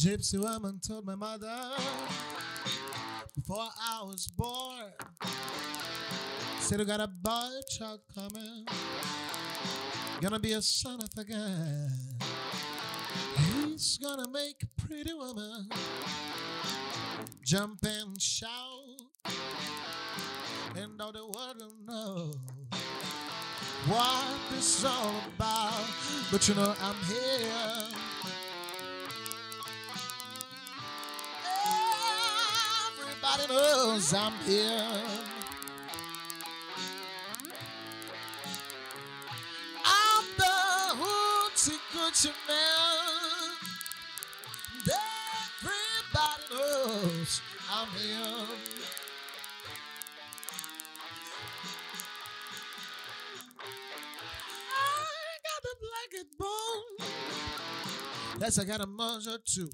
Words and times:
Gypsy 0.00 0.38
woman 0.38 0.80
told 0.80 1.04
my 1.04 1.14
mother 1.14 1.72
before 3.34 3.68
I 3.78 4.02
was 4.02 4.28
born. 4.28 4.92
Said 6.58 6.80
I 6.80 6.84
got 6.84 7.00
a 7.00 7.06
boy 7.06 7.50
child 7.68 8.00
coming. 8.14 8.66
Gonna 10.22 10.38
be 10.38 10.54
a 10.54 10.62
son 10.62 11.00
of 11.02 11.10
a 11.18 11.24
gun. 11.24 11.90
He's 13.36 13.98
gonna 13.98 14.26
make 14.30 14.62
a 14.62 14.80
pretty 14.80 15.12
woman 15.12 15.68
jump 17.44 17.80
and 17.84 18.18
shout. 18.18 19.02
And 20.76 20.98
all 20.98 21.12
the 21.12 21.26
world 21.26 21.56
will 21.60 21.76
know 21.84 22.32
what 23.86 24.24
this 24.50 24.78
is 24.78 24.84
all 24.86 25.12
about. 25.36 25.84
But 26.32 26.48
you 26.48 26.54
know, 26.54 26.74
I'm 26.80 26.96
here. 27.04 28.09
Everybody 33.32 33.54
knows 33.54 34.12
I'm 34.12 34.32
here. 34.44 34.82
I'm 39.84 40.24
the 40.36 40.56
hoochie 41.00 41.78
coochie 41.92 42.34
man. 42.48 43.54
Everybody 45.62 46.42
knows 46.50 47.40
I'm 47.70 47.88
here. 47.88 48.46
I 54.72 55.38
got 55.46 55.60
the 55.62 55.74
blanket 55.86 56.28
bone. 56.36 57.08
Yes, 58.40 58.58
I 58.58 58.64
got 58.64 58.80
a 58.80 58.86
mojo 58.86 59.38
too. 59.44 59.70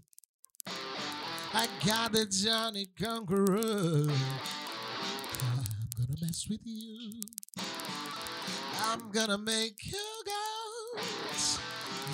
I 1.59 1.67
got 1.87 2.13
the 2.13 2.27
Johnny 2.27 2.87
Conqueror. 3.01 3.57
I'm 3.57 4.11
gonna 5.97 6.17
mess 6.21 6.47
with 6.51 6.61
you. 6.67 7.13
I'm 8.83 9.11
gonna 9.11 9.39
make 9.39 9.87
you 9.87 9.99
go. 10.27 11.01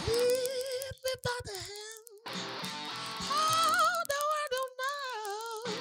Lead 0.07 0.95
me 1.05 1.15
by 1.25 1.39
the 1.45 1.59
hand. 1.59 2.37
Oh, 3.33 4.03
the 4.13 4.21
world 4.31 4.51
don't 4.55 4.75
know. 4.79 5.73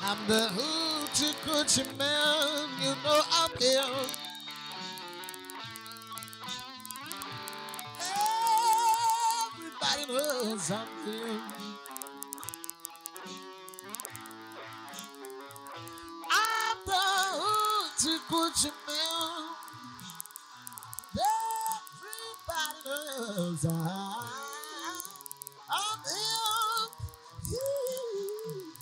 I'm 0.00 0.20
the 0.26 0.44
hoochie 0.56 1.34
coochie 1.44 1.98
man. 1.98 2.68
You 2.82 2.94
know 3.04 3.20
I'm 3.32 3.50
here. 3.58 3.84
Everybody 9.52 10.04
knows 10.10 10.70
I'm 10.70 10.88
here. 11.04 11.79
put 18.30 18.62
your 18.62 18.72
mouth. 18.86 19.56
Everybody 22.46 22.86
loves 22.86 23.66
I. 23.66 23.68
I'm 25.68 25.98
here. 26.06 27.52
You. 27.52 28.72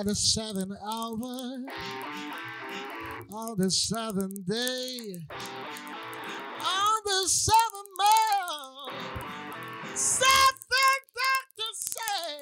At 0.00 0.06
the 0.06 0.14
seventh 0.14 0.72
hour 0.82 1.58
on 3.34 3.54
the 3.58 3.70
seventh 3.70 4.46
day 4.46 5.18
on 6.62 7.00
the 7.04 7.28
seventh 7.28 7.90
month 7.98 8.94
seven 9.94 11.00
doctors 11.20 11.76
say 11.76 12.32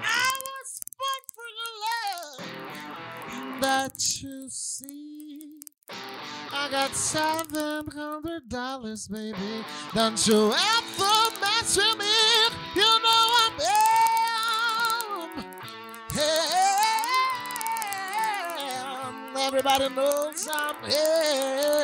I 0.00 0.38
was 0.40 0.80
born 0.98 1.22
for 1.34 1.48
your 1.60 1.74
love 1.84 3.60
that 3.60 4.22
you 4.22 4.46
see. 4.48 5.60
I 6.52 6.68
got 6.70 6.94
seven 6.94 7.86
hundred 7.88 8.48
dollars 8.48 9.08
baby. 9.08 9.64
Don't 9.94 10.26
you 10.26 10.52
ever 10.52 10.83
gotta 19.78 19.92
know 19.92 20.30
something. 20.34 21.83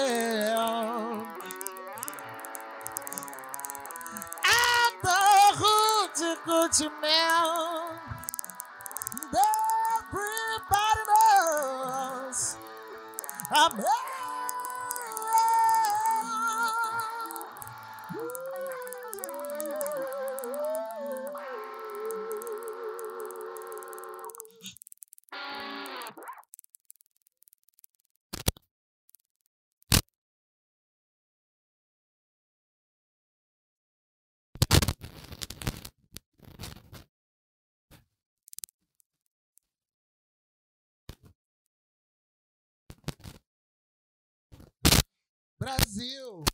Brasil! 46.21 46.45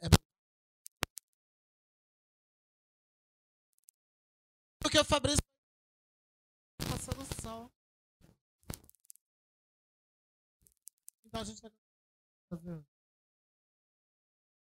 É 0.00 0.08
porque 4.80 4.98
o 4.98 5.04
Fabrício 5.04 5.42
tá 6.78 6.86
passando 6.90 7.42
sol. 7.42 7.70
Então 11.26 11.40
a 11.40 11.44
gente 11.44 11.60
vai. 11.60 11.70
Tá 12.48 12.56
vendo? 12.56 12.95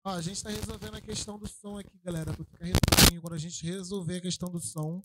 Ó, 0.03 0.09
a 0.09 0.21
gente 0.21 0.41
tá 0.43 0.49
resolvendo 0.49 0.95
a 0.95 1.01
questão 1.01 1.37
do 1.37 1.47
som 1.47 1.77
aqui, 1.77 1.95
galera. 1.99 2.33
Pra 2.33 2.43
ficar 2.43 2.65
resolvendo. 2.65 3.21
Quando 3.21 3.33
a 3.33 3.37
gente 3.37 3.63
resolver 3.63 4.17
a 4.17 4.21
questão 4.21 4.49
do 4.49 4.59
som, 4.59 5.03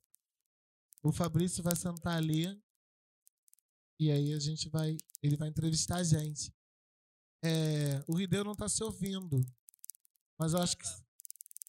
o 1.02 1.12
Fabrício 1.12 1.62
vai 1.62 1.76
sentar 1.76 2.16
ali. 2.16 2.46
E 4.00 4.10
aí 4.10 4.32
a 4.32 4.38
gente 4.38 4.68
vai. 4.70 4.96
Ele 5.22 5.36
vai 5.36 5.48
entrevistar 5.48 5.96
a 5.96 6.02
gente. 6.02 6.54
É, 7.44 8.02
o 8.08 8.16
Rideu 8.16 8.42
não 8.42 8.54
tá 8.54 8.68
se 8.68 8.82
ouvindo. 8.82 9.44
Mas 10.38 10.54
eu 10.54 10.62
acho 10.62 10.76
que. 10.78 10.86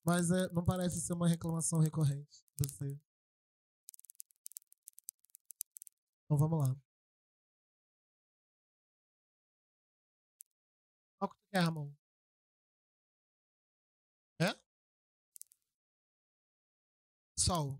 Mas 0.06 0.32
é, 0.32 0.50
não 0.54 0.64
parece 0.64 1.02
ser 1.02 1.14
uma 1.14 1.28
reclamação 1.28 1.80
recorrente. 1.80 2.42
Você. 2.58 2.98
Então 6.26 6.38
vamos 6.38 6.60
lá. 6.60 6.76
Qual 11.20 11.30
que 11.30 11.36
tu 11.38 11.48
quer, 11.52 11.60
Ramon? 11.60 11.97
Sol. 17.48 17.80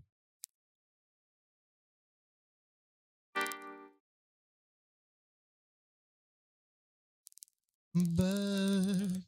Birds, 7.94 9.26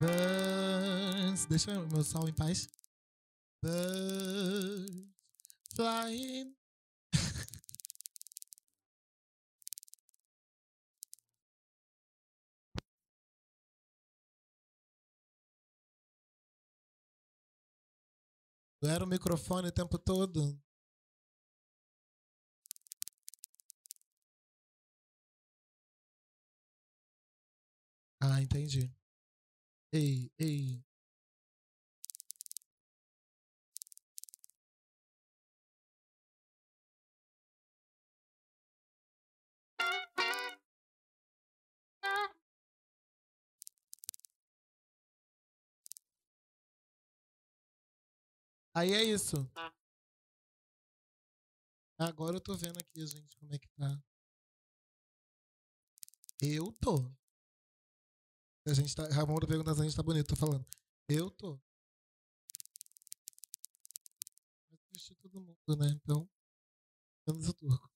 birds. 0.00 1.46
Deixa 1.46 1.78
meu 1.86 2.02
sol 2.02 2.28
em 2.28 2.32
paz. 2.32 2.68
Birds 3.62 5.06
flying. 5.76 6.61
Não 18.82 18.90
era 18.90 19.04
o 19.04 19.06
microfone 19.06 19.68
o 19.68 19.72
tempo 19.72 19.96
todo? 19.96 20.60
Ah, 28.20 28.40
entendi. 28.40 28.90
Ei, 29.92 30.30
ei. 30.38 30.82
Aí 48.74 48.92
é 48.94 49.04
isso. 49.04 49.36
Agora 51.98 52.36
eu 52.36 52.40
tô 52.40 52.54
vendo 52.56 52.78
aqui, 52.78 53.06
gente, 53.06 53.36
como 53.36 53.52
é 53.54 53.58
que 53.58 53.68
tá. 53.68 54.02
Eu 56.40 56.72
tô. 56.72 56.96
A 58.66 58.72
gente 58.72 58.94
tá. 58.94 59.06
Ramon 59.08 59.38
tá 59.40 59.46
perguntando 59.46 59.76
se 59.76 59.82
a 59.82 59.84
gente 59.84 59.96
tá 59.96 60.02
bonito, 60.02 60.28
tô 60.28 60.36
falando. 60.36 60.66
Eu 61.08 61.30
tô. 61.30 61.60
Mas 64.70 64.80
assistir 64.90 65.14
todo 65.16 65.40
mundo, 65.40 65.76
né? 65.76 65.88
Então. 66.02 66.28
Menos 67.26 67.48
o 67.48 67.54
turco. 67.54 67.90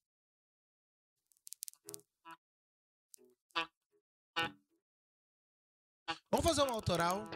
Vamos 6.30 6.46
fazer 6.46 6.62
um 6.62 6.72
autoral. 6.72 7.28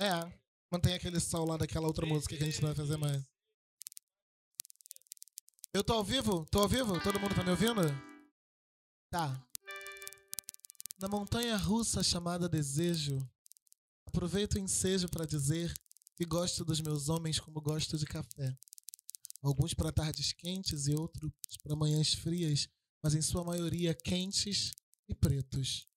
É, 0.00 0.32
mantém 0.70 0.94
aquele 0.94 1.18
sol 1.18 1.44
lá 1.44 1.56
daquela 1.56 1.88
outra 1.88 2.06
música 2.06 2.36
que 2.36 2.42
a 2.42 2.46
gente 2.46 2.60
não 2.60 2.68
vai 2.68 2.76
fazer 2.76 2.96
mais. 2.96 3.22
Eu 5.74 5.82
tô 5.82 5.92
ao 5.94 6.04
vivo? 6.04 6.46
Tô 6.50 6.60
ao 6.60 6.68
vivo? 6.68 7.00
Todo 7.00 7.18
mundo 7.18 7.34
tá 7.34 7.42
me 7.42 7.50
ouvindo? 7.50 7.82
Tá. 9.10 9.44
Na 11.00 11.08
montanha 11.08 11.56
russa 11.56 12.02
chamada 12.02 12.48
Desejo, 12.48 13.18
aproveito 14.06 14.54
o 14.54 14.58
ensejo 14.58 15.08
para 15.08 15.26
dizer 15.26 15.74
que 16.16 16.24
gosto 16.24 16.64
dos 16.64 16.80
meus 16.80 17.08
homens 17.08 17.40
como 17.40 17.60
gosto 17.60 17.98
de 17.98 18.06
café. 18.06 18.56
Alguns 19.42 19.74
para 19.74 19.92
tardes 19.92 20.32
quentes 20.32 20.86
e 20.86 20.94
outros 20.94 21.32
para 21.62 21.76
manhãs 21.76 22.14
frias, 22.14 22.68
mas 23.02 23.14
em 23.14 23.22
sua 23.22 23.44
maioria 23.44 23.94
quentes 23.94 24.72
e 25.08 25.14
pretos. 25.14 25.88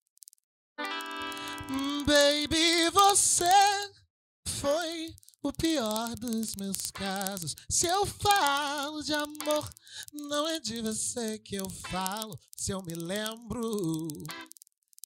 Baby, 2.06 2.90
você 2.90 3.81
foi 4.62 5.12
o 5.42 5.52
pior 5.52 6.14
dos 6.14 6.54
meus 6.54 6.92
casos. 6.92 7.56
Se 7.68 7.88
eu 7.88 8.06
falo 8.06 9.02
de 9.02 9.12
amor, 9.12 9.68
não 10.12 10.46
é 10.46 10.60
de 10.60 10.80
você 10.80 11.36
que 11.40 11.56
eu 11.56 11.68
falo. 11.68 12.38
Se 12.56 12.70
eu 12.70 12.80
me 12.80 12.94
lembro 12.94 14.08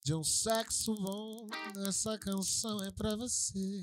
de 0.05 0.13
um 0.13 0.23
sexo 0.23 0.95
bom, 0.97 1.49
essa 1.89 2.19
canção 2.19 2.83
é 2.83 2.91
pra 2.91 3.17
você. 3.17 3.81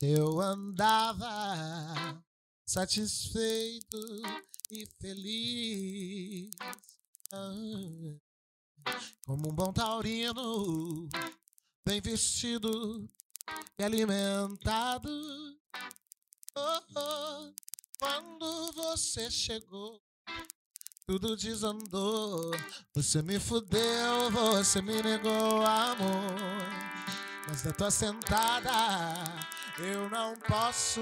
Eu 0.00 0.40
andava 0.40 2.24
satisfeito 2.64 3.98
e 4.70 4.86
feliz. 5.00 6.50
Ah 7.32 8.22
como 9.24 9.50
um 9.50 9.54
bom 9.54 9.72
taurino, 9.72 11.08
bem 11.84 12.00
vestido 12.00 13.08
e 13.78 13.84
alimentado. 13.84 15.10
Oh, 16.54 16.80
oh, 16.96 17.52
quando 17.98 18.72
você 18.72 19.30
chegou, 19.30 20.00
tudo 21.06 21.36
desandou. 21.36 22.52
Você 22.94 23.22
me 23.22 23.38
fudeu, 23.40 24.30
você 24.30 24.80
me 24.80 25.02
negou 25.02 25.64
amor. 25.64 26.36
Mas 27.48 27.62
da 27.62 27.72
tua 27.72 27.90
sentada 27.90 28.70
eu 29.78 30.08
não 30.08 30.36
posso 30.36 31.00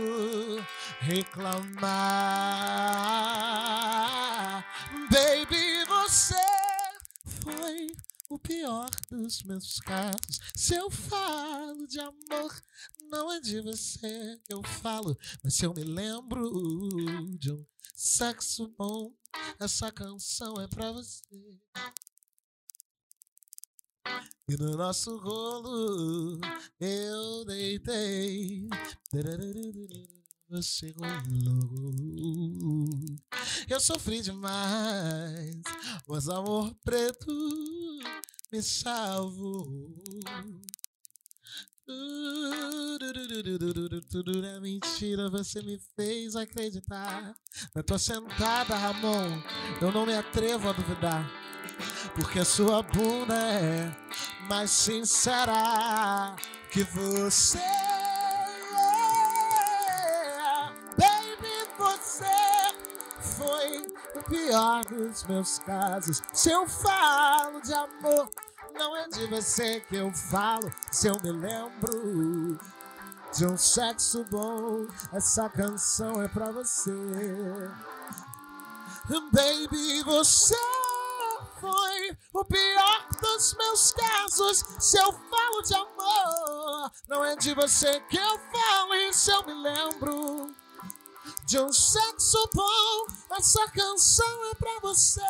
reclamar. 1.00 1.90
Baby, 5.10 5.84
você 5.86 6.34
foi 7.42 7.88
o 8.30 8.38
pior 8.38 8.88
dos 9.10 9.42
meus 9.42 9.80
casos. 9.80 10.40
Se 10.54 10.74
eu 10.74 10.88
falo 10.88 11.86
de 11.88 11.98
amor, 11.98 12.62
não 13.10 13.32
é 13.32 13.40
de 13.40 13.60
você 13.60 14.40
eu 14.48 14.62
falo, 14.62 15.18
mas 15.42 15.54
se 15.54 15.66
eu 15.66 15.74
me 15.74 15.82
lembro 15.82 16.48
de 17.36 17.52
um 17.52 17.66
sexo 17.92 18.72
bom, 18.78 19.12
essa 19.58 19.90
canção 19.90 20.60
é 20.60 20.68
pra 20.68 20.92
você. 20.92 21.26
E 24.48 24.56
no 24.56 24.76
nosso 24.76 25.16
rolo 25.18 26.40
eu 26.78 27.44
deitei. 27.44 28.68
Você 30.50 30.92
rolou. 30.98 31.94
Eu 33.68 33.78
sofri 33.78 34.20
demais, 34.20 35.60
mas 36.08 36.28
amor 36.28 36.74
preto 36.84 37.32
me 38.50 38.60
salvou. 38.60 39.86
É 44.44 44.60
mentira, 44.60 45.30
você 45.30 45.62
me 45.62 45.78
fez 45.94 46.34
acreditar. 46.34 47.32
Na 47.72 47.82
tua 47.84 47.98
sentada, 47.98 48.74
Ramon, 48.74 49.40
eu 49.80 49.92
não 49.92 50.04
me 50.04 50.16
atrevo 50.16 50.68
a 50.68 50.72
duvidar. 50.72 51.30
Porque 52.16 52.40
a 52.40 52.44
sua 52.44 52.82
bunda 52.82 53.36
é 53.36 53.96
mais 54.48 54.72
sincera 54.72 56.34
que 56.72 56.82
você. 56.82 57.89
O 64.14 64.22
pior 64.28 64.84
dos 64.84 65.24
meus 65.24 65.58
casos. 65.60 66.22
Se 66.32 66.50
eu 66.50 66.68
falo 66.68 67.60
de 67.60 67.72
amor, 67.72 68.28
não 68.74 68.96
é 68.96 69.08
de 69.08 69.26
você 69.26 69.80
que 69.80 69.96
eu 69.96 70.12
falo. 70.12 70.70
Se 70.90 71.08
eu 71.08 71.20
me 71.22 71.32
lembro 71.32 72.58
de 73.34 73.46
um 73.46 73.56
sexo 73.56 74.24
bom, 74.30 74.86
essa 75.12 75.48
canção 75.48 76.22
é 76.22 76.28
pra 76.28 76.50
você. 76.50 76.90
Baby, 79.32 80.02
você 80.04 80.56
foi 81.60 82.16
o 82.32 82.44
pior 82.44 83.06
dos 83.20 83.54
meus 83.54 83.92
casos. 83.92 84.64
Se 84.78 84.98
eu 84.98 85.12
falo 85.12 85.62
de 85.62 85.74
amor, 85.74 86.90
não 87.08 87.24
é 87.24 87.36
de 87.36 87.54
você 87.54 88.00
que 88.08 88.16
eu 88.16 88.38
falo. 88.38 88.94
E 88.94 89.12
se 89.12 89.30
eu 89.30 89.44
me 89.44 89.54
lembro 89.54 90.54
de 91.46 91.58
um 91.58 91.72
sexo 91.72 92.50
bom, 92.54 93.06
essa 93.30 93.68
canção 93.70 94.44
é 94.50 94.54
pra 94.54 94.78
você. 94.80 95.20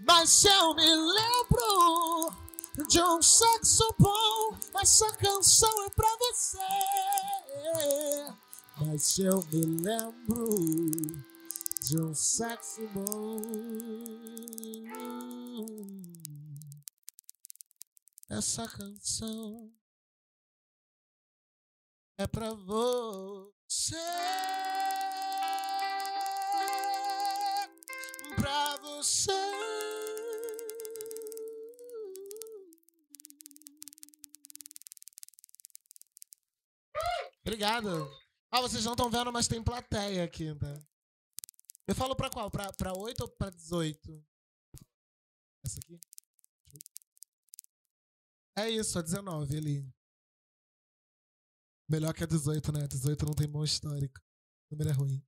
Mas 0.00 0.30
se 0.30 0.48
eu 0.48 0.74
me 0.74 0.94
lembro 0.94 2.32
de 2.88 3.02
um 3.02 3.20
sexo 3.22 3.94
bom, 3.98 4.56
essa 4.80 5.12
canção 5.16 5.84
é 5.84 5.90
pra 5.90 6.16
você. 6.18 6.58
Mas 8.78 9.02
se 9.02 9.22
eu 9.22 9.42
me 9.50 9.64
lembro 9.82 10.50
de 11.82 12.00
um 12.00 12.14
sexo 12.14 12.86
bom. 12.88 13.40
Essa 18.28 18.68
canção 18.68 19.72
é 22.18 22.26
pra 22.26 22.52
você. 22.54 23.55
Pra 28.36 28.76
você. 28.76 29.32
Obrigado. 37.40 38.08
Ah, 38.50 38.60
vocês 38.60 38.84
não 38.84 38.92
estão 38.92 39.10
vendo, 39.10 39.32
mas 39.32 39.48
tem 39.48 39.62
plateia 39.62 40.22
aqui, 40.24 40.54
tá? 40.54 40.80
Eu 41.88 41.94
falo 41.94 42.14
pra 42.14 42.30
qual? 42.30 42.50
Pra, 42.50 42.72
pra 42.72 42.92
8 42.92 43.20
ou 43.20 43.28
pra 43.28 43.50
18? 43.50 44.24
Essa 45.64 45.80
aqui? 45.80 46.00
É 48.56 48.70
isso, 48.70 48.98
a 48.98 49.02
19 49.02 49.56
ali. 49.56 49.95
Melhor 51.88 52.12
que 52.12 52.24
a 52.24 52.26
18, 52.26 52.72
né? 52.72 52.86
18 52.88 53.24
não 53.26 53.32
tem 53.32 53.48
bom 53.48 53.62
histórico. 53.62 54.20
O 54.70 54.74
número 54.74 54.90
é 54.90 54.92
ruim. 54.92 55.22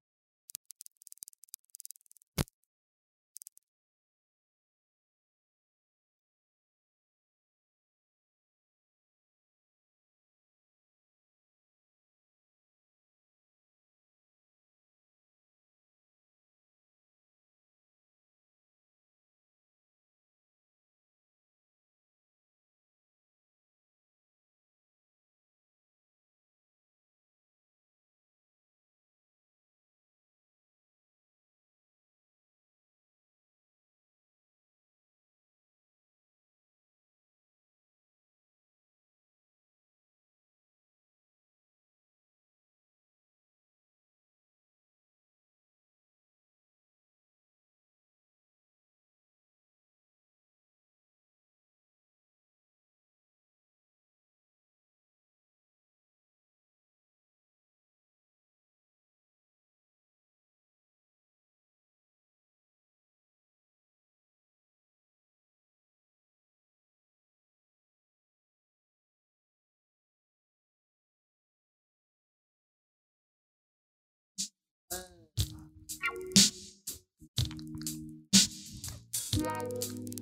Como 79.38 80.17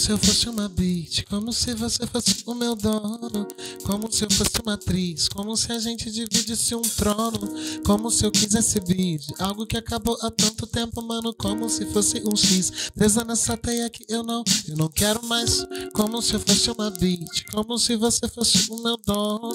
se 0.00 0.10
eu 0.10 0.16
fosse 0.16 0.48
uma 0.48 0.66
beat, 0.66 1.26
como 1.28 1.52
se 1.52 1.74
você 1.74 2.06
fosse 2.06 2.42
o 2.46 2.54
meu 2.54 2.74
dono, 2.74 3.46
como 3.84 4.10
se 4.10 4.24
eu 4.24 4.30
fosse 4.30 4.58
uma 4.64 4.72
atriz, 4.72 5.28
como 5.28 5.54
se 5.58 5.70
a 5.70 5.78
gente 5.78 6.10
dividisse 6.10 6.74
um 6.74 6.80
trono, 6.80 7.38
como 7.84 8.10
se 8.10 8.24
eu 8.24 8.30
quisesse 8.30 8.80
bid, 8.80 9.26
algo 9.38 9.66
que 9.66 9.76
acabou 9.76 10.16
há 10.22 10.30
tanto 10.30 10.66
tempo, 10.66 11.02
mano, 11.02 11.34
como 11.34 11.68
se 11.68 11.84
fosse 11.92 12.22
um 12.26 12.34
X, 12.34 12.90
presa 12.94 13.22
nessa 13.24 13.58
teia 13.58 13.90
que 13.90 14.02
eu 14.08 14.22
não, 14.22 14.42
eu 14.66 14.76
não 14.78 14.88
quero 14.88 15.22
mais, 15.26 15.66
como 15.92 16.22
se 16.22 16.32
eu 16.32 16.40
fosse 16.40 16.70
uma 16.70 16.90
beat, 16.90 17.44
como 17.52 17.78
se 17.78 17.94
você 17.94 18.26
fosse 18.26 18.70
o 18.70 18.82
meu 18.82 18.96
dono, 19.04 19.52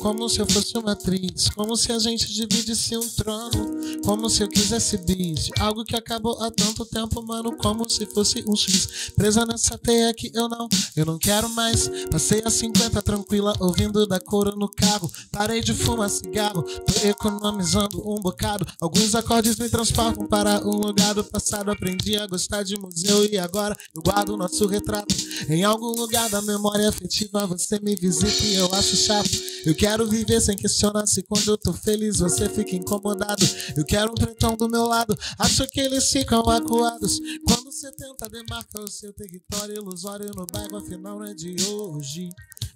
como 0.00 0.28
se 0.28 0.40
eu 0.40 0.46
fosse 0.46 0.76
uma 0.76 0.90
atriz, 0.90 1.50
como 1.50 1.76
se 1.76 1.92
a 1.92 2.00
gente 2.00 2.32
dividisse 2.32 2.96
um 2.96 3.08
trono, 3.10 3.73
como 4.04 4.28
se 4.30 4.42
eu 4.42 4.48
quisesse 4.48 4.96
bid, 4.98 5.50
algo 5.58 5.84
que 5.84 5.96
acabou 5.96 6.42
há 6.42 6.50
tanto 6.50 6.84
tempo, 6.86 7.22
mano, 7.22 7.56
como 7.56 7.88
se 7.88 8.06
fosse 8.06 8.44
um 8.46 8.56
X, 8.56 9.12
presa 9.16 9.44
nessa 9.44 9.76
teia 9.78 10.12
que 10.14 10.30
eu 10.34 10.48
não, 10.48 10.68
eu 10.96 11.04
não 11.04 11.18
quero 11.18 11.48
mais. 11.50 11.90
Passei 12.10 12.42
a 12.44 12.50
50 12.50 13.02
tranquila, 13.02 13.54
ouvindo 13.60 14.06
da 14.06 14.20
cor 14.20 14.56
no 14.56 14.68
carro. 14.68 15.10
Parei 15.30 15.60
de 15.60 15.74
fumar 15.74 16.08
cigarro, 16.10 16.62
tô 16.62 17.08
economizando 17.08 18.02
um 18.08 18.20
bocado. 18.20 18.66
Alguns 18.80 19.14
acordes 19.14 19.58
me 19.58 19.68
transportam 19.68 20.26
para 20.26 20.60
um 20.66 20.76
lugar 20.76 21.14
do 21.14 21.24
passado. 21.24 21.70
Aprendi 21.70 22.16
a 22.16 22.26
gostar 22.26 22.62
de 22.62 22.78
museu 22.78 23.24
e 23.24 23.38
agora 23.38 23.76
eu 23.94 24.02
guardo 24.02 24.36
nosso 24.36 24.66
retrato. 24.66 25.14
Em 25.48 25.64
algum 25.64 25.92
lugar 25.92 26.28
da 26.30 26.40
memória 26.42 26.88
afetiva 26.88 27.46
você 27.46 27.78
me 27.80 27.94
visita 27.94 28.44
e 28.44 28.54
eu 28.54 28.72
acho 28.74 28.96
chato. 28.96 29.30
Eu 29.64 29.74
quero 29.74 30.06
viver 30.06 30.40
sem 30.40 30.56
questionar 30.56 31.06
se 31.06 31.22
quando 31.22 31.48
eu 31.48 31.58
tô 31.58 31.72
feliz 31.72 32.18
você 32.18 32.48
fica 32.48 32.76
incomodado. 32.76 33.44
Eu 33.76 33.83
quero 33.84 34.12
um 34.12 34.14
pretão 34.14 34.56
do 34.56 34.68
meu 34.68 34.84
lado, 34.84 35.16
acho 35.38 35.66
que 35.68 35.80
eles 35.80 36.10
ficam 36.10 36.40
acuados. 36.40 37.18
Quando 37.46 37.64
você 37.64 37.90
tenta 37.92 38.28
demarcar 38.28 38.82
o 38.82 38.90
seu 38.90 39.12
território 39.12 39.76
ilusório 39.76 40.30
no 40.34 40.46
bairro, 40.46 40.76
afinal 40.76 41.18
não 41.18 41.26
é 41.26 41.34
de 41.34 41.56
hoje. 41.68 42.28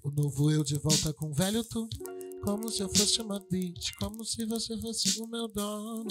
O 0.03 0.11
novo 0.11 0.50
eu 0.50 0.62
de 0.62 0.79
volta 0.79 1.12
com 1.12 1.31
o 1.31 1.35
velho 1.35 1.65
tu. 1.65 1.88
Como 2.42 2.71
se 2.71 2.83
eu 2.83 2.88
fosse 2.88 3.21
uma 3.21 3.40
bitch, 3.50 3.92
como 3.99 4.25
se 4.25 4.45
você 4.47 4.78
fosse 4.80 5.21
o 5.21 5.26
meu 5.26 5.49
dono. 5.49 6.09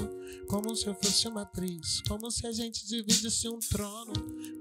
Como 0.48 0.76
se 0.76 0.86
eu 0.88 0.94
fosse 0.94 1.28
uma 1.28 1.44
atriz, 1.44 2.02
como 2.08 2.30
se 2.30 2.46
a 2.46 2.52
gente 2.52 2.86
dividisse 2.86 3.48
um 3.50 3.60
trono. 3.60 4.14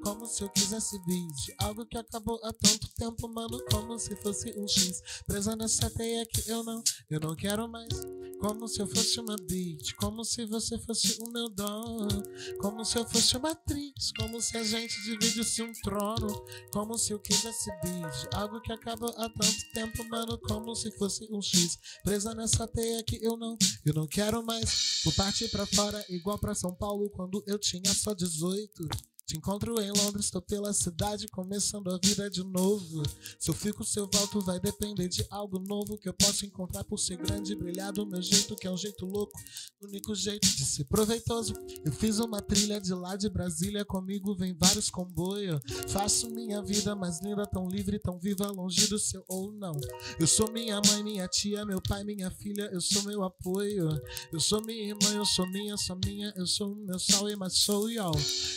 Como 0.03 0.27
se 0.27 0.43
eu 0.43 0.49
quisesse 0.51 0.99
bis, 1.05 1.55
algo 1.59 1.85
que 1.85 1.99
acabou 1.99 2.41
há 2.45 2.53
tanto 2.53 2.89
tempo, 2.97 3.29
mano. 3.29 3.61
Como 3.71 3.99
se 3.99 4.15
fosse 4.17 4.55
um 4.59 4.67
X, 4.67 5.03
presa 5.27 5.57
nessa 5.57 5.91
teia 5.91 6.25
que 6.27 6.49
eu 6.49 6.63
não, 6.63 6.83
eu 7.11 7.21
não 7.21 7.35
quero 7.35 7.69
mais. 7.69 7.93
Como 8.41 8.69
se 8.69 8.81
eu 8.81 8.87
fosse 8.87 9.19
uma 9.19 9.37
bitch, 9.37 9.95
como 9.95 10.25
se 10.25 10.45
você 10.47 10.79
fosse 10.79 11.19
o 11.21 11.31
meu 11.31 11.49
dono. 11.49 12.23
Como 12.61 12.85
se 12.85 12.99
eu 12.99 13.07
fosse 13.07 13.37
uma 13.37 13.51
atriz, 13.51 14.13
como 14.19 14.41
se 14.41 14.57
a 14.57 14.63
gente 14.63 15.03
dividisse 15.03 15.63
um 15.63 15.73
trono. 15.83 16.45
Como 16.73 16.97
se 16.97 17.13
eu 17.13 17.19
quisesse 17.19 17.71
bis, 17.83 18.29
algo 18.35 18.61
que 18.61 18.73
acabou 18.73 19.11
há 19.17 19.29
tanto 19.29 19.73
tempo, 19.75 20.05
mano. 20.09 20.39
Como 20.39 20.75
se 20.75 20.91
fosse 20.93 21.27
um 21.31 21.43
X 21.43 21.56
presa 22.03 22.35
nessa 22.35 22.67
teia 22.67 23.03
que 23.05 23.19
eu 23.25 23.37
não, 23.37 23.57
eu 23.85 23.95
não 23.95 24.07
quero 24.07 24.43
mais. 24.45 25.01
Vou 25.05 25.13
partir 25.13 25.49
pra 25.49 25.67
fora, 25.67 26.05
igual 26.09 26.39
pra 26.39 26.55
São 26.55 26.75
Paulo, 26.75 27.11
quando 27.11 27.43
eu 27.47 27.59
tinha 27.59 27.93
só 27.95 28.15
18. 28.15 28.89
Te 29.27 29.37
encontro 29.37 29.81
em 29.83 29.91
Londres, 29.91 30.31
tô 30.31 30.41
pela 30.41 30.73
cidade, 30.73 31.27
começando 31.27 31.93
a 31.93 31.99
vida 31.99 32.31
de 32.31 32.45
novo. 32.45 33.03
Se 33.41 33.51
eu 33.51 33.55
fico, 33.55 33.85
se 33.85 33.99
eu 33.99 34.09
volto, 34.09 34.41
vai 34.41 34.61
depender 34.61 35.09
de 35.09 35.27
algo 35.29 35.59
novo 35.59 35.99
que 35.99 36.09
eu 36.09 36.15
posso 36.15 36.47
encontrar 36.47 36.85
por 36.85 36.97
ser 36.97 37.17
grande 37.17 37.53
e 37.53 37.57
brilhar 37.57 37.93
do 37.93 38.07
meu 38.07 38.23
jeito, 38.23 38.55
que 38.55 38.69
é 38.69 38.71
um 38.71 38.77
jeito 38.77 39.05
louco, 39.05 39.37
único 39.83 40.15
jeito 40.15 40.47
de 40.47 40.65
ser 40.65 40.85
proveitoso. 40.85 41.55
Eu 41.85 41.91
fiz 41.91 42.21
uma 42.21 42.41
trilha 42.41 42.81
de 42.81 42.95
lá 42.95 43.17
de 43.17 43.29
Brasília, 43.29 43.85
comigo 43.85 44.33
vem 44.37 44.55
vários 44.55 44.89
comboios. 44.91 45.61
Faço 45.89 46.31
minha 46.31 46.63
vida 46.63 46.95
mais 46.95 47.21
linda, 47.21 47.45
tão 47.47 47.69
livre, 47.69 47.99
tão 47.99 48.21
viva, 48.21 48.47
longe 48.53 48.87
do 48.87 48.97
seu 48.97 49.25
ou 49.27 49.51
não. 49.51 49.75
Eu 50.21 50.29
sou 50.29 50.53
minha 50.53 50.81
mãe, 50.87 51.03
minha 51.03 51.27
tia, 51.27 51.67
meu 51.67 51.83
pai, 51.83 52.05
minha 52.05 52.31
filha, 52.31 52.71
eu 52.73 52.81
sou 52.81 53.03
meu 53.03 53.25
apoio. 53.25 53.89
Eu 54.33 54.39
sou 54.39 54.65
minha 54.65 54.91
irmã, 54.91 55.17
eu 55.17 55.27
sou 55.27 55.51
minha, 55.51 55.77
sou 55.77 55.99
minha, 56.05 56.33
eu 56.37 56.47
sou 56.47 56.73
o 56.73 56.77
meu 56.77 56.99
sol 57.01 57.29
e 57.29 57.35
mais 57.35 57.59
sou 57.59 57.91
y'all. 57.91 58.15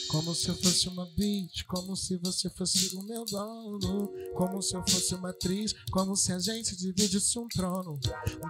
Como 0.10 0.36
se 0.36 0.50
eu 0.50 0.59
fosse 0.62 0.88
uma 0.88 1.06
bitch, 1.16 1.64
como 1.66 1.96
se 1.96 2.18
você 2.18 2.50
fosse 2.50 2.96
o 2.96 3.04
meu 3.04 3.26
dono. 3.26 4.12
Como 4.36 4.62
se 4.62 4.76
eu 4.76 4.84
fosse 4.88 5.16
uma 5.16 5.30
atriz, 5.32 5.74
como 5.92 6.16
se 6.16 6.32
a 6.32 6.40
gente 6.40 6.76
dividisse 6.76 7.38
um 7.40 7.48
trono. 7.48 8.00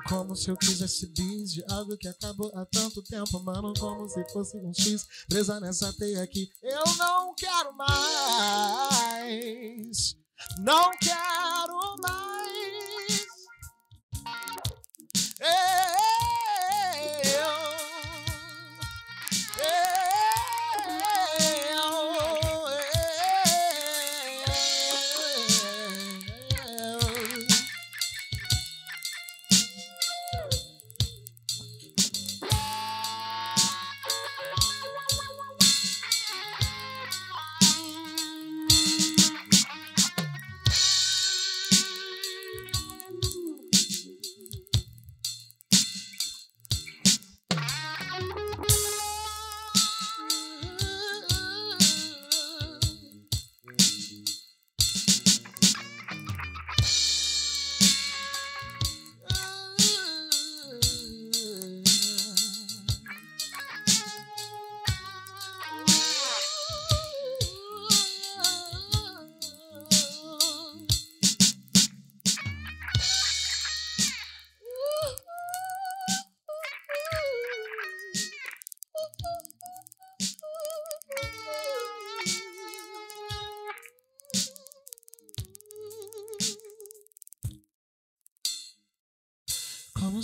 Como 0.08 0.36
se 0.36 0.50
eu 0.50 0.58
quisesse 0.58 1.08
bis 1.08 1.54
de 1.54 1.64
algo 1.70 1.98
que 1.98 2.08
acabou 2.08 2.52
há 2.56 2.66
tanto 2.66 3.02
tempo, 3.04 3.40
mano. 3.44 3.74
Como 3.80 4.08
se 4.10 4.24
fosse 4.32 4.58
um 4.58 4.74
X 4.74 5.08
presa 5.28 5.60
nessa 5.60 5.92
teia 5.94 6.24
aqui. 6.24 6.50
Eu 6.62 6.84
não 6.98 7.34
quero 7.36 7.76
mais. 7.76 9.10
Não 10.60 10.92
quero 11.00 11.96
mais. 12.02 12.60
Como 15.40 15.99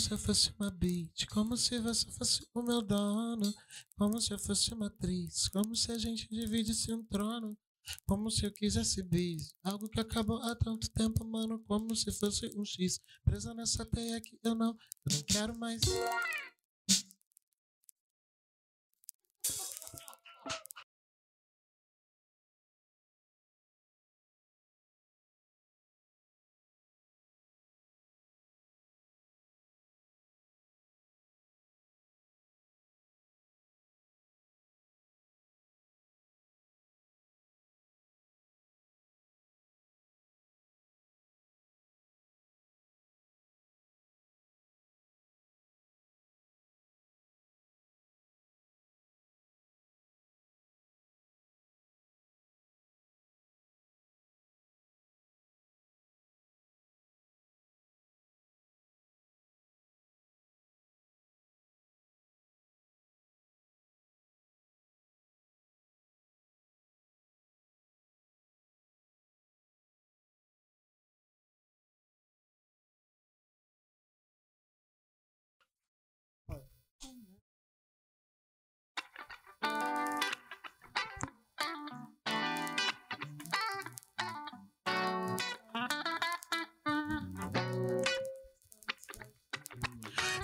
se 0.05 0.11
eu 0.11 0.19
fosse 0.19 0.53
uma 0.59 0.69
bitch, 0.69 1.25
como 1.31 1.57
se 1.57 1.79
você 1.79 2.05
fosse 2.11 2.47
o 2.53 2.61
meu 2.61 2.79
dono, 2.79 3.51
como 3.97 4.21
se 4.21 4.31
eu 4.31 4.37
fosse 4.37 4.71
uma 4.71 4.85
atriz, 4.85 5.47
como 5.47 5.75
se 5.75 5.91
a 5.91 5.97
gente 5.97 6.29
dividisse 6.29 6.93
um 6.93 7.03
trono, 7.05 7.57
como 8.05 8.29
se 8.29 8.45
eu 8.45 8.51
quisesse 8.51 9.01
bis, 9.01 9.55
algo 9.63 9.89
que 9.89 9.99
acabou 9.99 10.37
há 10.43 10.55
tanto 10.55 10.91
tempo, 10.91 11.25
mano, 11.25 11.57
como 11.67 11.95
se 11.95 12.11
fosse 12.11 12.45
um 12.55 12.63
X, 12.63 13.01
presa 13.23 13.55
nessa 13.55 13.83
teia 13.83 14.21
que 14.21 14.37
eu 14.43 14.53
não, 14.53 14.77
eu 15.09 15.15
não 15.15 15.23
quero 15.23 15.57
mais. 15.57 15.81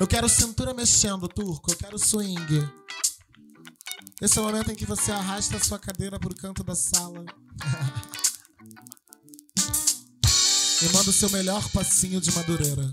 Eu 0.01 0.07
quero 0.07 0.27
cintura 0.27 0.73
mexendo, 0.73 1.27
turco. 1.27 1.71
Eu 1.71 1.77
quero 1.77 1.99
swing. 1.99 2.67
Esse 4.19 4.39
é 4.39 4.41
o 4.41 4.45
momento 4.45 4.71
em 4.71 4.75
que 4.75 4.83
você 4.83 5.11
arrasta 5.11 5.57
a 5.57 5.59
sua 5.59 5.77
cadeira 5.77 6.19
pro 6.19 6.33
canto 6.33 6.63
da 6.63 6.73
sala. 6.73 7.23
e 10.81 10.85
manda 10.91 11.11
o 11.11 11.13
seu 11.13 11.29
melhor 11.29 11.69
passinho 11.69 12.19
de 12.19 12.31
madureira. 12.31 12.91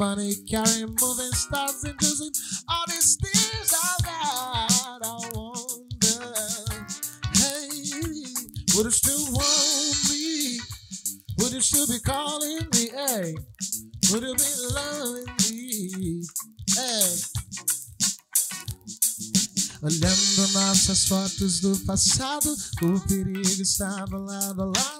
Money, 0.00 0.34
carrying 0.48 0.96
moving 0.98 1.30
stars 1.32 1.84
and 1.84 1.94
using 2.00 2.32
all 2.70 2.84
these 2.88 3.16
things 3.16 3.70
I 3.70 3.96
got, 4.02 5.00
I 5.04 5.28
wonder, 5.34 6.34
hey, 7.36 7.68
would 8.74 8.86
you 8.86 8.90
still 8.90 9.24
want 9.30 10.08
me? 10.08 10.58
Would 11.38 11.52
you 11.52 11.60
still 11.60 11.86
be 11.86 12.00
calling 12.00 12.66
me? 12.72 12.88
Hey, 12.88 13.34
would 14.10 14.22
you 14.22 14.34
be 14.34 14.50
loving 14.72 15.26
me? 15.50 16.22
Hey. 16.74 17.16
Olhando 19.82 20.48
nossas 20.52 21.04
fotos 21.04 21.60
do 21.60 21.78
passado, 21.80 22.56
o 22.82 23.00
perigo 23.06 23.62
estava 23.62 24.16
lado 24.16 24.62
a 24.62 24.64
lado. 24.64 24.99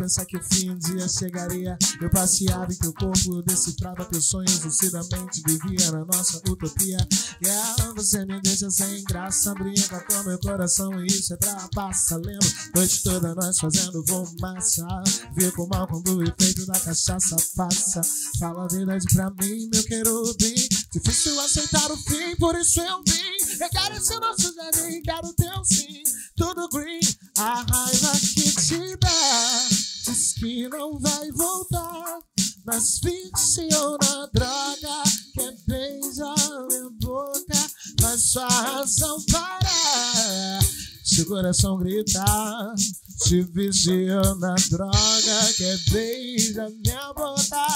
Pensar 0.00 0.24
que 0.24 0.36
o 0.38 0.42
fim 0.42 0.70
um 0.70 0.78
dia 0.78 1.06
chegaria. 1.06 1.76
Eu 2.00 2.08
passeava 2.08 2.72
em 2.72 2.76
teu 2.76 2.92
corpo, 2.94 3.34
eu 3.34 3.42
decifrava 3.42 4.04
teus 4.06 4.26
sonhos. 4.26 4.64
Lucidamente 4.64 5.42
vivia 5.46 5.92
na 5.92 6.06
nossa 6.06 6.38
utopia. 6.38 6.96
Yeah, 7.44 7.92
você 7.94 8.24
me 8.24 8.40
deixa 8.40 8.70
sem 8.70 9.04
graça. 9.04 9.52
Brinca 9.54 10.00
com 10.00 10.22
meu 10.22 10.38
coração 10.40 11.04
e 11.04 11.06
isso 11.06 11.34
é 11.34 11.36
trapaça. 11.36 12.16
Lembro, 12.16 12.48
noite 12.74 13.02
toda 13.02 13.34
nós 13.34 13.58
fazendo 13.58 14.02
fumaça. 14.08 14.86
Fico 15.38 15.68
mal 15.68 15.86
quando 15.86 16.16
o 16.16 16.22
efeito 16.22 16.64
da 16.64 16.80
cachaça 16.80 17.36
passa. 17.54 18.00
Fala 18.38 18.64
a 18.64 18.68
verdade 18.68 19.04
pra 19.12 19.30
mim, 19.30 19.68
meu 19.70 19.84
querubim. 19.84 20.54
Difícil 20.92 21.38
aceitar 21.40 21.90
o 21.92 21.96
fim, 21.98 22.34
por 22.36 22.56
isso 22.56 22.80
eu 22.80 23.02
vim. 23.06 23.60
Eu 23.60 23.68
quero 23.68 23.96
esse 23.96 24.18
nosso 24.18 24.54
jardim, 24.54 25.02
quero 25.02 25.32
teu 25.34 25.64
sim. 25.64 26.02
Tudo 26.36 26.68
green, 26.70 27.00
a 27.36 27.56
raiva 27.70 28.12
que 28.34 28.50
te 28.52 28.96
dá. 28.96 29.79
Que 30.40 30.66
não 30.70 30.98
vai 30.98 31.30
voltar. 31.32 32.18
Mas 32.64 32.98
viciou 33.04 33.98
na 34.02 34.26
droga. 34.32 35.02
Quer 35.34 35.54
beijar 35.66 36.34
minha 36.66 36.90
boca. 36.98 37.70
Faz 38.00 38.22
sua 38.22 38.48
razão 38.48 39.22
parar. 39.30 40.60
Seu 41.04 41.26
coração 41.26 41.76
gritar. 41.76 42.72
Se 43.18 43.42
viciou 43.42 44.34
na 44.36 44.54
droga. 44.70 45.52
Quer 45.58 45.78
beijar 45.90 46.70
minha 46.70 47.12
boca. 47.12 47.66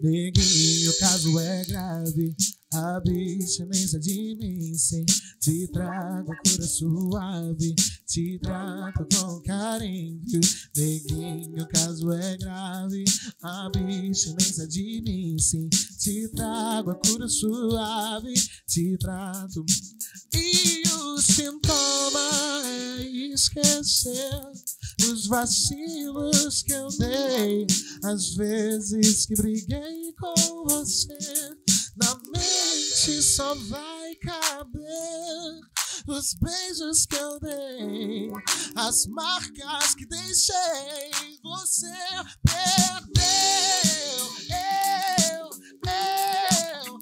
Neguinho, 0.00 0.90
o 0.90 0.98
caso 0.98 1.38
é 1.40 1.64
grave. 1.66 2.34
Abstinência 2.74 4.00
de 4.00 4.34
mim, 4.34 4.74
sim. 4.74 5.04
Te 5.40 5.68
trago 5.68 6.32
cura 6.44 6.66
suave. 6.66 7.74
Te 8.04 8.38
trato 8.40 9.06
com 9.14 9.40
carinho. 9.42 10.40
Neguinho, 10.76 11.62
o 11.62 11.68
caso 11.68 12.10
é 12.12 12.36
grave. 12.36 13.04
Abstinência 13.40 14.66
de 14.66 15.02
mim, 15.06 15.38
sim. 15.38 15.68
Te 16.00 16.28
trago 16.30 16.90
a 16.90 16.94
cura 16.96 17.28
suave. 17.28 18.34
Te 18.66 18.96
trato. 18.98 19.64
E 20.34 20.82
o 20.88 21.20
sintoma 21.20 22.62
é 22.66 23.02
esquecer 23.34 24.40
os 25.10 25.26
vacilos 25.26 26.62
que 26.62 26.72
eu 26.72 26.88
dei, 26.98 27.66
as 28.04 28.34
vezes 28.34 29.26
que 29.26 29.34
briguei 29.34 30.12
com 30.18 30.64
você. 30.68 31.16
Na 31.96 32.14
mente 32.32 33.22
só 33.22 33.54
vai 33.54 34.14
caber 34.16 35.60
os 36.08 36.34
beijos 36.34 37.06
que 37.06 37.14
eu 37.14 37.38
dei, 37.38 38.32
as 38.74 39.06
marcas 39.06 39.94
que 39.94 40.04
deixei. 40.06 41.10
Você 41.42 41.92
perdeu. 42.42 43.24
Eu, 44.50 45.50
eu, 45.86 46.00
eu, 46.82 46.98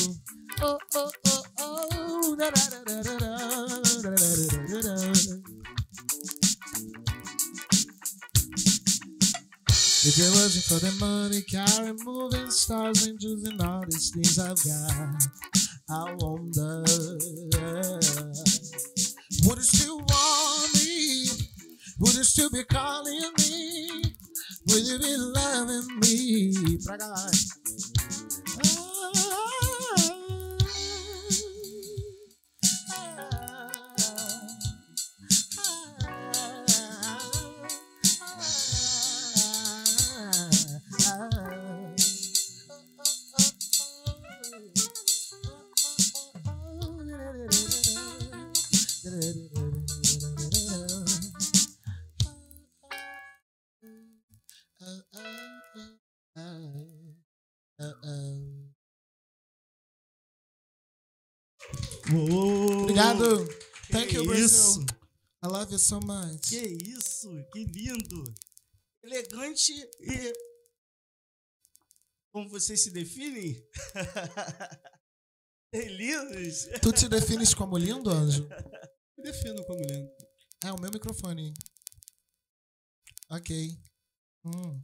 Oh, 0.60 0.78
oh, 0.94 1.10
oh, 1.28 1.42
oh. 1.60 2.36
Da, 2.36 2.50
da, 2.50 2.64
da, 2.68 2.80
da, 2.84 3.02
da, 3.02 3.16
da, 3.18 3.66
da, 4.02 4.10
da, 4.10 4.80
da, 4.82 5.17
If 10.08 10.16
it 10.18 10.30
wasn't 10.30 10.64
for 10.64 10.80
the 10.80 10.90
money, 11.04 11.42
carrying 11.42 11.98
moving 12.02 12.50
stars, 12.50 13.06
angels, 13.06 13.44
and 13.44 13.60
all 13.60 13.84
these 13.84 14.08
things 14.08 14.38
I've 14.38 14.56
got, 14.56 15.20
I 15.90 16.14
wonder 16.16 16.80
would 19.44 19.58
you 19.58 19.62
still 19.62 19.98
want 19.98 20.74
me? 20.76 21.28
Would 21.98 22.14
you 22.14 22.24
still 22.24 22.48
be 22.48 22.64
calling 22.64 23.20
me? 23.36 24.02
Would 24.68 24.86
you 24.86 24.98
be 24.98 25.14
loving 25.14 26.00
me? 26.00 26.78
Pra 26.86 26.96
Uou, 62.12 62.82
Obrigado. 62.82 63.46
que 63.86 63.92
Thank 63.92 64.14
you, 64.14 64.34
isso? 64.34 64.84
Brazil. 64.84 64.98
I 65.44 65.46
love 65.46 65.72
you 65.72 65.78
so 65.78 66.00
much. 66.00 66.40
Que 66.48 66.56
isso, 66.88 67.28
que 67.52 67.64
lindo. 67.64 68.24
Elegante 69.02 69.72
e. 70.00 70.32
Como 72.32 72.48
vocês 72.50 72.82
se 72.82 72.90
definem? 72.90 73.56
Lindos. 75.72 76.66
Tu 76.80 76.92
te 76.92 77.08
defines 77.08 77.54
como 77.54 77.76
lindo, 77.76 78.10
anjo? 78.10 78.48
Me 79.16 79.24
defino 79.24 79.64
como 79.66 79.80
lindo. 79.84 80.10
É 80.64 80.72
o 80.72 80.80
meu 80.80 80.90
microfone. 80.90 81.52
Ok. 83.30 83.78
Hum. 84.44 84.80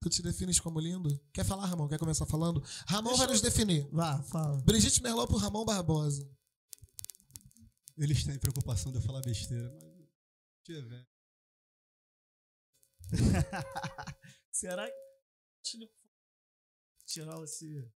Tu 0.00 0.08
te 0.10 0.22
defines 0.22 0.58
como 0.58 0.80
lindo? 0.80 1.08
Quer 1.32 1.44
falar, 1.44 1.66
Ramon? 1.66 1.86
Quer 1.88 1.98
começar 1.98 2.26
falando? 2.26 2.62
Ramon 2.86 3.10
Deixa 3.10 3.18
vai 3.18 3.26
eu- 3.26 3.32
nos 3.32 3.40
definir. 3.42 3.88
Vá, 3.92 4.22
fala. 4.24 4.60
Brigitte 4.62 5.02
Merlot 5.02 5.28
por 5.28 5.36
Ramon 5.40 5.64
Barbosa. 5.64 6.26
Eles 8.02 8.24
têm 8.24 8.36
preocupação 8.36 8.90
de 8.90 8.98
eu 8.98 9.02
falar 9.02 9.20
besteira, 9.20 9.72
mas. 9.74 10.08
Deixa 10.66 10.82
eu 10.82 10.88
ver. 10.88 11.08
Será 14.50 14.90
que. 15.64 15.88
Tirar 17.06 17.40
esse, 17.44 17.88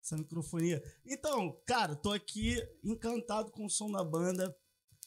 essa 0.00 0.16
microfonia. 0.16 0.80
Então, 1.04 1.60
cara, 1.66 1.96
tô 1.96 2.12
aqui 2.12 2.54
encantado 2.84 3.50
com 3.50 3.66
o 3.66 3.68
som 3.68 3.90
da 3.90 4.04
banda. 4.04 4.56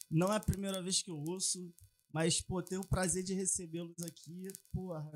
Não 0.10 0.34
é 0.34 0.36
a 0.36 0.42
primeira 0.42 0.84
vez 0.84 1.02
que 1.02 1.10
eu 1.10 1.18
ouço, 1.18 1.74
mas, 2.12 2.42
pô, 2.42 2.62
tenho 2.62 2.82
o 2.82 2.88
prazer 2.88 3.24
de 3.24 3.34
recebê-los 3.34 4.04
aqui. 4.04 4.50
Porra, 4.74 5.10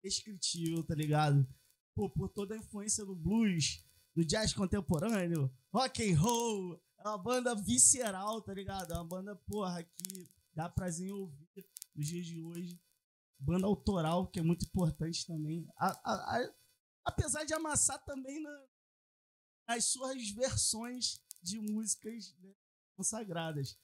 indescritível, 0.00 0.84
tá 0.84 0.94
ligado? 0.94 1.44
Pô, 1.92 2.08
por 2.08 2.28
toda 2.28 2.54
a 2.54 2.58
influência 2.58 3.04
do 3.04 3.16
blues, 3.16 3.84
do 4.14 4.24
jazz 4.24 4.52
contemporâneo, 4.52 5.52
rock 5.72 6.08
and 6.08 6.16
roll. 6.16 6.80
É 6.98 7.08
uma 7.08 7.18
banda 7.18 7.54
visceral, 7.54 8.42
tá 8.42 8.52
ligado? 8.52 8.92
É 8.92 8.96
uma 8.96 9.04
banda, 9.04 9.36
porra, 9.36 9.82
que 9.84 10.28
dá 10.52 10.68
prazer 10.68 11.08
em 11.08 11.12
ouvir 11.12 11.48
nos 11.94 12.06
dias 12.06 12.26
de 12.26 12.40
hoje 12.40 12.80
banda 13.40 13.66
autoral, 13.66 14.26
que 14.26 14.40
é 14.40 14.42
muito 14.42 14.64
importante 14.66 15.24
também. 15.24 15.64
A- 15.76 16.00
a- 16.12 16.38
a- 16.38 16.54
apesar 17.04 17.44
de 17.44 17.54
amassar 17.54 18.04
também 18.04 18.42
na- 18.42 18.66
nas 19.68 19.84
suas 19.84 20.28
versões 20.30 21.22
de 21.40 21.60
músicas 21.60 22.34
né, 22.40 22.52
consagradas. 22.96 23.78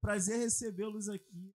Prazer 0.00 0.38
recebê-los 0.38 1.08
aqui. 1.08 1.52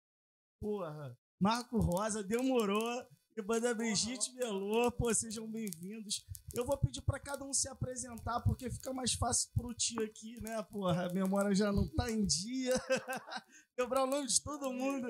Porra, 0.61 1.17
Marco 1.39 1.79
Rosa, 1.79 2.21
demorou. 2.23 3.07
Banda 3.43 3.73
Brigitte 3.73 4.33
Melô, 4.33 4.91
pô, 4.91 5.13
sejam 5.13 5.49
bem-vindos. 5.49 6.25
Eu 6.53 6.65
vou 6.65 6.77
pedir 6.77 7.01
pra 7.01 7.19
cada 7.19 7.45
um 7.45 7.53
se 7.53 7.69
apresentar, 7.69 8.41
porque 8.41 8.69
fica 8.69 8.91
mais 8.91 9.13
fácil 9.13 9.49
pro 9.53 9.73
tio 9.73 10.03
aqui, 10.03 10.41
né, 10.41 10.61
porra? 10.63 11.05
A 11.05 11.13
memória 11.13 11.53
já 11.53 11.71
não 11.71 11.87
tá 11.87 12.09
em 12.09 12.25
dia. 12.25 12.73
Quebrar 13.77 14.03
o 14.03 14.07
nome 14.07 14.27
de 14.27 14.41
todo 14.41 14.73
mundo. 14.73 15.07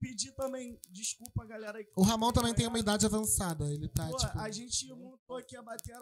Pedir 0.00 0.32
também 0.32 0.78
desculpa 0.90 1.42
a 1.42 1.46
galera 1.46 1.78
aí 1.78 1.86
O 1.96 2.02
Ramon 2.02 2.32
também 2.32 2.54
tem 2.54 2.66
uma 2.66 2.78
idade 2.78 3.06
avançada. 3.06 3.64
Ele 3.72 3.88
tá, 3.88 4.08
Pô, 4.08 4.16
tipo... 4.18 4.38
a 4.38 4.50
gente 4.50 4.92
montou 4.92 5.36
aqui 5.36 5.56
a 5.56 5.62
bateria, 5.62 5.98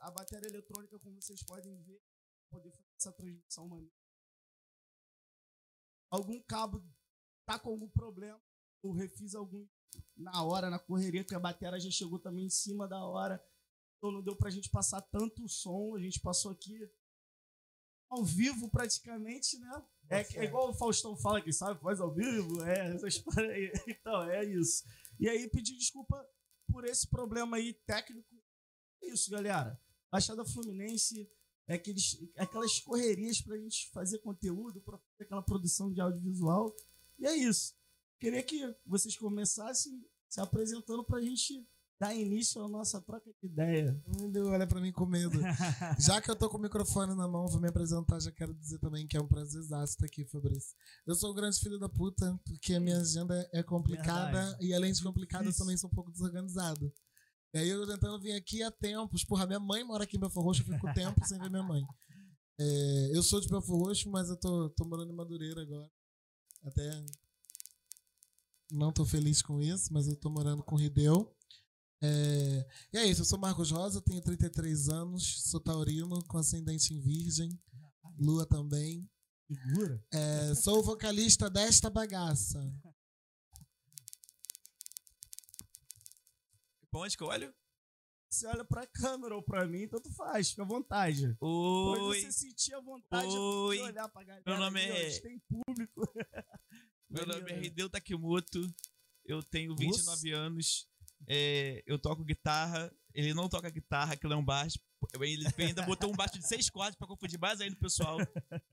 a 0.00 0.10
bateria 0.10 0.48
eletrônica, 0.48 0.98
como 0.98 1.20
vocês 1.22 1.42
podem 1.44 1.80
ver, 1.82 2.00
pra 2.50 2.58
poder 2.58 2.70
fazer 2.70 2.94
essa 2.98 3.12
transmissão 3.12 3.68
maneira. 3.68 3.94
Algum 6.10 6.40
cabo 6.42 6.84
tá 7.46 7.58
com 7.58 7.70
algum 7.70 7.88
problema, 7.88 8.40
eu 8.82 8.92
refiz 8.92 9.34
algum 9.34 9.66
na 10.16 10.42
hora, 10.42 10.70
na 10.70 10.78
correria, 10.78 11.24
que 11.24 11.34
a 11.34 11.40
bateria 11.40 11.78
já 11.78 11.90
chegou 11.90 12.18
também 12.18 12.46
em 12.46 12.50
cima 12.50 12.86
da 12.86 13.04
hora. 13.04 13.42
Então 13.98 14.12
não 14.12 14.22
deu 14.22 14.36
pra 14.36 14.50
gente 14.50 14.68
passar 14.70 15.00
tanto 15.00 15.48
som, 15.48 15.94
a 15.96 16.00
gente 16.00 16.20
passou 16.20 16.52
aqui 16.52 16.78
ao 18.10 18.24
vivo 18.24 18.68
praticamente, 18.70 19.58
né? 19.58 19.82
É, 20.10 20.20
é 20.38 20.44
igual 20.44 20.70
o 20.70 20.74
Faustão 20.74 21.16
fala 21.16 21.40
que 21.40 21.52
sabe, 21.52 21.80
faz 21.80 22.00
ao 22.00 22.12
vivo, 22.12 22.62
é, 22.64 22.94
essas. 22.94 23.22
Então, 23.88 24.22
é 24.30 24.44
isso. 24.44 24.84
E 25.18 25.28
aí 25.28 25.48
pedir 25.48 25.76
desculpa 25.76 26.24
por 26.70 26.84
esse 26.84 27.08
problema 27.08 27.56
aí 27.56 27.72
técnico. 27.86 28.34
É 29.02 29.08
isso, 29.08 29.30
galera. 29.30 29.80
Baixada 30.10 30.44
Fluminense 30.44 31.28
é 31.66 31.74
aqueles, 31.74 32.18
aquelas 32.36 32.78
correrias 32.80 33.40
pra 33.40 33.56
gente 33.56 33.90
fazer 33.90 34.18
conteúdo, 34.18 34.80
pra 34.80 34.98
fazer 34.98 35.24
aquela 35.24 35.42
produção 35.42 35.92
de 35.92 36.00
audiovisual. 36.00 36.74
E 37.18 37.26
é 37.26 37.34
isso. 37.34 37.74
Queria 38.24 38.42
que 38.42 38.74
vocês 38.86 39.18
começassem 39.18 40.02
se 40.30 40.40
apresentando 40.40 41.04
pra 41.04 41.20
gente 41.20 41.62
dar 42.00 42.14
início 42.14 42.62
à 42.64 42.66
nossa 42.66 42.98
troca 43.02 43.30
de 43.30 43.46
ideia. 43.46 44.02
Ele 44.18 44.40
olha 44.40 44.66
pra 44.66 44.80
mim 44.80 44.90
com 44.92 45.04
medo. 45.04 45.38
Já 46.00 46.22
que 46.22 46.30
eu 46.30 46.34
tô 46.34 46.48
com 46.48 46.56
o 46.56 46.60
microfone 46.62 47.14
na 47.14 47.28
mão, 47.28 47.46
vou 47.46 47.60
me 47.60 47.68
apresentar. 47.68 48.18
Já 48.18 48.32
quero 48.32 48.54
dizer 48.54 48.78
também 48.78 49.06
que 49.06 49.14
é 49.14 49.20
um 49.20 49.28
prazerzaço 49.28 49.92
estar 49.92 50.06
aqui, 50.06 50.24
Fabrício. 50.24 50.74
Eu 51.06 51.14
sou 51.14 51.32
o 51.32 51.34
grande 51.34 51.60
filho 51.60 51.78
da 51.78 51.86
puta, 51.86 52.40
porque 52.46 52.72
a 52.72 52.80
minha 52.80 52.96
agenda 52.96 53.46
é 53.52 53.62
complicada 53.62 54.40
Verdade. 54.40 54.64
e 54.64 54.72
além 54.72 54.90
de 54.90 55.02
complicada, 55.02 55.46
eu 55.46 55.54
também 55.54 55.76
sou 55.76 55.90
um 55.90 55.94
pouco 55.94 56.10
desorganizado. 56.10 56.90
E 57.52 57.58
aí 57.58 57.68
eu 57.68 57.86
tentando 57.86 58.18
vir 58.22 58.32
aqui 58.32 58.62
há 58.62 58.70
tempos. 58.70 59.22
Porra, 59.22 59.46
minha 59.46 59.60
mãe 59.60 59.84
mora 59.84 60.04
aqui 60.04 60.16
em 60.16 60.20
Belfor 60.20 60.44
Roxo, 60.44 60.62
eu 60.62 60.72
fico 60.72 60.86
tempo 60.94 61.22
sem 61.26 61.38
ver 61.38 61.50
minha 61.50 61.62
mãe. 61.62 61.82
É, 62.58 63.10
eu 63.12 63.22
sou 63.22 63.38
de 63.38 63.48
Belfor 63.50 63.78
Roxo, 63.78 64.10
mas 64.10 64.30
eu 64.30 64.36
tô, 64.38 64.70
tô 64.70 64.86
morando 64.86 65.12
em 65.12 65.14
Madureira 65.14 65.60
agora. 65.60 65.90
Até 66.64 67.04
não 68.70 68.92
tô 68.92 69.04
feliz 69.04 69.42
com 69.42 69.60
isso, 69.60 69.92
mas 69.92 70.06
eu 70.08 70.16
tô 70.16 70.28
morando 70.30 70.62
com 70.62 70.74
o 70.74 70.78
Rideu. 70.78 71.34
É, 72.02 72.66
e 72.92 72.98
é 72.98 73.06
isso, 73.06 73.22
eu 73.22 73.24
sou 73.24 73.38
Marcos 73.38 73.70
Rosa, 73.70 74.00
tenho 74.02 74.20
33 74.20 74.88
anos, 74.88 75.42
sou 75.48 75.58
taurino, 75.60 76.22
com 76.26 76.36
ascendente 76.38 76.92
em 76.92 77.00
virgem, 77.00 77.58
lua 78.18 78.44
também. 78.46 79.08
Figura. 79.46 80.02
É, 80.12 80.54
sou 80.54 80.78
o 80.80 80.82
vocalista 80.82 81.48
desta 81.50 81.88
bagaça. 81.90 82.60
Pra 86.90 87.00
onde 87.00 87.16
que 87.16 87.22
eu 87.22 87.28
olho? 87.28 87.52
Você 88.30 88.46
olha 88.48 88.64
pra 88.64 88.86
câmera 88.86 89.34
ou 89.36 89.42
pra 89.42 89.64
mim, 89.66 89.86
tanto 89.86 90.10
faz, 90.12 90.50
fica 90.50 90.62
à 90.62 90.66
vontade. 90.66 91.34
Pode 91.38 92.02
Oi, 92.02 92.20
você 92.22 92.32
sentir 92.32 92.74
a 92.74 92.80
vontade 92.80 93.28
Oi. 93.28 93.76
de 93.76 93.82
olhar 93.82 94.08
pra 94.08 94.24
galera. 94.24 94.42
Meu 94.46 94.58
nome 94.58 94.80
ali, 94.80 94.90
é- 94.90 95.06
a 95.06 95.08
gente 95.10 95.22
tem 95.22 95.38
público. 95.48 96.02
meu 97.14 97.26
nome 97.26 97.52
é. 97.52 97.58
Rideu 97.58 97.88
Takimoto, 97.88 98.60
eu 99.24 99.42
tenho 99.42 99.74
29 99.76 100.32
anos, 100.32 100.88
é, 101.26 101.82
eu 101.86 101.98
toco 101.98 102.24
guitarra, 102.24 102.94
ele 103.14 103.32
não 103.32 103.48
toca 103.48 103.70
guitarra, 103.70 104.14
aquilo 104.14 104.32
é 104.32 104.36
um 104.36 104.44
baixo, 104.44 104.78
ele 105.20 105.46
ainda 105.58 105.82
botou 105.82 106.10
um 106.10 106.16
baixo 106.16 106.38
de 106.38 106.46
seis 106.46 106.68
cordas 106.68 106.96
pra 106.96 107.06
confundir 107.06 107.38
mais 107.38 107.60
ainda 107.60 107.76
o 107.76 107.80
pessoal. 107.80 108.18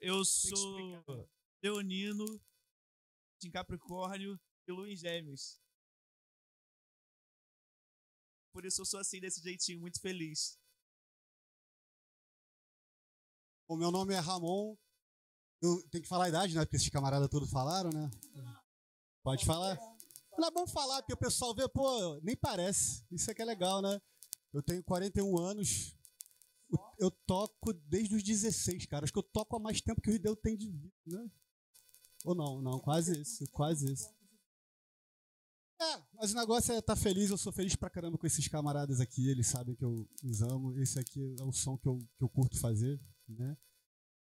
Eu 0.00 0.22
sou 0.22 1.02
leonino, 1.62 2.26
em 3.42 3.50
Capricórnio 3.50 4.38
e 4.66 4.72
lua 4.72 4.90
em 4.90 4.96
gêmeos. 4.96 5.58
Por 8.52 8.64
isso 8.64 8.82
eu 8.82 8.86
sou 8.86 9.00
assim, 9.00 9.18
desse 9.18 9.42
jeitinho, 9.42 9.80
muito 9.80 10.00
feliz. 10.00 10.58
O 13.66 13.76
meu 13.76 13.90
nome 13.90 14.14
é 14.14 14.18
Ramon. 14.18 14.76
Eu 15.64 15.82
tenho 15.90 16.02
que 16.02 16.08
falar 16.08 16.26
a 16.26 16.28
idade, 16.28 16.54
né? 16.54 16.60
Porque 16.62 16.76
esses 16.76 16.90
camaradas 16.90 17.26
todos 17.30 17.50
falaram, 17.50 17.88
né? 17.90 18.10
Pode 19.22 19.46
falar? 19.46 19.78
Não 20.36 20.48
é 20.48 20.50
bom 20.50 20.66
falar, 20.66 21.00
porque 21.00 21.14
o 21.14 21.16
pessoal 21.16 21.54
vê, 21.54 21.66
pô, 21.66 22.20
nem 22.22 22.36
parece. 22.36 23.02
Isso 23.10 23.30
é 23.30 23.34
que 23.34 23.40
é 23.40 23.44
legal, 23.46 23.80
né? 23.80 23.98
Eu 24.52 24.62
tenho 24.62 24.84
41 24.84 25.38
anos. 25.38 25.94
Eu- 26.98 27.10
toco 27.26 27.72
desde 27.72 28.14
os 28.14 28.22
16, 28.22 28.84
cara. 28.86 29.04
Acho 29.04 29.12
que 29.12 29.18
eu 29.18 29.22
toco 29.22 29.56
há 29.56 29.58
mais 29.58 29.80
tempo 29.80 30.02
que 30.02 30.10
o 30.10 30.12
Rideu 30.12 30.36
tem 30.36 30.54
de 30.54 30.68
vida, 30.70 30.92
né? 31.06 31.30
Ou 32.24 32.34
não, 32.34 32.60
não, 32.60 32.78
quase 32.80 33.18
isso, 33.18 33.46
quase 33.50 33.90
isso. 33.90 34.08
É, 35.80 36.02
mas 36.14 36.32
o 36.32 36.36
negócio 36.36 36.72
é 36.74 36.78
estar 36.78 36.96
feliz, 36.96 37.30
eu 37.30 37.38
sou 37.38 37.52
feliz 37.52 37.74
pra 37.74 37.88
caramba 37.90 38.18
com 38.18 38.26
esses 38.26 38.48
camaradas 38.48 39.00
aqui, 39.00 39.28
eles 39.28 39.46
sabem 39.46 39.74
que 39.74 39.84
eu 39.84 40.08
os 40.22 40.42
amo, 40.42 40.78
esse 40.78 40.98
aqui 40.98 41.34
é 41.38 41.42
o 41.44 41.52
som 41.52 41.78
que 41.78 41.88
eu, 41.88 41.98
que 42.16 42.24
eu 42.24 42.28
curto 42.28 42.58
fazer, 42.58 43.00
né? 43.28 43.56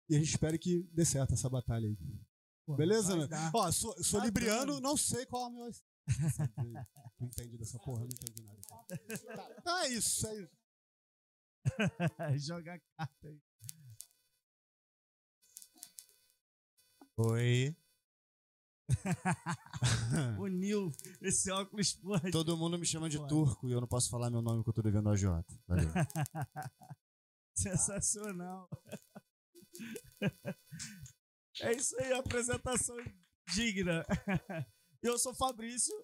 E 0.08 0.16
a 0.16 0.18
gente 0.18 0.30
espera 0.30 0.58
que 0.58 0.82
dê 0.92 1.04
certo 1.04 1.34
essa 1.34 1.48
batalha 1.48 1.86
aí. 1.88 1.96
Pô, 2.66 2.76
Beleza, 2.76 3.16
né? 3.16 3.26
dar. 3.26 3.50
Ó, 3.54 3.70
sou, 3.72 3.92
sou 4.02 4.20
Tá 4.20 4.26
libriano, 4.26 4.74
dando. 4.74 4.82
não 4.82 4.96
sei 4.96 5.24
qual 5.26 5.44
é 5.44 5.46
o 5.48 5.50
meu. 5.50 5.70
Não 7.20 7.28
entendi 7.28 7.56
dessa 7.56 7.78
porra, 7.78 8.00
não 8.00 8.08
entendi 8.08 8.42
nada. 8.42 8.60
Tá, 8.68 9.48
Então 9.60 9.78
é 9.78 9.88
isso, 9.90 10.26
é 10.26 10.40
isso. 10.42 10.50
Joga 12.48 12.82
carta 12.96 13.28
aí. 13.28 13.40
Oi. 17.18 17.76
O 20.38 20.46
Nil, 20.48 20.90
esse 21.20 21.50
óculos, 21.50 21.94
porra. 21.94 22.30
Todo 22.30 22.56
mundo 22.56 22.78
me 22.78 22.84
chama 22.84 23.08
de 23.08 23.16
Bora. 23.16 23.28
turco 23.28 23.68
e 23.68 23.72
eu 23.72 23.80
não 23.80 23.86
posso 23.88 24.10
falar 24.10 24.28
meu 24.30 24.42
nome 24.42 24.62
que 24.64 24.68
eu 24.70 24.74
tô 24.74 24.82
devendo 24.82 25.08
a 25.08 25.16
Jota. 25.16 25.54
Valeu. 25.66 25.88
Sensacional. 27.54 28.68
É 31.60 31.72
isso 31.72 31.98
aí, 32.00 32.12
apresentação 32.12 32.96
digna. 33.54 34.04
Eu 35.02 35.18
sou 35.18 35.34
Fabrício, 35.34 35.94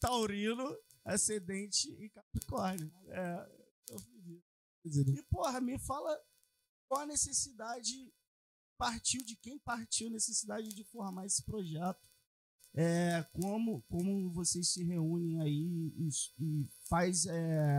taurino, 0.00 0.76
ascendente 1.04 1.90
e 2.00 2.08
capricórnio. 2.10 2.92
É, 3.08 3.50
eu 3.90 3.98
fui. 3.98 4.42
E, 4.84 5.22
porra, 5.24 5.60
me 5.60 5.78
fala 5.78 6.16
qual 6.88 7.02
a 7.02 7.06
necessidade 7.06 8.12
partiu, 8.78 9.24
de 9.24 9.36
quem 9.36 9.58
partiu 9.58 10.08
a 10.08 10.12
necessidade 10.12 10.68
de 10.68 10.84
formar 10.84 11.26
esse 11.26 11.42
projeto. 11.42 12.06
É, 12.74 13.22
como, 13.32 13.82
como 13.88 14.30
vocês 14.32 14.68
se 14.68 14.84
reúnem 14.84 15.40
aí 15.40 15.94
e, 15.96 16.08
e 16.38 16.68
faz 16.88 17.24
é, 17.24 17.78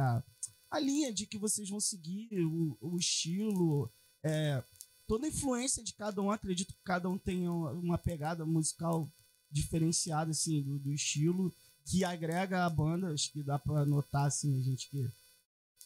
a 0.71 0.79
linha 0.79 1.13
de 1.13 1.27
que 1.27 1.37
vocês 1.37 1.69
vão 1.69 1.79
seguir, 1.79 2.29
o, 2.43 2.77
o 2.81 2.97
estilo, 2.97 3.93
é, 4.23 4.63
toda 5.07 5.25
a 5.25 5.29
influência 5.29 5.83
de 5.83 5.93
cada 5.93 6.21
um. 6.21 6.29
Acredito 6.29 6.73
que 6.73 6.83
cada 6.83 7.09
um 7.09 7.17
tenha 7.17 7.51
uma 7.51 7.97
pegada 7.97 8.45
musical 8.45 9.09
diferenciada 9.49 10.31
assim, 10.31 10.61
do, 10.61 10.77
do 10.79 10.91
estilo 10.91 11.53
que 11.85 12.03
agrega 12.03 12.65
a 12.65 12.69
banda. 12.69 13.13
Acho 13.13 13.31
que 13.31 13.41
dá 13.41 13.57
para 13.57 13.85
notar 13.85 14.27
assim, 14.27 14.59
a 14.59 14.61
gente 14.61 14.89
que 14.89 15.09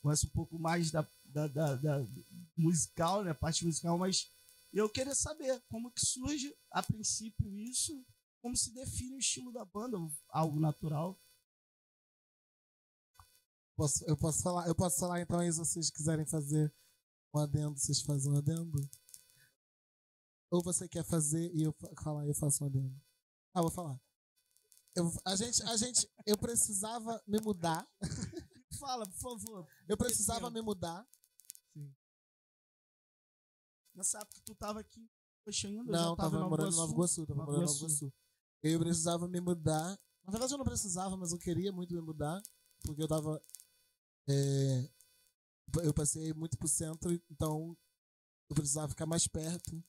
conhece 0.01 0.25
um 0.25 0.31
pouco 0.31 0.57
mais 0.57 0.91
da, 0.91 1.07
da, 1.25 1.47
da, 1.47 1.75
da 1.75 2.05
musical, 2.57 3.23
né, 3.23 3.33
parte 3.33 3.65
musical, 3.65 3.97
mas 3.97 4.27
eu 4.73 4.89
queria 4.89 5.13
saber 5.13 5.61
como 5.69 5.91
que 5.91 6.03
surge 6.03 6.55
a 6.71 6.81
princípio 6.81 7.55
isso 7.55 8.03
como 8.41 8.57
se 8.57 8.73
define 8.73 9.15
o 9.15 9.19
estilo 9.19 9.51
da 9.51 9.63
banda, 9.63 9.97
algo 10.29 10.59
natural. 10.59 11.17
Posso, 13.75 14.03
eu 14.05 14.17
posso 14.17 14.41
falar, 14.41 14.67
eu 14.67 14.75
posso 14.75 14.99
falar 14.99 15.21
então 15.21 15.39
aí 15.39 15.51
se 15.51 15.59
vocês 15.59 15.89
quiserem 15.89 16.25
fazer 16.25 16.73
um 17.33 17.39
adendo, 17.39 17.77
vocês 17.77 18.01
fazem 18.01 18.31
um 18.31 18.37
adendo? 18.37 18.89
Ou 20.51 20.61
você 20.61 20.87
quer 20.87 21.05
fazer 21.05 21.49
e 21.55 21.63
eu 21.63 21.73
falar 22.03 22.27
eu 22.27 22.35
faço 22.35 22.65
adendo? 22.65 22.93
Ah, 23.53 23.61
vou 23.61 23.71
falar. 23.71 23.97
Eu, 24.93 25.09
a 25.25 25.35
gente, 25.37 25.63
a 25.63 25.77
gente, 25.77 26.11
eu 26.25 26.37
precisava 26.37 27.23
me 27.25 27.39
mudar. 27.39 27.89
Fala, 28.77 29.07
por 29.07 29.17
favor. 29.17 29.67
Eu 29.87 29.97
precisava 29.97 30.49
me 30.49 30.61
mudar. 30.61 31.07
Sim. 31.73 31.95
Nessa 33.95 34.19
época 34.19 34.41
tu 34.43 34.53
tava 34.55 34.81
aqui, 34.81 35.09
poxa, 35.45 35.69
ainda? 35.69 35.89
Não, 35.89 36.15
tava, 36.15 36.31
tava 36.31 36.49
morando 36.49 36.73
em 36.73 36.75
Nova 36.75 36.91
Iguaçu, 36.91 37.25
tava 37.25 37.45
morando 37.45 37.63
em 37.63 37.65
Nova. 37.65 37.77
Iguaçu. 37.77 38.13
Eu 38.61 38.79
precisava 38.79 39.27
me 39.29 39.39
mudar. 39.39 39.97
Na 40.23 40.31
verdade, 40.31 40.53
eu 40.53 40.57
não 40.57 40.65
precisava, 40.65 41.15
mas 41.15 41.31
eu 41.31 41.39
queria 41.39 41.71
muito 41.71 41.93
me 41.93 42.01
mudar, 42.01 42.41
porque 42.81 43.01
eu 43.01 43.07
tava. 43.07 43.41
é, 44.27 44.89
eu 45.83 45.93
passei 45.93 46.33
muito 46.33 46.57
pro 46.57 46.67
centro, 46.67 47.11
então 47.29 47.77
eu 48.49 48.55
precisava 48.55 48.89
ficar 48.89 49.05
mais 49.05 49.27
perto. 49.27 49.81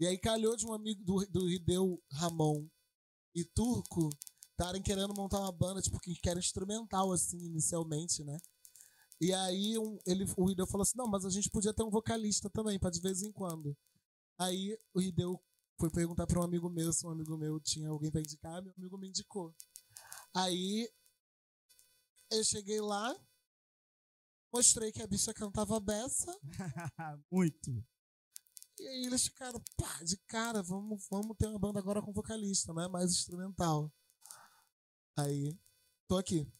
E 0.00 0.06
aí 0.06 0.18
calhou 0.18 0.56
de 0.56 0.66
um 0.66 0.72
amigo 0.72 1.02
do, 1.04 1.26
do 1.26 1.46
Rideu 1.46 2.02
Ramon 2.12 2.66
e 3.34 3.44
Turco 3.44 4.10
estarem 4.50 4.82
querendo 4.82 5.14
montar 5.14 5.40
uma 5.40 5.52
banda, 5.52 5.80
tipo, 5.80 5.98
que 5.98 6.28
era 6.28 6.38
instrumental, 6.38 7.12
assim, 7.12 7.38
inicialmente, 7.38 8.22
né? 8.24 8.38
E 9.20 9.32
aí 9.32 9.78
um, 9.78 9.98
ele, 10.06 10.24
o 10.36 10.44
Rideu 10.46 10.66
falou 10.66 10.82
assim: 10.82 10.98
não, 10.98 11.06
mas 11.06 11.24
a 11.24 11.30
gente 11.30 11.48
podia 11.48 11.72
ter 11.72 11.84
um 11.84 11.90
vocalista 11.90 12.50
também, 12.50 12.78
pra 12.78 12.90
de 12.90 13.00
vez 13.00 13.22
em 13.22 13.30
quando. 13.30 13.76
Aí 14.38 14.76
o 14.92 15.00
Rideu 15.00 15.40
foi 15.78 15.90
perguntar 15.90 16.26
para 16.26 16.40
um 16.40 16.42
amigo 16.42 16.68
meu 16.68 16.92
se 16.92 17.06
um 17.06 17.10
amigo 17.10 17.36
meu 17.36 17.60
tinha 17.60 17.88
alguém 17.88 18.10
para 18.10 18.20
indicar, 18.20 18.62
meu 18.62 18.72
amigo 18.76 18.98
me 18.98 19.08
indicou. 19.08 19.54
Aí 20.34 20.88
eu 22.30 22.42
cheguei 22.42 22.80
lá, 22.80 23.14
mostrei 24.52 24.90
que 24.90 25.02
a 25.02 25.06
bicha 25.06 25.32
cantava 25.32 25.78
beça, 25.78 26.36
Muito. 27.30 27.84
E 28.78 28.88
aí 28.88 29.04
eles 29.06 29.24
ficaram, 29.24 29.62
pá, 29.76 30.02
de 30.02 30.16
cara, 30.26 30.62
vamos, 30.62 31.06
vamos 31.10 31.36
ter 31.36 31.46
uma 31.46 31.58
banda 31.58 31.78
agora 31.78 32.02
com 32.02 32.12
vocalista, 32.12 32.72
não 32.72 32.82
é 32.82 32.88
mais 32.88 33.12
instrumental. 33.12 33.92
Aí, 35.16 35.56
tô 36.08 36.16
aqui. 36.16 36.50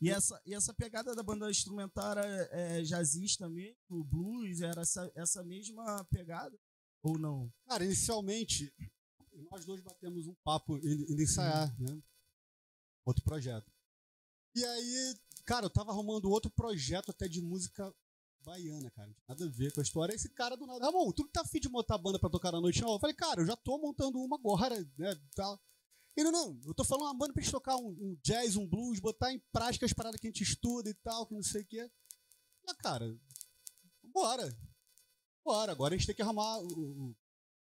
E 0.00 0.08
essa, 0.08 0.40
e 0.46 0.54
essa 0.54 0.72
pegada 0.72 1.14
da 1.14 1.22
banda 1.22 1.50
instrumental 1.50 2.12
era 2.12 2.26
é, 2.50 2.82
jazzista 2.82 3.48
mesmo, 3.50 3.76
o 3.90 4.02
blues, 4.02 4.62
era 4.62 4.80
essa, 4.80 5.12
essa 5.14 5.44
mesma 5.44 6.04
pegada? 6.06 6.58
Ou 7.02 7.18
não? 7.18 7.52
Cara, 7.66 7.84
inicialmente, 7.84 8.74
nós 9.50 9.66
dois 9.66 9.80
batemos 9.82 10.26
um 10.26 10.34
papo 10.42 10.78
em, 10.78 11.04
em 11.04 11.22
ensaiar, 11.22 11.78
né? 11.78 12.02
Outro 13.04 13.22
projeto. 13.22 13.70
E 14.54 14.64
aí, 14.64 15.14
cara, 15.44 15.66
eu 15.66 15.70
tava 15.70 15.92
arrumando 15.92 16.30
outro 16.30 16.50
projeto 16.50 17.10
até 17.10 17.28
de 17.28 17.42
música 17.42 17.94
baiana, 18.44 18.90
cara. 18.90 19.08
Não 19.08 19.14
tinha 19.14 19.24
nada 19.28 19.44
a 19.44 19.48
ver 19.48 19.72
com 19.72 19.80
a 19.80 19.82
história. 19.82 20.14
Esse 20.14 20.28
cara 20.30 20.56
do 20.56 20.66
nada, 20.66 20.84
Ramon, 20.84 21.12
tu 21.12 21.22
não 21.22 21.30
tá 21.30 21.42
afim 21.42 21.60
de 21.60 21.68
montar 21.68 21.98
banda 21.98 22.18
pra 22.18 22.30
tocar 22.30 22.52
na 22.52 22.60
noite, 22.60 22.80
não? 22.80 22.92
Eu 22.92 22.98
falei, 22.98 23.14
cara, 23.14 23.40
eu 23.40 23.46
já 23.46 23.56
tô 23.56 23.78
montando 23.78 24.18
uma 24.18 24.36
agora, 24.36 24.80
né? 24.98 25.14
Tal. 25.34 25.60
Ele, 26.16 26.30
não, 26.30 26.60
eu 26.66 26.74
tô 26.74 26.84
falando 26.84 27.06
uma 27.06 27.14
banda 27.14 27.32
pra 27.32 27.42
gente 27.42 27.52
tocar 27.52 27.76
um, 27.76 27.88
um 27.88 28.18
jazz, 28.22 28.56
um 28.56 28.66
blues, 28.66 28.98
botar 28.98 29.32
em 29.32 29.38
prática 29.52 29.86
as 29.86 29.92
paradas 29.92 30.20
que 30.20 30.26
a 30.26 30.30
gente 30.30 30.42
estuda 30.42 30.90
e 30.90 30.94
tal, 30.94 31.26
que 31.26 31.34
não 31.34 31.42
sei 31.42 31.62
o 31.62 31.66
quê. 31.66 31.90
Ah, 32.66 32.74
cara, 32.74 33.16
bora. 34.02 34.56
Bora, 35.44 35.72
agora 35.72 35.94
a 35.94 35.96
gente 35.96 36.06
tem 36.06 36.14
que 36.14 36.22
arrumar 36.22 36.58
um, 36.58 37.14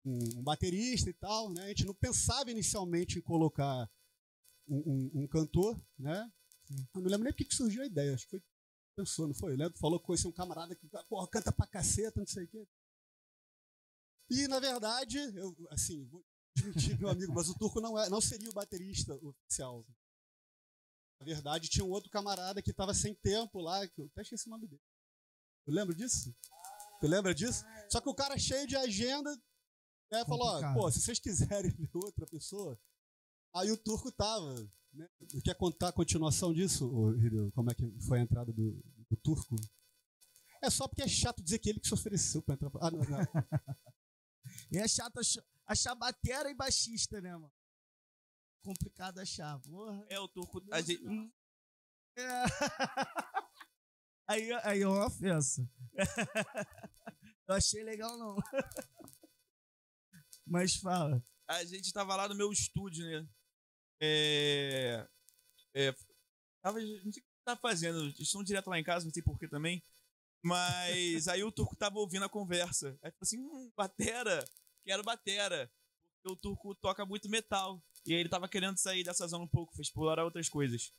um 0.05 0.43
baterista 0.43 1.11
e 1.11 1.15
tal, 1.15 1.51
né? 1.51 1.65
A 1.65 1.69
gente 1.69 1.87
não 1.87 1.95
pensava 1.95 2.51
inicialmente 2.51 3.19
em 3.19 3.23
colocar 3.23 3.91
um, 4.69 5.27
cantor, 5.29 5.81
né? 5.99 6.31
Eu 6.95 7.01
não 7.01 7.11
lembro 7.11 7.25
nem 7.25 7.33
porque 7.33 7.45
que 7.45 7.55
surgiu 7.55 7.83
a 7.83 7.87
ideia, 7.87 8.15
acho 8.15 8.25
que 8.25 8.31
foi 8.31 8.43
pensou, 8.97 9.29
não 9.29 9.35
foi? 9.35 9.53
O 9.53 9.57
Leandro 9.57 9.79
falou 9.79 10.01
que 10.01 10.07
conhecia 10.07 10.29
um 10.29 10.33
camarada 10.33 10.75
que 10.75 10.89
porra, 11.09 11.29
canta 11.29 11.53
pra 11.53 11.67
caceta, 11.67 12.19
não 12.19 12.27
sei 12.27 12.45
o 12.45 12.49
quê. 12.49 12.67
E, 14.31 14.49
na 14.49 14.59
verdade, 14.59 15.19
eu, 15.37 15.55
assim, 15.71 16.05
vou 16.07 16.25
desmentir 16.57 16.99
meu 16.99 17.11
amigo, 17.11 17.33
mas 17.33 17.49
o 17.49 17.55
Turco 17.55 17.81
não, 17.81 17.99
é, 17.99 18.09
não 18.09 18.21
seria 18.21 18.49
o 18.51 18.55
baterista 18.55 19.15
oficial. 19.23 19.87
Na 21.21 21.27
verdade, 21.27 21.69
tinha 21.69 21.85
um 21.85 21.91
outro 21.91 22.11
camarada 22.11 22.63
que 22.63 22.71
estava 22.71 22.93
sem 22.93 23.15
tempo 23.15 23.61
lá, 23.61 23.87
que 23.87 24.01
eu 24.01 24.07
até 24.07 24.23
esqueci 24.23 24.49
o 24.49 24.51
nome 24.51 24.67
dele. 24.67 24.83
Tu 25.65 25.71
lembra 25.71 25.95
disso? 25.95 26.35
Tu 27.01 27.07
lembra 27.07 27.35
disso? 27.35 27.65
Só 27.91 28.01
que 28.01 28.09
o 28.09 28.15
cara 28.15 28.39
cheio 28.39 28.67
de 28.67 28.77
agenda, 28.77 29.31
né, 30.11 30.25
falou, 30.25 30.47
ó, 30.47 30.75
pô, 30.75 30.91
se 30.91 31.01
vocês 31.01 31.21
quiserem 31.21 31.71
ver 31.77 31.91
outra 31.95 32.27
pessoa, 32.27 32.79
aí 33.55 33.71
o 33.71 33.77
Turco 33.77 34.11
tava? 34.11 34.55
Quer 35.45 35.55
contar 35.55 35.89
a 35.89 35.93
continuação 35.93 36.53
disso, 36.53 37.13
Hideo? 37.17 37.51
Como 37.53 37.71
é 37.71 37.75
que 37.75 37.85
foi 38.07 38.19
a 38.19 38.23
entrada 38.23 38.53
do, 38.53 38.73
do 39.11 39.17
Turco? 39.17 39.57
É 40.63 40.71
só 40.71 40.89
porque 40.89 41.03
é 41.03 41.09
chato 41.09 41.43
dizer 41.43 41.59
que 41.59 41.69
ele 41.69 41.81
que 41.81 41.87
se 41.89 41.95
ofereceu 41.95 42.43
pra 42.43 42.55
entrar. 42.55 42.71
Ah, 42.81 42.91
não, 42.91 43.01
não. 43.01 43.19
E 44.73 44.79
é 44.79 44.87
chato 44.87 45.19
ach- 45.19 45.43
achar 45.67 45.95
batera 45.95 46.49
e 46.51 46.55
baixista, 46.55 47.21
né, 47.21 47.33
mano? 47.33 47.53
Complicado 48.65 49.19
achar. 49.19 49.59
Porra. 49.61 50.05
É, 50.09 50.19
o 50.21 50.29
turco. 50.29 50.63
A 50.73 50.81
gente, 50.81 51.03
É. 52.17 52.45
Aí, 54.29 54.53
aí 54.65 54.83
é 54.83 54.89
uma 54.89 55.07
ofensa. 55.07 55.69
Eu 57.49 57.55
achei 57.55 57.85
legal, 57.85 58.19
não. 58.19 58.37
Mas 60.45 60.77
fala. 60.77 61.25
a 61.49 61.65
gente 61.65 61.93
tava 61.93 62.17
lá 62.17 62.29
no 62.29 62.35
meu 62.35 62.51
estúdio, 62.51 63.05
né? 63.05 63.29
É. 64.01 65.07
é 65.75 65.95
tava, 66.63 66.81
não 66.81 67.13
sei 67.13 67.23
o 67.23 67.25
que 67.25 67.45
tava 67.45 67.61
fazendo. 67.61 68.01
Eles 68.01 68.21
estão 68.21 68.43
direto 68.43 68.69
lá 68.69 68.79
em 68.79 68.85
casa, 68.85 69.05
não 69.05 69.13
sei 69.13 69.23
porquê 69.23 69.49
também. 69.49 69.83
Mas 70.43 71.27
aí 71.29 71.43
o 71.43 71.51
turco 71.51 71.75
tava 71.77 71.99
ouvindo 71.99 72.25
a 72.25 72.29
conversa. 72.29 72.89
Aí 73.03 73.11
falou 73.11 73.23
assim: 73.23 73.39
hum, 73.39 73.71
batera, 73.77 74.45
quero 74.85 75.03
batera. 75.03 75.71
Porque 76.15 76.33
o 76.33 76.37
turco 76.37 76.75
toca 76.75 77.05
muito 77.05 77.29
metal. 77.29 77.83
E 78.05 78.15
aí 78.15 78.21
ele 78.21 78.29
tava 78.29 78.49
querendo 78.49 78.77
sair 78.79 79.03
dessa 79.03 79.27
zona 79.27 79.45
um 79.45 79.49
pouco, 79.49 79.75
foi 79.75 79.83
explorar 79.83 80.25
outras 80.25 80.49
coisas. 80.49 80.93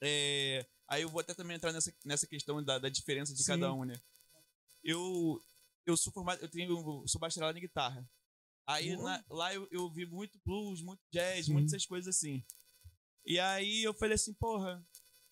É, 0.00 0.66
aí 0.86 1.02
eu 1.02 1.08
vou 1.08 1.20
até 1.20 1.34
também 1.34 1.56
entrar 1.56 1.72
nessa, 1.72 1.92
nessa 2.04 2.26
questão 2.26 2.62
da, 2.62 2.78
da 2.78 2.88
diferença 2.88 3.32
de 3.32 3.42
Sim. 3.42 3.52
cada 3.52 3.72
um, 3.72 3.84
né? 3.84 3.94
Eu, 4.84 5.42
eu 5.86 5.96
sou 5.96 6.12
formado, 6.12 6.40
eu 6.42 6.48
tenho, 6.48 6.70
eu 6.70 7.08
sou 7.08 7.18
bacharelado 7.18 7.56
em 7.56 7.62
guitarra. 7.62 8.06
Aí 8.70 8.94
Boa. 8.94 9.10
na- 9.10 9.24
lá 9.30 9.54
eu, 9.54 9.66
eu 9.70 9.88
vi 9.90 10.04
muito 10.04 10.38
blues, 10.44 10.82
muito 10.82 11.00
jazz, 11.10 11.46
Sim. 11.46 11.54
muitas 11.54 11.86
coisas 11.86 12.14
assim. 12.14 12.44
E 13.24 13.38
aí 13.40 13.82
eu 13.82 13.94
falei 13.94 14.14
assim, 14.14 14.34
porra. 14.34 14.84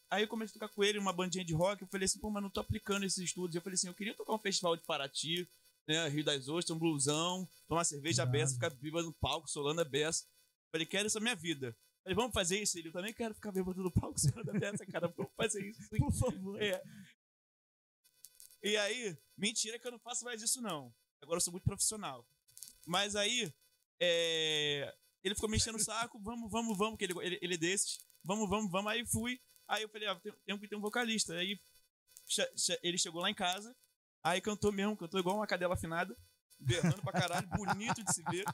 Aí 0.08 0.22
eu 0.22 0.28
comecei 0.28 0.52
a 0.56 0.60
tocar 0.60 0.72
com 0.74 0.82
ele, 0.82 0.98
uma 0.98 1.12
bandinha 1.12 1.44
de 1.44 1.52
rock. 1.52 1.82
Eu 1.82 1.88
falei 1.88 2.06
assim, 2.06 2.18
pô, 2.18 2.30
mas 2.30 2.42
não 2.42 2.48
tô 2.48 2.60
aplicando 2.60 3.04
esses 3.04 3.18
estudos. 3.18 3.54
Eu 3.54 3.60
falei 3.60 3.74
assim, 3.74 3.88
eu 3.88 3.94
queria 3.94 4.14
tocar 4.14 4.32
um 4.32 4.38
festival 4.38 4.74
de 4.76 4.82
Paraty, 4.84 5.46
né? 5.86 6.08
Rio 6.08 6.24
das 6.24 6.48
Ostras, 6.48 6.74
um 6.74 6.78
blusão, 6.78 7.46
tomar 7.68 7.84
cerveja 7.84 8.22
Irado. 8.22 8.32
beça, 8.32 8.54
ficar 8.54 8.70
bêbado 8.70 9.06
no 9.06 9.12
palco, 9.14 9.50
solando 9.50 9.80
a 9.80 9.84
beça. 9.84 10.24
Falei, 10.72 10.86
quero 10.86 11.06
isso 11.06 11.18
na 11.18 11.22
minha 11.24 11.36
vida. 11.36 11.76
Falei, 12.02 12.14
vamos 12.14 12.32
fazer 12.32 12.58
isso? 12.62 12.78
Ele, 12.78 12.88
eu 12.88 12.92
também 12.92 13.12
quero 13.12 13.34
ficar 13.34 13.52
bêbado 13.52 13.82
no 13.82 13.90
palco, 13.90 14.16
solando 14.20 14.50
a 14.50 14.54
beça, 14.58 14.86
cara. 14.86 15.08
Vamos 15.08 15.32
fazer 15.36 15.62
isso. 15.68 15.82
sim." 15.82 15.98
Por 15.98 16.12
favor. 16.12 16.62
É. 16.62 16.82
E 18.62 18.76
aí, 18.76 19.16
mentira 19.36 19.78
que 19.78 19.86
eu 19.86 19.92
não 19.92 19.98
faço 19.98 20.24
mais 20.24 20.40
isso, 20.40 20.60
não. 20.62 20.92
Agora 21.20 21.36
eu 21.36 21.40
sou 21.42 21.52
muito 21.52 21.64
profissional. 21.64 22.24
Mas 22.86 23.16
aí, 23.16 23.52
é, 24.00 24.94
ele 25.22 25.34
ficou 25.34 25.50
me 25.50 25.56
enchendo 25.56 25.76
o 25.76 25.80
saco, 25.80 26.20
vamos, 26.20 26.50
vamos, 26.50 26.78
vamos, 26.78 26.96
que 26.96 27.04
ele, 27.04 27.14
ele, 27.20 27.38
ele 27.42 27.54
é 27.54 27.58
desses. 27.58 27.98
Vamos, 28.22 28.48
vamos, 28.48 28.70
vamos. 28.70 28.90
Aí 28.90 29.04
fui. 29.06 29.40
Aí 29.68 29.82
eu 29.82 29.88
falei, 29.88 30.08
ah, 30.08 30.14
tem, 30.20 30.32
tem 30.46 30.58
que 30.58 30.68
ter 30.68 30.76
um 30.76 30.80
vocalista. 30.80 31.34
Aí 31.34 31.60
ele 32.82 32.98
chegou 32.98 33.20
lá 33.20 33.30
em 33.30 33.34
casa, 33.34 33.74
aí 34.22 34.40
cantou 34.40 34.72
mesmo, 34.72 34.96
cantou 34.96 35.20
igual 35.20 35.36
uma 35.36 35.46
cadela 35.46 35.74
afinada, 35.74 36.16
berrando 36.58 37.02
pra 37.02 37.12
caralho, 37.12 37.48
bonito 37.48 38.02
de 38.02 38.14
se 38.14 38.22
ver. 38.30 38.44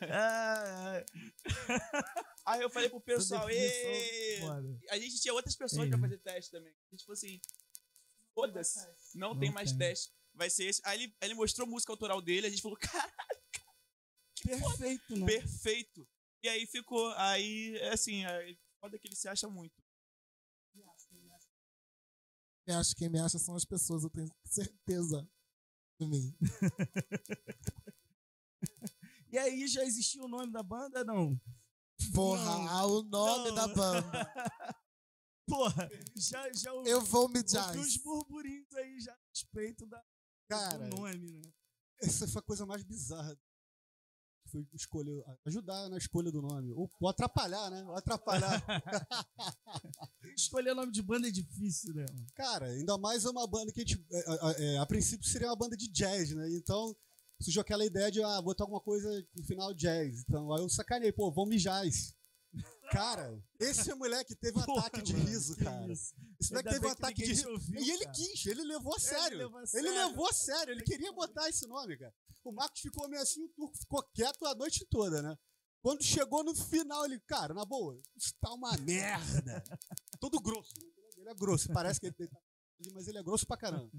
É, 0.00 1.04
Aí 2.46 2.62
eu 2.62 2.70
falei 2.70 2.88
pro 2.88 3.00
pessoal, 3.00 3.46
a 3.46 4.98
gente 4.98 5.20
tinha 5.20 5.34
outras 5.34 5.54
pessoas 5.54 5.84
Sim. 5.84 5.90
pra 5.90 5.98
fazer 5.98 6.18
teste 6.18 6.50
também. 6.50 6.72
A 6.72 6.96
gente 6.96 7.04
falou 7.04 7.14
assim, 7.14 7.40
foda-se, 8.34 8.80
não, 9.14 9.38
tem 9.38 9.52
mais 9.52 9.72
teste. 9.72 10.12
Vai 10.34 10.50
ser 10.50 10.64
esse. 10.66 10.80
Aí 10.84 11.04
ele, 11.04 11.16
aí 11.20 11.28
ele 11.28 11.34
mostrou 11.34 11.66
a 11.66 11.70
música 11.70 11.92
autoral 11.92 12.20
dele, 12.20 12.46
a 12.46 12.50
gente 12.50 12.62
falou, 12.62 12.76
cara, 12.78 13.12
Perfeito, 14.42 15.16
né? 15.16 15.26
perfeito. 15.26 16.08
E 16.42 16.48
aí 16.48 16.66
ficou, 16.66 17.12
aí, 17.14 17.76
é 17.78 17.90
assim, 17.92 18.24
é, 18.24 18.56
foda 18.80 18.98
que 18.98 19.06
ele 19.06 19.16
se 19.16 19.28
acha 19.28 19.48
muito. 19.48 19.74
Quem 20.72 20.84
acha, 22.74 22.94
quem 22.94 23.08
me 23.08 23.18
acha 23.20 23.38
são 23.38 23.54
as 23.56 23.64
pessoas, 23.64 24.04
eu 24.04 24.10
tenho 24.10 24.30
certeza 24.44 25.28
de 26.00 26.06
mim. 26.06 26.36
E 29.32 29.38
aí 29.38 29.68
já 29.68 29.84
existia 29.84 30.20
o 30.24 30.28
nome 30.28 30.50
da 30.52 30.60
banda? 30.60 31.04
Não. 31.04 31.40
Porra, 32.12 32.44
Não, 32.44 32.68
ah, 32.68 32.84
o 32.86 33.02
nome 33.04 33.48
não. 33.50 33.54
da 33.54 33.68
banda. 33.68 34.10
Porra, 35.46 35.88
já, 36.16 36.52
já 36.52 36.72
ouvi, 36.72 36.90
Eu 36.90 37.00
vou 37.00 37.28
me 37.28 37.38
ouvi 37.38 37.46
uns 37.46 37.52
jazz. 37.52 37.96
burburinhos 37.98 38.74
aí 38.74 39.00
já 39.00 39.12
a 39.12 39.18
respeito 39.32 39.86
da, 39.86 40.04
Cara, 40.50 40.88
do 40.88 40.96
nome, 40.96 41.32
né? 41.32 41.52
essa 42.02 42.26
foi 42.26 42.40
a 42.40 42.44
coisa 42.44 42.66
mais 42.66 42.82
bizarra. 42.82 43.38
Foi 44.50 44.66
escolher, 44.72 45.24
ajudar 45.46 45.88
na 45.88 45.96
escolha 45.96 46.32
do 46.32 46.42
nome. 46.42 46.72
Ou, 46.72 46.90
ou 47.00 47.08
atrapalhar, 47.08 47.70
né? 47.70 47.84
Ou 47.86 47.94
atrapalhar. 47.94 48.50
Escolher 50.36 50.74
nome 50.74 50.90
de 50.90 51.02
banda 51.02 51.28
é 51.28 51.30
difícil, 51.30 51.94
né? 51.94 52.06
Cara, 52.34 52.66
ainda 52.66 52.98
mais 52.98 53.24
é 53.24 53.30
uma 53.30 53.46
banda 53.46 53.70
que 53.70 53.80
a 53.80 53.84
gente. 53.84 54.04
é, 54.10 54.18
é, 54.18 54.74
é, 54.74 54.78
a 54.78 54.86
princípio 54.86 55.28
seria 55.28 55.48
uma 55.48 55.56
banda 55.56 55.76
de 55.76 55.86
jazz, 55.88 56.34
né? 56.34 56.48
Então 56.56 56.96
surgiu 57.40 57.62
aquela 57.62 57.84
ideia 57.84 58.10
de 58.10 58.22
ah, 58.22 58.42
botar 58.42 58.64
alguma 58.64 58.80
coisa 58.80 59.08
no 59.36 59.44
final 59.44 59.72
jazz. 59.72 60.22
Então 60.22 60.52
aí 60.52 60.62
eu 60.62 60.68
sacanei, 60.68 61.12
pô, 61.12 61.30
vamos 61.30 61.62
jazz. 61.62 62.14
Cara, 62.90 63.40
esse 63.58 63.92
moleque 63.94 64.34
teve 64.34 64.58
um 64.58 64.62
ataque 64.78 65.02
de 65.02 65.12
riso, 65.14 65.56
cara. 65.56 65.92
isso. 65.92 66.14
Esse 66.40 66.50
moleque 66.52 66.70
teve 66.70 66.86
um 66.86 66.90
ataque 66.90 67.22
de 67.22 67.28
riso. 67.28 67.48
ouviu, 67.50 67.80
E 67.80 67.90
ele 67.90 68.04
cara. 68.04 68.16
quis, 68.16 68.46
ele 68.46 68.64
levou 68.64 68.92
a 68.92 68.96
Ele 68.96 69.04
sério. 69.04 69.38
levou 69.38 69.58
a 69.58 69.62
Ele 69.62 69.68
sério. 69.70 69.92
levou 69.94 70.28
a 70.28 70.32
sério, 70.32 70.72
ele 70.72 70.82
queria 70.82 71.12
botar 71.12 71.48
esse 71.48 71.66
nome, 71.66 71.96
cara. 71.96 72.12
O 72.44 72.52
Marcos 72.52 72.80
ficou 72.80 73.08
meio 73.08 73.22
assim, 73.22 73.44
o 73.44 73.48
Turco 73.50 73.76
ficou 73.78 74.02
quieto 74.14 74.44
a 74.46 74.54
noite 74.54 74.86
toda, 74.90 75.22
né? 75.22 75.36
Quando 75.82 76.02
chegou 76.02 76.42
no 76.44 76.54
final, 76.54 77.04
ele, 77.06 77.18
cara, 77.20 77.54
na 77.54 77.64
boa, 77.64 77.98
isso 78.16 78.34
tá 78.40 78.52
uma 78.52 78.76
merda. 78.78 79.62
Todo 80.20 80.40
grosso. 80.40 80.74
Ele 81.16 81.28
é 81.28 81.34
grosso, 81.34 81.68
parece 81.72 82.00
que 82.00 82.06
ele 82.06 82.14
tá. 82.28 82.38
Mas 82.94 83.06
ele 83.08 83.18
é 83.18 83.22
grosso 83.22 83.46
pra 83.46 83.56
caramba. 83.56 83.90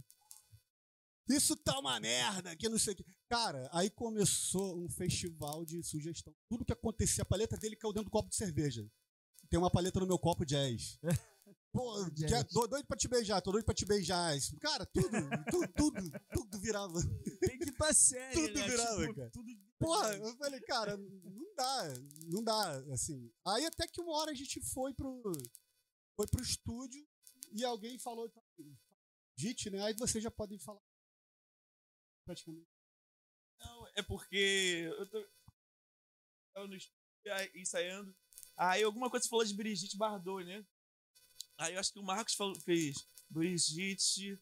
Isso 1.36 1.56
tá 1.56 1.80
uma 1.80 2.00
merda, 2.00 2.56
que 2.56 2.68
não 2.70 2.78
sei 2.80 2.94
o 2.94 2.96
que. 2.98 3.06
Cara, 3.30 3.70
aí 3.72 3.90
começou 3.90 4.78
um 4.78 4.90
festival 4.90 5.66
de 5.66 5.82
sugestão. 5.84 6.36
Tudo 6.50 6.66
que 6.66 6.74
acontecia, 6.74 7.22
a 7.24 7.26
paleta 7.26 7.58
dele 7.58 7.76
caiu 7.76 7.94
dentro 7.94 8.10
do 8.10 8.12
copo 8.12 8.30
de 8.30 8.36
cerveja. 8.36 8.86
Tem 9.50 9.60
uma 9.60 9.72
paleta 9.72 10.00
no 10.00 10.08
meu 10.08 10.20
copo 10.20 10.46
jazz. 10.46 11.00
Pô, 11.74 12.10
Jazz. 12.10 12.48
tô 12.52 12.68
doido 12.68 12.86
pra 12.86 12.98
te 12.98 13.08
beijar, 13.08 13.42
tô 13.42 13.52
doido 13.52 13.64
pra 13.64 13.74
te 13.74 13.86
beijar. 13.86 14.34
Cara, 14.60 14.86
tudo, 14.86 15.10
tudo, 15.50 15.68
tudo, 15.74 16.12
tudo 16.34 16.60
virava. 16.60 17.00
Tem 17.40 17.58
que 17.58 17.70
estar 17.70 17.94
sério, 17.94 18.34
Tudo 18.48 18.60
né? 18.60 18.68
virava, 18.68 19.02
Tipo, 19.02 19.16
cara. 19.16 19.30
Tudo 19.32 19.52
Porra, 19.80 20.14
eu 20.16 20.36
falei, 20.38 20.60
cara, 20.62 20.98
não 20.98 21.56
dá, 21.56 21.94
não 22.28 22.44
dá, 22.44 22.78
assim. 22.94 23.32
Aí 23.48 23.66
até 23.66 23.88
que 23.88 24.02
uma 24.02 24.14
hora 24.18 24.32
a 24.32 24.36
gente 24.36 24.60
foi 24.62 24.94
pro, 24.94 25.22
foi 26.16 26.28
pro 26.28 26.44
estúdio 26.44 27.08
e 27.54 27.64
alguém 27.64 27.98
falou, 27.98 28.32
Jit, 29.36 29.70
né? 29.70 29.82
Aí 29.84 29.96
vocês 29.96 30.24
já 30.24 30.30
podem 30.30 30.60
falar. 30.60 30.82
Praticamente. 32.26 32.70
Não, 33.60 33.88
é 33.96 34.02
porque 34.02 34.90
eu 34.98 35.10
tô 35.10 35.28
tava 36.54 36.68
no 36.68 36.76
estúdio 36.76 37.00
ensaiando. 37.56 38.16
Aí 38.58 38.84
alguma 38.84 39.10
coisa 39.10 39.28
falou 39.30 39.46
de 39.46 39.54
Brigitte 39.54 39.98
Bardot, 39.98 40.44
né? 40.44 40.66
Aí 41.58 41.74
eu 41.74 41.80
acho 41.80 41.94
que 41.94 42.00
o 42.00 42.04
Marcos 42.04 42.36
falou, 42.36 42.60
fez 42.62 43.08
Brigitte, 43.30 44.40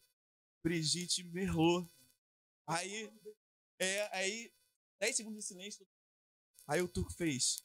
Brigitte 0.62 1.22
Merlot. 1.24 1.90
Aí, 2.66 3.12
é, 3.78 4.16
aí, 4.16 4.52
10 4.98 5.16
segundos 5.16 5.38
de 5.40 5.46
silêncio. 5.46 5.86
Aí 6.66 6.80
o 6.80 6.88
Turco 6.88 7.12
fez 7.12 7.62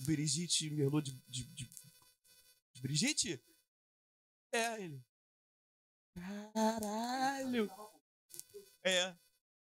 Brigitte 0.00 0.70
Merlot 0.70 1.02
de, 1.02 1.12
de, 1.28 1.44
de, 1.44 1.70
de 2.74 2.82
Brigitte? 2.82 3.42
É, 4.52 4.82
ele. 4.82 5.02
Caralho! 6.54 7.70
É, 8.84 9.14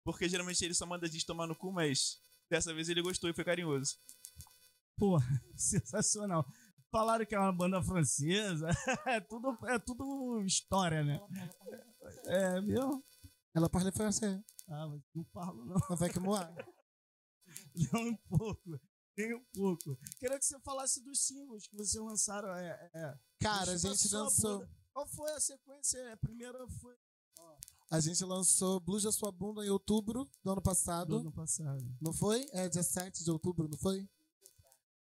porque 0.04 0.28
geralmente 0.28 0.64
ele 0.64 0.74
só 0.74 0.86
manda 0.86 1.06
a 1.06 1.08
gente 1.08 1.26
tomar 1.26 1.46
no 1.46 1.54
cu, 1.54 1.72
mas 1.72 2.18
dessa 2.48 2.72
vez 2.74 2.88
ele 2.88 3.02
gostou 3.02 3.28
e 3.28 3.34
foi 3.34 3.44
carinhoso. 3.44 3.98
Porra, 4.98 5.26
sensacional. 5.56 6.46
Falaram 6.90 7.24
que 7.24 7.34
é 7.34 7.38
uma 7.38 7.52
banda 7.52 7.82
francesa. 7.82 8.68
É 9.06 9.20
tudo, 9.20 9.56
é 9.66 9.78
tudo 9.78 10.42
história, 10.44 11.04
né? 11.04 11.20
É, 12.26 12.60
viu? 12.60 13.02
Ela 13.54 13.68
parla 13.68 13.92
francês. 13.92 14.40
Ah, 14.68 14.86
mas 14.86 15.02
não 15.14 15.24
falo, 15.26 15.64
não. 15.64 15.76
Não 15.88 15.96
vai 15.96 16.10
que 16.10 16.20
moar. 16.20 16.52
Nem 17.74 18.12
um 18.12 18.16
pouco. 18.16 18.80
Nem 19.16 19.34
um 19.34 19.44
pouco. 19.52 19.98
Queria 20.18 20.38
que 20.38 20.44
você 20.44 20.58
falasse 20.60 21.02
dos 21.02 21.26
singles 21.26 21.66
que 21.66 21.76
vocês 21.76 22.02
lançaram. 22.02 22.54
É, 22.54 22.90
é. 22.94 23.18
Cara, 23.40 23.72
a 23.72 23.76
gente 23.76 24.08
lançou. 24.12 24.66
Qual 24.92 25.06
foi 25.06 25.30
a 25.32 25.40
sequência? 25.40 26.12
A 26.12 26.16
primeira 26.16 26.66
foi 26.80 26.96
A 27.90 27.98
gente 28.00 28.24
lançou 28.24 28.78
Blues 28.78 29.02
da 29.02 29.10
Sua 29.12 29.32
Bunda 29.32 29.64
em 29.64 29.68
outubro 29.68 30.24
do 30.44 30.50
ano 30.50 30.60
do 30.60 30.62
passado. 30.64 31.16
ano 31.16 31.32
passado. 31.32 31.84
Não 32.00 32.12
foi? 32.12 32.46
É 32.52 32.68
dia 32.68 32.82
7 32.84 33.24
de 33.24 33.30
outubro, 33.30 33.68
não 33.68 33.76
foi? 33.78 34.08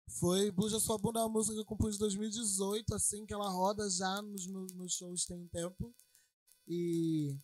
Foi 0.08 0.50
Blues 0.52 0.72
da 0.72 0.80
Sua 0.80 0.98
Bunda 0.98 1.20
é 1.20 1.22
uma 1.22 1.28
música 1.30 1.54
que 1.54 1.60
eu 1.60 1.64
compus 1.64 1.96
em 1.96 1.98
2018, 1.98 2.94
assim, 2.94 3.24
que 3.26 3.32
ela 3.34 3.48
roda 3.48 3.88
já 3.90 4.20
nos 4.22 4.46
nos 4.46 4.92
shows 4.92 5.24
tem 5.24 5.36
um 5.38 5.48
tempo. 5.48 5.94
E 6.68 7.36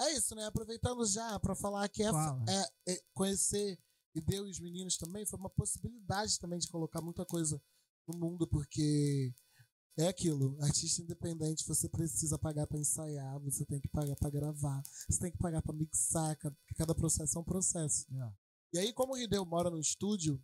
é 0.00 0.12
isso, 0.14 0.34
né? 0.34 0.46
Aproveitando 0.46 1.04
já 1.04 1.38
pra 1.38 1.54
falar 1.54 1.88
que 1.88 2.02
é, 2.02 2.10
é- 2.48 2.92
é 2.94 3.02
conhecer 3.12 3.78
e 4.14 4.20
deu 4.20 4.44
os 4.44 4.58
meninos 4.58 4.96
também 4.96 5.26
foi 5.26 5.38
uma 5.38 5.50
possibilidade 5.50 6.38
também 6.40 6.58
de 6.58 6.66
colocar 6.68 7.00
muita 7.02 7.24
coisa 7.26 7.60
no 8.06 8.18
mundo, 8.18 8.48
porque 8.48 9.32
é 9.98 10.08
aquilo, 10.08 10.56
artista 10.62 11.02
independente, 11.02 11.66
você 11.66 11.88
precisa 11.88 12.38
pagar 12.38 12.66
pra 12.66 12.78
ensaiar, 12.78 13.38
você 13.40 13.64
tem 13.66 13.80
que 13.80 13.88
pagar 13.88 14.14
pra 14.16 14.30
gravar, 14.30 14.82
você 15.08 15.18
tem 15.20 15.30
que 15.32 15.38
pagar 15.38 15.60
pra 15.60 15.72
mixar, 15.72 16.36
ca- 16.38 16.52
cada 16.76 16.94
processo 16.94 17.36
é 17.36 17.40
um 17.40 17.44
processo. 17.44 18.06
É. 18.14 18.32
E 18.74 18.78
aí, 18.78 18.92
como 18.92 19.12
o 19.14 19.16
Rideu 19.16 19.44
mora 19.44 19.70
no 19.70 19.78
estúdio, 19.80 20.40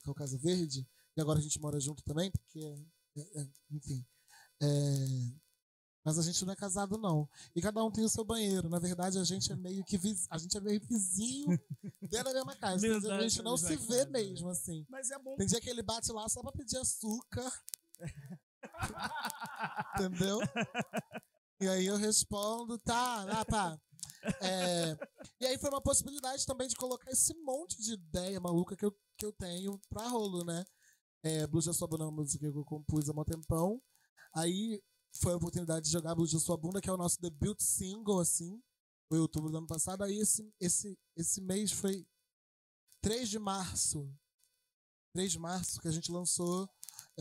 que 0.00 0.08
é 0.08 0.10
o 0.10 0.14
Casa 0.14 0.38
Verde, 0.38 0.88
e 1.16 1.20
agora 1.20 1.38
a 1.38 1.42
gente 1.42 1.60
mora 1.60 1.78
junto 1.80 2.02
também, 2.02 2.30
porque, 2.30 2.60
é- 3.16 3.40
é- 3.42 3.48
enfim. 3.70 4.06
é, 4.62 5.34
mas 6.04 6.18
a 6.18 6.22
gente 6.22 6.44
não 6.44 6.52
é 6.52 6.56
casado, 6.56 6.96
não. 6.98 7.28
E 7.54 7.60
cada 7.60 7.84
um 7.84 7.90
tem 7.90 8.04
o 8.04 8.08
seu 8.08 8.24
banheiro. 8.24 8.68
Na 8.68 8.78
verdade, 8.78 9.18
a 9.18 9.24
gente 9.24 9.52
é 9.52 9.56
meio 9.56 9.84
que 9.84 9.96
viz- 9.98 10.26
a 10.30 10.38
gente 10.38 10.56
é 10.56 10.60
meio 10.60 10.80
vizinho 10.80 11.46
dentro 12.00 12.24
da 12.24 12.32
mesma 12.34 12.56
casa. 12.56 12.76
Dizer, 12.76 12.88
a 12.96 12.98
Verdade, 13.00 13.28
gente 13.28 13.42
não 13.42 13.56
se 13.56 13.76
vê 13.76 14.04
mesmo, 14.06 14.48
assim. 14.48 14.84
Mas 14.88 15.10
é 15.10 15.18
bom. 15.18 15.36
Tem 15.36 15.46
dia 15.46 15.60
que 15.60 15.68
ele 15.70 15.82
bate 15.82 16.10
lá 16.10 16.28
só 16.28 16.40
pra 16.42 16.50
pedir 16.52 16.76
açúcar. 16.78 17.52
Entendeu? 19.94 20.38
E 21.60 21.68
aí 21.68 21.86
eu 21.86 21.96
respondo, 21.96 22.78
tá, 22.78 23.24
lá, 23.24 23.44
pá. 23.44 23.80
É, 24.40 24.96
e 25.40 25.46
aí 25.46 25.58
foi 25.58 25.70
uma 25.70 25.80
possibilidade 25.80 26.44
também 26.46 26.68
de 26.68 26.76
colocar 26.76 27.10
esse 27.10 27.34
monte 27.42 27.80
de 27.80 27.94
ideia 27.94 28.40
maluca 28.40 28.76
que 28.76 28.84
eu, 28.84 28.92
que 29.16 29.26
eu 29.26 29.32
tenho 29.32 29.80
pra 29.88 30.08
rolo, 30.08 30.44
né? 30.44 30.64
É, 31.24 31.46
Blues 31.46 31.66
da 31.66 31.72
Sua 31.72 31.86
Bunda 31.86 32.04
é 32.04 32.06
uma 32.06 32.16
música 32.16 32.50
que 32.50 32.56
eu 32.56 32.64
compus 32.64 33.08
há 33.08 33.12
um 33.12 33.24
tempão. 33.24 33.80
Aí 34.34 34.82
foi 35.20 35.32
a 35.32 35.36
oportunidade 35.36 35.86
de 35.86 35.92
jogar 35.92 36.14
Blues 36.14 36.32
da 36.32 36.40
Sua 36.40 36.56
Bunda, 36.56 36.80
que 36.80 36.88
é 36.88 36.92
o 36.92 36.96
nosso 36.96 37.20
debut 37.20 37.60
single, 37.60 38.18
assim. 38.18 38.60
Foi 39.08 39.18
em 39.18 39.20
outubro 39.20 39.50
do 39.50 39.58
ano 39.58 39.66
passado. 39.66 40.02
Aí 40.02 40.18
esse, 40.18 40.52
esse, 40.58 40.98
esse 41.16 41.40
mês 41.40 41.70
foi 41.70 42.06
3 43.02 43.28
de 43.28 43.38
março. 43.38 44.12
3 45.14 45.32
de 45.32 45.38
março 45.38 45.80
que 45.80 45.88
a 45.88 45.92
gente 45.92 46.10
lançou 46.10 46.68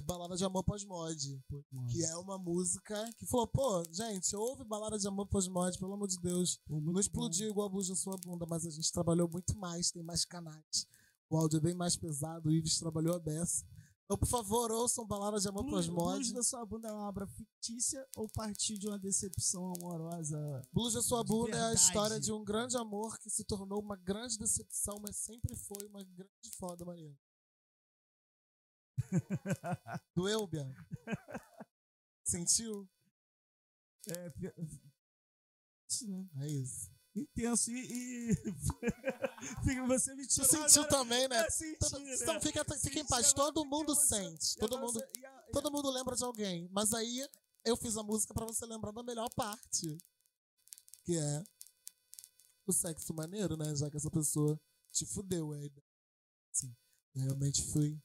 Balada 0.02 0.36
de 0.36 0.44
Amor 0.44 0.64
Pós-Mod. 0.64 1.42
Que 1.90 2.04
é 2.04 2.18
uma 2.18 2.38
música 2.38 3.10
que 3.18 3.26
falou, 3.26 3.48
pô, 3.48 3.84
gente, 3.92 4.36
ouve 4.36 4.64
Balada 4.64 4.98
de 4.98 5.08
Amor 5.08 5.28
Pós-Mod, 5.28 5.78
pelo 5.78 5.94
amor 5.94 6.08
de 6.08 6.18
Deus. 6.20 6.60
Não 6.68 7.00
explodiu 7.00 7.50
igual 7.50 7.68
a 7.68 7.70
Blues 7.70 7.88
da 7.88 7.96
Sua 7.96 8.18
Bunda, 8.18 8.46
mas 8.50 8.66
a 8.66 8.70
gente 8.70 8.92
trabalhou 8.92 9.30
muito 9.30 9.58
mais, 9.58 9.92
tem 9.92 10.04
mais 10.04 10.26
canais. 10.26 10.88
O 11.30 11.38
áudio 11.38 11.58
é 11.58 11.62
bem 11.62 11.74
mais 11.74 11.96
pesado, 11.96 12.50
o 12.50 12.52
Ives 12.52 12.78
trabalhou 12.78 13.16
a 13.16 13.20
beça. 13.20 13.66
Então, 14.04 14.18
por 14.18 14.28
favor, 14.28 14.70
ouçam 14.74 15.08
Balada 15.08 15.40
de 15.40 15.48
Amor 15.48 15.64
Blues, 15.64 15.88
Pós-Mod. 15.88 16.16
Blues 16.16 16.32
da 16.34 16.44
sua 16.44 16.66
bunda 16.66 16.90
é 16.90 16.92
uma 16.92 17.08
obra 17.08 17.26
fictícia 17.28 18.06
ou 18.18 18.28
partiu 18.28 18.78
de 18.78 18.86
uma 18.90 19.00
decepção 19.00 19.72
amorosa? 19.78 20.62
Blues 20.74 20.94
da 20.96 21.02
Sua 21.02 21.24
Bunda 21.24 21.56
é 21.56 21.64
a 21.68 21.74
história 21.74 22.20
de 22.20 22.30
um 22.34 22.44
grande 22.44 22.76
amor 22.76 23.18
que 23.20 23.30
se 23.30 23.46
tornou 23.46 23.80
uma 23.80 23.96
grande 23.96 24.38
decepção, 24.38 24.98
mas 25.02 25.16
sempre 25.16 25.56
foi 25.56 25.88
uma 25.88 26.04
grande 26.04 26.52
foda, 26.58 26.84
Maria. 26.84 27.16
Doeu, 30.16 30.48
Bianca? 30.48 30.86
Sentiu? 32.24 32.88
É, 34.10 34.34
isso, 35.90 36.08
né? 36.08 36.28
É 36.42 36.48
isso. 36.48 36.90
Intenso. 37.16 37.70
E. 37.72 38.32
e... 38.32 38.36
Você 39.88 40.16
me 40.16 40.26
Tu 40.28 40.34
tirou 40.34 40.48
sentiu 40.48 40.84
agora- 40.84 40.88
também, 40.98 41.28
né? 41.28 41.38
É, 41.46 41.50
senti, 41.50 41.78
Todo- 41.80 42.00
né? 42.00 42.16
então 42.16 42.40
fica, 42.42 42.64
fica 42.80 43.00
em 43.00 43.06
paz, 43.06 43.34
todo 43.34 43.66
mundo 43.66 43.94
você- 43.94 44.16
sente. 44.16 44.56
Todo 44.58 44.80
mundo, 44.80 45.00
e 45.18 45.26
a- 45.26 45.46
e 45.48 45.52
todo 45.52 45.72
mundo 45.72 45.90
lembra 45.92 46.16
de 46.16 46.24
alguém. 46.24 46.70
Mas 46.72 46.94
aí 46.94 47.28
eu 47.66 47.76
fiz 47.76 47.98
a 47.98 48.04
música 48.04 48.34
pra 48.34 48.46
você 48.46 48.66
lembrar 48.66 48.92
da 48.92 49.04
melhor 49.04 49.30
parte. 49.36 49.98
Que 51.04 51.18
é 51.18 51.44
o 52.66 52.72
sexo 52.72 53.14
maneiro, 53.14 53.58
né? 53.58 53.76
Já 53.76 53.90
que 53.90 53.98
essa 53.98 54.10
pessoa 54.10 54.60
te 54.92 55.06
fudeu. 55.06 55.54
É, 55.54 55.66
eu 57.16 57.22
realmente 57.24 57.62
fui, 57.72 58.00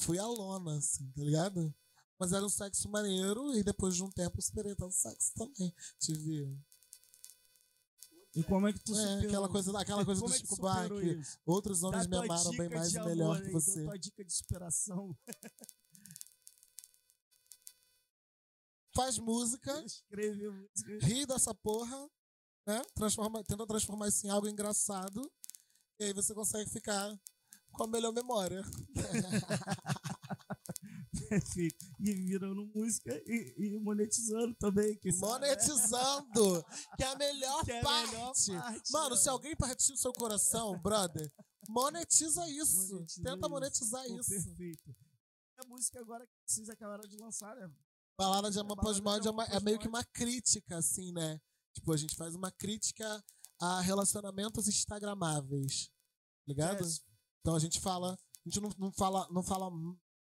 fui 0.00 0.18
a 0.18 0.26
lona, 0.26 0.76
assim, 0.78 1.10
tá 1.12 1.22
ligado? 1.22 1.74
Mas 2.18 2.32
era 2.32 2.44
um 2.44 2.48
sexo 2.50 2.88
maneiro 2.90 3.54
e 3.56 3.62
depois 3.62 3.94
de 3.94 4.02
um 4.02 4.10
tempo 4.10 4.38
tanto 4.76 4.90
sexo 4.92 5.32
também. 5.34 5.74
Tive 5.98 6.58
E 8.34 8.42
como 8.44 8.68
é 8.68 8.72
que 8.72 8.80
tu 8.80 8.92
é, 8.92 8.96
superou? 8.96 9.28
aquela 9.28 9.48
coisa, 9.48 9.80
aquela 9.80 10.04
coisa 10.04 10.20
do 10.20 10.26
é 10.26 10.32
que 10.32 10.38
Chico 10.38 10.56
Buarque. 10.56 11.20
Outros 11.46 11.82
homens 11.82 12.06
me 12.06 12.16
amaram 12.16 12.50
bem 12.52 12.68
mais 12.68 12.92
e 12.92 13.00
melhor 13.00 13.36
amor 13.36 13.42
que 13.42 13.50
você. 13.52 13.80
dá 13.80 13.90
tua 13.90 13.98
dica 13.98 14.24
de 14.24 14.32
superação. 14.32 15.16
Faz 18.94 19.18
música, 19.18 19.72
Escreve 19.84 20.50
música. 20.50 21.06
ri 21.06 21.24
dessa 21.24 21.54
porra, 21.54 22.10
né? 22.66 22.82
Transforma, 22.94 23.42
tenta 23.44 23.66
transformar 23.66 24.08
isso 24.08 24.26
em 24.26 24.30
algo 24.30 24.48
engraçado. 24.48 25.32
E 25.98 26.04
aí 26.04 26.12
você 26.12 26.34
consegue 26.34 26.68
ficar 26.70 27.18
com 27.72 27.84
a 27.84 27.88
melhor 27.88 28.12
memória. 28.12 28.62
Perfeito. 31.28 31.86
E 32.00 32.12
virando 32.14 32.66
música 32.74 33.12
e, 33.26 33.54
e 33.58 33.78
monetizando 33.78 34.54
também. 34.56 34.96
Que 34.98 35.08
isso 35.10 35.24
é- 35.24 35.28
Monetizando, 35.28 36.64
que 36.96 37.02
é 37.04 37.06
a 37.06 37.16
melhor 37.16 37.64
Que 37.64 37.72
é 37.72 37.80
a 37.80 37.82
parte. 37.82 38.10
melhor 38.12 38.32
parte, 38.62 38.92
Mano, 38.92 39.10
né? 39.10 39.16
se 39.16 39.28
alguém 39.28 39.56
partiu 39.56 39.96
seu 39.96 40.12
coração, 40.12 40.78
brother, 40.80 41.30
monetiza 41.68 42.48
isso. 42.48 42.94
Monetiza 42.94 43.22
Tenta 43.22 43.38
isso. 43.38 43.50
monetizar 43.50 44.06
Pô, 44.06 44.18
isso. 44.20 44.30
Perfeito. 44.30 44.96
A 45.58 45.66
música 45.68 46.00
agora 46.00 46.26
que 46.26 46.32
vocês 46.46 46.68
acabaram 46.68 47.06
de 47.08 47.16
lançar, 47.16 47.54
né? 47.54 47.70
Balada 48.18 48.50
de 48.50 48.58
Amor 48.58 48.76
é, 48.78 48.80
Amor 48.80 49.30
uma- 49.30 49.44
é 49.56 49.60
meio 49.60 49.78
que 49.78 49.88
uma 49.88 50.04
crítica, 50.04 50.78
assim, 50.78 51.12
né? 51.12 51.40
Tipo, 51.74 51.92
a 51.92 51.96
gente 51.96 52.16
faz 52.16 52.34
uma 52.34 52.50
crítica 52.50 53.22
a 53.60 53.80
relacionamentos 53.80 54.66
instagramáveis. 54.68 55.90
Ligado? 56.46 56.84
Então 57.40 57.54
a 57.54 57.58
gente 57.58 57.80
fala. 57.80 58.12
A 58.12 58.48
gente 58.48 58.60
não, 58.60 58.70
não 58.78 58.92
fala, 58.92 59.28
não 59.30 59.42
fala 59.42 59.70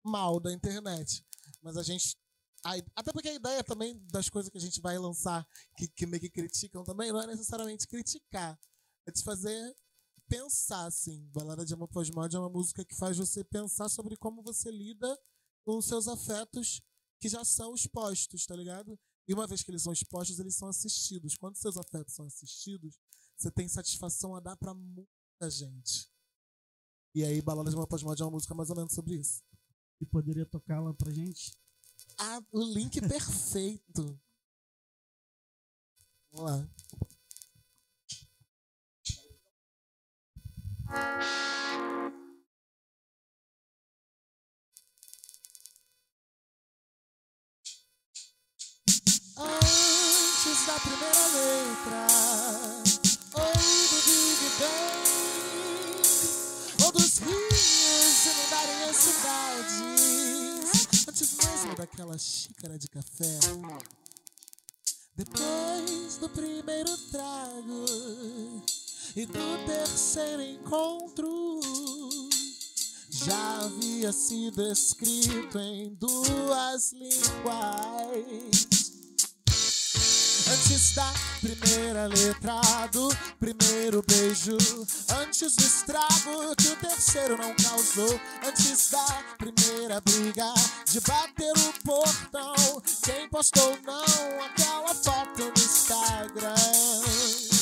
mal 0.04 0.40
da 0.40 0.52
internet. 0.52 1.24
Mas 1.62 1.76
a 1.76 1.82
gente. 1.82 2.16
a 2.64 2.72
até 2.96 3.12
porque 3.12 3.28
a 3.28 3.34
ideia 3.34 3.62
também 3.62 3.98
das 4.08 4.28
coisas 4.28 4.50
que 4.50 4.58
a 4.58 4.60
gente 4.60 4.80
vai 4.80 4.98
lançar 4.98 5.46
que, 5.76 5.88
que 5.88 6.06
meio 6.06 6.20
que 6.20 6.30
criticam 6.30 6.84
também 6.84 7.12
não 7.12 7.20
é 7.20 7.26
necessariamente 7.26 7.86
criticar. 7.86 8.58
É 9.06 9.12
te 9.12 9.22
fazer 9.22 9.74
pensar, 10.28 10.86
assim. 10.86 11.28
Balada 11.32 11.64
de 11.64 11.74
Amor 11.74 11.88
Pós-Morte 11.88 12.36
é 12.36 12.38
uma 12.38 12.48
música 12.48 12.84
que 12.84 12.94
faz 12.94 13.18
você 13.18 13.42
pensar 13.42 13.88
sobre 13.88 14.16
como 14.16 14.42
você 14.42 14.70
lida 14.70 15.18
com 15.64 15.76
os 15.76 15.86
seus 15.86 16.06
afetos 16.06 16.80
que 17.20 17.28
já 17.28 17.44
são 17.44 17.74
expostos, 17.74 18.46
tá 18.46 18.56
ligado? 18.56 18.98
E 19.28 19.34
uma 19.34 19.46
vez 19.46 19.62
que 19.62 19.70
eles 19.70 19.82
são 19.82 19.92
expostos, 19.92 20.38
eles 20.38 20.56
são 20.56 20.68
assistidos. 20.68 21.36
Quando 21.36 21.56
seus 21.56 21.76
afetos 21.76 22.14
são 22.14 22.26
assistidos, 22.26 22.98
você 23.36 23.50
tem 23.50 23.68
satisfação 23.68 24.34
a 24.34 24.40
dar 24.40 24.56
pra 24.56 24.74
muita 24.74 25.50
gente. 25.50 26.09
E 27.14 27.24
aí, 27.24 27.42
Balada 27.42 27.70
de 27.70 27.76
uma 27.76 27.86
Pós-Morte 27.86 28.22
é 28.22 28.24
uma 28.24 28.30
música 28.30 28.54
mais 28.54 28.70
ou 28.70 28.76
menos 28.76 28.92
sobre 28.92 29.14
isso. 29.14 29.42
E 30.00 30.06
poderia 30.06 30.46
tocá-la 30.46 30.94
pra 30.94 31.10
gente? 31.12 31.52
Ah, 32.18 32.40
o 32.52 32.62
link 32.62 33.00
perfeito. 33.06 34.18
Vamos 36.32 36.50
lá. 36.50 36.68
Antes 49.36 50.66
da 50.66 50.78
primeira 50.80 51.26
letra, 51.28 52.06
ou 53.34 53.52
do 53.52 53.98
Big 54.04 55.19
rios 58.20 58.26
inundarem 58.26 58.82
as 58.84 58.96
cidades, 58.96 59.80
antes 61.08 61.36
mesmo 61.36 61.74
daquela 61.76 62.18
xícara 62.18 62.78
de 62.78 62.88
café. 62.88 63.38
Depois 65.16 66.18
do 66.18 66.28
primeiro 66.28 66.96
trago 67.10 67.84
e 69.16 69.24
do 69.26 69.66
terceiro 69.66 70.42
encontro, 70.42 71.60
já 73.10 73.60
havia 73.60 74.12
sido 74.12 74.70
escrito 74.70 75.58
em 75.58 75.94
duas 75.94 76.92
línguas. 76.92 78.79
Antes 80.52 80.94
da 80.96 81.12
primeira 81.40 82.06
letra 82.08 82.60
do 82.90 83.08
primeiro 83.38 84.02
beijo, 84.02 84.56
antes 85.22 85.54
do 85.54 85.62
estrago 85.62 86.56
que 86.58 86.68
o 86.68 86.76
terceiro 86.76 87.36
não 87.36 87.54
causou, 87.54 88.20
antes 88.44 88.90
da 88.90 89.06
primeira 89.38 90.00
briga 90.00 90.52
de 90.86 91.00
bater 91.02 91.52
o 91.56 91.72
portão, 91.84 92.82
quem 93.04 93.28
postou 93.28 93.78
não 93.84 94.44
aquela 94.44 94.92
foto 94.92 95.44
no 95.44 95.62
Instagram. 95.62 97.59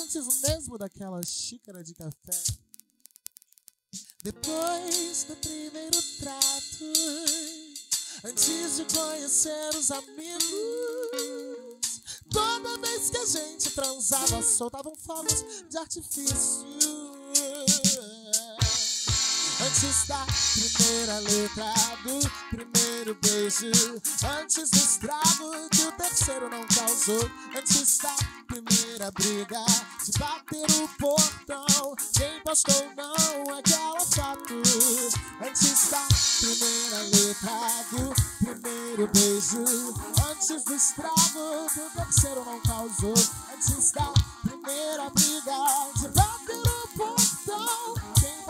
Antes 0.00 0.40
mesmo 0.42 0.78
daquela 0.78 1.20
xícara 1.22 1.82
de 1.82 1.94
café? 1.94 2.42
Depois 4.22 5.24
do 5.24 5.36
primeiro 5.36 6.00
trato, 6.18 6.84
antes 8.24 8.76
de 8.76 8.84
conhecer 8.94 9.76
os 9.76 9.90
amigos, 9.90 10.42
toda 12.30 12.78
vez 12.78 13.10
que 13.10 13.18
a 13.18 13.26
gente 13.26 13.70
transava, 13.70 14.42
soltavam 14.42 14.94
fogos 14.94 15.44
de 15.68 15.76
artifício. 15.76 17.01
Antes 19.72 20.06
da 20.06 20.26
primeira 20.52 21.18
letra 21.20 21.72
do 22.04 22.20
primeiro 22.50 23.16
beijo, 23.22 23.70
antes 24.38 24.68
do 24.68 24.76
estrago 24.76 25.68
que 25.70 25.82
o 25.84 25.92
terceiro 25.92 26.50
não 26.50 26.62
causou, 26.68 27.30
antes 27.56 27.96
da 27.96 28.14
primeira 28.46 29.10
briga 29.12 29.64
de 30.04 30.18
bater 30.18 30.70
o 30.78 30.88
portão, 30.98 31.96
quem 32.12 32.42
postou 32.44 32.92
não 32.94 33.58
aquela 33.58 34.00
foto, 34.00 34.62
antes 35.40 35.88
da 35.88 36.06
primeira 36.38 36.98
letra 37.04 37.84
do 37.92 38.14
primeiro 38.44 39.10
beijo, 39.10 39.64
antes 40.30 40.64
do 40.64 40.74
estrago 40.74 41.66
que 41.72 41.80
o 41.80 41.90
terceiro 41.96 42.44
não 42.44 42.60
causou, 42.60 43.14
antes 43.54 43.90
da 43.92 44.12
primeira 44.42 45.08
briga 45.08 45.56
de 45.96 46.08
bater 46.08 46.60
o 46.60 46.81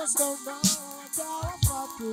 postou 0.02 0.36
não 0.44 1.00
aquela 1.04 1.56
foto, 1.64 2.10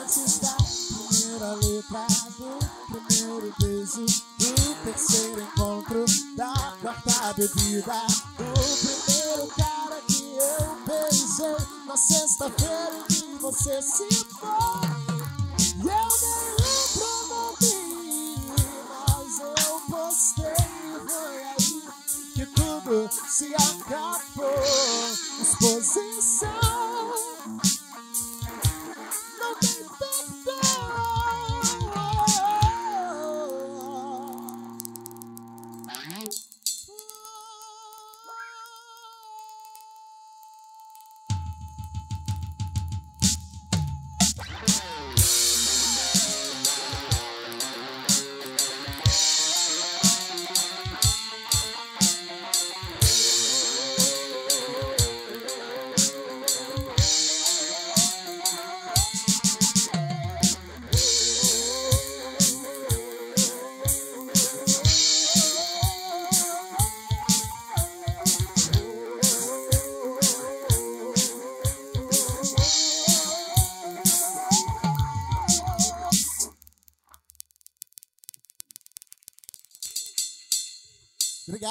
antes 0.00 0.38
da 0.38 0.56
primeira 0.56 1.52
letra 1.52 2.06
do 2.38 2.98
primeiro 2.98 3.54
beijo, 3.60 4.06
do 4.38 4.74
terceiro 4.84 5.42
encontro, 5.42 6.06
da 6.34 6.74
quarta 6.80 7.34
bebida, 7.34 8.06
do 8.38 9.04
primeiro 9.04 9.46
cara 9.48 10.00
que 10.08 10.34
eu 10.34 10.76
beijei 10.86 11.66
na 11.86 11.94
sexta-feira 11.94 13.04
que 13.06 13.36
você 13.38 13.82
se 13.82 14.24
foi. 14.24 15.23
Se 23.10 23.54
acabou. 23.54 24.54
Exposição 25.40 27.33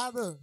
Obrigado. 0.09 0.39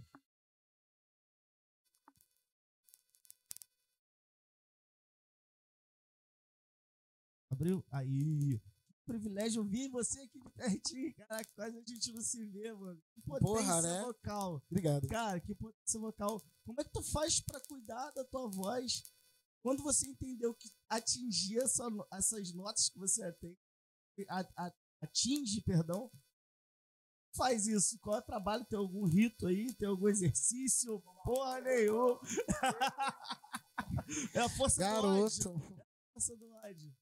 Abriu? 7.49 7.83
Aí. 7.91 8.59
Que 8.87 9.03
privilégio 9.05 9.61
ouvir 9.61 9.89
você 9.89 10.21
aqui 10.21 10.39
de 10.39 10.49
pertinho. 10.51 11.13
Caraca, 11.15 11.49
quase 11.55 11.77
a 11.77 11.81
gente 11.85 12.13
não 12.13 12.21
se 12.21 12.45
vê, 12.45 12.71
mano. 12.73 13.01
Que 13.13 13.21
potência 13.21 13.47
Porra, 13.65 13.81
né? 13.81 14.01
vocal. 14.03 14.63
Obrigado. 14.69 15.07
Cara, 15.07 15.39
que 15.41 15.53
potência 15.55 15.99
vocal. 15.99 16.41
Como 16.65 16.79
é 16.79 16.83
que 16.83 16.91
tu 16.91 17.01
faz 17.11 17.41
pra 17.41 17.59
cuidar 17.61 18.11
da 18.11 18.23
tua 18.25 18.49
voz 18.49 19.03
quando 19.63 19.83
você 19.83 20.07
entendeu 20.07 20.53
que 20.55 20.69
atingir 20.89 21.59
essa 21.59 21.83
essas 22.13 22.53
notas 22.53 22.89
que 22.89 22.97
você 22.97 23.31
tem, 23.33 23.57
a- 24.29 24.47
a- 24.57 24.73
atinge, 25.01 25.61
perdão, 25.61 26.09
faz 27.35 27.67
isso? 27.67 27.97
Qual 27.99 28.15
é 28.15 28.19
o 28.19 28.23
trabalho? 28.23 28.65
Tem 28.65 28.77
algum 28.77 29.05
rito 29.05 29.47
aí? 29.47 29.73
Tem 29.73 29.87
algum 29.87 30.07
exercício? 30.07 31.01
Porra 31.23 31.61
nenhuma. 31.61 32.19
é 34.33 34.39
a 34.39 34.49
força 34.49 34.81
do 34.81 34.87
ódio. 34.87 35.01
Garoto. 35.01 35.81
Força 36.13 36.35
do 36.37 36.51
ódio. 36.51 36.95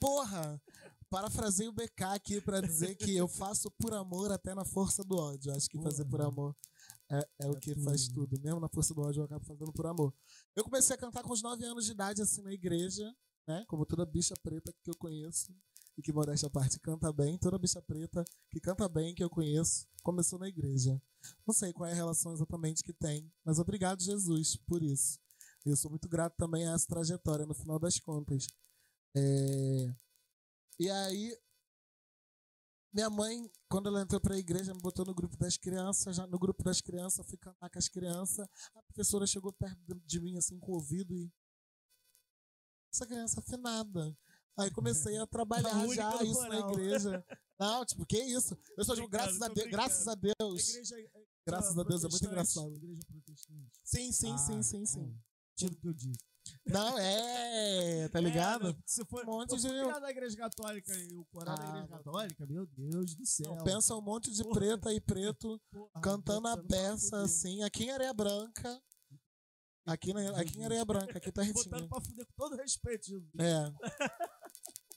Porra. 0.00 0.62
Parafrasei 1.10 1.68
o 1.68 1.72
BK 1.72 2.04
aqui 2.14 2.40
pra 2.40 2.62
dizer 2.62 2.94
que 2.94 3.14
eu 3.14 3.28
faço 3.28 3.70
por 3.72 3.92
amor 3.92 4.32
até 4.32 4.54
na 4.54 4.64
força 4.64 5.04
do 5.04 5.16
ódio. 5.16 5.54
Acho 5.54 5.68
que 5.68 5.78
fazer 5.82 6.06
por 6.06 6.22
amor 6.22 6.56
é, 7.10 7.28
é 7.42 7.46
o 7.48 7.58
que 7.58 7.74
faz 7.82 8.08
tudo. 8.08 8.40
Mesmo 8.40 8.58
na 8.58 8.68
força 8.68 8.94
do 8.94 9.02
ódio 9.02 9.20
eu 9.20 9.24
acabo 9.24 9.44
fazendo 9.44 9.72
por 9.72 9.86
amor. 9.86 10.14
Eu 10.56 10.64
comecei 10.64 10.96
a 10.96 10.98
cantar 10.98 11.22
com 11.22 11.32
os 11.32 11.42
9 11.42 11.62
anos 11.64 11.84
de 11.84 11.92
idade, 11.92 12.22
assim, 12.22 12.40
na 12.40 12.52
igreja, 12.52 13.14
né? 13.46 13.62
Como 13.68 13.84
toda 13.84 14.06
bicha 14.06 14.34
preta 14.42 14.72
que 14.82 14.90
eu 14.90 14.96
conheço. 14.96 15.54
E 15.96 16.02
que, 16.02 16.12
modéstia 16.12 16.46
à 16.48 16.50
parte, 16.50 16.78
canta 16.80 17.12
bem. 17.12 17.38
Toda 17.38 17.58
bicha 17.58 17.80
preta 17.82 18.24
que 18.50 18.60
canta 18.60 18.88
bem, 18.88 19.14
que 19.14 19.22
eu 19.22 19.28
conheço, 19.30 19.86
começou 20.02 20.38
na 20.38 20.48
igreja. 20.48 21.00
Não 21.46 21.54
sei 21.54 21.72
qual 21.72 21.88
é 21.88 21.92
a 21.92 21.94
relação 21.94 22.32
exatamente 22.32 22.82
que 22.82 22.92
tem, 22.92 23.30
mas 23.44 23.58
obrigado, 23.58 24.02
Jesus, 24.02 24.56
por 24.56 24.82
isso. 24.82 25.20
Eu 25.64 25.76
sou 25.76 25.90
muito 25.90 26.08
grato 26.08 26.34
também 26.36 26.66
a 26.66 26.72
essa 26.72 26.86
trajetória, 26.88 27.46
no 27.46 27.54
final 27.54 27.78
das 27.78 27.98
contas. 28.00 28.46
É, 29.14 29.94
E 30.78 30.90
aí, 30.90 31.38
minha 32.92 33.08
mãe, 33.08 33.50
quando 33.68 33.88
ela 33.88 34.02
entrou 34.02 34.20
para 34.20 34.34
a 34.34 34.38
igreja, 34.38 34.74
me 34.74 34.80
botou 34.80 35.04
no 35.04 35.14
grupo 35.14 35.36
das 35.36 35.56
crianças. 35.56 36.16
Já 36.16 36.26
no 36.26 36.38
grupo 36.38 36.62
das 36.64 36.80
crianças, 36.80 37.24
fui 37.26 37.38
cantar 37.38 37.70
com 37.70 37.78
as 37.78 37.88
crianças. 37.88 38.46
A 38.74 38.82
professora 38.82 39.26
chegou 39.26 39.52
perto 39.52 39.78
de- 40.06 40.20
mim, 40.20 40.36
assim, 40.36 40.58
com 40.58 40.72
o 40.72 40.74
ouvido 40.74 41.14
e. 41.14 41.30
Essa 42.92 43.06
criança 43.06 43.40
afinada. 43.40 44.16
Aí 44.58 44.70
comecei 44.70 45.16
a 45.18 45.26
trabalhar 45.26 45.74
única 45.76 45.94
já 45.94 46.22
isso 46.24 46.40
na 46.42 46.48
coral. 46.62 46.72
igreja. 46.72 47.24
Não, 47.58 47.84
tipo, 47.86 48.04
que 48.04 48.18
isso? 48.18 48.56
Eu 48.76 48.84
só 48.84 48.94
digo, 48.94 49.08
Brincando, 49.08 49.38
graças 49.38 49.42
a 49.42 49.48
Deus, 49.48 49.70
graças 49.70 50.08
a 50.08 50.14
Deus. 50.14 50.92
é- 50.92 51.22
Graças 51.46 51.76
a 51.78 51.82
Deus, 51.82 52.04
é 52.04 52.08
muito 52.08 52.24
engraçado. 52.26 52.74
Igreja 52.76 53.00
protestante. 53.06 53.70
Sim, 53.82 54.12
sim, 54.12 54.38
sim, 54.38 54.58
Ah, 54.58 54.62
sim, 54.62 54.86
sim. 54.86 55.18
Tira 55.56 55.72
o 55.72 55.76
que 55.76 55.88
eu 55.88 55.92
disse. 55.92 56.18
Não, 56.66 56.98
é, 56.98 58.08
tá 58.08 58.20
ligado? 58.60 58.68
É, 58.70 58.76
se 58.86 59.04
for 59.06 59.22
Um 59.22 59.26
monte 59.26 59.56
de- 59.56 59.68
criado 59.68 60.00
na 60.00 60.10
igreja 60.10 60.36
católica 60.36 60.92
e 60.96 61.14
o 61.16 61.24
coral 61.26 61.56
da 61.56 61.62
Ah, 61.64 61.66
igreja 61.68 61.86
não. 61.88 61.96
católica, 61.98 62.46
meu 62.46 62.66
Deus 62.66 63.14
do 63.14 63.26
céu. 63.26 63.54
Não, 63.56 63.64
pensa 63.64 63.94
um 63.96 64.00
monte 64.00 64.30
de 64.32 64.42
Porra. 64.42 64.54
preta 64.60 64.92
e 64.92 65.00
preto 65.00 65.60
Porra, 65.72 66.00
cantando 66.00 66.48
a 66.48 66.56
botando 66.56 66.98
fuder. 66.98 67.20
assim, 67.20 67.62
aqui 67.62 67.84
em 67.84 67.90
Areia 67.90 68.12
Branca. 68.14 68.80
Aqui, 69.84 70.12
na, 70.12 70.30
aqui 70.40 70.58
em 70.60 70.64
Areia 70.64 70.84
Branca, 70.84 71.18
aqui 71.18 71.32
Botando 71.32 71.52
pertinho. 71.54 71.88
pra 71.88 72.00
fuder 72.00 72.26
com 72.26 72.32
todo 72.36 72.56
respeito, 72.56 73.04
Jesus. 73.06 73.30
É. 73.38 73.72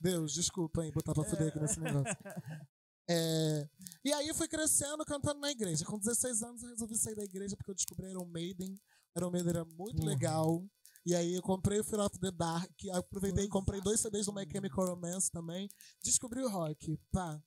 Deus, 0.00 0.34
desculpa, 0.34 0.84
hein, 0.84 0.92
botar 0.92 1.12
pra 1.14 1.24
fuder 1.24 1.48
aqui 1.48 1.58
nesse 1.60 1.80
negócio. 1.80 2.14
É, 3.08 3.68
e 4.04 4.12
aí 4.12 4.26
eu 4.26 4.34
fui 4.34 4.48
crescendo 4.48 5.04
cantando 5.04 5.38
na 5.38 5.48
igreja. 5.52 5.84
Com 5.84 5.96
16 5.96 6.42
anos 6.42 6.60
eu 6.60 6.70
resolvi 6.70 6.96
sair 6.96 7.14
da 7.14 7.22
igreja 7.22 7.56
porque 7.56 7.70
eu 7.70 7.74
descobri 7.76 8.10
Iron 8.10 8.26
Maiden. 8.26 8.76
Iron 9.16 9.30
Maiden 9.30 9.50
era 9.50 9.64
muito 9.64 9.98
Porra. 9.98 10.08
legal. 10.08 10.64
E 11.04 11.14
aí 11.14 11.34
eu 11.36 11.42
comprei 11.42 11.78
o 11.78 11.84
Fear 11.84 12.04
of 12.04 12.18
the 12.18 12.32
Dark. 12.32 12.68
Aproveitei 12.92 13.44
e 13.44 13.48
comprei 13.48 13.80
dois 13.80 14.00
CDs 14.00 14.26
do 14.26 14.32
My 14.32 14.44
Chemical 14.50 14.86
Romance 14.86 15.30
também. 15.30 15.68
Descobri 16.02 16.42
o 16.42 16.48
rock. 16.48 16.98
Pá. 17.12 17.40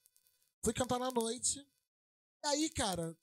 Fui 0.63 0.73
cantar 0.73 0.97
na 0.97 1.11
noite. 1.11 1.59
E 2.41 2.47
aí, 2.47 2.69
cara, 2.69 3.13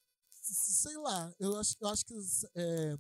sei 0.43 0.97
lá, 0.99 1.35
eu 1.41 1.57
acho, 1.57 1.74
eu 1.81 1.89
acho 1.89 2.05
que. 2.05 2.14
é, 2.55 2.99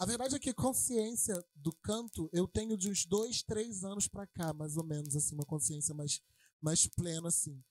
a 0.00 0.06
verdade 0.06 0.34
é 0.34 0.38
que 0.38 0.54
consciência 0.54 1.34
do 1.54 1.72
canto 1.82 2.28
eu 2.32 2.48
tenho 2.48 2.76
de 2.76 2.90
uns 2.90 3.04
dois, 3.04 3.42
três 3.42 3.84
anos 3.84 4.08
pra 4.08 4.26
cá, 4.26 4.54
mais 4.54 4.76
ou 4.78 4.84
menos, 4.84 5.14
assim, 5.14 5.34
uma 5.34 5.44
consciência 5.44 5.94
mais, 5.94 6.22
mais 6.60 6.86
plena, 6.86 7.28
assim. 7.28 7.62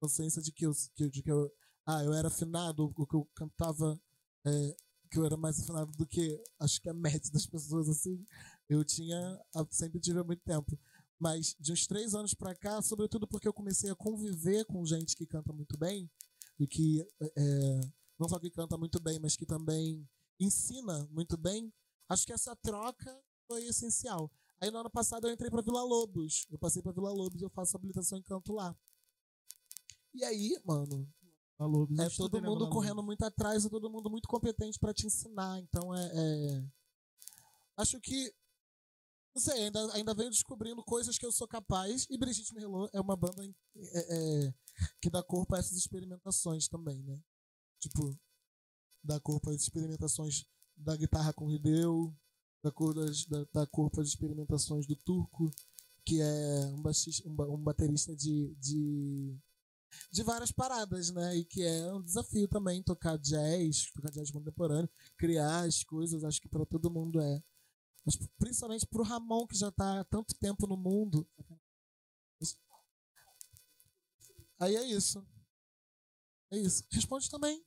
Consciência 0.00 0.42
de 0.42 0.50
que 0.52 0.66
eu, 0.66 0.72
de 1.10 1.22
que 1.22 1.30
eu. 1.30 1.48
Ah, 1.86 2.02
eu 2.02 2.12
era 2.12 2.26
afinado, 2.28 2.92
o 2.96 3.06
que 3.06 3.14
eu 3.14 3.24
cantava. 3.36 4.00
é, 4.44 4.76
que 5.10 5.18
eu 5.18 5.24
era 5.24 5.36
mais 5.36 5.60
afinado 5.60 5.92
do 5.92 6.04
que 6.06 6.42
acho 6.58 6.80
que 6.82 6.88
a 6.88 6.94
média 6.94 7.30
das 7.32 7.46
pessoas, 7.46 7.88
assim. 7.88 8.26
Eu 8.68 8.84
tinha. 8.84 9.40
ah, 9.54 9.64
Sempre 9.70 10.00
tive 10.00 10.18
há 10.18 10.24
muito 10.24 10.42
tempo. 10.42 10.76
Mas 11.20 11.54
de 11.60 11.72
uns 11.72 11.86
três 11.86 12.14
anos 12.14 12.34
pra 12.34 12.54
cá, 12.54 12.82
sobretudo 12.82 13.26
porque 13.28 13.48
eu 13.48 13.52
comecei 13.52 13.90
a 13.90 13.94
conviver 13.94 14.64
com 14.66 14.84
gente 14.84 15.16
que 15.16 15.24
canta 15.24 15.52
muito 15.52 15.78
bem 15.78 16.10
e 16.58 16.66
que 16.66 17.00
é, 17.20 17.80
não 18.18 18.28
só 18.28 18.38
que 18.38 18.50
canta 18.50 18.76
muito 18.76 19.00
bem, 19.00 19.18
mas 19.20 19.36
que 19.36 19.46
também 19.46 20.06
ensina 20.38 21.06
muito 21.10 21.36
bem, 21.36 21.72
acho 22.08 22.26
que 22.26 22.32
essa 22.32 22.54
troca 22.56 23.22
foi 23.46 23.64
essencial. 23.64 24.30
Aí 24.60 24.70
no 24.70 24.78
ano 24.78 24.90
passado 24.90 25.26
eu 25.26 25.32
entrei 25.32 25.50
pra 25.50 25.62
Vila 25.62 25.82
Lobos. 25.82 26.46
Eu 26.50 26.58
passei 26.58 26.82
pra 26.82 26.92
Vila 26.92 27.10
Lobos 27.10 27.42
eu 27.42 27.50
faço 27.50 27.76
habilitação 27.76 28.18
em 28.18 28.22
canto 28.22 28.52
lá. 28.52 28.74
E 30.14 30.24
aí, 30.24 30.58
mano, 30.64 31.08
Falou, 31.58 31.88
é 31.98 32.10
todo 32.10 32.42
mundo 32.42 32.68
correndo 32.68 33.02
muito 33.02 33.22
atrás 33.22 33.64
e 33.64 33.70
todo 33.70 33.90
mundo 33.90 34.10
muito 34.10 34.28
competente 34.28 34.78
pra 34.78 34.92
te 34.92 35.06
ensinar. 35.06 35.58
Então 35.60 35.94
é, 35.94 36.06
é- 36.06 36.64
Acho 37.78 38.00
que. 38.00 38.34
Não 39.34 39.42
sei, 39.42 39.64
ainda, 39.64 39.92
ainda 39.94 40.14
venho 40.14 40.30
descobrindo 40.30 40.82
coisas 40.82 41.18
que 41.18 41.26
eu 41.26 41.32
sou 41.32 41.46
capaz. 41.46 42.06
E 42.08 42.16
Brigitte 42.16 42.54
Merlot 42.54 42.90
é 42.94 43.00
uma 43.00 43.16
banda 43.16 43.44
é, 43.44 44.46
é, 44.46 44.54
que 45.00 45.10
dá 45.10 45.22
corpo 45.22 45.54
a 45.54 45.58
essas 45.58 45.76
experimentações 45.76 46.68
também, 46.68 47.02
né? 47.02 47.20
Tipo, 47.78 48.18
dá 49.06 49.20
corpo 49.20 49.50
às 49.50 49.62
experimentações 49.62 50.44
da 50.76 50.96
guitarra 50.96 51.32
com 51.32 51.50
Hideo, 51.50 52.14
dá, 52.62 52.70
cor 52.70 52.94
das, 52.94 53.24
dá 53.52 53.66
corpo 53.66 54.00
às 54.00 54.08
experimentações 54.08 54.86
do 54.86 54.96
Turco, 54.96 55.50
que 56.04 56.20
é 56.20 56.66
um, 56.66 56.82
baixista, 56.82 57.28
um, 57.28 57.54
um 57.54 57.62
baterista 57.62 58.14
de, 58.14 58.54
de 58.56 59.38
de 60.10 60.22
várias 60.22 60.52
paradas, 60.52 61.10
né? 61.10 61.36
E 61.36 61.44
que 61.44 61.62
é 61.62 61.92
um 61.92 62.02
desafio 62.02 62.48
também 62.48 62.82
tocar 62.82 63.16
jazz, 63.18 63.90
tocar 63.92 64.10
jazz 64.10 64.30
contemporâneo, 64.30 64.90
criar 65.16 65.64
as 65.64 65.82
coisas, 65.82 66.24
acho 66.24 66.40
que 66.40 66.48
para 66.48 66.66
todo 66.66 66.90
mundo 66.90 67.20
é. 67.20 67.42
Mas 68.04 68.16
principalmente 68.38 68.86
pro 68.86 69.02
Ramon, 69.02 69.46
que 69.46 69.56
já 69.56 69.70
tá 69.72 70.00
há 70.00 70.04
tanto 70.04 70.34
tempo 70.36 70.66
no 70.66 70.76
mundo. 70.76 71.26
Aí 74.58 74.76
é 74.76 74.84
isso. 74.84 75.26
É 76.50 76.58
isso. 76.58 76.84
Responde 76.90 77.28
também. 77.28 77.64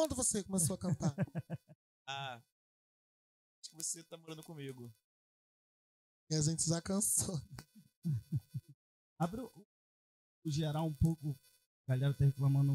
Quando 0.00 0.14
você 0.14 0.42
começou 0.42 0.76
a 0.76 0.78
cantar? 0.78 1.14
ah, 2.08 2.40
acho 3.60 3.68
que 3.68 3.76
você 3.76 4.02
tá 4.02 4.16
morando 4.16 4.42
comigo. 4.42 4.90
e 6.30 6.34
a 6.34 6.40
gente 6.40 6.66
já 6.66 6.80
cansou. 6.80 7.38
Abre 9.18 9.42
o, 9.42 9.52
o 10.42 10.50
geral 10.50 10.86
um 10.86 10.94
pouco. 10.94 11.38
A 11.86 11.94
galera 11.94 12.14
tá 12.14 12.24
reclamando 12.24 12.72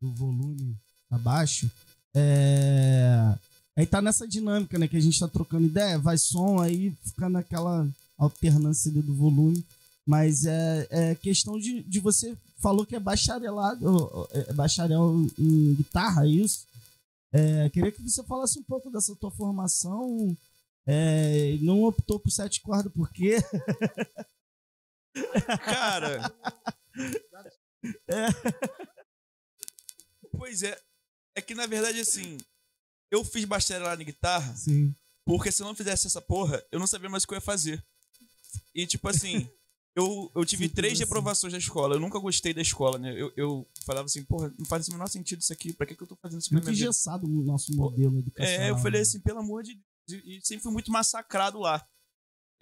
do 0.00 0.12
volume 0.14 0.76
abaixo. 1.08 1.70
É... 2.12 3.38
Aí 3.76 3.86
tá 3.86 4.02
nessa 4.02 4.26
dinâmica, 4.26 4.80
né? 4.80 4.88
Que 4.88 4.96
a 4.96 5.00
gente 5.00 5.20
tá 5.20 5.28
trocando 5.28 5.68
ideia, 5.68 5.96
vai 5.96 6.18
som, 6.18 6.60
aí 6.60 6.90
fica 7.04 7.28
naquela 7.28 7.88
alternância 8.16 8.90
ali 8.90 9.00
do 9.00 9.14
volume. 9.14 9.64
Mas 10.08 10.46
é, 10.46 10.88
é 10.90 11.14
questão 11.16 11.58
de, 11.58 11.82
de 11.82 12.00
você 12.00 12.34
falou 12.56 12.86
que 12.86 12.96
é 12.96 12.98
bacharelado, 12.98 14.26
é 14.32 14.54
bacharel 14.54 15.26
em 15.38 15.74
guitarra, 15.74 16.24
é 16.24 16.30
isso? 16.30 16.66
É, 17.30 17.68
queria 17.68 17.92
que 17.92 18.00
você 18.00 18.24
falasse 18.24 18.58
um 18.58 18.62
pouco 18.62 18.90
dessa 18.90 19.14
tua 19.16 19.30
formação. 19.30 20.34
É, 20.86 21.58
não 21.60 21.82
optou 21.82 22.18
por 22.18 22.30
sete 22.30 22.62
cordas 22.62 22.90
por 22.90 23.12
quê? 23.12 23.36
Cara. 25.62 26.32
Pois 30.32 30.62
é. 30.62 30.80
É 31.34 31.42
que 31.42 31.54
na 31.54 31.66
verdade, 31.66 32.00
assim, 32.00 32.38
eu 33.10 33.22
fiz 33.22 33.44
bacharelado 33.44 34.00
em 34.00 34.06
guitarra 34.06 34.56
Sim. 34.56 34.94
porque 35.26 35.52
se 35.52 35.60
eu 35.60 35.66
não 35.66 35.74
fizesse 35.74 36.06
essa 36.06 36.22
porra, 36.22 36.64
eu 36.72 36.80
não 36.80 36.86
sabia 36.86 37.10
mais 37.10 37.24
o 37.24 37.26
que 37.26 37.34
eu 37.34 37.36
ia 37.36 37.42
fazer. 37.42 37.84
E 38.74 38.86
tipo 38.86 39.06
assim, 39.06 39.50
eu, 39.98 40.30
eu 40.32 40.44
tive 40.44 40.64
Simples 40.64 40.76
três 40.76 40.92
assim. 40.92 41.02
reprovações 41.02 41.52
da 41.52 41.58
escola. 41.58 41.96
Eu 41.96 42.00
nunca 42.00 42.20
gostei 42.20 42.54
da 42.54 42.62
escola, 42.62 42.98
né? 42.98 43.12
Eu, 43.20 43.32
eu 43.36 43.68
falava 43.84 44.06
assim, 44.06 44.22
porra, 44.22 44.54
não 44.56 44.64
faz 44.64 44.86
o 44.86 44.92
menor 44.92 45.08
sentido 45.08 45.40
isso 45.40 45.52
aqui. 45.52 45.72
Pra 45.72 45.84
que, 45.84 45.96
que 45.96 46.02
eu 46.02 46.06
tô 46.06 46.14
fazendo 46.14 46.40
isso 46.40 46.48
aqui 46.48 46.54
Muito 46.54 46.70
engessado 46.70 47.26
o 47.26 47.42
nosso 47.42 47.74
modelo 47.74 48.20
educacional. 48.20 48.60
É, 48.60 48.70
eu 48.70 48.78
falei 48.78 49.00
assim, 49.00 49.18
pelo 49.18 49.40
amor 49.40 49.64
de 49.64 49.74
Deus, 50.06 50.22
e 50.24 50.40
sempre 50.42 50.62
fui 50.62 50.72
muito 50.72 50.92
massacrado 50.92 51.58
lá. 51.58 51.84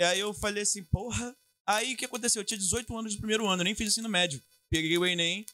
E 0.01 0.05
aí 0.05 0.19
eu 0.19 0.33
falei 0.33 0.63
assim, 0.63 0.83
porra. 0.85 1.37
Aí 1.69 1.93
o 1.93 1.97
que 1.97 2.07
aconteceu? 2.07 2.41
Eu 2.41 2.47
tinha 2.47 2.57
18 2.57 2.97
anos 2.97 3.13
no 3.13 3.19
primeiro 3.19 3.47
ano, 3.47 3.61
eu 3.61 3.65
nem 3.65 3.75
fiz 3.75 3.89
ensino 3.89 4.09
médio. 4.09 4.41
Peguei 4.71 4.97
o 4.97 5.05
Enem, 5.05 5.45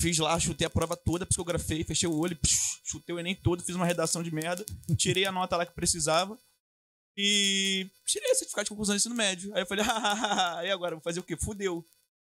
Fiz 0.00 0.18
lá, 0.18 0.36
chutei 0.40 0.66
a 0.66 0.70
prova 0.70 0.96
toda, 0.96 1.24
psicografei, 1.24 1.84
fechei 1.84 2.08
o 2.08 2.18
olho, 2.18 2.34
psh, 2.34 2.80
chutei 2.82 3.14
o 3.14 3.20
Enem 3.20 3.36
todo, 3.36 3.62
fiz 3.62 3.76
uma 3.76 3.86
redação 3.86 4.20
de 4.20 4.34
merda, 4.34 4.66
tirei 4.96 5.24
a 5.24 5.30
nota 5.30 5.56
lá 5.56 5.64
que 5.64 5.72
precisava 5.74 6.36
e 7.16 7.86
tirei 8.06 8.30
o 8.30 8.34
certificado 8.34 8.64
de 8.64 8.70
conclusão 8.70 8.94
do 8.94 8.96
ensino 8.98 9.14
médio. 9.14 9.54
Aí 9.54 9.62
eu 9.62 9.66
falei, 9.66 9.84
hahaha, 9.84 10.64
e 10.66 10.70
agora? 10.70 10.94
Vou 10.96 11.02
fazer 11.02 11.20
o 11.20 11.22
quê? 11.22 11.36
Fudeu. 11.36 11.84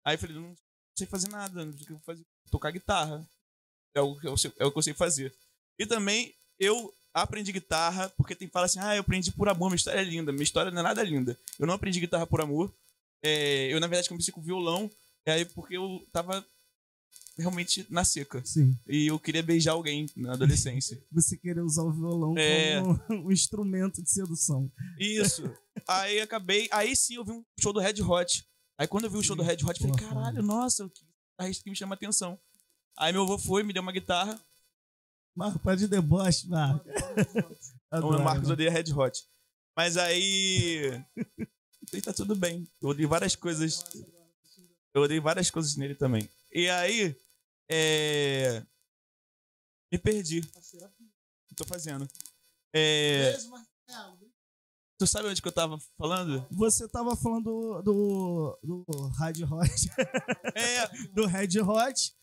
Aí 0.06 0.16
eu 0.16 0.20
falei, 0.20 0.36
não 0.36 0.56
sei 0.96 1.08
fazer 1.08 1.30
nada, 1.30 1.64
não 1.66 1.74
sei 1.74 1.82
o 1.84 1.86
que 1.86 1.92
vou 1.94 2.02
fazer. 2.02 2.24
Tocar 2.52 2.72
guitarra. 2.72 3.26
É 3.96 4.02
o, 4.02 4.16
que 4.20 4.28
eu 4.28 4.36
sei- 4.38 4.54
é 4.58 4.66
o 4.66 4.72
que 4.72 4.78
eu 4.78 4.82
sei 4.84 4.94
fazer. 4.94 5.34
E 5.78 5.86
também 5.86 6.34
eu 6.60 6.94
aprendi 7.14 7.52
guitarra, 7.52 8.10
porque 8.18 8.36
tem 8.36 8.48
que 8.48 8.52
falar 8.54 8.66
assim, 8.66 8.80
ah, 8.80 8.96
eu 8.96 9.02
aprendi 9.02 9.32
por 9.32 9.48
amor, 9.48 9.70
minha 9.70 9.76
história 9.76 10.00
é 10.00 10.04
linda. 10.04 10.32
Minha 10.32 10.44
história 10.44 10.72
não 10.72 10.80
é 10.80 10.84
nada 10.84 11.04
linda. 11.04 11.38
Eu 11.60 11.68
não 11.68 11.74
aprendi 11.76 12.00
guitarra 12.00 12.26
por 12.26 12.42
amor. 12.42 12.74
É, 13.24 13.72
eu, 13.72 13.80
na 13.80 13.88
verdade, 13.88 14.10
comecei 14.10 14.34
com 14.34 14.42
violão, 14.42 14.90
e 15.26 15.32
aí 15.32 15.46
porque 15.46 15.78
eu 15.78 16.06
tava 16.12 16.46
realmente 17.38 17.86
na 17.90 18.04
seca. 18.04 18.42
Sim. 18.46 18.78
E 18.88 19.08
eu 19.08 19.20
queria 19.20 19.42
beijar 19.44 19.72
alguém 19.74 20.06
na 20.16 20.34
adolescência. 20.34 21.02
Você 21.12 21.36
querer 21.38 21.62
usar 21.62 21.84
o 21.84 21.92
violão 21.92 22.38
É. 22.38 22.80
como 22.82 23.28
um 23.28 23.32
instrumento 23.32 24.02
de 24.02 24.10
sedução. 24.12 24.72
Isso. 25.00 25.44
aí 25.88 26.20
acabei. 26.22 26.68
Aí 26.72 26.96
sim 26.96 27.16
eu 27.16 27.26
vi 27.26 27.32
um 27.32 27.44
show 27.60 27.74
do 27.74 27.80
Red 27.80 28.02
Hot. 28.02 28.46
Aí 28.78 28.88
quando 28.88 29.06
eu 29.06 29.10
vi 29.10 29.18
o 29.18 29.24
show 29.24 29.36
do 29.36 29.44
Red 29.44 29.58
Hot, 29.64 29.82
eu 29.84 29.90
falei, 29.90 29.96
caralho, 29.96 30.42
nossa, 30.44 30.90
que 30.90 31.06
guitarrista 31.32 31.64
que 31.64 31.70
me 31.70 31.76
chama 31.76 31.96
atenção. 31.96 32.40
Aí 32.98 33.12
meu 33.12 33.24
avô 33.24 33.38
foi, 33.38 33.64
me 33.64 33.74
deu 33.74 33.82
uma 33.82 33.92
guitarra. 33.92 34.40
Marco, 35.36 35.58
para 35.60 35.76
de 35.76 35.88
deboche, 35.88 36.48
Marco. 36.48 36.88
O 36.88 37.96
Adoro, 37.96 38.24
Marcos 38.24 38.48
né? 38.48 38.54
odeia 38.54 38.70
Red 38.72 38.92
Hot. 38.94 39.20
Mas 39.76 39.98
aí. 39.98 41.04
Aí 41.92 42.02
tá 42.02 42.14
tudo 42.14 42.36
bem. 42.36 42.68
Eu 42.82 42.90
odeio 42.90 43.10
várias 43.10 43.36
coisas. 43.36 43.84
Eu 44.94 45.02
odeio 45.02 45.22
várias 45.22 45.50
coisas 45.50 45.76
nele 45.76 45.96
também. 45.96 46.30
E 46.52 46.70
aí. 46.70 47.16
É. 47.70 48.66
Me 49.92 49.98
perdi. 50.00 50.42
Tô 51.56 51.66
fazendo. 51.66 52.08
É. 52.76 53.36
Tu 55.00 55.08
sabe 55.08 55.28
onde 55.28 55.42
que 55.42 55.48
eu 55.48 55.52
tava 55.52 55.78
falando? 55.98 56.48
Você 56.52 56.88
tava 56.88 57.16
falando 57.16 57.44
do, 57.44 57.82
do, 57.84 58.60
do 58.64 59.08
Red 59.20 59.44
Hot. 59.44 59.70
É, 60.56 60.88
do 61.14 61.26
Red 61.26 61.60
Hot. 61.60 62.14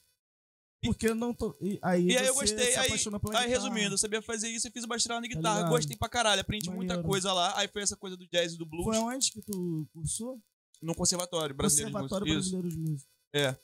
Porque 0.82 1.12
não 1.12 1.34
tô. 1.34 1.54
E 1.60 1.78
aí, 1.82 2.06
E 2.06 2.16
aí 2.16 2.26
eu 2.26 2.34
gostei. 2.34 2.74
Aí, 2.76 2.90
aí 3.34 3.48
resumindo, 3.48 3.94
eu 3.94 3.98
sabia 3.98 4.22
fazer 4.22 4.48
isso 4.48 4.66
e 4.66 4.70
fiz 4.70 4.84
o 4.84 4.88
bacharelado 4.88 5.26
em 5.26 5.28
Tá 5.30 5.36
guitarra. 5.36 5.56
ligado. 5.58 5.70
Gostei 5.72 5.96
pra 5.96 6.08
caralho, 6.08 6.40
aprendi 6.40 6.70
muita 6.70 6.94
Maneiro. 6.94 7.08
coisa 7.08 7.32
lá. 7.34 7.56
Aí 7.58 7.68
foi 7.68 7.82
essa 7.82 7.96
coisa 7.96 8.16
do 8.16 8.26
jazz 8.28 8.54
e 8.54 8.56
do 8.58 8.64
blues 8.64 8.84
Foi 8.84 8.96
onde 8.96 9.30
que 9.30 9.42
tu 9.42 9.86
cursou? 9.92 10.40
no 10.80 10.94
Conservatório 10.94 11.54
Brasileiro 11.54 11.92
Conservatório 11.92 12.26
de 12.26 12.34
Música. 12.34 12.56
Brasileiro 12.58 12.84
de 12.86 12.90
Música. 12.92 13.10
É. 13.34 13.56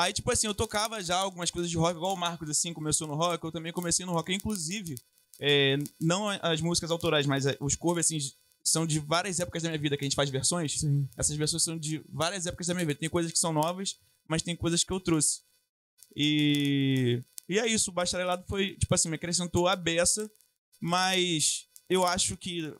Aí, 0.00 0.14
tipo 0.14 0.32
assim, 0.32 0.46
eu 0.46 0.54
tocava 0.54 1.02
já 1.02 1.16
algumas 1.16 1.50
coisas 1.50 1.70
de 1.70 1.76
rock, 1.76 1.94
igual 1.94 2.14
o 2.14 2.16
Marcos, 2.16 2.48
assim, 2.48 2.72
começou 2.72 3.06
no 3.06 3.14
rock, 3.14 3.44
eu 3.44 3.52
também 3.52 3.70
comecei 3.70 4.06
no 4.06 4.12
rock. 4.12 4.32
Inclusive, 4.32 4.94
é, 5.38 5.76
não 6.00 6.26
as 6.30 6.62
músicas 6.62 6.90
autorais, 6.90 7.26
mas 7.26 7.44
é, 7.44 7.54
os 7.60 7.76
covers, 7.76 8.06
assim, 8.06 8.18
são 8.64 8.86
de 8.86 8.98
várias 8.98 9.40
épocas 9.40 9.62
da 9.62 9.68
minha 9.68 9.78
vida 9.78 9.98
que 9.98 10.02
a 10.02 10.06
gente 10.06 10.16
faz 10.16 10.30
versões. 10.30 10.80
Sim. 10.80 11.06
Essas 11.18 11.36
versões 11.36 11.62
são 11.62 11.76
de 11.76 12.02
várias 12.08 12.46
épocas 12.46 12.66
da 12.66 12.72
minha 12.72 12.86
vida. 12.86 12.98
Tem 12.98 13.10
coisas 13.10 13.30
que 13.30 13.38
são 13.38 13.52
novas, 13.52 14.00
mas 14.26 14.40
tem 14.40 14.56
coisas 14.56 14.82
que 14.82 14.90
eu 14.90 15.00
trouxe. 15.00 15.42
E, 16.16 17.22
e 17.46 17.58
é 17.58 17.66
isso, 17.66 17.90
o 17.90 17.92
bacharelado 17.92 18.42
foi, 18.48 18.78
tipo 18.78 18.94
assim, 18.94 19.10
me 19.10 19.16
acrescentou 19.16 19.68
a 19.68 19.76
beça, 19.76 20.30
mas 20.80 21.66
eu 21.90 22.06
acho 22.06 22.38
que. 22.38 22.74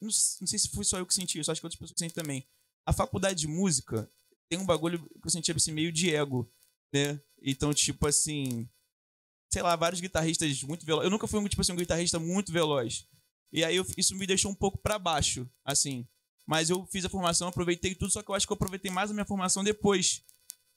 Não, 0.00 0.10
sei 0.10 0.58
se 0.58 0.68
foi 0.70 0.82
só 0.82 0.98
eu 0.98 1.06
que 1.06 1.14
senti 1.14 1.38
isso, 1.38 1.52
acho 1.52 1.60
que 1.60 1.66
outras 1.66 1.78
pessoas 1.78 2.00
sentem 2.00 2.20
também. 2.20 2.44
A 2.84 2.92
faculdade 2.92 3.38
de 3.38 3.46
música 3.46 4.10
tem 4.52 4.58
um 4.58 4.66
bagulho 4.66 4.98
que 4.98 5.26
eu 5.26 5.30
senti 5.30 5.50
assim, 5.50 5.72
meio 5.72 5.90
de 5.90 6.14
ego, 6.14 6.46
né? 6.92 7.18
Então, 7.42 7.72
tipo 7.72 8.06
assim. 8.06 8.68
Sei 9.50 9.62
lá, 9.62 9.74
vários 9.76 10.00
guitarristas 10.00 10.62
muito 10.62 10.84
velozes. 10.84 11.06
Eu 11.06 11.10
nunca 11.10 11.26
fui 11.26 11.40
um, 11.40 11.48
tipo 11.48 11.60
assim, 11.62 11.72
um 11.72 11.76
guitarrista 11.76 12.18
muito 12.18 12.52
veloz. 12.52 13.06
E 13.50 13.64
aí 13.64 13.76
eu- 13.76 13.86
isso 13.96 14.14
me 14.14 14.26
deixou 14.26 14.50
um 14.50 14.54
pouco 14.54 14.76
pra 14.78 14.98
baixo, 14.98 15.48
assim. 15.64 16.06
Mas 16.46 16.68
eu 16.70 16.86
fiz 16.86 17.04
a 17.04 17.08
formação, 17.08 17.48
aproveitei 17.48 17.94
tudo, 17.94 18.10
só 18.12 18.22
que 18.22 18.30
eu 18.30 18.34
acho 18.34 18.46
que 18.46 18.52
eu 18.52 18.56
aproveitei 18.56 18.90
mais 18.90 19.10
a 19.10 19.14
minha 19.14 19.24
formação 19.26 19.62
depois. 19.64 20.22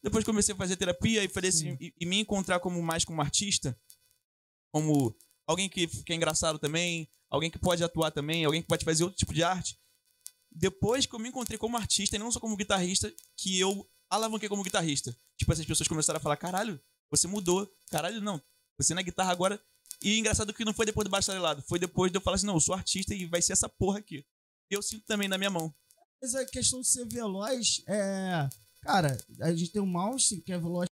Depois 0.03 0.23
comecei 0.23 0.53
a 0.53 0.57
fazer 0.57 0.75
terapia 0.77 1.23
e 1.23 1.27
falei 1.29 1.49
assim, 1.49 1.77
e, 1.81 1.93
e 1.99 2.05
me 2.05 2.19
encontrar 2.19 2.59
como 2.61 2.81
mais 2.81 3.03
como 3.03 3.21
artista, 3.21 3.77
como 4.73 5.15
alguém 5.47 5.67
que, 5.69 5.87
que 5.87 6.13
é 6.13 6.15
engraçado 6.15 6.59
também, 6.59 7.09
alguém 7.29 7.49
que 7.51 7.57
pode 7.59 7.83
atuar 7.83 8.11
também, 8.11 8.45
alguém 8.45 8.61
que 8.61 8.67
pode 8.67 8.85
fazer 8.85 9.03
outro 9.03 9.17
tipo 9.17 9.33
de 9.33 9.43
arte. 9.43 9.77
Depois 10.57 11.05
que 11.05 11.13
eu 11.13 11.19
me 11.19 11.27
encontrei 11.27 11.57
como 11.57 11.75
artista 11.75 12.15
e 12.15 12.19
não 12.19 12.31
só 12.31 12.39
como 12.39 12.55
guitarrista, 12.55 13.13
que 13.35 13.59
eu 13.59 13.85
alavanquei 14.09 14.47
como 14.47 14.63
guitarrista. 14.63 15.15
Tipo, 15.37 15.51
essas 15.51 15.65
pessoas 15.65 15.87
começaram 15.87 16.17
a 16.17 16.21
falar: 16.21 16.37
caralho, 16.37 16.79
você 17.11 17.27
mudou. 17.27 17.69
Caralho, 17.91 18.21
não. 18.21 18.41
Você 18.77 18.93
na 18.93 19.01
guitarra 19.01 19.33
agora. 19.33 19.61
E 20.01 20.17
engraçado 20.17 20.53
que 20.53 20.63
não 20.63 20.73
foi 20.73 20.85
depois 20.85 21.05
do 21.05 21.11
bacharelado, 21.11 21.61
foi 21.61 21.77
depois 21.77 22.09
de 22.11 22.17
eu 22.17 22.21
falar 22.21 22.35
assim: 22.35 22.45
não, 22.45 22.55
eu 22.55 22.61
sou 22.61 22.73
artista 22.73 23.13
e 23.13 23.25
vai 23.25 23.41
ser 23.41 23.51
essa 23.51 23.67
porra 23.67 23.99
aqui. 23.99 24.25
Eu 24.69 24.81
sinto 24.81 25.05
também 25.05 25.27
na 25.27 25.37
minha 25.37 25.49
mão. 25.49 25.73
Mas 26.21 26.33
a 26.35 26.45
questão 26.45 26.79
de 26.79 26.87
ser 26.87 27.05
veloz 27.05 27.83
é. 27.87 28.47
Cara, 28.81 29.17
a 29.41 29.53
gente 29.53 29.71
tem 29.71 29.81
o 29.81 29.85
mouse 29.85 30.41
que 30.41 30.53
é 30.53 30.57
veloz. 30.57 30.87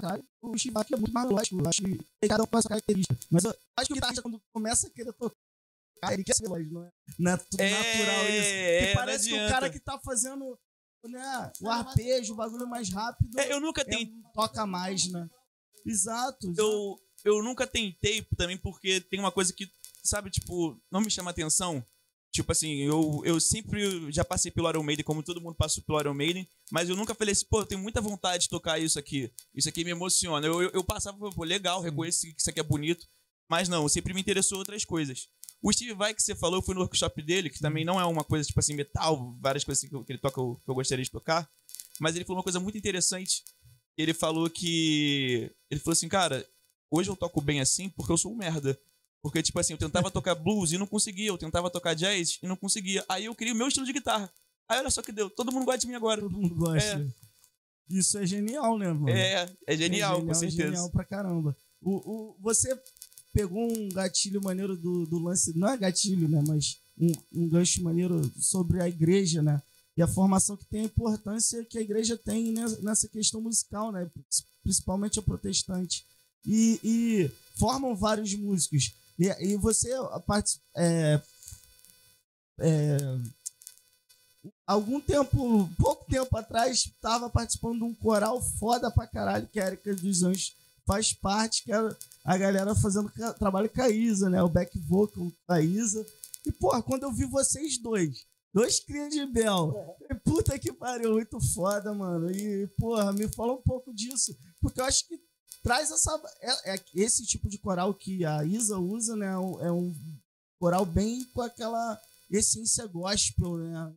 Caralho. 0.00 0.24
O 0.40 0.56
Chivak 0.56 0.92
é 0.92 0.96
muito 0.96 1.12
mais 1.12 1.28
veloz. 1.28 1.48
Eu 1.52 1.68
acho 1.68 1.82
que 1.82 2.28
cada 2.28 2.42
um 2.42 2.46
com 2.46 2.58
essa 2.58 2.68
característica. 2.68 3.16
Mas 3.30 3.44
eu 3.44 3.54
acho 3.76 3.86
que 3.86 3.92
o 3.92 3.94
guitarrista, 3.94 4.22
quando 4.22 4.40
começa 4.52 4.86
a 4.86 4.90
querer 4.90 5.12
tocar, 5.12 6.12
ele 6.12 6.24
quer 6.24 6.34
ser 6.34 6.42
veloz, 6.44 6.70
não 6.70 6.84
é? 6.84 6.90
Não 7.18 7.32
é 7.32 7.36
tudo 7.36 7.60
É, 7.60 7.70
natural 7.70 8.24
isso. 8.28 8.48
é, 8.48 8.86
que 8.86 8.94
parece 8.94 9.28
que 9.28 9.34
o 9.34 9.48
cara 9.48 9.70
que 9.70 9.80
tá 9.80 9.98
fazendo 9.98 10.58
né, 11.04 11.52
o 11.60 11.68
arpejo, 11.70 12.32
o 12.32 12.36
bagulho 12.36 12.68
mais 12.68 12.90
rápido, 12.92 13.38
É, 13.38 13.52
eu 13.52 13.60
nunca 13.60 13.82
é, 13.82 13.84
tentei. 13.84 14.12
toca 14.34 14.66
mais, 14.66 15.10
né? 15.10 15.28
Exato. 15.86 16.46
exato. 16.50 16.60
eu, 16.60 16.98
eu 17.24 17.42
nunca 17.42 17.66
tentei 17.66 18.22
também 18.36 18.58
porque 18.58 19.00
tem 19.00 19.18
uma 19.18 19.32
coisa 19.32 19.52
que, 19.52 19.70
sabe, 20.02 20.30
tipo, 20.30 20.80
não 20.90 21.00
me 21.00 21.10
chama 21.10 21.30
atenção. 21.30 21.84
Tipo 22.30 22.52
assim, 22.52 22.74
eu, 22.82 23.22
eu 23.24 23.40
sempre 23.40 24.12
já 24.12 24.24
passei 24.24 24.50
pelo 24.50 24.68
Iron 24.68 24.82
Maiden, 24.82 25.04
como 25.04 25.22
todo 25.22 25.40
mundo 25.40 25.54
passou 25.56 25.82
pelo 25.82 25.98
Iron 26.00 26.14
Maiden, 26.14 26.48
mas 26.70 26.88
eu 26.88 26.94
nunca 26.94 27.14
falei 27.14 27.32
assim, 27.32 27.46
pô, 27.48 27.60
eu 27.60 27.66
tenho 27.66 27.80
muita 27.80 28.00
vontade 28.00 28.44
de 28.44 28.48
tocar 28.50 28.78
isso 28.78 28.98
aqui. 28.98 29.32
Isso 29.54 29.68
aqui 29.68 29.82
me 29.84 29.90
emociona. 29.90 30.46
Eu, 30.46 30.62
eu, 30.62 30.70
eu 30.74 30.84
passava, 30.84 31.18
pô, 31.30 31.42
legal, 31.44 31.80
reconheço 31.80 32.20
que 32.22 32.34
isso 32.38 32.50
aqui 32.50 32.60
é 32.60 32.62
bonito, 32.62 33.06
mas 33.48 33.68
não, 33.68 33.88
sempre 33.88 34.12
me 34.14 34.20
interessou 34.20 34.58
outras 34.58 34.84
coisas. 34.84 35.28
O 35.60 35.72
Steve 35.72 35.94
Vai 35.94 36.14
que 36.14 36.22
você 36.22 36.36
falou, 36.36 36.58
eu 36.58 36.62
fui 36.62 36.74
no 36.74 36.82
workshop 36.82 37.20
dele, 37.22 37.50
que 37.50 37.58
também 37.58 37.84
não 37.84 37.98
é 37.98 38.04
uma 38.04 38.22
coisa 38.22 38.46
tipo 38.46 38.60
assim, 38.60 38.74
metal, 38.74 39.34
várias 39.40 39.64
coisas 39.64 39.88
que, 39.88 39.92
eu- 39.94 40.04
que 40.04 40.12
ele 40.12 40.20
toca 40.20 40.40
eu- 40.40 40.60
que 40.64 40.70
eu 40.70 40.74
gostaria 40.74 41.04
de 41.04 41.10
tocar, 41.10 41.50
mas 41.98 42.14
ele 42.14 42.24
falou 42.24 42.36
uma 42.38 42.44
coisa 42.44 42.60
muito 42.60 42.78
interessante. 42.78 43.42
Ele 43.96 44.14
falou 44.14 44.48
que. 44.48 45.50
Ele 45.68 45.80
falou 45.80 45.92
assim, 45.94 46.08
cara, 46.08 46.46
hoje 46.88 47.10
eu 47.10 47.16
toco 47.16 47.40
bem 47.40 47.60
assim 47.60 47.88
porque 47.88 48.12
eu 48.12 48.16
sou 48.16 48.32
um 48.32 48.36
merda. 48.36 48.78
Porque, 49.22 49.42
tipo 49.42 49.58
assim, 49.58 49.72
eu 49.74 49.78
tentava 49.78 50.10
tocar 50.10 50.34
blues 50.34 50.72
e 50.72 50.78
não 50.78 50.86
conseguia, 50.86 51.28
eu 51.28 51.38
tentava 51.38 51.68
tocar 51.70 51.94
jazz 51.94 52.38
e 52.42 52.46
não 52.46 52.56
conseguia. 52.56 53.04
Aí 53.08 53.24
eu 53.24 53.34
criei 53.34 53.52
o 53.52 53.56
meu 53.56 53.68
estilo 53.68 53.84
de 53.86 53.92
guitarra. 53.92 54.30
Aí 54.68 54.78
olha 54.78 54.90
só 54.90 55.02
que 55.02 55.10
deu, 55.12 55.28
todo 55.28 55.50
mundo 55.52 55.64
gosta 55.64 55.80
de 55.80 55.86
mim 55.88 55.94
agora. 55.94 56.20
Todo 56.20 56.36
mundo 56.38 56.54
gosta. 56.54 57.06
Isso 57.90 58.18
é 58.18 58.26
genial, 58.26 58.78
né, 58.78 58.92
mano? 58.92 59.08
É, 59.08 59.48
é 59.66 59.76
genial, 59.76 60.18
É 60.20 60.24
com 60.24 60.34
certeza. 60.34 60.62
Genial 60.62 60.90
pra 60.90 61.04
caramba. 61.04 61.56
O, 61.80 61.90
o, 61.96 62.36
você 62.40 62.78
pegou 63.32 63.66
um 63.72 63.88
gatilho 63.88 64.42
maneiro 64.42 64.76
do, 64.76 65.06
do 65.06 65.18
lance, 65.18 65.56
não 65.56 65.68
é 65.68 65.76
gatilho, 65.76 66.28
né? 66.28 66.42
Mas 66.46 66.76
um, 66.98 67.12
um 67.32 67.48
gancho 67.48 67.82
maneiro 67.82 68.30
sobre 68.38 68.82
a 68.82 68.88
igreja, 68.88 69.40
né? 69.42 69.62
E 69.96 70.02
a 70.02 70.06
formação 70.06 70.56
que 70.56 70.64
tem 70.66 70.82
a 70.82 70.84
importância 70.84 71.64
que 71.64 71.78
a 71.78 71.80
igreja 71.80 72.16
tem 72.16 72.52
nes- 72.52 72.80
nessa 72.82 73.08
questão 73.08 73.40
musical, 73.40 73.90
né? 73.90 74.08
Principalmente 74.62 75.18
a 75.18 75.22
protestante. 75.22 76.04
E, 76.46 76.78
e 76.84 77.30
formam 77.56 77.96
vários 77.96 78.32
músicos. 78.34 78.92
E, 79.18 79.26
e 79.52 79.56
você 79.56 79.88
partici- 80.26 80.60
é, 80.76 81.20
é, 82.60 82.96
algum 84.66 85.00
tempo, 85.00 85.68
pouco 85.78 86.04
tempo 86.10 86.36
atrás, 86.36 86.86
estava 86.86 87.28
participando 87.30 87.78
de 87.78 87.84
um 87.84 87.94
coral 87.94 88.40
foda 88.40 88.90
pra 88.90 89.06
caralho, 89.06 89.48
que 89.48 89.58
a 89.60 89.66
Erika 89.66 89.94
dos 89.94 90.22
Anjos 90.22 90.54
faz 90.86 91.12
parte, 91.12 91.64
que 91.64 91.72
era 91.72 91.96
a 92.24 92.36
galera 92.36 92.74
fazendo 92.74 93.10
trabalho 93.38 93.68
com 93.70 93.82
a 93.82 93.88
Isa, 93.88 94.28
né? 94.30 94.42
O 94.42 94.48
back 94.48 94.78
vocal 94.78 95.30
com 95.46 95.52
a 95.52 95.60
Isa. 95.60 96.04
E, 96.46 96.52
porra, 96.52 96.82
quando 96.82 97.02
eu 97.02 97.12
vi 97.12 97.24
vocês 97.24 97.78
dois, 97.78 98.24
dois 98.54 98.80
crias 98.80 99.10
de 99.10 99.24
Bel, 99.26 99.72
falei, 99.98 100.20
puta 100.24 100.58
que 100.58 100.72
pariu, 100.72 101.12
muito 101.14 101.40
foda, 101.40 101.92
mano. 101.92 102.30
E, 102.30 102.66
porra, 102.78 103.12
me 103.12 103.28
fala 103.28 103.52
um 103.54 103.62
pouco 103.62 103.92
disso, 103.92 104.36
porque 104.60 104.80
eu 104.80 104.84
acho 104.84 105.06
que 105.08 105.20
traz 105.62 105.90
essa. 105.90 106.20
É, 106.40 106.74
é 106.74 106.84
esse 106.94 107.24
tipo 107.26 107.48
de 107.48 107.58
coral 107.58 107.94
que 107.94 108.24
a 108.24 108.44
Isa 108.44 108.78
usa, 108.78 109.16
né? 109.16 109.26
É 109.26 109.38
um- 109.38 109.60
É 109.60 109.72
um 109.72 109.94
coral 110.58 110.84
bem 110.86 111.24
com 111.32 111.42
aquela 111.42 112.00
essência 112.30 112.86
gospel, 112.86 113.56
né? 113.58 113.94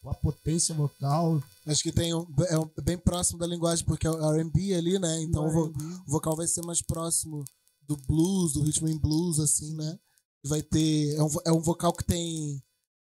Com 0.00 0.10
a 0.10 0.14
potência 0.14 0.74
vocal. 0.74 1.42
Acho 1.66 1.82
que 1.82 1.92
tem 1.92 2.14
um, 2.14 2.26
é 2.48 2.58
um- 2.58 2.70
bem 2.82 2.98
próximo 2.98 3.38
da 3.38 3.46
linguagem, 3.46 3.84
porque 3.84 4.06
é 4.06 4.10
o 4.10 4.32
R&B 4.34 4.74
ali, 4.74 4.98
né? 4.98 5.20
Então 5.22 5.46
o 5.46 5.68
o 6.06 6.10
vocal 6.10 6.36
vai 6.36 6.46
ser 6.46 6.62
mais 6.64 6.80
próximo 6.82 7.44
do 7.82 7.96
blues, 7.96 8.52
do 8.54 8.62
ritmo 8.62 8.88
em 8.88 8.98
blues, 8.98 9.38
assim, 9.38 9.74
né? 9.74 9.98
Vai 10.42 10.62
ter... 10.62 11.14
É 11.16 11.22
um, 11.22 11.28
é 11.46 11.52
um 11.52 11.60
vocal 11.60 11.92
que 11.92 12.04
tem 12.04 12.62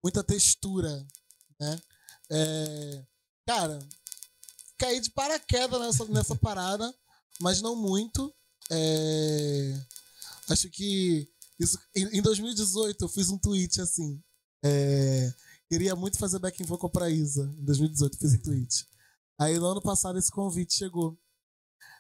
muita 0.03 0.23
textura, 0.23 1.07
né? 1.61 1.81
É, 2.31 3.05
Cara, 3.47 3.79
caí 4.79 5.01
de 5.01 5.11
paraquedas 5.11 5.79
nessa, 5.81 6.05
nessa 6.07 6.35
parada, 6.35 6.95
mas 7.41 7.61
não 7.61 7.77
muito. 7.77 8.33
É, 8.71 9.81
Acho 10.49 10.69
que 10.71 11.29
isso, 11.59 11.79
em, 11.95 12.19
em 12.19 12.23
2018 12.23 13.05
eu 13.05 13.09
fiz 13.09 13.29
um 13.31 13.39
tweet 13.39 13.81
assim. 13.81 14.21
é, 14.65 15.33
Queria 15.71 15.97
muito 15.97 16.19
fazer 16.19 16.39
backing 16.39 16.65
vocal 16.65 16.91
pra 16.91 17.11
Isa. 17.11 17.45
Em 17.59 17.65
2018 17.65 18.15
eu 18.15 18.19
fiz 18.21 18.35
um 18.35 18.43
tweet. 18.43 18.87
Aí 19.39 19.59
no 19.59 19.67
ano 19.67 19.83
passado 19.83 20.19
esse 20.19 20.31
convite 20.31 20.75
chegou. 20.75 21.19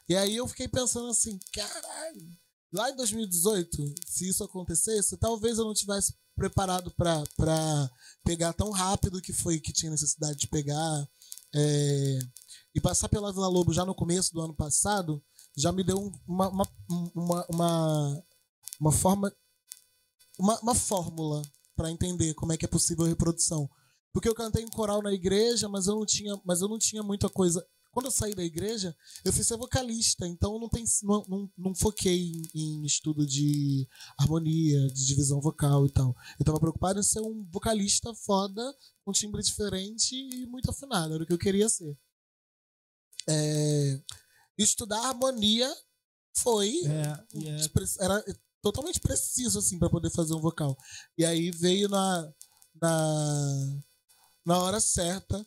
E 0.09 0.15
aí 0.15 0.37
eu 0.37 0.47
fiquei 0.47 0.69
pensando 0.69 1.09
assim, 1.09 1.39
caralho. 1.53 2.29
Lá 2.73 2.91
em 2.91 2.97
2018, 2.97 3.95
se 4.07 4.29
isso 4.29 4.45
acontecesse, 4.45 5.17
talvez 5.17 5.59
eu 5.59 5.65
não 5.65 5.73
tivesse 5.75 6.13
preparado 6.37 6.91
pra 6.97 7.91
pegar 8.25 8.53
tão 8.53 8.71
rápido 8.71 9.23
que 9.23 9.33
foi 9.33 9.61
que 9.61 9.73
tinha 9.73 9.91
necessidade 9.91 10.39
de 10.39 10.49
pegar. 10.49 11.09
é, 11.55 12.19
e 12.75 12.81
passar 12.81 13.09
pela 13.09 13.33
Vila 13.33 13.49
Lobo 13.49 13.73
já 13.73 13.85
no 13.85 13.95
começo 13.95 14.33
do 14.35 14.41
ano 14.41 14.55
passado 14.55 15.23
já 15.57 15.71
me 15.71 15.85
deu 15.85 15.99
um- 15.99 16.13
uma, 16.27 16.49
uma, 16.49 16.69
uma, 17.15 17.47
uma, 17.49 18.25
uma 18.81 18.93
forma 18.93 19.33
uma, 20.39 20.59
uma 20.61 20.75
fórmula 20.75 21.43
para 21.77 21.91
entender 21.91 22.35
como 22.35 22.53
é 22.53 22.57
que 22.57 22.65
é 22.65 22.69
possível 22.69 23.05
a 23.05 23.09
reprodução. 23.09 23.69
Porque 24.13 24.29
eu 24.29 24.35
cantei 24.35 24.63
em 24.65 24.69
coral 24.69 25.03
na 25.03 25.13
igreja 25.13 25.69
mas 25.69 25.87
eu 25.87 25.95
não 25.95 26.07
tinha 26.07 26.41
mas 26.45 26.61
eu 26.61 26.69
não 26.69 26.79
tinha 26.79 27.03
muita 27.03 27.29
coisa. 27.29 27.65
Quando 27.93 28.07
eu 28.07 28.11
saí 28.11 28.35
da 28.35 28.43
igreja 28.43 28.97
eu 29.25 29.33
fui 29.33 29.45
ser 29.45 29.57
vocalista 29.57 30.27
então 30.27 30.55
eu 30.55 30.59
não 30.61 30.69
tem 30.69 30.85
não, 31.05 31.25
não, 31.29 31.51
não 31.57 31.75
foquei 31.77 32.33
em, 32.55 32.81
em 32.83 32.85
estudo 32.85 33.25
de 33.25 33.89
harmonia 34.19 34.89
de 34.89 35.07
divisão 35.07 35.41
vocal 35.41 35.87
e 35.87 35.91
tal. 35.91 36.17
Eu 36.39 36.45
tava 36.45 36.59
preocupado 36.59 36.99
em 36.99 37.05
ser 37.05 37.21
um 37.21 37.45
vocalista 37.53 38.13
foda 38.15 38.63
com 39.05 39.13
timbre 39.13 39.43
diferente 39.43 40.17
e 40.17 40.47
muito 40.47 40.69
afinado 40.71 41.15
era 41.15 41.23
o 41.23 41.27
que 41.27 41.33
eu 41.33 41.39
queria 41.39 41.69
ser 41.69 41.97
é, 43.29 44.01
estudar 44.59 45.01
harmonia 45.09 45.73
foi 46.37 46.81
É, 46.85 47.49
é 47.49 48.05
era 48.05 48.25
totalmente 48.63 48.99
preciso 49.01 49.59
assim 49.59 49.79
para 49.79 49.91
poder 49.91 50.11
fazer 50.11 50.35
um 50.35 50.41
vocal. 50.41 50.77
E 51.19 51.25
aí 51.25 51.51
veio 51.51 51.89
na 51.89 52.33
na 52.81 53.81
na 54.47 54.59
hora 54.59 54.81
certa. 54.81 55.47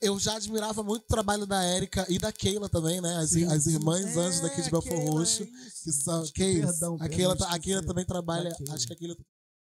Eu 0.00 0.16
já 0.18 0.36
admirava 0.36 0.80
muito 0.82 1.02
o 1.02 1.08
trabalho 1.08 1.44
da 1.44 1.60
Érica 1.64 2.06
e 2.08 2.18
da 2.20 2.30
Keila 2.30 2.68
também, 2.68 3.00
né? 3.00 3.16
As, 3.16 3.30
Sim, 3.30 3.44
as 3.46 3.66
irmãs 3.66 4.16
É, 4.16 4.20
anjos 4.20 4.40
daqui 4.40 4.62
de 4.62 4.70
Belfort 4.70 5.08
Roxo. 5.08 5.44
Que 5.44 5.92
são, 5.92 6.24
que 6.32 6.42
é 6.42 6.50
isso? 6.52 6.66
perdão, 6.68 6.94
a 6.94 6.98
perdão, 6.98 7.16
Keila, 7.16 7.36
tá- 7.36 7.48
a. 7.52 7.58
Keila 7.58 7.84
também 7.84 8.04
trabalha, 8.04 8.56
acho 8.70 8.86
que 8.86 8.92
a 8.92 8.96
Keila 8.96 9.16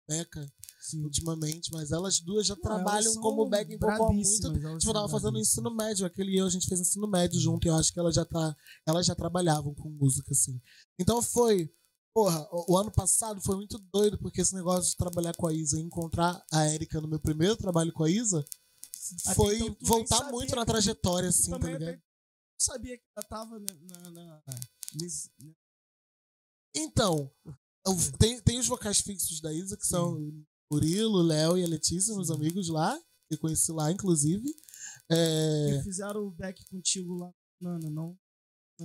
Beca 0.07 0.45
Sim. 0.81 1.03
ultimamente, 1.03 1.71
mas 1.71 1.91
elas 1.91 2.19
duas 2.19 2.45
já 2.45 2.55
Não, 2.55 2.61
trabalham 2.61 3.13
como 3.21 3.47
backing 3.49 3.77
vocal 3.77 4.09
há 4.09 4.13
muito 4.13 4.29
Tipo, 4.79 4.89
eu 4.89 4.93
tava 4.93 5.07
fazendo 5.09 5.39
ensino 5.39 5.73
médio, 5.73 6.05
aquele 6.05 6.31
e 6.33 6.37
eu, 6.37 6.45
a 6.45 6.49
gente 6.49 6.67
fez 6.67 6.79
ensino 6.81 7.07
médio 7.07 7.39
junto, 7.39 7.65
e 7.65 7.69
eu 7.69 7.75
acho 7.75 7.91
que 7.93 7.99
elas 7.99 8.15
já 8.15 8.25
tá. 8.25 8.55
Elas 8.85 9.05
já 9.05 9.15
trabalhavam 9.15 9.73
com 9.73 9.89
música, 9.89 10.31
assim. 10.31 10.61
Então 10.99 11.21
foi. 11.21 11.73
Porra, 12.13 12.47
o, 12.51 12.73
o 12.73 12.77
ano 12.77 12.91
passado 12.91 13.41
foi 13.41 13.55
muito 13.55 13.79
doido, 13.91 14.19
porque 14.19 14.41
esse 14.41 14.53
negócio 14.53 14.91
de 14.91 14.97
trabalhar 14.97 15.35
com 15.35 15.47
a 15.47 15.53
Isa 15.53 15.79
e 15.79 15.83
encontrar 15.83 16.45
a 16.51 16.67
Erika 16.67 17.01
no 17.01 17.07
meu 17.07 17.19
primeiro 17.19 17.55
trabalho 17.57 17.91
com 17.91 18.03
a 18.03 18.09
Isa 18.09 18.45
foi 19.33 19.57
então 19.57 19.77
voltar 19.81 20.31
muito 20.31 20.55
na 20.55 20.65
trajetória, 20.65 21.29
assim, 21.29 21.49
tá 21.51 21.57
ligado? 21.57 21.95
não 21.95 21.99
sabia 22.59 22.97
que 22.97 23.03
ela 23.17 23.25
tava 23.27 23.59
na, 23.59 24.11
na, 24.11 24.11
na- 24.11 24.41
nesse- 24.95 25.29
Então, 26.75 27.31
eu- 27.45 27.55
tem, 28.17 28.41
tem 28.41 28.59
os 28.59 28.67
vocais 28.67 28.99
fixos 28.99 29.41
da 29.41 29.53
Isa, 29.53 29.77
que 29.77 29.85
são 29.85 30.13
o 30.13 30.45
Murilo, 30.71 31.19
o 31.19 31.23
Léo 31.23 31.57
e 31.57 31.63
a 31.63 31.67
Letícia, 31.67 32.15
meus 32.15 32.31
amigos 32.31 32.69
lá, 32.69 32.97
que 33.27 33.35
eu 33.35 33.39
conheci 33.39 33.71
lá, 33.71 33.91
inclusive. 33.91 34.45
É, 35.09 35.77
que 35.77 35.83
fizeram 35.83 36.25
o 36.25 36.31
back 36.31 36.65
contigo 36.65 37.15
lá. 37.15 37.31
Não, 37.59 37.77
não, 37.79 37.89
não. 37.89 38.17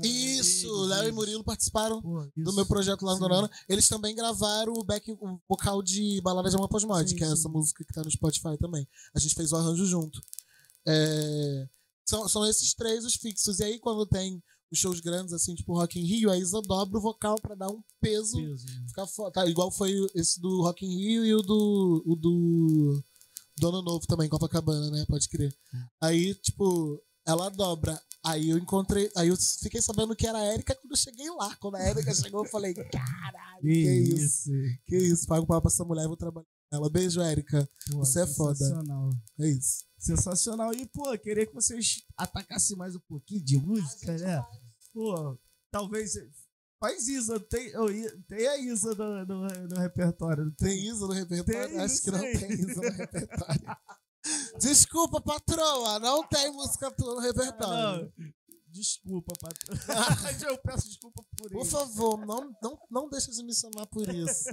Isso, 0.02 0.70
Léo 0.84 1.08
e. 1.08 1.12
Murilo 1.12 1.42
participaram 1.42 2.00
do 2.36 2.52
meu 2.52 2.66
projeto 2.66 3.04
lá 3.04 3.12
no 3.12 3.16
Sim. 3.16 3.22
Donana. 3.22 3.50
Eles 3.68 3.88
também 3.88 4.14
gravaram 4.14 4.74
o 4.74 4.84
back 4.84 5.10
o 5.10 5.40
vocal 5.48 5.82
de 5.82 6.20
Balada 6.20 6.50
de 6.50 6.56
Amor 6.56 6.68
Pós-Mod, 6.68 7.14
que 7.14 7.24
é 7.24 7.26
sim. 7.26 7.32
essa 7.32 7.48
música 7.48 7.84
que 7.84 7.92
tá 7.92 8.02
no 8.02 8.10
Spotify 8.10 8.56
também. 8.58 8.86
A 9.14 9.18
gente 9.18 9.34
fez 9.34 9.52
o 9.52 9.56
arranjo 9.56 9.86
junto. 9.86 10.20
É, 10.86 11.68
São, 12.04 12.28
são 12.28 12.46
esses 12.46 12.74
três 12.74 13.04
os 13.04 13.14
fixos. 13.14 13.60
E 13.60 13.64
aí, 13.64 13.78
quando 13.78 14.06
tem 14.06 14.42
os 14.70 14.78
shows 14.78 15.00
grandes, 15.00 15.32
assim, 15.32 15.54
tipo 15.54 15.74
Rock 15.74 15.98
in 15.98 16.04
Rio, 16.04 16.30
a 16.30 16.36
Isa 16.38 16.60
dobra 16.62 16.98
o 16.98 17.02
vocal 17.02 17.36
pra 17.40 17.54
dar 17.54 17.68
um 17.70 17.82
peso. 18.00 18.36
Peso, 18.36 18.66
né? 18.66 18.84
Ficar 18.88 19.06
fo- 19.06 19.30
tá, 19.30 19.46
igual 19.46 19.70
foi 19.70 19.92
esse 20.14 20.40
do 20.40 20.62
Rock 20.62 20.84
in 20.84 20.96
Rio 20.96 21.24
e 21.24 21.34
o 21.34 21.42
do. 21.42 22.02
O 22.06 22.14
do. 22.16 23.02
do 23.58 23.68
Ano 23.68 23.82
Novo 23.82 24.06
também, 24.06 24.28
Copacabana, 24.28 24.90
né? 24.90 25.04
Pode 25.08 25.28
crer. 25.28 25.54
Aí, 26.00 26.34
tipo, 26.34 27.02
ela 27.26 27.48
dobra. 27.48 28.00
Aí 28.24 28.50
eu 28.50 28.58
encontrei. 28.58 29.10
Aí 29.16 29.28
eu 29.28 29.36
fiquei 29.36 29.80
sabendo 29.80 30.14
que 30.14 30.26
era 30.26 30.38
a 30.38 30.52
Erika 30.52 30.74
quando 30.74 30.90
eu 30.90 30.96
cheguei 30.96 31.30
lá. 31.30 31.54
Quando 31.56 31.76
a 31.76 31.88
Erika 31.88 32.12
chegou, 32.14 32.44
eu 32.44 32.50
falei, 32.50 32.74
caralho, 32.74 33.62
que, 33.62 33.68
isso? 34.14 34.50
Que 34.86 34.96
isso? 34.96 35.26
Pago 35.26 35.46
pau 35.46 35.60
pra 35.62 35.70
essa 35.70 35.84
mulher, 35.84 36.06
vou 36.06 36.16
trabalhar 36.16 36.46
ela. 36.70 36.90
Beijo, 36.90 37.20
Erika. 37.22 37.68
Pô, 37.90 37.98
Você 37.98 38.22
é 38.22 38.26
foda. 38.26 38.54
sensacional. 38.56 39.10
É 39.40 39.48
isso. 39.48 39.84
Sensacional. 39.98 40.74
E, 40.74 40.86
pô, 40.86 41.16
queria 41.18 41.46
que 41.46 41.54
vocês 41.54 42.02
atacassem 42.16 42.76
mais 42.76 42.94
um 42.94 43.00
pouquinho 43.08 43.44
de 43.44 43.56
música, 43.58 44.16
né? 44.18 44.44
Pô, 44.92 45.38
talvez. 45.70 46.12
Faz 46.80 47.08
Isa, 47.08 47.40
tem, 47.40 47.72
ia- 47.90 48.22
tem 48.28 48.46
a 48.46 48.56
Isa 48.58 48.94
no, 48.94 49.26
no, 49.26 49.48
no 49.48 49.80
repertório. 49.80 50.44
não 50.44 50.52
Tem 50.54 50.78
Isa 50.88 51.06
no 51.06 51.12
repertório? 51.12 51.68
Tem, 51.70 51.80
Acho 51.80 51.94
não 51.96 52.02
que 52.04 52.10
não 52.10 52.20
tem 52.40 52.52
Isa 52.52 52.74
no 52.80 52.90
repertório. 52.92 53.76
Desculpa, 54.60 55.20
patroa, 55.20 55.98
não 55.98 56.26
tem 56.28 56.52
música 56.52 56.90
tua 56.92 57.14
no 57.16 57.20
repertório. 57.20 58.12
Não, 58.16 58.32
desculpa, 58.68 59.32
patrão. 59.40 59.76
eu 60.50 60.58
peço 60.58 60.86
desculpa 60.88 61.24
por 61.36 61.50
Por 61.50 61.62
isso. 61.62 61.70
favor, 61.72 62.24
não, 62.26 62.54
não, 62.62 62.78
não 62.90 63.08
deixa 63.08 63.32
de 63.32 63.42
me 63.42 63.54
chamar 63.54 63.86
por 63.86 64.08
isso. 64.14 64.44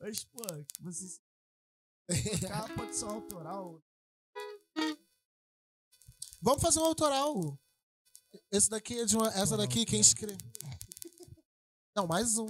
Mas, 0.00 0.24
pô, 0.24 0.42
vocês. 0.80 1.20
Tocar 2.40 2.74
pode 2.74 2.96
ser 2.96 3.04
um 3.04 3.10
autoral. 3.10 3.82
Vamos 6.40 6.62
fazer 6.62 6.80
um 6.80 6.84
autoral. 6.84 7.58
Esse 8.50 8.70
daqui 8.70 8.98
é 8.98 9.04
de 9.04 9.16
uma. 9.16 9.28
Essa 9.28 9.56
daqui, 9.56 9.84
quem 9.84 10.00
escreve. 10.00 10.38
Não, 11.94 12.06
mais 12.06 12.38
um. 12.38 12.46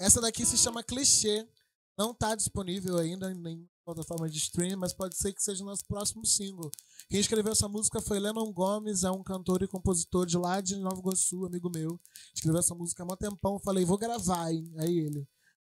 Essa 0.00 0.20
daqui 0.20 0.44
se 0.44 0.58
chama 0.58 0.82
Clichê. 0.82 1.48
Não 1.96 2.12
tá 2.12 2.34
disponível 2.34 2.98
ainda 2.98 3.30
em 3.30 3.34
nenhuma 3.34 3.68
plataforma 3.84 4.28
de 4.28 4.38
streaming, 4.38 4.76
mas 4.76 4.92
pode 4.92 5.16
ser 5.16 5.32
que 5.32 5.42
seja 5.42 5.62
o 5.62 5.66
nosso 5.66 5.84
próximo 5.86 6.24
single. 6.24 6.70
Quem 7.08 7.20
escreveu 7.20 7.52
essa 7.52 7.68
música 7.68 8.00
foi 8.00 8.18
Lennon 8.18 8.50
Gomes, 8.52 9.04
é 9.04 9.10
um 9.10 9.22
cantor 9.22 9.62
e 9.62 9.68
compositor 9.68 10.24
de 10.24 10.38
lá 10.38 10.60
de 10.60 10.76
Nova 10.76 10.98
Iguaçu, 10.98 11.44
amigo 11.44 11.70
meu. 11.70 12.00
Escreveu 12.34 12.58
essa 12.58 12.74
música 12.74 13.02
há 13.02 13.06
mó 13.06 13.16
tempão. 13.16 13.60
Falei, 13.60 13.84
vou 13.84 13.98
gravar, 13.98 14.50
hein? 14.50 14.72
Aí 14.78 14.98
ele, 14.98 15.28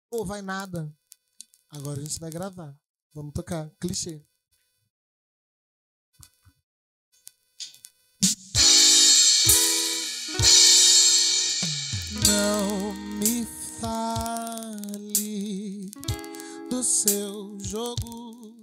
pô, 0.10 0.26
vai 0.26 0.42
nada. 0.42 0.94
Agora 1.70 2.00
a 2.00 2.04
gente 2.04 2.20
vai 2.20 2.30
gravar. 2.30 2.76
Vamos 3.14 3.34
tocar. 3.34 3.70
Clichê. 3.80 4.24
Não 12.26 12.94
me 13.20 13.46
fale 13.80 14.98
do 16.70 16.84
seu 16.84 17.58
jogo. 17.60 18.56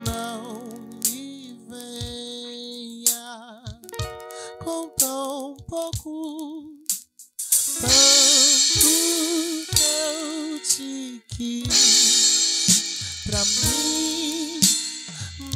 Não 0.00 0.64
me 1.04 1.54
venha 1.68 3.64
com 4.62 4.88
tão 4.90 5.56
pouco. 5.68 6.35
Mim, 13.64 14.60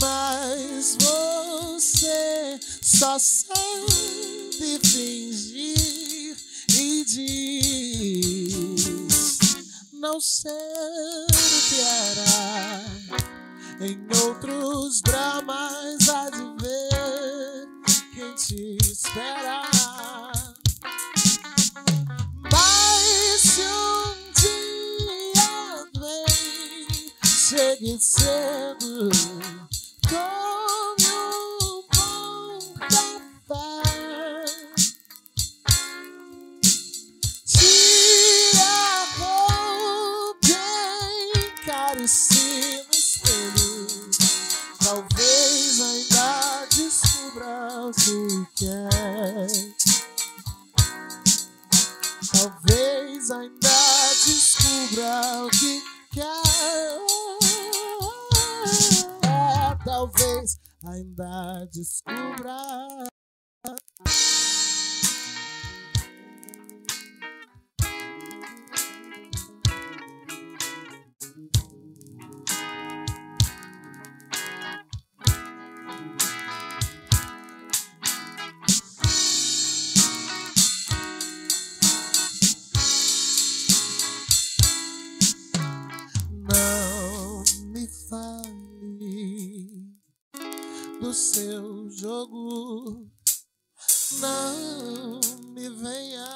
mas 0.01 0.97
você 1.01 2.61
só 2.83 3.19
sabe 3.19 4.81
fingir 4.87 6.37
e 6.75 7.05
diz 7.05 8.91
não 9.93 10.21
ser 10.21 10.51
o 10.51 11.69
que 11.69 11.81
era. 11.81 12.85
Em 13.81 13.99
outros 14.25 15.01
dramas 15.03 16.09
há 16.09 16.31
de 16.31 16.63
ver 16.63 17.69
quem 18.15 18.35
te 18.35 18.79
espera. 18.83 19.63
envelhecendo 27.81 29.09
como 30.07 31.15
um 31.63 31.83
bom 31.95 32.59
café. 32.79 34.45
Se 37.47 38.51
arrompe, 39.17 40.55
encare-se 41.37 42.85
no 42.85 42.93
espelho. 42.93 44.11
Talvez 44.85 45.81
ainda 45.81 46.67
descubra 46.77 47.57
o 47.87 47.93
que 47.93 48.47
quer. 48.57 49.49
Talvez 52.33 53.31
ainda 53.31 53.79
descubra 54.27 55.45
o 55.45 55.51
que 55.51 55.83
quer. 56.13 57.10
Não 62.07 63.71
do 91.01 91.15
seu 91.15 91.89
jogo. 91.91 93.09
Não 94.21 95.21
me 95.55 95.71
venha 95.71 96.27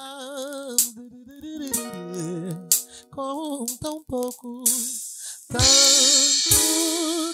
com 3.11 3.67
tão 3.81 4.03
pouco. 4.05 4.65
Tanto 5.49 5.65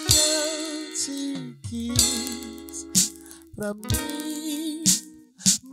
que 0.07 0.17
eu 0.17 0.93
te 0.95 1.57
quis 1.69 2.85
pra 3.55 3.73
mim. 3.73 4.83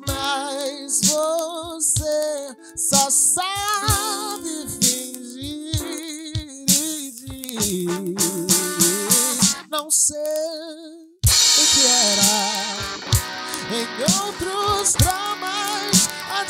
Mas 0.07 1.01
você 1.03 2.57
só 2.77 3.11
sabe 3.11 4.69
fingir. 4.81 5.75
Não 9.69 9.91
sei 9.91 10.98
o 12.09 12.11
que 12.11 12.15
era 12.15 13.79
em 13.81 13.87
outros 14.25 14.95
dramas. 14.95 16.09
Há 16.31 16.45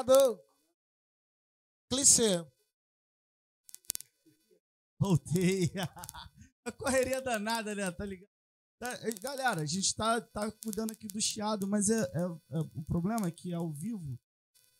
Obrigado. 0.00 0.40
Clichê. 1.90 2.44
Voltei. 4.98 5.70
a 6.64 6.72
correria 6.72 7.20
danada, 7.20 7.74
né? 7.74 7.90
Tá 7.90 8.06
ligado? 8.06 8.30
Tá, 8.78 8.96
galera, 9.20 9.60
a 9.60 9.66
gente 9.66 9.94
tá, 9.94 10.20
tá 10.20 10.50
cuidando 10.64 10.92
aqui 10.92 11.06
do 11.08 11.20
chiado, 11.20 11.66
mas 11.68 11.88
é, 11.88 12.00
é- 12.00 12.56
é- 12.58 12.60
o 12.74 12.82
problema 12.84 13.28
é 13.28 13.30
que 13.30 13.52
ao 13.52 13.70
vivo 13.70 14.18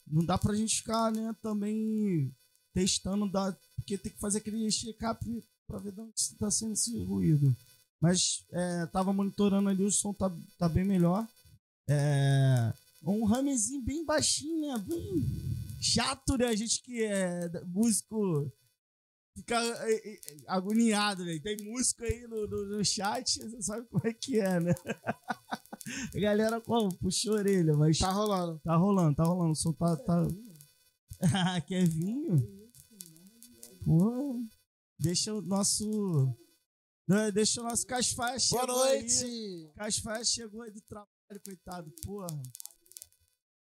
não 0.06 0.24
dá 0.24 0.36
pra 0.36 0.54
gente 0.56 0.76
ficar, 0.78 1.12
né, 1.12 1.32
também 1.40 2.34
testando, 2.74 3.30
dá, 3.30 3.56
porque 3.76 3.96
tem 3.96 4.10
que 4.10 4.18
fazer 4.18 4.38
aquele 4.38 4.68
check-up 4.72 5.44
pra 5.68 5.78
ver 5.78 5.92
de 5.92 6.00
onde 6.00 6.12
tá 6.36 6.50
sendo 6.50 6.72
esse 6.72 7.04
ruído. 7.04 7.54
Mas 8.00 8.44
é, 8.50 8.86
tava 8.86 9.12
monitorando 9.12 9.68
ali, 9.68 9.84
o 9.84 9.92
som 9.92 10.12
tá, 10.12 10.28
tá 10.58 10.68
bem 10.68 10.84
melhor. 10.84 11.24
É, 11.88 12.72
um 13.04 13.24
ramezinho 13.24 13.82
bem 13.82 14.04
baixinho, 14.04 14.60
né? 14.68 14.84
Bem 14.86 15.26
chato, 15.80 16.36
né? 16.36 16.46
A 16.46 16.56
gente 16.56 16.82
que 16.82 17.02
é 17.02 17.48
músico 17.66 18.50
fica 19.36 19.56
é, 19.56 19.92
é, 19.94 20.14
é, 20.14 20.20
agoniado, 20.46 21.24
né? 21.24 21.38
Tem 21.42 21.56
músico 21.64 22.04
aí 22.04 22.22
no, 22.28 22.46
no, 22.46 22.76
no 22.76 22.84
chat, 22.84 23.40
você 23.42 23.62
sabe 23.62 23.86
como 23.88 24.06
é 24.06 24.12
que 24.12 24.38
é, 24.40 24.60
né? 24.60 24.72
A 26.14 26.20
galera 26.20 26.60
como? 26.60 26.94
Puxou 26.98 27.34
a 27.34 27.38
orelha, 27.38 27.76
mas 27.76 27.98
Tá 27.98 28.12
rolando. 28.12 28.60
tá 28.62 28.76
rolando, 28.76 29.16
tá 29.16 29.24
rolando. 29.24 29.50
O 29.50 29.56
som 29.56 29.72
tá. 29.72 29.96
tá... 29.96 30.22
Quer 31.66 31.88
vinho? 31.88 32.36
Pô, 33.84 34.40
deixa 34.96 35.34
o 35.34 35.42
nosso. 35.42 36.32
né, 37.08 37.32
Deixa 37.32 37.60
o 37.60 37.64
nosso 37.64 37.84
Boa 37.84 38.38
chegou 38.38 38.82
aí. 38.84 39.00
noite. 39.00 39.72
Casfaia 39.74 40.24
chegou 40.24 40.62
aí 40.62 40.70
do 40.70 40.80
trabalho, 40.82 41.40
coitado. 41.44 41.92
Porra. 42.04 42.28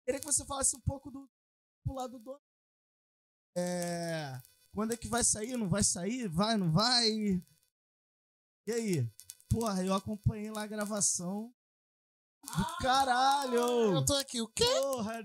Queria 0.04 0.20
que 0.20 0.26
você 0.26 0.44
falasse 0.44 0.76
um 0.76 0.80
pouco 0.80 1.10
do 1.10 1.28
pro 1.84 1.94
lado 1.94 2.18
do. 2.18 2.40
É. 3.56 4.40
Quando 4.72 4.92
é 4.92 4.96
que 4.96 5.08
vai 5.08 5.22
sair? 5.22 5.56
Não 5.56 5.68
vai 5.68 5.84
sair? 5.84 6.28
Vai, 6.28 6.56
não 6.56 6.72
vai? 6.72 7.08
E 8.66 8.72
aí? 8.72 9.10
Porra, 9.48 9.84
eu 9.84 9.94
acompanhei 9.94 10.50
lá 10.50 10.62
a 10.62 10.66
gravação. 10.66 11.54
Do 12.44 12.76
caralho! 12.78 13.94
Eu 13.94 14.04
tô 14.04 14.14
aqui. 14.14 14.40
O 14.42 14.48
quê? 14.48 14.64
Porra, 14.64 15.20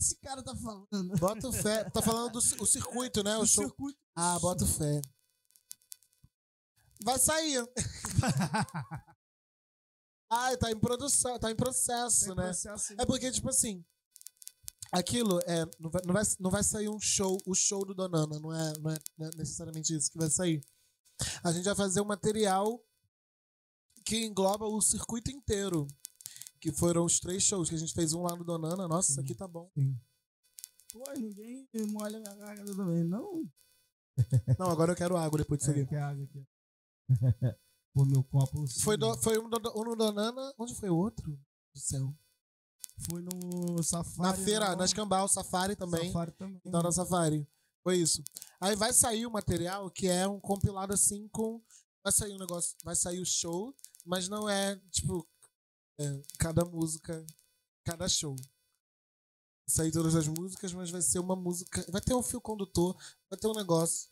esse 0.00 0.16
cara 0.16 0.42
tá 0.42 0.54
falando? 0.56 1.16
Bota 1.18 1.52
fé. 1.52 1.88
Tá 1.90 2.02
falando 2.02 2.32
do 2.32 2.38
o 2.38 2.66
circuito, 2.66 3.22
né? 3.22 3.36
O 3.36 3.42
O 3.42 3.46
show. 3.46 3.64
circuito. 3.64 3.98
Ah, 4.16 4.38
bota 4.38 4.66
fé. 4.66 5.00
Vai 7.02 7.18
sair. 7.18 7.64
ah, 10.28 10.56
tá 10.58 10.70
em 10.70 10.78
produção, 10.78 11.38
tá 11.38 11.50
em 11.50 11.56
processo, 11.56 12.26
Tem 12.26 12.34
né? 12.36 12.42
processo 12.44 12.94
É 12.98 13.06
porque, 13.06 13.30
tipo 13.30 13.48
assim, 13.48 13.84
aquilo 14.92 15.38
é. 15.46 15.64
Não 15.78 15.90
vai, 15.90 16.02
não 16.04 16.12
vai, 16.14 16.22
não 16.38 16.50
vai 16.50 16.64
sair 16.64 16.88
um 16.88 17.00
show, 17.00 17.38
o 17.46 17.54
show 17.54 17.84
do 17.84 17.94
Donana, 17.94 18.38
não 18.38 18.52
é, 18.52 18.72
não, 18.78 18.90
é, 18.90 18.98
não 19.18 19.26
é 19.26 19.30
necessariamente 19.36 19.94
isso 19.94 20.10
que 20.10 20.18
vai 20.18 20.30
sair. 20.30 20.64
A 21.44 21.52
gente 21.52 21.64
vai 21.64 21.74
fazer 21.74 22.00
um 22.00 22.06
material 22.06 22.82
que 24.04 24.24
engloba 24.24 24.66
o 24.66 24.80
circuito 24.80 25.30
inteiro. 25.30 25.86
Que 26.60 26.72
foram 26.72 27.04
os 27.06 27.18
três 27.18 27.42
shows 27.42 27.70
que 27.70 27.74
a 27.74 27.78
gente 27.78 27.94
fez 27.94 28.12
um 28.12 28.22
lá 28.22 28.36
no 28.36 28.44
Donana. 28.44 28.86
Nossa, 28.86 29.12
isso 29.12 29.20
aqui 29.20 29.34
tá 29.34 29.48
bom. 29.48 29.70
Pô, 30.92 31.04
ninguém 31.16 31.66
molha 31.88 32.18
minha 32.20 32.34
garganta 32.34 32.76
também, 32.76 33.04
não? 33.04 33.48
Não, 34.58 34.68
agora 34.68 34.92
eu 34.92 34.96
quero 34.96 35.16
água 35.16 35.38
depois 35.38 35.60
disso 35.60 35.70
Isso 35.70 35.80
aqui. 35.80 35.94
é 35.94 36.00
água 36.02 36.24
aqui. 36.24 36.46
Pô, 37.94 38.04
meu 38.04 38.22
copo. 38.24 38.66
Foi, 38.82 38.96
do, 38.96 39.16
foi 39.16 39.38
um, 39.38 39.48
do, 39.48 39.58
um 39.74 39.84
no 39.84 39.96
Donana. 39.96 40.54
Onde 40.58 40.74
foi 40.74 40.90
o 40.90 40.96
outro? 40.96 41.32
Do 41.74 41.80
céu. 41.80 42.14
Foi 43.08 43.22
no 43.22 43.82
Safari. 43.82 44.28
Na 44.28 44.34
feira, 44.44 44.70
não. 44.70 44.76
na 44.76 44.84
Escambau, 44.84 45.28
Safari 45.28 45.76
também. 45.76 46.06
Safari 46.08 46.32
também. 46.32 46.60
Então, 46.64 46.82
na 46.82 46.92
Safari. 46.92 47.46
Foi 47.82 47.96
isso. 47.96 48.22
Aí 48.60 48.76
vai 48.76 48.92
sair 48.92 49.24
o 49.26 49.30
material 49.30 49.90
que 49.90 50.06
é 50.06 50.26
um 50.28 50.38
compilado 50.40 50.92
assim 50.92 51.28
com. 51.28 51.62
Vai 52.04 52.12
sair 52.12 52.34
um 52.34 52.38
negócio. 52.38 52.76
Vai 52.84 52.94
sair 52.94 53.20
o 53.20 53.24
show, 53.26 53.74
mas 54.04 54.28
não 54.28 54.48
é 54.48 54.76
tipo. 54.90 55.26
é, 55.98 56.22
cada 56.38 56.64
música. 56.64 57.24
Cada 57.84 58.06
show. 58.08 58.34
Vai 58.36 58.46
sair 59.68 59.92
todas 59.92 60.14
as 60.14 60.26
músicas, 60.28 60.72
mas 60.74 60.90
vai 60.90 61.00
ser 61.00 61.18
uma 61.20 61.36
música. 61.36 61.84
Vai 61.90 62.00
ter 62.00 62.14
um 62.14 62.22
fio 62.22 62.40
condutor, 62.40 62.96
vai 63.30 63.38
ter 63.38 63.46
um 63.46 63.54
negócio. 63.54 64.08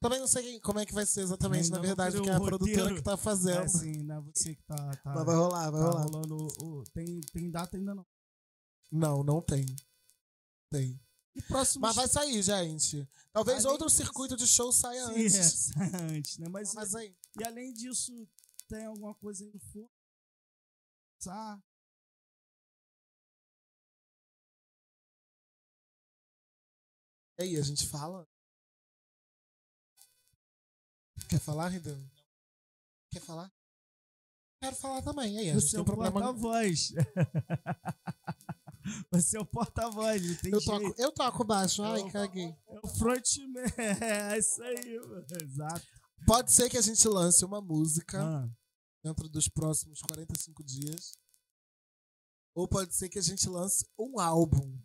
Também 0.00 0.18
não 0.20 0.26
sei 0.26 0.60
como 0.60 0.78
é 0.80 0.84
que 0.84 0.92
vai 0.92 1.06
ser 1.06 1.22
exatamente, 1.22 1.70
na 1.70 1.78
verdade, 1.78 2.20
que 2.20 2.28
é 2.28 2.34
a 2.34 2.38
o 2.38 2.44
produtora 2.44 2.76
roteiro. 2.82 2.96
que 2.96 3.02
tá 3.02 3.12
É 3.12 3.16
fazendo. 3.16 3.60
assim, 3.62 4.02
não 4.02 4.16
é 4.16 4.20
você 4.20 4.54
que 4.54 4.62
tá. 4.64 4.76
tá 5.02 5.14
Mas 5.14 5.24
vai 5.24 5.34
rolar, 5.36 5.70
vai 5.70 5.80
tá 5.80 5.86
rolar. 5.88 6.02
rolando. 6.02 6.36
o- 6.36 6.64
o- 6.80 6.84
tem, 6.92 7.20
tem 7.32 7.50
data 7.50 7.76
ainda 7.76 7.94
não. 7.94 8.04
Não, 8.90 9.22
não 9.24 9.40
tem. 9.42 9.66
Tem. 10.70 11.00
E 11.34 11.42
próximo. 11.42 11.80
Mas 11.82 11.96
vai 11.96 12.06
sair, 12.08 12.42
gente. 12.42 13.08
Talvez 13.32 13.64
Além 13.64 13.72
outro 13.72 13.86
disso- 13.88 13.96
circuito 14.02 14.36
de 14.36 14.46
show 14.46 14.72
saia 14.72 15.06
Sim, 15.06 15.24
antes. 15.26 15.70
é, 15.72 15.74
antes, 16.16 16.38
né? 16.38 16.48
Mas, 16.48 16.72
Mas 16.74 16.94
aí. 16.94 17.16
e 17.40 17.44
além 17.44 17.72
disso, 17.72 18.28
tem 18.68 18.86
alguma 18.86 19.14
coisa 19.14 19.44
aí 19.44 19.50
no 19.52 19.58
forno? 19.60 19.90
Ah, 21.26 21.58
E 27.38 27.42
aí, 27.42 27.56
a 27.56 27.62
gente 27.62 27.86
fala? 27.88 28.28
Quer 31.28 31.40
falar, 31.40 31.68
Ridan? 31.68 32.00
Quer 33.10 33.20
falar? 33.20 33.52
Quero 34.62 34.76
falar 34.76 35.02
também. 35.02 35.36
Aí, 35.38 35.50
a 35.50 35.58
gente 35.58 35.70
tem 35.70 35.76
é 35.78 35.80
um 35.80 35.82
o 35.82 35.86
problema. 35.86 36.12
porta-voz. 36.12 36.92
Você 39.10 39.36
é 39.36 39.40
o 39.40 39.46
porta-voz, 39.46 40.22
não 40.22 40.34
tem 40.36 40.52
Eu 40.52 40.60
jeito. 40.60 40.80
toco, 40.82 40.94
eu 41.02 41.12
toco 41.12 41.44
baixo. 41.44 41.82
Ai, 41.82 42.00
Eu- 42.02 42.10
caguei. 42.10 42.54
É 42.68 42.80
o 42.82 42.88
frontman. 42.88 43.64
É 44.34 44.38
isso 44.38 44.62
aí, 44.62 44.98
mano. 45.00 45.26
Exato. 45.42 45.86
Pode 46.26 46.52
ser 46.52 46.68
que 46.70 46.76
a 46.78 46.82
gente 46.82 47.06
lance 47.08 47.44
uma 47.44 47.60
música 47.60 48.22
Ah, 48.22 48.48
dentro 49.02 49.28
dos 49.28 49.48
próximos 49.48 50.00
45 50.02 50.62
dias. 50.64 51.12
Ou 52.54 52.68
pode 52.68 52.94
ser 52.94 53.08
que 53.08 53.18
a 53.18 53.22
gente 53.22 53.48
lance 53.48 53.84
um 53.98 54.18
álbum 54.20 54.78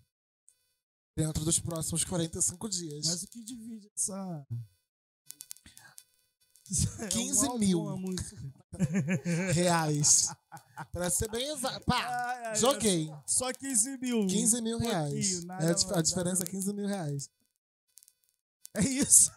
dentro 1.17 1.43
dos 1.45 1.59
próximos 1.59 2.03
45 2.03 2.67
dias. 2.69 3.05
mas 3.05 3.23
o 3.23 3.27
que 3.27 3.43
divide 3.43 3.89
essa. 3.95 4.47
15 7.11 7.45
É 7.45 7.49
um 7.49 7.57
mil. 7.57 7.79
reais. 9.53 10.29
pra 10.91 11.09
ser 11.09 11.29
bem 11.29 11.49
exato. 11.49 11.83
Pá, 11.85 11.97
Ai, 11.97 12.45
ai, 12.47 12.55
joguei. 12.55 13.11
Só 13.25 13.51
15 13.53 13.97
mil. 13.97 14.27
15 14.27 14.61
mil 14.61 14.77
reais. 14.77 15.43
nada 15.45 15.65
É 15.65 15.69
a, 15.69 15.73
dif- 15.73 15.91
a 15.91 15.95
mais, 15.95 16.07
diferença 16.09 16.43
é 16.43 16.45
nada 16.45 16.51
15 16.51 16.73
mil 16.73 16.87
reais. 16.87 17.29
É 18.75 18.81
isso. 18.81 19.31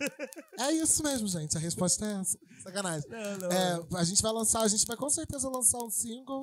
É 0.59 0.73
isso 0.73 1.03
mesmo, 1.03 1.27
gente. 1.27 1.57
A 1.57 1.61
resposta 1.61 2.05
é 2.05 2.21
essa. 2.21 2.39
Sacanagem. 2.63 3.09
Não, 3.09 3.39
não. 3.39 3.51
É, 3.51 3.87
a 3.99 4.05
gente 4.05 4.21
vai 4.21 4.31
lançar, 4.33 4.61
a 4.61 4.69
gente 4.69 4.87
vai 4.87 4.97
com 4.97 5.09
certeza 5.09 5.49
lançar 5.49 5.79
um 5.83 5.91
single 5.91 6.43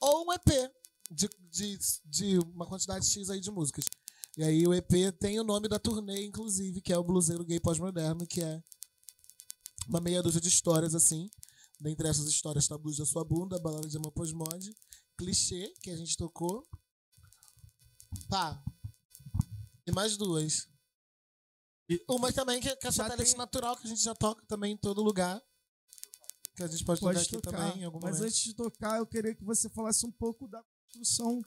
ou 0.00 0.26
um 0.26 0.32
EP 0.32 0.70
de, 1.10 1.28
de, 1.50 1.78
de 2.04 2.38
uma 2.38 2.66
quantidade 2.66 3.06
X 3.06 3.30
aí 3.30 3.40
de 3.40 3.50
músicas. 3.50 3.84
E 4.36 4.44
aí 4.44 4.66
o 4.66 4.74
EP 4.74 4.92
tem 5.18 5.40
o 5.40 5.44
nome 5.44 5.66
da 5.68 5.78
turnê, 5.78 6.24
inclusive, 6.26 6.80
que 6.80 6.92
é 6.92 6.98
o 6.98 7.02
Bluseiro 7.02 7.44
Gay 7.44 7.58
Pós-Moderno, 7.58 8.26
que 8.26 8.40
é 8.42 8.62
uma 9.88 10.00
meia 10.00 10.22
dúzia 10.22 10.40
de 10.40 10.48
histórias, 10.48 10.94
assim. 10.94 11.30
Dentre 11.80 12.08
essas 12.08 12.26
histórias, 12.26 12.66
Tabus 12.66 12.96
da 12.96 13.06
Sua 13.06 13.24
Bunda, 13.24 13.58
Balada 13.60 13.88
de 13.88 13.96
Amor 13.96 14.10
Pós-Mod, 14.12 14.74
Clichê, 15.16 15.72
que 15.82 15.90
a 15.90 15.96
gente 15.96 16.16
tocou. 16.16 16.66
Pá. 18.28 18.62
E 19.86 19.92
mais 19.92 20.16
duas. 20.16 20.68
E 21.88 22.04
uma 22.08 22.32
também 22.32 22.60
que, 22.60 22.74
que 22.76 22.86
é 22.86 22.90
Já 22.92 23.04
Satélite 23.04 23.30
tem- 23.30 23.38
Natural, 23.38 23.76
que 23.76 23.86
a 23.86 23.90
gente 23.90 24.02
já 24.02 24.14
toca 24.14 24.44
também 24.46 24.72
em 24.74 24.76
todo 24.76 25.02
lugar. 25.02 25.40
Que 26.56 26.64
a 26.64 26.66
gente 26.66 26.84
pode, 26.84 27.00
tocar 27.00 27.14
Pode 27.14 27.24
aqui 27.26 27.40
tocar. 27.40 27.56
também 27.56 27.82
em 27.82 27.84
algum 27.84 28.00
Mas 28.00 28.16
momento. 28.16 28.28
antes 28.30 28.42
de 28.42 28.54
tocar, 28.54 28.98
eu 28.98 29.06
queria 29.06 29.34
que 29.34 29.44
você 29.44 29.68
falasse 29.70 30.04
um 30.04 30.10
pouco 30.10 30.48
da 30.48 30.62
construção 30.92 31.40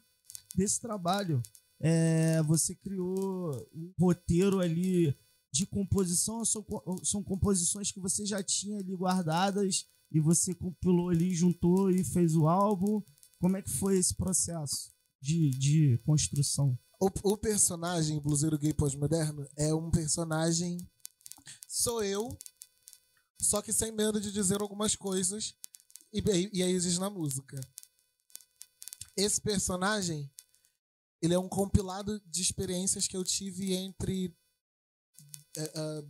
desse 0.55 0.79
trabalho. 0.79 1.43
É, 1.79 2.41
você 2.43 2.73
criou 2.75 3.51
um 3.73 3.93
roteiro 3.99 4.59
ali 4.61 5.15
de 5.51 5.65
composição, 5.65 6.45
são, 6.45 6.65
são 7.03 7.21
composições 7.23 7.91
que 7.91 7.99
você 7.99 8.25
já 8.25 8.41
tinha 8.41 8.79
ali 8.79 8.95
guardadas 8.95 9.85
e 10.11 10.19
você 10.19 10.55
compilou 10.55 11.09
ali, 11.09 11.33
juntou 11.33 11.89
e 11.91 12.03
fez 12.03 12.35
o 12.35 12.47
álbum. 12.47 13.01
Como 13.39 13.57
é 13.57 13.61
que 13.61 13.69
foi 13.69 13.97
esse 13.97 14.15
processo 14.15 14.91
de, 15.19 15.49
de 15.51 15.97
construção? 16.05 16.77
O, 16.99 17.09
o 17.31 17.37
personagem, 17.37 18.19
bluseiro 18.19 18.57
gay 18.57 18.73
pós-moderno, 18.73 19.47
é 19.57 19.73
um 19.73 19.89
personagem. 19.89 20.77
Sou 21.67 22.03
eu, 22.03 22.37
só 23.39 23.61
que 23.61 23.73
sem 23.73 23.91
medo 23.91 24.21
de 24.21 24.31
dizer 24.31 24.61
algumas 24.61 24.95
coisas. 24.95 25.55
E, 26.13 26.19
e, 26.19 26.59
e 26.59 26.63
aí 26.63 26.71
existe 26.71 26.99
na 26.99 27.09
música. 27.09 27.59
Esse 29.17 29.41
personagem, 29.41 30.29
ele 31.21 31.33
é 31.33 31.39
um 31.39 31.49
compilado 31.49 32.21
de 32.27 32.41
experiências 32.41 33.07
que 33.07 33.17
eu 33.17 33.23
tive 33.23 33.73
entre 33.73 34.35
é, 35.57 35.71
ah, 35.75 36.03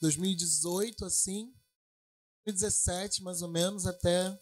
2018, 0.00 1.04
assim, 1.04 1.52
2017, 2.46 3.22
mais 3.22 3.42
ou 3.42 3.48
menos, 3.48 3.86
até 3.86 4.38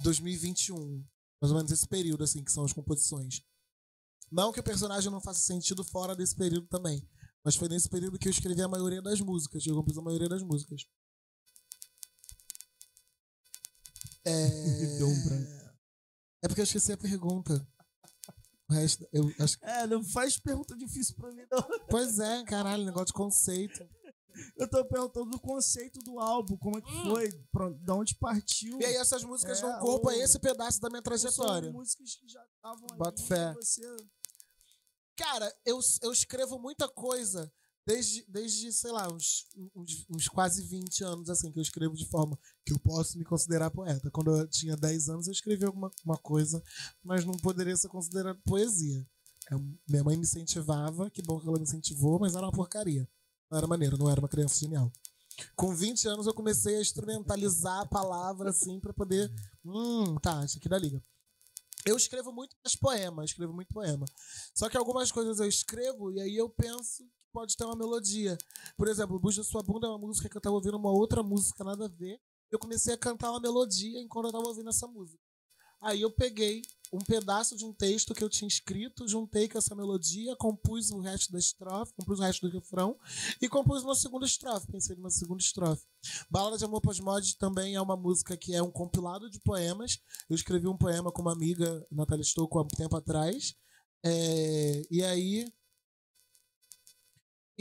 2021. 0.00 1.04
Mais 1.40 1.52
ou 1.52 1.56
menos 1.56 1.70
esse 1.70 1.86
período, 1.86 2.24
assim, 2.24 2.42
que 2.42 2.50
são 2.50 2.64
as 2.64 2.72
composições. 2.72 3.44
Não 4.30 4.52
que 4.52 4.60
o 4.60 4.64
personagem 4.64 5.10
não 5.10 5.20
faça 5.20 5.40
sentido 5.40 5.84
fora 5.84 6.14
desse 6.14 6.34
período 6.34 6.66
também. 6.66 7.08
Mas 7.44 7.56
foi 7.56 7.68
nesse 7.68 7.88
período 7.88 8.18
que 8.18 8.28
eu 8.28 8.32
escrevi 8.32 8.60
a 8.62 8.68
maioria 8.68 9.00
das 9.00 9.20
músicas. 9.20 9.64
Eu 9.64 9.76
compus 9.76 9.96
a 9.96 10.02
maioria 10.02 10.28
das 10.28 10.42
músicas. 10.42 10.86
É... 14.24 14.48
Deu 14.98 15.08
um 15.08 15.24
branco. 15.24 15.72
é 16.42 16.48
porque 16.48 16.60
eu 16.60 16.64
esqueci 16.64 16.92
a 16.92 16.96
pergunta. 16.96 17.66
O 18.70 18.74
resto, 18.74 19.08
eu 19.12 19.32
acho 19.40 19.58
que... 19.58 19.64
É, 19.64 19.86
não 19.86 20.04
faz 20.04 20.38
pergunta 20.38 20.76
difícil 20.76 21.14
pra 21.16 21.30
mim, 21.32 21.42
não. 21.50 21.62
Pois 21.88 22.18
é, 22.18 22.44
caralho, 22.44 22.84
negócio 22.84 23.06
de 23.06 23.12
conceito. 23.14 23.88
Eu 24.56 24.68
tô 24.68 24.84
perguntando 24.84 25.30
do 25.30 25.40
conceito 25.40 25.98
do 26.00 26.20
álbum, 26.20 26.56
como 26.58 26.78
é 26.78 26.80
que 26.82 26.92
foi, 27.02 27.32
pra, 27.50 27.70
da 27.70 27.94
onde 27.94 28.14
partiu. 28.16 28.78
E 28.80 28.84
aí 28.84 28.94
essas 28.96 29.24
músicas 29.24 29.62
É, 29.62 29.66
a 29.66 29.82
ou- 29.82 30.10
esse 30.12 30.38
pedaço 30.38 30.80
da 30.80 30.88
minha 30.90 31.02
trajetória. 31.02 31.70
São 31.70 31.78
músicas 31.80 32.14
que 32.14 32.28
já 32.28 32.44
estavam 32.44 32.86
ali. 32.90 32.98
Boto 32.98 33.22
fé. 33.22 33.52
Você... 33.54 33.80
Cara, 35.16 35.52
eu, 35.64 35.80
eu 36.02 36.12
escrevo 36.12 36.58
muita 36.58 36.88
coisa 36.88 37.50
desde, 37.88 38.22
desde 38.28 38.70
sei 38.70 38.92
lá, 38.92 39.08
uns, 39.10 39.46
uns, 39.74 40.04
uns 40.10 40.28
quase 40.28 40.62
20 40.62 41.02
anos, 41.04 41.30
assim, 41.30 41.50
que 41.50 41.58
eu 41.58 41.62
escrevo 41.62 41.94
de 41.94 42.04
forma 42.04 42.38
que 42.62 42.74
eu 42.74 42.78
posso 42.78 43.16
me 43.16 43.24
considerar 43.24 43.70
poeta. 43.70 44.10
Quando 44.10 44.36
eu 44.36 44.46
tinha 44.46 44.76
10 44.76 45.08
anos, 45.08 45.26
eu 45.26 45.32
escrevi 45.32 45.64
alguma 45.64 45.90
uma 46.04 46.18
coisa, 46.18 46.62
mas 47.02 47.24
não 47.24 47.32
poderia 47.38 47.74
ser 47.78 47.88
considerado 47.88 48.38
poesia. 48.44 49.08
Eu- 49.50 49.64
minha 49.88 50.04
mãe 50.04 50.16
me 50.18 50.24
incentivava, 50.24 51.10
que 51.10 51.22
bom 51.22 51.40
que 51.40 51.48
ela 51.48 51.56
me 51.56 51.62
incentivou, 51.62 52.18
mas 52.20 52.34
era 52.34 52.44
uma 52.44 52.52
porcaria. 52.52 53.08
Não 53.50 53.56
era 53.56 53.66
maneiro, 53.66 53.96
não 53.96 54.10
era 54.10 54.20
uma 54.20 54.28
criança 54.28 54.58
genial. 54.58 54.92
Com 55.56 55.74
20 55.74 56.06
anos 56.06 56.26
eu 56.26 56.34
comecei 56.34 56.76
a 56.76 56.82
instrumentalizar 56.82 57.80
a 57.80 57.86
palavra 57.86 58.50
assim 58.50 58.78
pra 58.80 58.92
poder. 58.92 59.32
Hum, 59.64 60.16
tá, 60.16 60.44
isso 60.44 60.58
aqui 60.58 60.68
dá 60.68 60.76
liga. 60.76 61.02
Eu 61.86 61.96
escrevo 61.96 62.30
muito 62.32 62.54
mais 62.62 62.76
poema, 62.76 63.24
escrevo 63.24 63.54
muito 63.54 63.72
poema. 63.72 64.04
Só 64.54 64.68
que 64.68 64.76
algumas 64.76 65.10
coisas 65.10 65.38
eu 65.40 65.48
escrevo 65.48 66.12
e 66.12 66.20
aí 66.20 66.36
eu 66.36 66.50
penso 66.50 67.08
pode 67.32 67.56
ter 67.56 67.64
uma 67.64 67.76
melodia. 67.76 68.36
Por 68.76 68.88
exemplo, 68.88 69.18
Buja 69.18 69.42
Sua 69.42 69.62
Bunda 69.62 69.86
é 69.86 69.90
uma 69.90 69.98
música 69.98 70.28
que 70.28 70.36
eu 70.36 70.40
tava 70.40 70.56
ouvindo 70.56 70.76
uma 70.76 70.90
outra 70.90 71.22
música, 71.22 71.64
nada 71.64 71.86
a 71.86 71.88
ver. 71.88 72.20
Eu 72.50 72.58
comecei 72.58 72.94
a 72.94 72.98
cantar 72.98 73.30
uma 73.30 73.40
melodia 73.40 74.00
enquanto 74.00 74.26
eu 74.26 74.32
tava 74.32 74.48
ouvindo 74.48 74.70
essa 74.70 74.86
música. 74.86 75.22
Aí 75.80 76.02
eu 76.02 76.10
peguei 76.10 76.62
um 76.92 76.98
pedaço 76.98 77.56
de 77.56 77.64
um 77.64 77.72
texto 77.72 78.14
que 78.14 78.24
eu 78.24 78.28
tinha 78.28 78.48
escrito, 78.48 79.06
juntei 79.06 79.48
com 79.48 79.58
essa 79.58 79.74
melodia, 79.74 80.34
compus 80.36 80.90
o 80.90 80.98
resto 80.98 81.30
da 81.30 81.38
estrofe, 81.38 81.92
compus 81.94 82.18
o 82.18 82.22
resto 82.22 82.48
do 82.48 82.52
refrão 82.52 82.98
e 83.40 83.48
compus 83.48 83.84
uma 83.84 83.94
segunda 83.94 84.26
estrofe. 84.26 84.66
Pensei 84.72 84.96
numa 84.96 85.10
segunda 85.10 85.40
estrofe. 85.40 85.84
Balada 86.28 86.58
de 86.58 86.64
Amor 86.64 86.80
Pós-Mod 86.80 87.36
também 87.36 87.74
é 87.74 87.80
uma 87.80 87.96
música 87.96 88.36
que 88.36 88.54
é 88.54 88.62
um 88.62 88.70
compilado 88.70 89.30
de 89.30 89.38
poemas. 89.40 90.00
Eu 90.28 90.34
escrevi 90.34 90.66
um 90.66 90.76
poema 90.76 91.12
com 91.12 91.22
uma 91.22 91.32
amiga, 91.32 91.86
Natália 91.90 92.24
Stouco, 92.24 92.58
há 92.58 92.62
um 92.62 92.68
tempo 92.68 92.96
atrás. 92.96 93.54
É, 94.04 94.82
e 94.90 95.02
aí, 95.04 95.52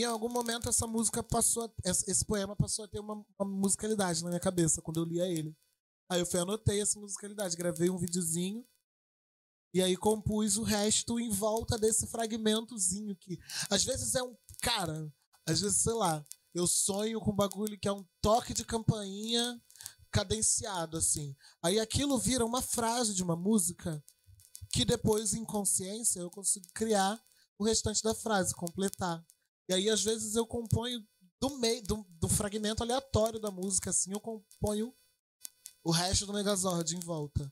em 0.04 0.06
algum 0.06 0.30
momento, 0.30 0.70
essa 0.70 0.86
música 0.86 1.24
passou, 1.24 1.74
esse 1.84 2.24
poema 2.26 2.56
passou 2.56 2.86
a 2.86 2.88
ter 2.88 3.00
uma, 3.00 3.26
uma 3.40 3.50
musicalidade 3.50 4.24
na 4.24 4.30
minha 4.30 4.40
cabeça 4.40 4.82
quando 4.82 4.98
eu 4.98 5.06
lia 5.06 5.26
ele. 5.26 5.56
Aí 6.10 6.20
eu 6.20 6.26
fui 6.26 6.40
anotei 6.40 6.82
essa 6.82 7.00
musicalidade, 7.00 7.58
gravei 7.58 7.90
um 7.90 7.98
videozinho 7.98 8.66
e 9.74 9.82
aí 9.82 9.98
compus 9.98 10.58
o 10.58 10.64
resto 10.64 11.20
em 11.20 11.30
volta 11.30 11.78
desse 11.78 12.08
fragmentozinho 12.08 13.16
que 13.16 13.38
às 13.70 13.84
vezes 13.84 14.16
é 14.16 14.24
um 14.24 14.36
cara, 14.62 15.14
às 15.46 15.60
vezes 15.60 15.82
sei 15.82 15.94
lá, 15.94 16.26
eu 16.54 16.66
sonho 16.66 17.20
com 17.20 17.32
um 17.32 17.36
bagulho 17.36 17.78
que 17.78 17.88
é 17.88 17.92
um 17.92 18.06
toque 18.22 18.54
de 18.54 18.64
campainha 18.64 19.62
cadenciado 20.10 20.98
assim. 20.98 21.36
Aí 21.62 21.80
aquilo 21.80 22.18
vira 22.18 22.46
uma 22.46 22.62
frase 22.62 23.14
de 23.14 23.22
uma 23.22 23.36
música 23.36 24.04
que 24.72 24.86
depois 24.86 25.34
em 25.34 25.44
consciência 25.44 26.22
eu 26.22 26.30
consigo 26.30 26.68
criar 26.74 27.22
o 27.60 27.66
restante 27.66 28.02
da 28.02 28.16
frase, 28.16 28.56
completar. 28.56 29.26
E 29.70 29.74
aí 29.74 29.90
às 29.90 30.04
vezes 30.04 30.36
eu 30.36 30.46
componho 30.46 31.06
do 31.40 31.58
meio 31.58 31.84
do, 31.84 32.06
do 32.10 32.28
fragmento 32.28 32.84
aleatório 32.84 33.40
da 33.40 33.52
música 33.52 33.90
assim, 33.90 34.12
eu 34.12 34.20
componho 34.20 34.94
o 35.84 35.92
resto 35.92 36.26
do 36.26 36.34
Megazord 36.34 36.96
em 36.96 37.00
volta. 37.00 37.52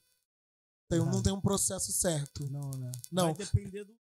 Tem, 0.89 0.99
Ah. 0.99 1.05
Não 1.05 1.21
tem 1.21 1.33
um 1.33 1.41
processo 1.41 1.91
certo. 1.91 2.49
Não, 2.51 2.69
né? 2.71 2.91
Não. 3.11 3.33
Vai 3.33 3.45
depender 3.45 3.83
do. 3.83 3.97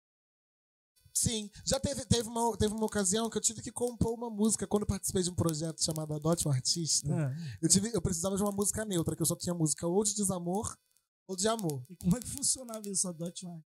Sim, 1.13 1.51
já 1.65 1.81
teve, 1.81 2.05
teve, 2.05 2.29
uma, 2.29 2.57
teve 2.57 2.73
uma 2.73 2.87
ocasião 2.87 3.29
que 3.29 3.37
eu 3.37 3.43
tive 3.43 3.61
que 3.61 3.73
compor 3.73 4.15
uma 4.15 4.31
música 4.31 4.69
quando 4.69 4.83
eu 4.83 4.87
participei 4.87 5.21
de 5.21 5.31
um 5.31 5.35
projeto 5.35 5.83
chamado 5.83 6.15
Adote 6.15 6.47
um 6.47 6.51
Artista. 6.53 7.13
É. 7.13 7.57
Eu, 7.61 7.69
tive, 7.69 7.91
eu 7.93 8.01
precisava 8.01 8.37
de 8.37 8.43
uma 8.43 8.53
música 8.53 8.85
neutra, 8.85 9.17
que 9.17 9.23
eu 9.23 9.27
só 9.27 9.35
tinha 9.35 9.53
música 9.53 9.85
ou 9.85 10.05
de 10.05 10.15
desamor 10.15 10.79
ou 11.27 11.35
de 11.35 11.49
amor. 11.49 11.85
E 11.91 11.97
como 11.97 12.17
é 12.17 12.21
que 12.21 12.29
funcionava 12.29 12.89
isso, 12.89 13.09
a 13.09 13.13
Dot 13.13 13.45
Mark? 13.45 13.65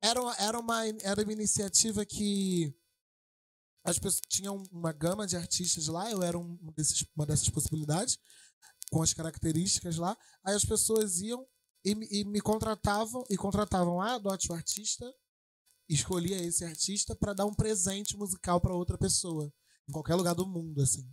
Era 0.00 0.20
uma, 0.22 0.36
era 0.36 0.60
uma, 0.60 0.86
era 1.02 1.22
uma 1.22 1.32
iniciativa 1.32 2.04
que 2.06 2.72
as 3.84 3.98
pessoas 3.98 4.22
tinham 4.28 4.62
uma 4.72 4.92
gama 4.92 5.26
de 5.26 5.36
artistas 5.36 5.86
lá, 5.88 6.10
eu 6.10 6.22
era 6.22 6.38
um 6.38 6.56
desses, 6.74 7.04
uma 7.14 7.26
dessas 7.26 7.50
possibilidades, 7.50 8.18
com 8.90 9.02
as 9.02 9.12
características 9.12 9.96
lá. 9.98 10.16
Aí 10.42 10.54
as 10.54 10.64
pessoas 10.64 11.20
iam 11.20 11.46
e, 11.84 12.20
e 12.20 12.24
me 12.24 12.40
contratavam, 12.40 13.24
e 13.28 13.36
contratavam 13.36 14.00
a 14.00 14.14
Adote 14.14 14.50
o 14.50 14.54
Artista, 14.54 15.12
escolhia 15.86 16.42
esse 16.42 16.64
artista 16.64 17.14
para 17.14 17.34
dar 17.34 17.44
um 17.44 17.54
presente 17.54 18.16
musical 18.16 18.58
para 18.58 18.74
outra 18.74 18.96
pessoa, 18.96 19.52
em 19.86 19.92
qualquer 19.92 20.14
lugar 20.14 20.34
do 20.34 20.46
mundo, 20.46 20.80
assim. 20.80 21.06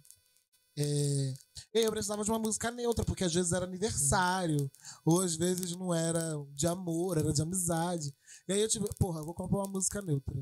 É, 0.78 1.34
eu 1.74 1.92
precisava 1.92 2.24
de 2.24 2.32
uma 2.32 2.40
música 2.40 2.72
neutra, 2.72 3.04
porque 3.04 3.26
às 3.26 3.34
vezes 3.34 3.52
era 3.52 3.66
aniversário, 3.66 4.72
ou 5.04 5.20
às 5.20 5.36
vezes 5.36 5.76
não 5.76 5.94
era 5.94 6.34
de 6.54 6.68
amor, 6.68 7.18
era 7.18 7.34
de 7.34 7.42
amizade. 7.42 8.16
E 8.48 8.54
aí 8.54 8.62
eu 8.62 8.70
tive, 8.70 8.88
porra, 8.98 9.22
vou 9.24 9.34
compor 9.34 9.60
uma 9.60 9.72
música 9.72 10.02
neutra. 10.02 10.40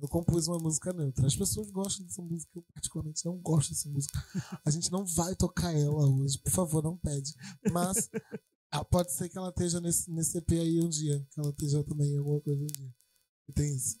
Eu 0.00 0.08
compus 0.08 0.46
uma 0.46 0.58
música 0.58 0.92
neutra. 0.92 1.26
As 1.26 1.34
pessoas 1.36 1.70
gostam 1.70 2.06
dessa 2.06 2.22
música, 2.22 2.50
eu 2.54 2.62
particularmente 2.72 3.24
não 3.24 3.36
gosto 3.38 3.70
dessa 3.70 3.88
música. 3.88 4.24
A 4.64 4.70
gente 4.70 4.90
não 4.92 5.04
vai 5.04 5.34
tocar 5.34 5.72
ela 5.74 6.06
hoje, 6.08 6.38
por 6.38 6.52
favor, 6.52 6.82
não 6.82 6.96
pede. 6.96 7.34
Mas 7.72 8.08
ah, 8.70 8.84
pode 8.84 9.12
ser 9.12 9.28
que 9.28 9.36
ela 9.36 9.48
esteja 9.48 9.80
nesse, 9.80 10.10
nesse 10.10 10.38
EP 10.38 10.52
aí 10.52 10.80
um 10.80 10.88
dia, 10.88 11.26
que 11.30 11.40
ela 11.40 11.50
esteja 11.50 11.82
também 11.84 12.12
em 12.12 12.18
alguma 12.18 12.40
coisa 12.40 12.62
um 12.62 12.66
dia. 12.66 12.94
E 13.48 13.52
tem 13.52 13.74
isso. 13.74 13.98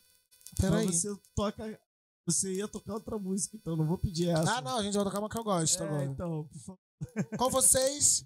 Peraí. 0.60 0.86
Mas 0.86 0.96
você 0.96 1.16
toca. 1.34 1.80
Você 2.26 2.52
ia 2.54 2.68
tocar 2.68 2.92
outra 2.94 3.18
música, 3.18 3.56
então 3.56 3.74
não 3.74 3.86
vou 3.86 3.96
pedir 3.96 4.28
essa. 4.28 4.56
Ah, 4.58 4.60
não, 4.60 4.76
a 4.76 4.82
gente 4.82 4.94
vai 4.94 5.04
tocar 5.04 5.18
uma 5.18 5.30
que 5.30 5.38
eu 5.38 5.44
gosto 5.44 5.82
É, 5.82 5.86
agora. 5.86 6.04
então, 6.04 6.46
por 6.46 6.60
favor. 6.60 7.38
Com 7.38 7.50
vocês, 7.50 8.24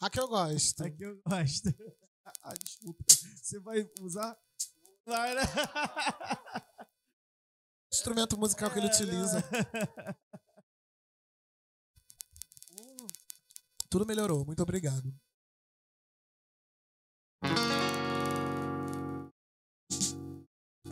a 0.00 0.10
que 0.10 0.20
eu 0.20 0.28
gosto. 0.28 0.84
É 0.84 0.90
que 0.90 1.02
eu 1.02 1.18
gosto. 1.26 1.74
Ah, 2.42 2.52
desculpa. 2.54 3.04
Você 3.42 3.58
vai 3.60 3.88
usar. 4.00 4.36
Vai, 5.06 5.34
né? 5.34 5.40
Instrumento 7.92 8.38
musical 8.38 8.70
que 8.70 8.78
ele 8.78 8.86
utiliza. 8.86 9.42
Tudo 13.90 14.06
melhorou, 14.06 14.46
muito 14.46 14.62
obrigado. 14.62 15.14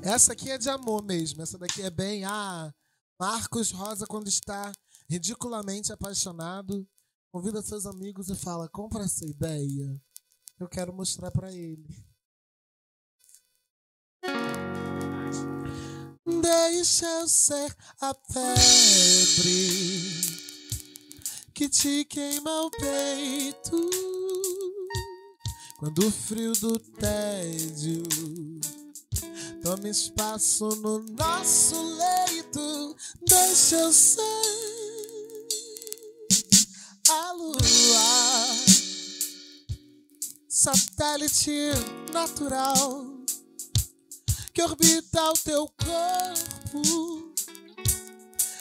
Essa 0.03 0.33
aqui 0.33 0.51
é 0.51 0.59
de 0.59 0.69
amor 0.69 1.03
mesmo. 1.03 1.43
Essa 1.43 1.57
daqui 1.57 1.83
é 1.83 1.91
bem. 1.91 2.25
Ah, 2.25 2.71
Marcos 3.19 3.71
Rosa, 3.71 4.07
quando 4.07 4.29
está 4.29 4.71
ridiculamente 5.09 5.93
apaixonado, 5.93 6.87
convida 7.33 7.63
seus 7.63 7.87
amigos 7.87 8.29
e 8.29 8.35
fala: 8.35 8.69
compra 8.69 9.05
essa 9.05 9.25
ideia. 9.27 9.99
Eu 10.59 10.69
quero 10.69 10.93
mostrar 10.93 11.31
pra 11.31 11.51
ele. 11.53 12.10
Deixa 16.51 17.07
eu 17.07 17.29
ser 17.29 17.77
a 18.01 18.13
febre 18.13 18.51
que 21.55 21.69
te 21.69 22.05
queima 22.05 22.63
o 22.63 22.71
peito 22.73 23.91
quando 25.79 26.09
o 26.09 26.11
frio 26.11 26.51
do 26.55 26.77
tédio 26.77 28.03
toma 29.63 29.89
espaço 29.89 30.71
no 30.71 30.99
nosso 31.11 31.77
leito. 31.77 32.97
Deixa 33.29 33.77
eu 33.77 33.93
ser 33.93 34.21
a 37.11 37.33
lua, 37.33 38.57
satélite 40.49 41.71
natural 42.13 43.10
que 44.61 44.65
orbita 44.65 45.23
o 45.31 45.33
teu 45.39 45.67
corpo 45.69 47.33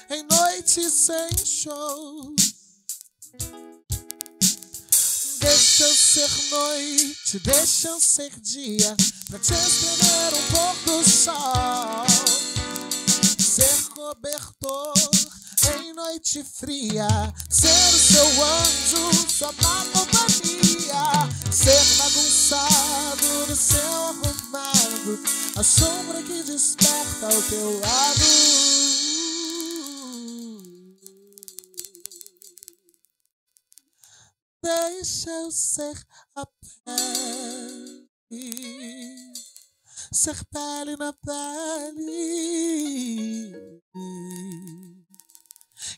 em 0.09 0.23
noite 0.31 0.89
sem 0.89 1.29
show. 1.45 2.33
Deixa 5.39 5.83
eu 5.83 5.93
ser 5.93 6.29
noite, 6.51 7.39
deixa 7.39 7.89
eu 7.89 7.99
ser 7.99 8.31
dia, 8.39 8.95
pra 9.29 9.39
te 9.39 9.53
escrever 9.53 10.33
um 10.35 10.43
pôr 10.53 10.75
do 10.85 11.09
sol. 11.09 12.05
Ser 13.37 13.89
cobertor 13.93 14.93
em 15.81 15.93
noite 15.93 16.45
fria, 16.45 17.07
ser 17.49 17.67
o 17.67 17.99
seu 17.99 18.25
anjo, 18.45 19.27
sua 19.29 19.51
má 19.61 19.85
companhia, 19.91 21.29
ser 21.51 21.83
bagunçado 21.97 23.47
no 23.49 23.55
seu 23.55 23.88
a 25.59 25.63
sombra 25.63 26.23
que 26.23 26.41
desperta 26.43 27.25
ao 27.25 27.41
teu 27.49 27.79
lado. 27.81 28.23
Deixa 34.63 35.29
eu 35.29 35.51
ser 35.51 36.01
a 36.35 36.45
pele, 36.85 38.07
ser 40.13 40.45
pele 40.45 40.95
na 40.95 41.11
pele 41.11 41.51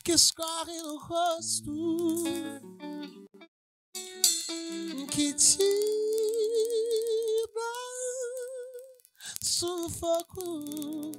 que 0.02 0.10
escorre 0.10 0.76
no 0.82 0.98
rosto, 0.98 2.24
que 5.12 5.32
tira 5.34 5.62
sufoco. 9.62 11.12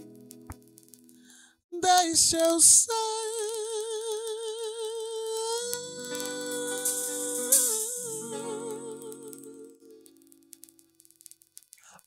Deixa 1.72 2.38
eu 2.38 2.60
ser 2.60 2.92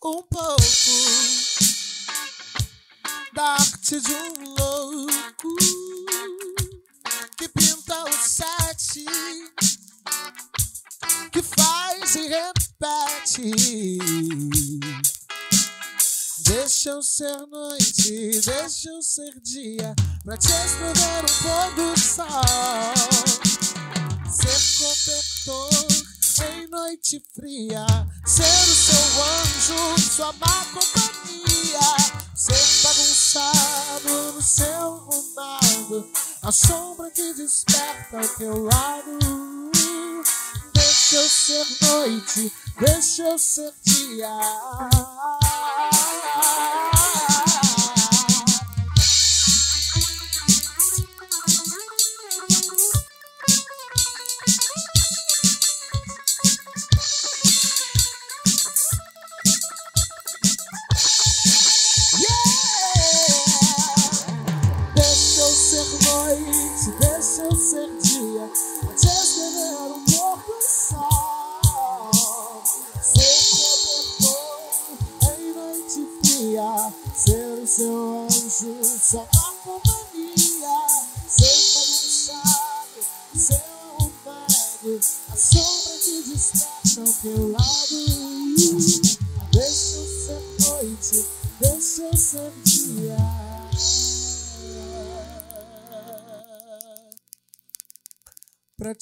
um 0.04 0.22
pouco 0.22 0.56
da 3.32 3.44
arte 3.54 4.00
de 4.02 4.14
um 4.14 4.54
louco 4.58 5.56
que 7.38 7.48
pinta 7.48 8.04
o 8.04 8.12
sete, 8.12 9.06
que 11.32 11.42
faz 11.42 12.14
e 12.14 12.28
repete. 12.28 13.52
Deixa 16.58 16.88
eu 16.88 17.02
ser 17.02 17.36
noite, 17.48 18.40
deixa 18.40 18.88
eu 18.88 19.02
ser 19.02 19.38
dia, 19.42 19.94
pra 20.24 20.38
te 20.38 20.46
escrever 20.46 21.22
um 21.22 21.34
pôr 21.42 21.74
do 21.74 22.00
sol. 22.00 22.26
Ser 24.32 24.58
cobertor 24.78 25.68
em 26.50 26.66
noite 26.68 27.22
fria, 27.34 27.84
ser 28.24 28.42
o 28.42 28.74
seu 28.74 29.22
anjo, 29.22 30.00
sua 30.00 30.32
má 30.32 30.64
companhia, 30.72 31.78
ser 32.34 32.82
bagunçado 32.82 34.32
no 34.32 34.40
seu 34.40 34.64
arrumado, 34.64 36.10
a 36.42 36.50
sombra 36.50 37.10
que 37.10 37.34
desperta 37.34 38.18
ao 38.18 38.28
teu 38.28 38.64
lado. 38.64 39.18
Deixa 40.72 41.16
eu 41.16 41.28
ser 41.28 41.66
noite, 41.82 42.50
deixa 42.80 43.22
eu 43.24 43.38
ser 43.38 43.74
dia. 43.84 45.45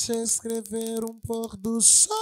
Te 0.05 0.13
escrever 0.13 1.03
um 1.03 1.19
pôr 1.19 1.57
do 1.57 1.81
sol. 1.81 2.13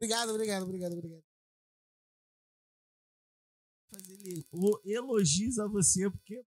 Obrigado, 0.00 0.30
obrigado, 0.30 0.62
obrigado, 0.62 0.92
obrigado. 0.92 1.22
Mas 3.92 4.08
ele 4.08 4.46
elogios 4.84 5.58
a 5.58 5.66
você 5.66 6.10
porque 6.10 6.42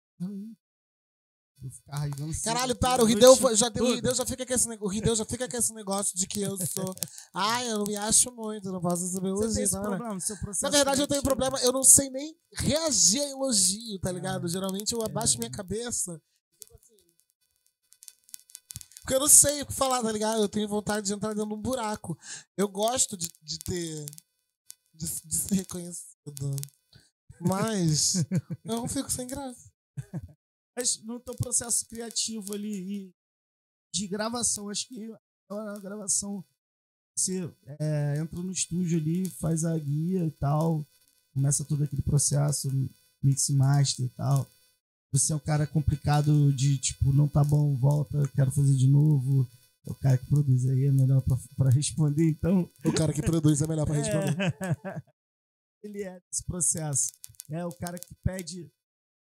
Eu 1.64 1.72
ficar 1.72 2.10
Caralho, 2.44 2.76
para, 2.76 3.02
o 3.04 3.06
Rideu 3.06 3.36
já, 3.56 3.68
o. 3.68 3.94
Rideu 3.96 4.14
já 4.14 4.26
fica 4.26 4.46
com 4.46 4.54
esse, 4.54 4.68
nego- 4.68 4.86
o 4.86 4.90
Rideu 4.90 5.16
já 5.16 5.24
fica 5.26 5.48
com 5.50 5.58
esse 5.58 5.74
negócio 5.74 6.18
de 6.18 6.28
que 6.28 6.42
eu 6.42 6.58
sou. 6.68 6.94
Ai, 7.34 7.70
eu 7.72 7.78
não 7.80 7.86
me 7.86 7.96
acho 7.96 8.32
muito, 8.32 8.68
eu 8.68 8.74
não 8.74 8.82
posso 8.82 9.04
receber 9.04 9.32
Você 9.32 9.40
tem 9.40 9.64
elogio. 9.64 9.64
esse 9.64 9.76
né? 9.76 9.82
problema, 9.82 10.20
seu 10.20 10.38
processo 10.38 10.64
Na 10.64 10.70
verdade, 10.70 11.02
eu 11.02 11.08
tenho 11.08 11.22
criativo. 11.22 11.50
problema, 11.50 11.66
eu 11.66 11.72
não 11.72 11.84
sei 11.84 12.10
nem 12.10 12.36
reagir 12.54 13.22
a 13.22 13.30
elogio, 13.30 13.96
É. 13.96 14.00
tá 14.00 14.12
ligado? 14.12 14.48
Geralmente 14.48 14.92
eu 14.94 15.02
abaixo 15.04 15.38
minha 15.38 15.50
cabeça. 15.52 16.22
Porque 19.02 19.16
eu 19.16 19.20
não 19.20 19.28
sei 19.28 19.62
o 19.62 19.66
que 19.66 19.74
falar, 19.74 20.02
tá 20.02 20.12
ligado? 20.12 20.42
Eu 20.42 20.48
tenho 20.50 20.68
vontade 20.68 21.06
de 21.08 21.14
entrar 21.14 21.34
dentro 21.34 21.48
de 21.50 21.54
um 21.54 21.62
buraco. 21.62 22.18
Eu 22.56 22.68
gosto 22.70 23.18
de, 23.18 23.30
de 23.42 23.60
ter. 23.60 24.06
De, 24.94 25.06
de 25.26 25.36
ser 25.36 25.56
reconhecido. 25.56 26.56
Mas 27.42 28.16
eu 28.64 28.76
não 28.78 28.88
fico 28.88 29.12
sem 29.12 29.28
graça. 29.28 29.70
Mas 30.76 31.02
no 31.04 31.20
teu 31.20 31.36
processo 31.36 31.88
criativo 31.88 32.54
ali 32.54 32.74
e 33.08 33.16
de 33.94 34.08
gravação, 34.08 34.70
acho 34.70 34.88
que 34.88 35.08
na 35.50 35.80
gravação 35.80 36.44
você 37.16 37.48
é, 37.80 38.18
entra 38.18 38.40
no 38.42 38.52
estúdio 38.52 38.98
ali, 38.98 39.30
faz 39.30 39.64
a 39.64 39.78
guia 39.78 40.26
e 40.26 40.32
tal, 40.32 40.84
começa 41.34 41.64
todo 41.64 41.84
aquele 41.84 42.02
processo, 42.02 42.72
mix 43.22 43.50
master 43.50 44.06
e 44.06 44.10
tal. 44.10 44.48
Você 45.12 45.32
é 45.32 45.36
um 45.36 45.40
cara 45.40 45.68
complicado 45.68 46.52
de 46.54 46.76
tipo, 46.80 47.14
não 47.14 47.28
tá 47.28 47.44
bom, 47.44 47.76
volta, 47.76 48.28
quero 48.36 48.52
fazer 48.52 48.74
de 48.76 48.88
novo. 48.88 49.48
É 49.86 49.92
o 49.92 49.96
cara 49.96 50.18
que 50.18 50.26
produz 50.26 50.66
aí, 50.66 50.86
é 50.86 50.92
melhor 50.92 51.22
pra, 51.22 51.38
pra 51.56 51.70
responder, 51.70 52.28
então. 52.30 52.68
O 52.84 52.94
cara 52.94 53.14
que 53.14 53.22
produz 53.22 53.62
é 53.62 53.68
melhor 53.68 53.86
pra 53.86 53.96
responder. 53.96 54.36
É. 54.42 55.04
Ele 55.84 56.02
é 56.02 56.20
desse 56.32 56.44
processo. 56.46 57.12
É 57.50 57.64
o 57.66 57.72
cara 57.74 58.00
que 58.00 58.16
pede, 58.24 58.72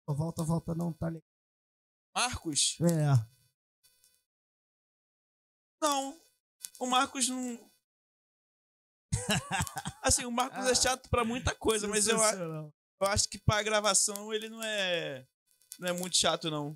"Ó, 0.07 0.13
volta, 0.15 0.41
volta, 0.41 0.73
não, 0.73 0.91
tá 0.93 1.09
legal. 1.09 1.32
Marcos? 2.15 2.77
É. 2.81 3.25
Não. 5.81 6.17
O 6.79 6.85
Marcos 6.87 7.27
não. 7.29 7.59
Assim, 10.01 10.25
o 10.25 10.31
Marcos 10.31 10.65
é 10.65 10.75
chato 10.75 11.09
pra 11.09 11.23
muita 11.23 11.53
coisa, 11.55 11.87
mas 11.87 12.07
eu, 12.07 12.17
eu 12.17 12.73
acho 13.07 13.29
que 13.29 13.37
pra 13.37 13.63
gravação 13.63 14.33
ele 14.33 14.49
não 14.49 14.61
é. 14.63 15.25
Não 15.79 15.89
é 15.89 15.93
muito 15.93 16.17
chato, 16.17 16.49
não. 16.49 16.73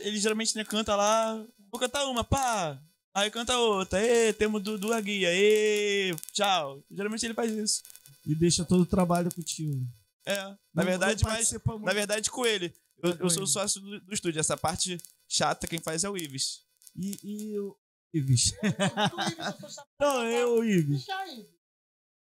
Ele 0.00 0.18
geralmente 0.18 0.56
né, 0.56 0.64
canta 0.64 0.96
lá. 0.96 1.34
Vou 1.70 1.80
cantar 1.80 2.04
uma, 2.06 2.24
pá! 2.24 2.80
Aí 3.12 3.30
canta 3.30 3.56
outra. 3.58 4.00
Ê, 4.00 4.32
temos 4.32 4.62
do, 4.62 4.78
do 4.78 5.02
guia. 5.02 5.28
Ê, 5.32 6.14
tchau. 6.32 6.82
Geralmente 6.90 7.26
ele 7.26 7.34
faz 7.34 7.50
isso. 7.52 7.82
E 8.24 8.34
deixa 8.34 8.64
todo 8.64 8.82
o 8.82 8.86
trabalho 8.86 9.34
contigo. 9.34 9.84
É. 10.24 10.36
Na 10.42 10.56
Não- 10.74 10.84
verdade, 10.84 11.24
mas. 11.24 11.52
Na 11.82 11.92
verdade, 11.92 12.30
com 12.30 12.46
ele. 12.46 12.74
Eu, 13.02 13.12
eu 13.20 13.30
sou 13.30 13.46
sócio 13.46 13.80
do, 13.80 14.00
do 14.00 14.14
estúdio. 14.14 14.40
Essa 14.40 14.56
parte 14.56 14.98
chata 15.28 15.66
quem 15.66 15.78
faz 15.78 16.04
é 16.04 16.10
o 16.10 16.16
Ives. 16.16 16.62
E, 16.96 17.18
e 17.22 17.58
o 17.58 17.76
Ives? 18.12 18.52
Não, 20.00 20.24
eu, 20.26 20.58
o 20.58 20.64
Ives. 20.64 21.06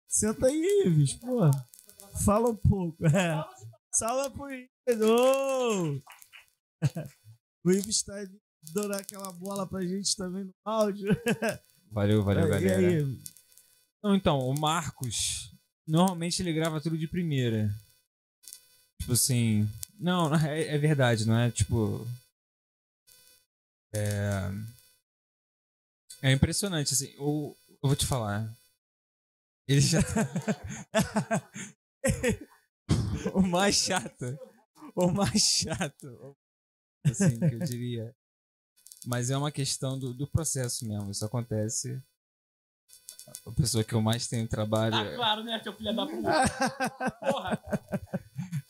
Senta 0.07 0.47
aí, 0.47 0.83
Ives, 0.85 1.13
pô. 1.13 1.49
Fala 2.25 2.49
um 2.49 2.55
pouco. 2.55 3.05
É. 3.05 3.43
Salva 3.91 4.29
pro 4.31 4.51
Ives. 4.51 5.01
Ô! 5.01 6.01
O 7.65 7.71
Ives 7.71 8.01
tá 8.01 8.13
dando 8.71 8.93
aquela 8.93 9.29
bola 9.33 9.67
pra 9.67 9.85
gente 9.85 10.15
também 10.15 10.45
no 10.45 10.53
áudio. 10.63 11.09
Valeu, 11.91 12.23
valeu, 12.23 12.47
galera. 12.47 12.87
aí? 12.87 13.19
Não, 14.03 14.15
então, 14.15 14.39
o 14.39 14.57
Marcos, 14.57 15.53
normalmente 15.85 16.41
ele 16.41 16.53
grava 16.53 16.79
tudo 16.81 16.97
de 16.97 17.07
primeira. 17.07 17.69
Tipo 18.99 19.13
assim. 19.13 19.67
Não, 19.99 20.33
é, 20.35 20.75
é 20.75 20.77
verdade, 20.77 21.27
não 21.27 21.37
é? 21.37 21.51
Tipo. 21.51 22.07
É. 23.93 24.49
É 26.21 26.31
impressionante, 26.31 26.93
assim. 26.93 27.13
O, 27.19 27.55
eu 27.69 27.89
vou 27.89 27.95
te 27.95 28.05
falar. 28.05 28.49
Ele 29.67 29.81
já. 29.81 29.99
o 33.33 33.41
mais 33.41 33.75
chato. 33.75 34.39
O 34.95 35.11
mais 35.11 35.41
chato. 35.41 36.37
Assim, 37.05 37.39
que 37.39 37.55
eu 37.55 37.59
diria. 37.59 38.15
Mas 39.05 39.29
é 39.29 39.37
uma 39.37 39.51
questão 39.51 39.99
do, 39.99 40.13
do 40.13 40.27
processo 40.27 40.87
mesmo. 40.87 41.11
Isso 41.11 41.25
acontece. 41.25 42.01
A 43.45 43.51
pessoa 43.51 43.83
que 43.83 43.93
eu 43.93 44.01
mais 44.01 44.27
tenho 44.27 44.47
trabalho. 44.47 44.93
Tá 44.93 45.15
claro, 45.15 45.43
né, 45.43 45.61
seu 45.61 45.73
filho 45.73 45.95
da 45.95 46.05
puta? 46.05 47.09
Porra, 47.19 47.61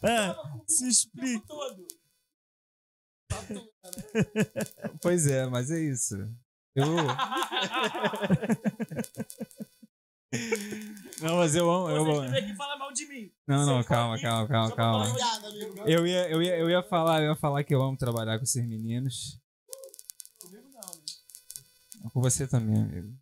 É, 0.07 0.35
se 0.67 0.87
explica. 0.87 1.45
todo. 1.47 1.85
Pois 5.01 5.27
é, 5.27 5.45
mas 5.47 5.69
é 5.69 5.79
isso. 5.79 6.15
Eu. 6.75 6.85
Não, 11.21 11.37
mas 11.37 11.55
eu 11.55 11.69
amo. 11.69 11.89
Eu 11.89 12.01
amo. 12.01 12.29
vêm 12.31 12.43
aqui 12.43 12.55
falar 12.55 12.77
mal 12.77 12.91
de 12.91 13.05
mim. 13.07 13.31
Não, 13.47 13.65
não, 13.65 13.83
calma, 13.83 14.19
calma, 14.19 14.47
calma, 14.47 14.67
pra 14.67 14.75
calma. 14.75 15.05
mim. 15.05 15.15
Eu 15.85 16.05
ia, 16.05 16.29
eu, 16.29 16.41
ia, 16.41 16.57
eu 16.57 16.69
ia 16.69 16.83
falar, 16.83 17.21
eu 17.23 17.31
ia 17.31 17.35
falar 17.35 17.63
que 17.63 17.73
eu 17.73 17.81
amo 17.81 17.97
trabalhar 17.97 18.37
com 18.37 18.43
esses 18.43 18.65
meninos. 18.67 19.39
Com 22.13 22.21
você 22.21 22.47
também, 22.47 22.81
amigo. 22.81 23.17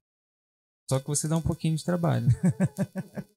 Só 0.89 0.99
que 0.99 1.07
você 1.07 1.27
dá 1.27 1.37
um 1.37 1.41
pouquinho 1.41 1.75
de 1.75 1.83
trabalho. 1.85 2.27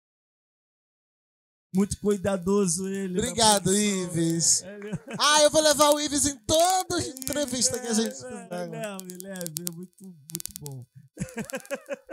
Muito 1.74 1.98
cuidadoso 2.00 2.88
ele. 2.88 3.14
na 3.14 3.18
Obrigado. 3.20 3.74
Ives. 3.74 4.62
Ele- 4.62 4.90
Ah, 5.20 5.42
eu 5.42 5.50
vou 5.50 5.60
levar 5.60 5.90
o 5.90 6.00
Ives 6.00 6.26
em 6.26 6.36
toda 6.40 7.00
entrevista 7.06 7.78
que 7.78 7.86
a 7.86 7.92
gente 7.94 8.08
É, 8.08 8.14
fizer. 8.14 8.48
Leve, 8.70 9.18
leve, 9.22 9.64
é 9.68 9.72
muito, 9.72 10.04
muito 10.04 10.52
bom. 10.60 10.86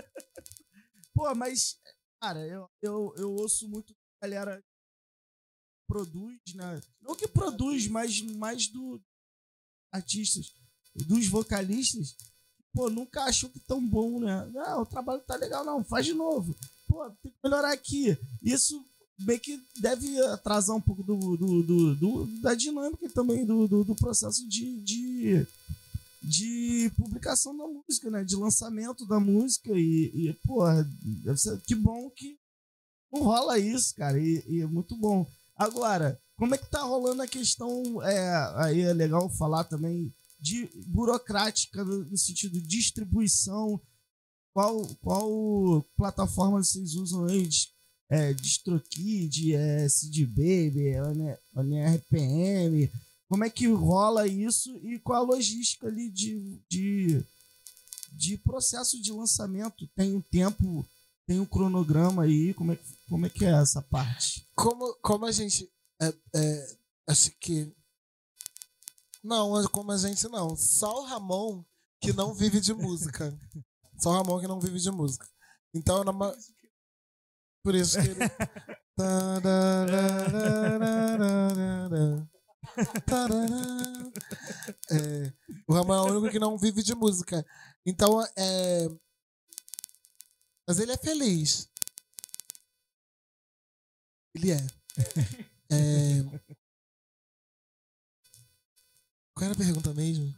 Pô, 1.13 1.33
mas, 1.35 1.77
cara, 2.21 2.45
eu, 2.45 2.69
eu, 2.81 3.13
eu 3.17 3.31
ouço 3.33 3.67
muito 3.69 3.95
a 4.21 4.25
galera 4.27 4.57
que 4.57 4.67
produz, 5.87 6.39
né? 6.53 6.81
Não 7.01 7.15
que 7.15 7.27
produz, 7.27 7.87
mas 7.87 8.21
mais 8.21 8.67
do 8.67 9.01
artistas, 9.91 10.53
dos 10.93 11.27
vocalistas. 11.27 12.15
Pô, 12.73 12.89
nunca 12.89 13.23
achou 13.23 13.49
que 13.49 13.59
tão 13.61 13.81
bom, 13.87 14.19
né? 14.19 14.45
Não, 14.53 14.81
o 14.81 14.85
trabalho 14.85 15.21
tá 15.21 15.35
legal, 15.37 15.63
não, 15.63 15.81
faz 15.85 16.05
de 16.05 16.13
novo. 16.13 16.53
Pô, 16.87 17.09
tem 17.23 17.31
que 17.31 17.37
melhorar 17.41 17.71
aqui. 17.71 18.17
Isso 18.41 18.85
meio 19.19 19.39
que 19.39 19.59
deve 19.79 20.19
atrasar 20.25 20.75
um 20.75 20.81
pouco 20.81 21.03
do, 21.03 21.37
do, 21.37 21.63
do- 21.63 21.95
do- 21.95 22.25
da 22.41 22.53
dinâmica 22.53 23.09
também 23.09 23.45
do, 23.45 23.67
do, 23.67 23.83
processo 23.95 24.47
de, 24.49 24.81
de, 24.81 25.47
de 26.21 26.91
publicação 26.97 27.55
da 27.55 27.65
música, 27.67 28.09
né? 28.09 28.23
De 28.23 28.35
lançamento 28.35 29.05
da 29.05 29.19
música. 29.19 29.71
E, 29.73 30.11
e 30.13 30.33
porra, 30.45 30.85
ser, 31.37 31.59
que 31.61 31.75
bom 31.75 32.09
que 32.09 32.37
não 33.11 33.23
rola 33.23 33.57
isso, 33.59 33.95
cara. 33.95 34.19
E, 34.19 34.43
e 34.47 34.61
é 34.61 34.67
muito 34.67 34.95
bom. 34.97 35.25
Agora, 35.55 36.19
como 36.35 36.53
é 36.53 36.57
que 36.57 36.69
tá 36.69 36.81
rolando 36.81 37.21
a 37.21 37.27
questão? 37.27 38.01
É, 38.03 38.53
aí 38.57 38.81
é 38.81 38.91
legal 38.93 39.29
falar 39.29 39.63
também 39.63 40.13
de 40.39 40.69
burocrática 40.87 41.83
no 41.83 42.17
sentido 42.17 42.59
de 42.59 42.67
distribuição. 42.67 43.79
Qual, 44.53 44.85
qual 45.01 45.85
plataforma 45.95 46.61
vocês 46.63 46.93
usam 46.95 47.25
aí? 47.25 47.47
É, 48.09 48.33
DistroKid, 48.33 49.55
é, 49.55 49.89
CD 49.89 50.25
Baby, 50.25 50.87
é, 50.89 51.01
ONRPM. 51.55 52.91
Como 53.27 53.43
é 53.43 53.49
que 53.49 53.67
rola 53.67 54.27
isso 54.27 54.77
e 54.83 54.99
qual 54.99 55.23
a 55.23 55.25
logística 55.35 55.87
ali 55.87 56.09
de, 56.11 56.61
de, 56.69 57.25
de 58.11 58.37
processo 58.37 59.01
de 59.01 59.11
lançamento? 59.11 59.87
Tem 59.95 60.15
um 60.15 60.21
tempo, 60.21 60.85
tem 61.25 61.39
um 61.39 61.45
cronograma 61.45 62.23
aí? 62.23 62.53
Como 62.53 62.71
é, 62.73 62.75
que- 62.75 62.95
como 63.09 63.25
é 63.25 63.29
que 63.29 63.43
é 63.45 63.51
essa 63.59 63.81
parte? 63.81 64.47
Como, 64.55 64.93
como 65.01 65.25
a 65.25 65.31
gente. 65.31 65.67
É, 65.99 66.13
é, 66.35 66.77
acho 67.07 67.31
que. 67.39 67.73
Não, 69.23 69.67
como 69.69 69.91
a 69.91 69.97
gente 69.97 70.27
não. 70.27 70.55
Só 70.55 71.01
o 71.01 71.05
Ramon 71.05 71.63
que 71.99 72.13
não 72.13 72.33
vive 72.35 72.61
de 72.61 72.73
música. 72.73 73.35
Só 73.99 74.09
o 74.11 74.13
Ramon 74.13 74.39
que 74.39 74.47
não 74.47 74.59
vive 74.59 74.79
de 74.79 74.91
música. 74.91 75.27
Então, 75.73 76.03
na 76.03 76.11
ma- 76.11 76.35
por 77.65 77.73
isso 77.73 77.99
que 77.99 78.07
ele. 78.09 78.19
É, 84.91 85.33
o 85.67 85.73
Ramon 85.73 85.95
é 85.95 86.01
o 86.01 86.17
único 86.17 86.31
que 86.31 86.37
não 86.37 86.59
vive 86.59 86.83
de 86.83 86.93
música. 86.93 87.43
Então, 87.83 88.23
é. 88.37 88.87
Mas 90.67 90.77
ele 90.77 90.91
é 90.91 90.97
feliz. 90.97 91.67
Ele 94.35 94.51
é. 94.51 94.57
É, 95.67 96.21
Qual 99.33 99.45
era 99.45 99.55
a 99.55 99.57
pergunta 99.57 99.91
mesmo? 99.95 100.31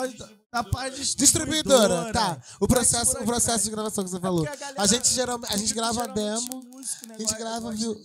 Pode- 0.00 0.38
A 0.50 0.64
parte 0.64 1.14
Distribuidora, 1.16 2.12
tá. 2.12 2.40
O 2.60 2.66
processo, 2.66 3.18
o 3.18 3.24
processo 3.24 3.64
de 3.64 3.70
gravação 3.70 4.02
que 4.04 4.10
você 4.10 4.16
É 4.16 4.20
falou. 4.20 4.44
porque 4.44 4.56
galera- 4.56 4.82
A 4.82 4.86
gente 4.86 5.08
geralmente, 5.08 5.52
a 5.52 5.56
gente 5.56 5.74
grava 5.74 6.08
demo. 6.08 6.62
músico, 6.64 7.06
né, 7.06 7.14
a 7.14 7.18
gente 7.18 7.34
grava, 7.34 7.70
viu? 7.72 7.94
De, 7.94 8.02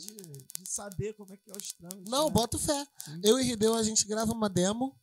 de 0.59 0.69
saber 0.69 1.13
como 1.13 1.33
é 1.33 1.37
que 1.37 1.49
é 1.49 1.53
os 1.55 1.71
trâmites. 1.73 2.11
Não, 2.11 2.25
né? 2.25 2.31
bota 2.31 2.57
fé. 2.59 2.85
Eu 3.23 3.39
e 3.39 3.43
Rideu, 3.43 3.73
a 3.75 3.83
gente 3.83 4.05
grava 4.05 4.31
uma 4.33 4.49
demo. 4.49 4.93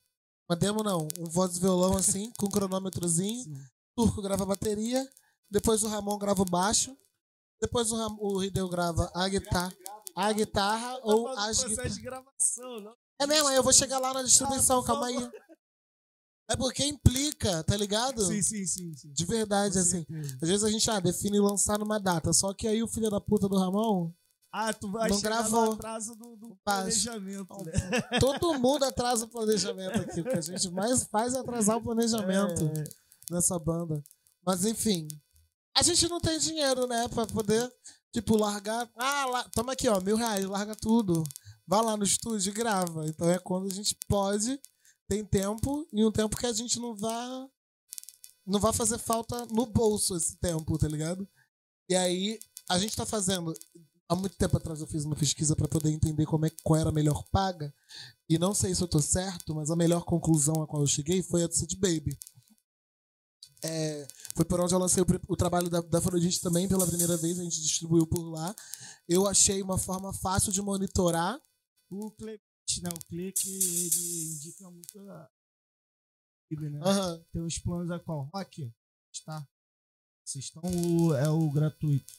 Uma 0.49 0.57
demo 0.57 0.83
não, 0.83 1.07
um 1.19 1.31
voz 1.31 1.57
e 1.57 1.61
violão 1.61 1.97
assim, 1.97 2.31
com 2.37 2.47
um 2.47 2.51
cronômetrozinho. 2.51 3.45
Sim. 3.45 3.55
Turco 3.97 4.21
grava 4.21 4.43
a 4.43 4.47
bateria. 4.47 5.09
Depois 5.51 5.83
o 5.83 5.89
Ramon 5.89 6.19
grava 6.19 6.43
o 6.43 6.45
baixo. 6.45 6.95
Depois 7.61 7.91
o, 7.93 7.97
Ram, 7.97 8.17
o 8.21 8.43
Hideo 8.43 8.69
grava 8.69 9.11
a 9.15 9.29
guitarra, 9.29 9.73
a 10.17 10.33
guitarra 10.33 10.99
ou 11.03 11.25
Tá 11.27 11.35
fazendo 11.35 11.51
as 11.51 11.59
processo 11.59 11.69
guitarras. 11.69 11.95
de 11.95 12.01
gravação, 12.03 12.81
não? 12.81 12.95
É 13.21 13.27
mesmo, 13.27 13.49
aí 13.49 13.57
eu 13.57 13.63
vou 13.63 13.73
chegar 13.73 13.99
lá 13.99 14.15
na 14.15 14.23
distribuição, 14.23 14.83
calma 14.83 15.07
aí. 15.07 15.31
É 16.51 16.57
porque 16.57 16.85
implica, 16.85 17.63
tá 17.63 17.77
ligado? 17.77 18.23
Sim, 18.27 18.43
sim, 18.43 18.67
sim. 18.67 18.93
sim. 18.97 19.13
De 19.13 19.25
verdade, 19.25 19.75
Com 19.75 19.81
assim. 19.81 20.05
certeza. 20.05 20.39
Às 20.43 20.49
vezes 20.49 20.65
a 20.65 20.71
gente 20.71 20.91
ah, 20.91 20.99
define 20.99 21.39
lançar 21.39 21.79
numa 21.79 21.99
data, 22.01 22.33
só 22.33 22.53
que 22.53 22.67
aí 22.67 22.83
o 22.83 22.89
filho 22.89 23.09
da 23.09 23.21
puta 23.21 23.49
do 23.49 23.57
Ramon, 23.57 24.11
Ah, 24.53 24.73
tu 24.75 24.91
vai 24.91 25.09
Não 25.09 25.17
chegar 25.17 25.43
gravou. 25.43 25.67
no 25.67 25.73
atraso 25.75 26.17
do, 26.17 26.35
do 26.37 26.59
planejamento, 26.65 27.55
né? 27.65 27.73
todo 28.21 28.59
mundo 28.59 28.85
atrasa 28.85 29.27
o 29.27 29.29
planejamento 29.29 30.01
aqui. 30.01 30.21
O 30.23 30.25
que 30.25 30.37
a 30.37 30.41
gente 30.41 30.69
mais 30.71 31.05
faz 31.05 31.35
é 31.35 31.39
atrasar 31.39 31.77
o 31.77 31.83
planejamento 31.83 32.65
É, 32.65 32.85
nessa 33.33 33.57
banda. 33.59 34.03
Mas 34.45 34.65
enfim, 34.65 35.07
a 35.77 35.83
gente 35.85 36.09
não 36.09 36.21
tem 36.21 36.37
dinheiro, 36.41 36.87
né, 36.89 37.07
pra 37.07 37.27
poder, 37.29 37.71
tipo, 38.13 38.37
largar. 38.37 38.91
Ah, 38.97 39.27
lá, 39.27 39.45
toma 39.55 39.75
aqui, 39.75 39.89
ó, 39.89 40.01
mil 40.01 40.17
reais, 40.17 40.45
larga 40.47 40.75
tudo. 40.75 41.23
Vai 41.65 41.81
lá 41.85 41.97
no 41.97 42.03
estúdio 42.03 42.51
e 42.51 42.53
grava. 42.53 43.07
Então 43.07 43.31
é 43.31 43.39
quando 43.39 43.67
a 43.69 43.73
gente 43.73 43.97
pode, 44.09 44.59
tem 45.11 45.25
tempo, 45.25 45.85
e 45.93 46.05
um 46.05 46.13
tempo 46.13 46.37
que 46.37 46.47
a 46.47 46.53
gente 46.53 46.79
não 46.79 46.95
vá. 46.95 47.49
Não 48.47 48.61
vai 48.61 48.73
fazer 48.73 48.97
falta 48.97 49.45
no 49.47 49.67
bolso 49.67 50.17
esse 50.17 50.37
tempo, 50.37 50.79
tá 50.79 50.87
ligado? 50.87 51.29
E 51.89 51.97
aí, 51.97 52.39
a 52.69 52.79
gente 52.79 52.97
tá 52.97 53.05
fazendo. 53.05 53.53
Há 54.09 54.15
muito 54.15 54.37
tempo 54.37 54.57
atrás 54.57 54.81
eu 54.81 54.87
fiz 54.87 55.05
uma 55.05 55.17
pesquisa 55.17 55.57
para 55.57 55.69
poder 55.69 55.91
entender 55.91 56.27
como 56.27 56.47
é, 56.47 56.51
qual 56.63 56.79
era 56.79 56.91
a 56.91 56.93
melhor 56.93 57.25
paga. 57.31 57.75
E 58.29 58.39
não 58.39 58.55
sei 58.55 58.73
se 58.73 58.83
eu 58.83 58.89
tô 58.89 59.01
certo, 59.01 59.53
mas 59.53 59.71
a 59.71 59.77
melhor 59.77 60.05
conclusão 60.05 60.63
a 60.63 60.67
qual 60.67 60.83
eu 60.83 60.87
cheguei 60.87 61.23
foi 61.23 61.43
a 61.43 61.49
do 61.49 61.55
Sid 61.55 61.77
Baby. 61.77 62.17
É, 63.63 64.07
foi 64.35 64.45
por 64.45 64.61
onde 64.61 64.75
eu 64.75 64.79
lancei 64.79 65.03
o, 65.03 65.07
o 65.29 65.37
trabalho 65.37 65.69
da, 65.69 65.81
da 65.81 66.01
também 66.43 66.69
pela 66.69 66.87
primeira 66.87 67.17
vez, 67.17 67.39
a 67.39 67.43
gente 67.43 67.61
distribuiu 67.61 68.07
por 68.07 68.23
lá. 68.31 68.55
Eu 69.09 69.27
achei 69.27 69.61
uma 69.61 69.77
forma 69.77 70.13
fácil 70.13 70.53
de 70.53 70.63
monitorar. 70.63 71.41
O 71.91 72.11
Né? 72.79 72.89
O 72.95 73.07
Clique, 73.07 73.49
ele 73.49 74.35
indica 74.35 74.71
muito 74.71 74.99
a. 75.11 75.31
né? 76.51 76.81
Aham. 76.83 77.25
Tem 77.33 77.43
os 77.43 77.59
planos 77.59 77.89
da 77.89 77.99
qual? 77.99 78.29
Rock? 78.35 78.73
Tá. 79.25 79.47
Vocês 80.25 80.45
estão. 80.47 80.63
O, 80.65 81.15
é 81.15 81.29
o 81.29 81.51
gratuito. 81.51 82.13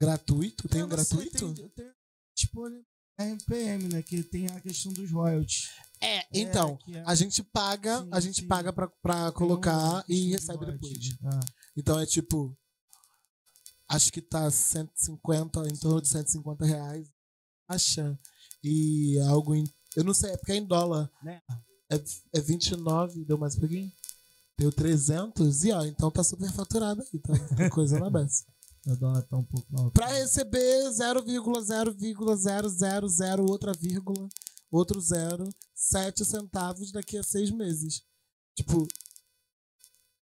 Gratuito? 0.00 0.68
Tem 0.68 0.82
É, 0.82 0.84
um 0.84 0.88
gratuito? 0.88 1.54
Tem, 1.54 1.68
tem 1.70 1.92
disponível 2.36 2.84
RPM, 3.18 3.88
né? 3.88 4.02
Que 4.02 4.22
tem 4.22 4.46
a 4.48 4.60
questão 4.60 4.92
dos 4.92 5.10
royalties. 5.10 5.70
É, 6.02 6.26
então. 6.32 6.78
É, 6.82 6.84
que 6.84 6.96
é- 6.98 7.02
A 7.06 7.14
gente 7.14 7.42
paga, 7.42 8.02
Sim, 8.02 8.08
a 8.12 8.20
gente 8.20 8.40
sim. 8.42 8.46
paga 8.46 8.72
pra, 8.72 8.88
pra 8.88 9.32
colocar 9.32 9.76
uma 9.78 10.04
e 10.08 10.30
recebe 10.30 10.66
de 10.66 10.72
depois. 10.72 10.98
Ah. 11.24 11.40
Então 11.76 11.98
é 11.98 12.04
tipo. 12.06 12.56
Acho 13.88 14.12
que 14.12 14.20
tá 14.20 14.50
150, 14.50 15.60
em 15.68 15.76
torno 15.76 16.02
de 16.02 16.08
150 16.08 16.66
reais. 16.66 17.08
Acha. 17.68 18.18
E 18.68 19.16
é 19.18 19.22
algo 19.22 19.54
em. 19.54 19.64
Eu 19.94 20.02
não 20.04 20.12
sei, 20.12 20.32
é 20.32 20.36
porque 20.36 20.50
é 20.52 20.56
em 20.56 20.66
dólar. 20.66 21.08
Né? 21.22 21.40
É, 21.90 22.02
é 22.34 22.40
29, 22.40 23.24
deu 23.24 23.38
mais 23.38 23.54
um 23.56 23.60
pouquinho? 23.60 23.90
Deu 24.58 24.72
300 24.72 25.64
e 25.64 25.72
ó, 25.72 25.84
então 25.84 26.10
tá 26.10 26.24
super 26.24 26.50
faturado 26.50 27.02
aí, 27.02 27.18
tá 27.20 27.32
Tem 27.56 27.68
coisa 27.70 27.98
na 28.00 28.10
beça. 28.10 28.44
O 28.88 28.94
dólar 28.96 29.20
tá 29.22 29.36
um 29.36 29.42
pouco 29.44 29.66
alto. 29.80 29.90
Pra 29.90 30.06
receber 30.06 30.88
0,0,000 30.92 33.50
outra 33.50 33.72
vírgula, 33.72 34.28
outro 34.70 35.00
zero, 35.00 35.52
7 35.74 36.24
centavos 36.24 36.92
daqui 36.92 37.18
a 37.18 37.22
seis 37.24 37.50
meses. 37.50 38.04
Tipo. 38.56 38.86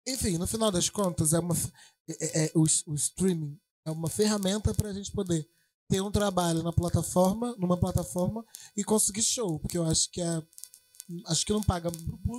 Enfim, 0.06 0.36
no 0.38 0.46
final 0.46 0.70
das 0.70 0.88
contas, 0.90 1.32
é 1.32 1.38
uma, 1.38 1.54
f- 1.54 1.72
é, 2.08 2.44
é- 2.46 2.52
o, 2.54 2.64
o 2.86 2.94
streaming 2.94 3.58
é 3.86 3.90
uma 3.90 4.08
ferramenta 4.10 4.74
pra 4.74 4.92
gente 4.92 5.10
poder 5.12 5.48
ter 5.90 6.00
um 6.00 6.10
trabalho 6.10 6.62
na 6.62 6.72
plataforma, 6.72 7.54
numa 7.58 7.76
plataforma 7.76 8.44
e 8.76 8.84
conseguir 8.84 9.22
show, 9.22 9.58
porque 9.58 9.76
eu 9.76 9.84
acho 9.84 10.08
que 10.10 10.20
é. 10.22 10.42
Acho 11.26 11.44
que 11.44 11.52
não 11.52 11.60
paga. 11.62 11.90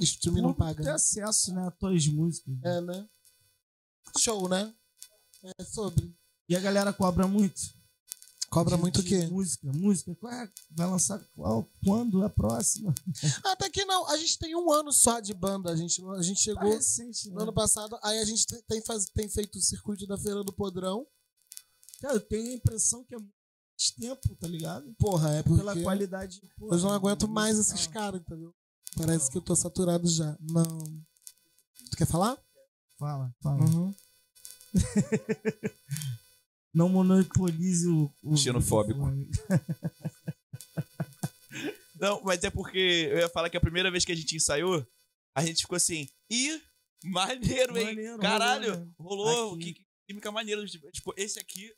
Streaming 0.01 0.41
não 0.41 0.53
paga. 0.53 0.81
Ter 0.81 0.89
né? 0.89 0.93
acesso, 0.93 1.53
né? 1.53 1.67
A 1.67 1.71
tuas 1.71 2.07
músicas. 2.07 2.53
É, 2.63 2.79
né? 2.81 3.09
Show, 4.17 4.47
né? 4.47 4.73
É 5.59 5.63
sobre. 5.65 6.15
E 6.47 6.55
a 6.55 6.59
galera 6.59 6.93
cobra 6.93 7.27
muito. 7.27 7.61
Cobra 8.49 8.75
De- 8.75 8.81
muito 8.81 9.01
o 9.01 9.03
quê? 9.03 9.25
Música, 9.27 9.71
música. 9.73 10.15
Qual 10.15 10.31
é? 10.31 10.49
Vai 10.71 10.87
lançar 10.87 11.19
qual? 11.35 11.69
Quando? 11.85 12.23
A 12.23 12.29
próxima? 12.29 12.93
Até 13.45 13.69
que 13.69 13.83
não, 13.83 14.07
a 14.07 14.17
gente 14.17 14.37
tem 14.39 14.55
um 14.55 14.71
ano 14.71 14.93
só 14.93 15.19
de 15.19 15.33
banda. 15.33 15.69
A 15.71 15.75
gente, 15.75 16.01
a 16.05 16.21
gente 16.21 16.37
Tá 16.37 16.43
chegou 16.43 16.69
recente, 16.71 17.29
né? 17.29 17.35
no 17.35 17.41
ano 17.41 17.53
passado, 17.53 17.97
aí 18.03 18.19
a 18.19 18.25
gente 18.25 18.45
tem, 18.47 18.61
tem, 18.67 18.81
faz, 18.85 19.05
tem 19.05 19.27
feito 19.27 19.57
o 19.57 19.61
circuito 19.61 20.07
da 20.07 20.17
Feira 20.17 20.43
do 20.43 20.53
Podrão. 20.53 21.05
Cara, 22.01 22.15
eu 22.15 22.21
tenho 22.21 22.51
a 22.51 22.53
impressão 22.55 23.03
que 23.03 23.15
é 23.15 23.17
muito 23.17 23.33
tempo, 23.89 24.35
tá 24.35 24.47
ligado? 24.47 24.93
Porra, 24.99 25.35
é 25.35 25.43
porque 25.43 25.59
Pela 25.63 25.81
qualidade. 25.81 26.41
porra, 26.57 26.77
eu 26.77 26.81
não 26.81 26.91
aguento 26.93 27.27
mais 27.27 27.57
esses 27.57 27.87
caras, 27.87 28.21
entendeu? 28.21 28.53
Parece 28.95 29.31
que 29.31 29.37
eu 29.37 29.41
tô 29.41 29.55
saturado 29.55 30.07
já. 30.07 30.37
Não. 30.39 30.79
Tu 31.89 31.97
quer 31.97 32.05
falar? 32.07 32.37
Fala, 32.99 33.33
fala. 33.41 33.63
Uhum. 33.63 33.95
Não 36.73 36.87
monopolize 36.87 37.87
o. 37.87 38.09
o 38.23 38.37
Xenofóbico. 38.37 38.99
Não, 41.99 42.21
mas 42.23 42.43
é 42.43 42.49
porque 42.49 43.09
eu 43.11 43.19
ia 43.19 43.29
falar 43.29 43.49
que 43.49 43.57
a 43.57 43.61
primeira 43.61 43.91
vez 43.91 44.03
que 44.05 44.11
a 44.11 44.15
gente 44.15 44.35
ensaiou, 44.35 44.85
a 45.35 45.45
gente 45.45 45.61
ficou 45.61 45.75
assim, 45.75 46.09
ih, 46.29 46.61
maneiro, 47.03 47.77
hein? 47.77 47.85
Maneiro, 47.87 48.17
Caralho, 48.19 48.73
rolou, 48.97 49.25
né? 49.25 49.31
rolou, 49.33 49.55
Aqui. 49.55 49.73
que, 49.73 49.85
química 50.07 50.31
maneira. 50.31 50.65
Tipo, 50.65 50.91
tipo, 50.91 51.13
esse 51.17 51.37
aqui, 51.39 51.71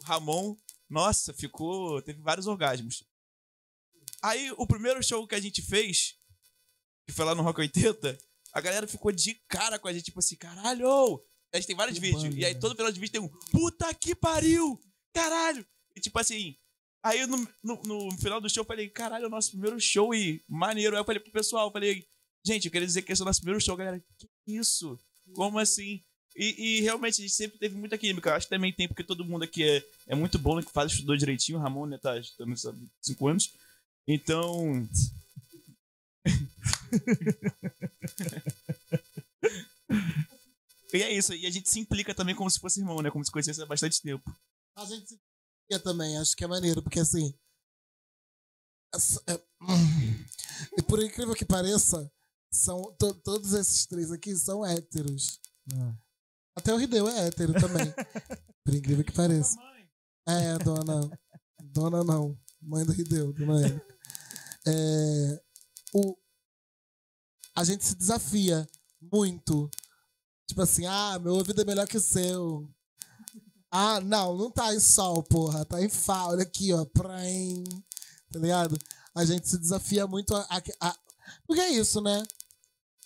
o 0.00 0.04
Ramon, 0.06 0.56
nossa, 0.88 1.32
ficou. 1.34 2.00
Teve 2.02 2.20
vários 2.20 2.46
orgasmos. 2.46 3.04
Aí, 4.22 4.50
o 4.56 4.66
primeiro 4.66 5.02
show 5.02 5.26
que 5.26 5.34
a 5.34 5.40
gente 5.40 5.62
fez, 5.62 6.16
que 7.06 7.12
foi 7.12 7.24
lá 7.24 7.34
no 7.34 7.42
Rock 7.42 7.60
80, 7.60 8.18
a 8.52 8.60
galera 8.60 8.86
ficou 8.86 9.12
de 9.12 9.34
cara 9.48 9.78
com 9.78 9.88
a 9.88 9.92
gente, 9.92 10.06
tipo 10.06 10.18
assim, 10.18 10.36
caralho! 10.36 11.22
A 11.52 11.56
gente 11.56 11.66
tem 11.66 11.76
vários 11.76 11.98
Que 11.98 12.04
vídeos, 12.04 12.24
banda, 12.24 12.36
e 12.36 12.44
aí 12.44 12.54
né? 12.54 12.60
todo 12.60 12.74
final 12.74 12.92
de 12.92 13.00
vídeo 13.00 13.12
tem 13.12 13.20
um 13.20 13.28
puta 13.50 13.92
que 13.94 14.14
pariu! 14.14 14.80
Caralho! 15.12 15.66
E 15.94 16.00
tipo 16.00 16.18
assim, 16.18 16.56
aí 17.02 17.26
no, 17.26 17.36
no, 17.62 17.82
no 17.82 18.18
final 18.18 18.40
do 18.40 18.50
show 18.50 18.62
eu 18.62 18.66
falei, 18.66 18.88
caralho, 18.88 19.24
é 19.24 19.26
o 19.28 19.30
nosso 19.30 19.50
primeiro 19.50 19.80
show 19.80 20.14
e 20.14 20.42
maneiro. 20.48 20.96
Aí 20.96 21.00
eu 21.00 21.04
falei 21.04 21.20
pro 21.20 21.32
pessoal, 21.32 21.68
eu 21.68 21.72
falei, 21.72 22.06
gente, 22.44 22.66
eu 22.66 22.72
queria 22.72 22.86
dizer 22.86 23.02
que 23.02 23.12
esse 23.12 23.22
é 23.22 23.24
o 23.24 23.26
nosso 23.26 23.40
primeiro 23.40 23.60
show, 23.64 23.76
galera. 23.76 24.02
Que 24.18 24.28
isso? 24.46 24.98
Como 25.34 25.58
assim? 25.58 26.04
E, 26.38 26.78
e 26.78 26.80
realmente 26.82 27.20
a 27.20 27.22
gente 27.22 27.34
sempre 27.34 27.58
teve 27.58 27.76
muita 27.76 27.98
química. 27.98 28.32
Acho 28.32 28.46
que 28.46 28.54
também 28.54 28.72
tem, 28.72 28.86
porque 28.86 29.02
todo 29.02 29.24
mundo 29.24 29.42
aqui 29.42 29.64
é, 29.64 29.84
é 30.06 30.14
muito 30.14 30.38
bom, 30.38 30.54
né, 30.56 30.62
que 30.62 30.70
faz, 30.70 30.92
estudou 30.92 31.16
direitinho. 31.16 31.58
O 31.58 31.60
Ramon, 31.60 31.86
né, 31.86 31.98
tá 31.98 32.16
estudando 32.16 32.52
há 32.52 32.74
5 33.02 33.26
anos. 33.28 33.52
Então. 34.06 34.88
e 40.94 41.02
é 41.02 41.12
isso. 41.12 41.34
E 41.34 41.44
a 41.44 41.50
gente 41.50 41.68
se 41.68 41.80
implica 41.80 42.14
também 42.14 42.36
como 42.36 42.48
se 42.48 42.60
fosse 42.60 42.78
irmão, 42.78 43.02
né? 43.02 43.10
Como 43.10 43.24
se 43.24 43.32
conhecesse 43.32 43.60
há 43.60 43.66
bastante 43.66 44.00
tempo. 44.00 44.32
A 44.76 44.84
gente 44.84 45.08
se 45.08 45.18
eu 45.68 45.82
também, 45.82 46.16
acho 46.18 46.36
que 46.36 46.44
é 46.44 46.46
maneiro, 46.46 46.80
porque 46.82 47.00
assim. 47.00 47.34
é, 49.26 49.40
e 50.78 50.82
por 50.82 51.02
incrível 51.02 51.34
que 51.34 51.44
pareça, 51.44 52.10
são, 52.50 52.94
to- 52.98 53.12
todos 53.14 53.52
esses 53.52 53.84
três 53.86 54.10
aqui 54.12 54.34
são 54.36 54.64
héteros. 54.64 55.40
Ah. 55.74 55.94
Até 56.58 56.74
o 56.74 56.76
Rideu 56.76 57.08
é 57.08 57.26
hétero 57.26 57.52
também. 57.54 57.92
por 58.64 58.74
incrível 58.74 59.04
que 59.04 59.12
pareça. 59.12 59.56
É, 60.26 60.58
dona. 60.58 61.10
Dona 61.62 62.04
não. 62.04 62.38
Mãe 62.60 62.84
do 62.84 62.92
Rideu, 62.92 63.32
dona 63.32 63.64
Érica. 63.64 63.96
É, 64.66 65.42
o, 65.94 66.16
a 67.56 67.64
gente 67.64 67.84
se 67.86 67.94
desafia 67.96 68.68
muito. 69.00 69.70
Tipo 70.46 70.62
assim, 70.62 70.86
ah, 70.86 71.18
meu 71.18 71.34
ouvido 71.34 71.60
é 71.60 71.64
melhor 71.64 71.86
que 71.86 71.96
o 71.96 72.00
seu. 72.00 72.68
Ah, 73.70 74.00
não, 74.00 74.36
não 74.36 74.50
tá 74.50 74.74
em 74.74 74.80
sol, 74.80 75.22
porra. 75.22 75.64
Tá 75.64 75.80
em 75.82 75.88
Fá. 75.88 76.26
Olha 76.26 76.42
aqui, 76.42 76.72
ó. 76.72 76.84
Praim. 76.86 77.64
Tá 78.32 78.38
ligado? 78.38 78.78
A 79.14 79.24
gente 79.24 79.48
se 79.48 79.58
desafia 79.58 80.06
muito 80.06 80.34
a, 80.34 80.40
a- 80.50 80.62
a- 80.88 80.96
Porque 81.46 81.60
é 81.60 81.70
isso, 81.70 82.00
né? 82.00 82.22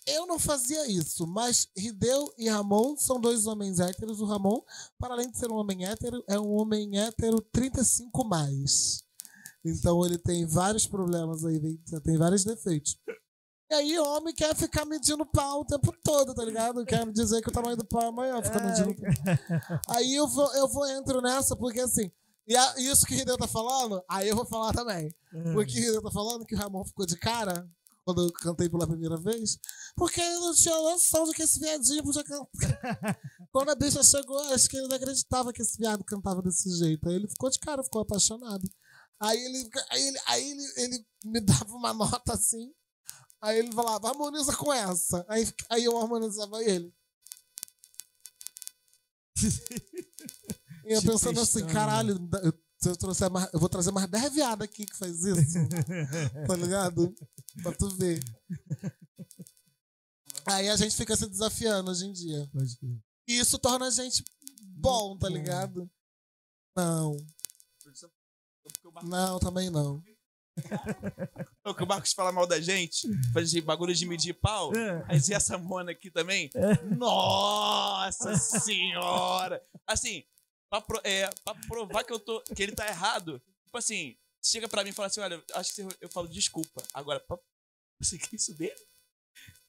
Eu 0.07 0.27
não 0.27 0.39
fazia 0.39 0.87
isso, 0.91 1.27
mas 1.27 1.69
Rideu 1.77 2.33
e 2.37 2.49
Ramon 2.49 2.97
são 2.97 3.21
dois 3.21 3.47
homens 3.47 3.79
héteros. 3.79 4.21
O 4.21 4.25
Ramon, 4.25 4.61
para 4.99 5.15
além 5.15 5.31
de 5.31 5.39
ser 5.39 5.51
um 5.51 5.57
homem 5.57 5.85
hétero, 5.87 6.23
é 6.29 6.39
um 6.39 6.51
homem 6.53 6.99
hétero 6.99 7.41
35 7.53 8.25
mais. 8.25 9.05
Então 9.65 10.05
ele 10.05 10.19
tem 10.19 10.45
vários 10.45 10.87
problemas 10.87 11.45
aí, 11.45 11.61
tem- 12.05 12.19
vários 12.19 12.43
defeitos. 12.45 12.99
E 13.71 13.75
aí, 13.75 13.99
homem 14.01 14.35
quer 14.35 14.55
ficar 14.55 14.85
medindo 14.85 15.25
pau 15.25 15.61
o 15.61 15.65
tempo 15.65 15.95
todo, 16.05 16.35
tá 16.35 16.45
ligado? 16.45 16.85
Quer 16.85 17.11
dizer 17.11 17.41
que 17.41 17.49
o 17.49 17.53
tamanho 17.53 17.77
do 17.77 17.87
pau 17.87 18.03
é 18.03 18.11
maior, 18.11 18.43
fica 18.45 18.59
medindo 18.61 18.95
pau. 18.95 19.79
Aí 19.89 20.15
eu 20.15 20.27
vou, 20.29 20.53
eu 20.57 20.69
vou 20.69 20.87
entro 20.89 21.23
nessa, 21.23 21.57
porque 21.57 21.81
assim, 21.81 22.11
e 22.47 22.55
a- 22.57 22.75
isso 22.79 23.07
que 23.07 23.15
o 23.15 23.17
Rideu 23.17 23.39
tá 23.39 23.47
falando, 23.47 24.03
aí 24.11 24.29
eu 24.29 24.37
vou 24.37 24.45
falar 24.45 24.73
também. 24.75 25.15
Porque 25.55 25.79
o 25.79 25.83
Rideu 25.85 26.03
tá 26.03 26.11
falando 26.11 26.45
que 26.45 26.55
o 26.55 26.59
Ramon 26.59 26.85
ficou 26.85 27.07
de 27.07 27.17
cara 27.17 27.67
quando 28.05 28.23
eu 28.23 28.33
cantei 28.33 28.69
pela 28.69 28.87
primeira 28.87 29.17
vez, 29.17 29.59
porque 29.97 30.21
eu 30.21 30.41
não 30.41 30.55
tinha 30.55 30.75
noção 30.75 31.25
de 31.25 31.33
que 31.33 31.43
esse 31.43 31.59
viadinho 31.59 32.03
podia 32.03 32.25
cantar. 32.25 32.49
quando 33.53 33.71
a 33.71 33.75
bicha 33.75 34.03
chegou, 34.03 34.39
acho 34.53 34.69
que 34.69 34.77
ele 34.77 34.89
não 34.89 34.97
acreditava 34.97 35.53
que 35.53 35.63
esse 35.63 35.79
viado 35.79 36.05
cantava 36.05 36.43
desse 36.43 36.69
jeito. 36.77 37.09
Aí 37.09 37.15
ele 37.15 37.29
ficou 37.29 37.51
de 37.51 37.59
cara, 37.59 37.85
ficou 37.85 38.03
apaixonado. 38.03 38.69
Aí 39.21 39.39
ele, 39.39 39.71
aí 39.91 40.03
ele, 40.09 40.19
aí 40.27 40.51
ele, 40.51 40.73
ele 40.77 41.07
me 41.25 41.41
dava 41.41 41.75
uma 41.75 41.95
nota 41.95 42.35
assim. 42.35 42.73
Aí 43.41 43.59
ele 43.59 43.73
falava, 43.73 44.09
harmoniza 44.09 44.55
com 44.57 44.73
essa. 44.73 45.25
Aí, 45.29 45.49
aí 45.69 45.85
eu 45.85 45.97
harmonizava 45.97 46.63
ele. 46.63 46.93
E 50.85 50.95
eu 50.95 51.03
pensando 51.03 51.41
assim, 51.41 51.61
testando. 51.61 51.73
caralho, 51.73 52.29
eu, 52.43 52.53
se 52.83 52.89
eu, 52.89 52.97
trouxer 52.97 53.31
mais, 53.31 53.49
eu 53.53 53.61
vou 53.61 53.69
trazer 53.69 53.93
mais 53.93 54.09
10 54.09 54.33
viadas 54.33 54.65
aqui 54.65 54.85
que 54.85 54.97
faz 54.97 55.25
isso. 55.25 55.59
tá 56.49 56.57
ligado? 56.57 57.15
Pra 57.63 57.73
tu 57.73 57.89
ver. 57.91 58.21
Aí 60.47 60.69
a 60.69 60.77
gente 60.77 60.97
fica 60.97 61.17
se 61.17 61.29
desafiando 61.29 61.91
hoje 61.91 62.07
em 62.07 62.13
dia. 62.13 62.49
Pode 62.53 62.77
crer. 62.77 62.99
E 63.29 63.39
isso 63.39 63.59
torna 63.59 63.87
a 63.87 63.91
gente 63.91 64.25
bom, 64.65 65.17
tá 65.17 65.29
ligado? 65.29 65.89
Não, 66.77 67.17
não, 69.05 69.39
também 69.39 69.71
não. 69.71 70.03
O 71.65 71.75
que 71.75 71.85
o 71.85 71.87
Marcos 71.87 72.13
fala 72.13 72.33
mal 72.33 72.47
da 72.47 72.61
gente, 72.61 73.09
faz 73.33 73.55
bagulho 73.61 73.95
de 73.95 74.05
medir 74.05 74.35
pau. 74.35 74.75
É. 74.75 75.05
Aí 75.07 75.21
se 75.21 75.33
essa 75.33 75.57
mona 75.57 75.93
aqui 75.93 76.11
também. 76.11 76.51
Nossa 76.99 78.37
senhora! 78.37 79.65
Assim, 79.87 80.25
pra, 80.73 80.81
pro- 80.81 81.01
é, 81.05 81.29
pra 81.45 81.55
provar 81.67 82.03
que, 82.05 82.13
eu 82.13 82.19
tô, 82.19 82.41
que 82.43 82.63
ele 82.63 82.73
tá 82.73 82.87
errado, 82.89 83.41
tipo 83.65 83.77
assim, 83.77 84.17
chega 84.43 84.67
pra 84.69 84.83
mim 84.83 84.91
e 84.91 84.93
fala 84.93 85.09
assim: 85.09 85.21
olha, 85.21 85.43
acho 85.55 85.75
que 85.75 85.83
você- 85.83 85.97
eu 86.01 86.09
falo 86.09 86.27
desculpa. 86.29 86.83
Agora, 86.95 87.21
pra, 87.21 87.37
você 88.01 88.17
quer 88.19 88.35
isso 88.37 88.55
dele? 88.55 88.75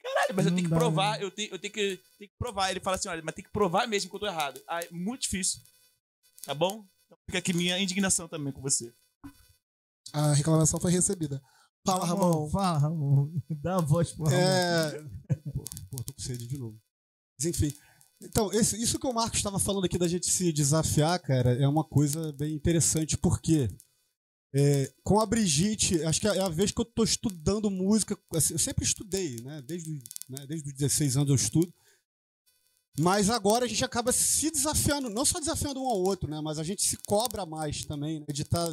Caralho, 0.01 0.33
mas 0.35 0.45
eu 0.45 0.51
Não 0.51 0.57
tenho 0.57 0.69
que 0.69 0.75
provar, 0.75 1.17
né? 1.19 1.23
eu 1.25 1.31
tenho, 1.31 1.49
eu 1.53 1.59
tenho 1.59 1.73
que, 1.73 1.97
tenho 2.17 2.29
que 2.31 2.37
provar. 2.37 2.71
Ele 2.71 2.79
fala 2.79 2.95
assim: 2.95 3.09
olha, 3.09 3.21
mas 3.23 3.35
tem 3.35 3.43
que 3.43 3.51
provar 3.51 3.85
mesmo 3.87 4.09
que 4.09 4.15
eu 4.15 4.19
tô 4.19 4.25
errado. 4.27 4.61
Ah, 4.67 4.81
é 4.81 4.89
muito 4.91 5.21
difícil. 5.23 5.61
Tá 6.45 6.53
bom? 6.53 6.85
Então 7.05 7.17
fica 7.25 7.37
aqui 7.39 7.53
minha 7.53 7.77
indignação 7.79 8.27
também 8.27 8.51
com 8.53 8.61
você. 8.61 8.93
A 10.13 10.33
reclamação 10.33 10.79
foi 10.79 10.91
recebida. 10.91 11.41
Fala, 11.85 12.05
Ramon. 12.05 12.49
Fala, 12.49 12.77
Ramon. 12.77 13.29
Dá 13.49 13.75
a 13.75 13.81
voz 13.81 14.11
pro 14.13 14.25
Ramon. 14.25 14.37
É. 14.37 14.91
Pô, 15.53 15.63
pô, 15.91 16.03
tô 16.03 16.13
com 16.13 16.19
sede 16.21 16.47
de 16.47 16.57
novo. 16.57 16.79
Mas 17.37 17.45
enfim. 17.47 17.75
Então, 18.23 18.51
esse- 18.53 18.81
isso 18.81 18.97
que 18.99 19.07
o 19.07 19.13
Marcos 19.13 19.37
estava 19.39 19.59
falando 19.59 19.85
aqui 19.85 19.97
da 19.97 20.07
gente 20.07 20.29
se 20.29 20.51
desafiar, 20.51 21.19
cara, 21.19 21.53
é 21.53 21.67
uma 21.67 21.83
coisa 21.83 22.31
bem 22.33 22.53
interessante, 22.53 23.17
porque 23.17 23.69
é, 24.55 24.93
com 25.03 25.19
a 25.19 25.25
Brigitte, 25.25 26.03
acho 26.03 26.21
que 26.21 26.27
é 26.27 26.39
a 26.39 26.47
vez 26.47 26.71
que 26.71 26.79
eu 26.79 26.85
tô 26.85 27.03
estudando 27.03 27.71
música. 27.71 28.15
assim, 28.35 28.53
eu 28.53 28.59
sempre 28.59 28.85
estudei, 28.85 29.41
né? 29.41 29.61
Desde, 29.63 29.91
né, 30.29 30.45
desde 30.47 30.67
os 30.69 30.73
16 30.75 31.17
anos 31.17 31.29
eu 31.29 31.35
estudo. 31.35 31.73
Mas 32.99 33.31
agora 33.31 33.65
a 33.65 33.67
gente 33.67 33.83
acaba 33.83 34.11
se 34.11 34.51
desafiando, 34.51 35.09
não 35.09 35.25
só 35.25 35.39
desafiando 35.39 35.81
um 35.81 35.87
ao 35.87 35.99
outro, 35.99 36.29
né? 36.29 36.39
Mas 36.39 36.59
a 36.59 36.63
gente 36.63 36.83
se 36.83 36.95
cobra 37.07 37.45
mais 37.47 37.83
também, 37.85 38.19
né? 38.19 38.25
De 38.31 38.43
estar 38.43 38.71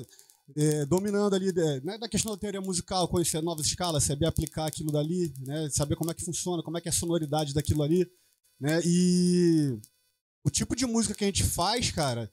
dominando 0.89 1.33
ali, 1.35 1.49
é, 1.49 1.81
né, 1.81 1.97
da 1.97 2.09
questão 2.09 2.33
da 2.33 2.37
teoria 2.39 2.61
musical, 2.61 3.07
conhecer 3.09 3.41
novas 3.41 3.67
escalas, 3.67 4.03
saber 4.05 4.27
aplicar 4.27 4.67
aquilo 4.67 4.93
dali, 4.93 5.33
né? 5.39 5.71
Saber 5.71 5.97
como 5.97 6.11
é 6.11 6.15
que 6.15 6.25
funciona, 6.25 6.63
como 6.63 6.77
é 6.77 6.81
que 6.81 6.89
é 6.89 6.91
a 6.91 6.93
sonoridade 6.95 7.55
daquilo 7.55 7.83
ali, 7.83 8.07
né? 8.61 8.81
E 8.85 9.79
o 10.45 10.51
tipo 10.51 10.77
de 10.77 10.87
música 10.87 11.15
que 11.15 11.25
a 11.25 11.27
gente 11.27 11.45
faz, 11.45 11.91
cara, 11.91 12.31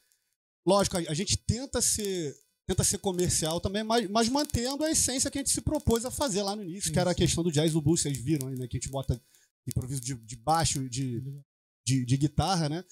lógico, 0.66 0.98
a, 0.98 1.14
gente 1.14 1.38
tenta 1.38 1.82
ser 1.82 2.36
tenta 2.68 2.84
ser 2.84 2.98
comercial 2.98 3.62
também, 3.62 3.82
mas, 3.82 4.10
mas 4.10 4.28
mantendo 4.28 4.84
a 4.84 4.92
essência 4.92 5.32
que 5.32 5.38
a 5.38 5.42
gente 5.42 5.54
se 5.54 5.62
propôs 5.62 6.04
a 6.04 6.12
fazer 6.12 6.44
lá 6.44 6.54
no 6.54 6.64
início, 6.64 6.92
que 6.92 7.00
era 7.00 7.12
a 7.12 7.16
questão 7.16 7.42
do 7.42 7.52
jazz 7.52 7.72
do 7.72 7.82
blues, 7.82 8.02
vocês 8.02 8.18
viram 8.18 8.50
aí, 8.50 8.58
né? 8.58 8.68
Que 8.68 8.76
a 8.76 8.80
gente 8.80 8.92
bota 8.92 9.22
improviso 9.66 10.02
de, 10.02 10.16
de 10.16 10.36
baixo, 10.36 10.90
de, 10.90 11.24
de, 11.86 12.06
de 12.06 12.18
guitarra, 12.18 12.68
né? 12.68 12.84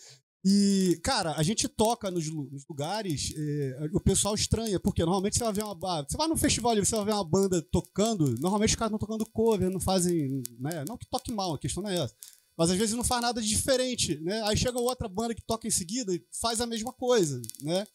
E, 0.47 0.99
cara, 1.03 1.33
a 1.35 1.41
gente 1.41 1.67
toca 1.67 2.11
nos, 2.11 2.29
nos 2.29 2.63
lugares, 2.69 3.33
eh, 3.35 3.89
o 3.91 3.99
pessoal 3.99 4.35
estranha, 4.35 4.79
porque 4.79 5.03
normalmente 5.03 5.39
você 5.39 5.43
vai 5.43 5.53
ver 5.53 5.63
uma 5.63 6.05
Você 6.07 6.15
vai 6.15 6.27
num 6.27 6.37
festival 6.37 6.77
e 6.77 6.85
você 6.85 6.95
vai 6.95 7.05
ver 7.05 7.13
uma 7.13 7.27
banda 7.27 7.61
tocando, 7.71 8.39
normalmente 8.39 8.69
os 8.69 8.75
caras 8.75 8.93
estão 8.93 9.07
tocando 9.07 9.29
cover, 9.31 9.71
não 9.71 9.79
fazem. 9.79 10.43
Né? 10.59 10.85
Não 10.87 10.97
que 10.97 11.09
toque 11.09 11.33
mal, 11.33 11.55
a 11.55 11.59
questão 11.59 11.81
não 11.81 11.89
é 11.89 11.97
essa. 11.97 12.15
Mas 12.57 12.69
às 12.71 12.77
vezes 12.77 12.95
não 12.95 13.03
faz 13.03 13.21
nada 13.21 13.41
de 13.41 13.47
diferente, 13.47 14.17
né? 14.21 14.41
Aí 14.43 14.55
chega 14.55 14.79
outra 14.79 15.07
banda 15.09 15.35
que 15.35 15.41
toca 15.41 15.67
em 15.67 15.71
seguida 15.71 16.13
e 16.13 16.25
faz 16.39 16.61
a 16.61 16.65
mesma 16.65 16.93
coisa, 16.93 17.41
né? 17.61 17.85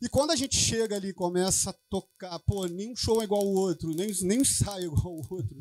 E 0.00 0.08
quando 0.08 0.32
a 0.32 0.36
gente 0.36 0.56
chega 0.56 0.96
ali 0.96 1.08
e 1.08 1.14
começa 1.14 1.70
a 1.70 1.74
tocar, 1.88 2.38
pô, 2.40 2.66
nenhum 2.66 2.94
show 2.96 3.20
é 3.20 3.24
igual 3.24 3.40
ao 3.40 3.48
outro, 3.48 3.88
nem, 3.94 4.10
nem 4.22 4.38
um 4.38 4.42
ensaio 4.42 4.82
é 4.82 4.86
igual 4.86 5.06
ao 5.06 5.26
outro. 5.30 5.56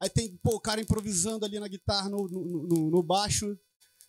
Aí 0.00 0.08
tem, 0.08 0.36
pô, 0.36 0.54
o 0.56 0.60
cara 0.60 0.80
improvisando 0.80 1.44
ali 1.44 1.58
na 1.58 1.66
guitarra, 1.66 2.08
no, 2.08 2.28
no, 2.28 2.90
no- 2.90 3.02
baixo. 3.02 3.58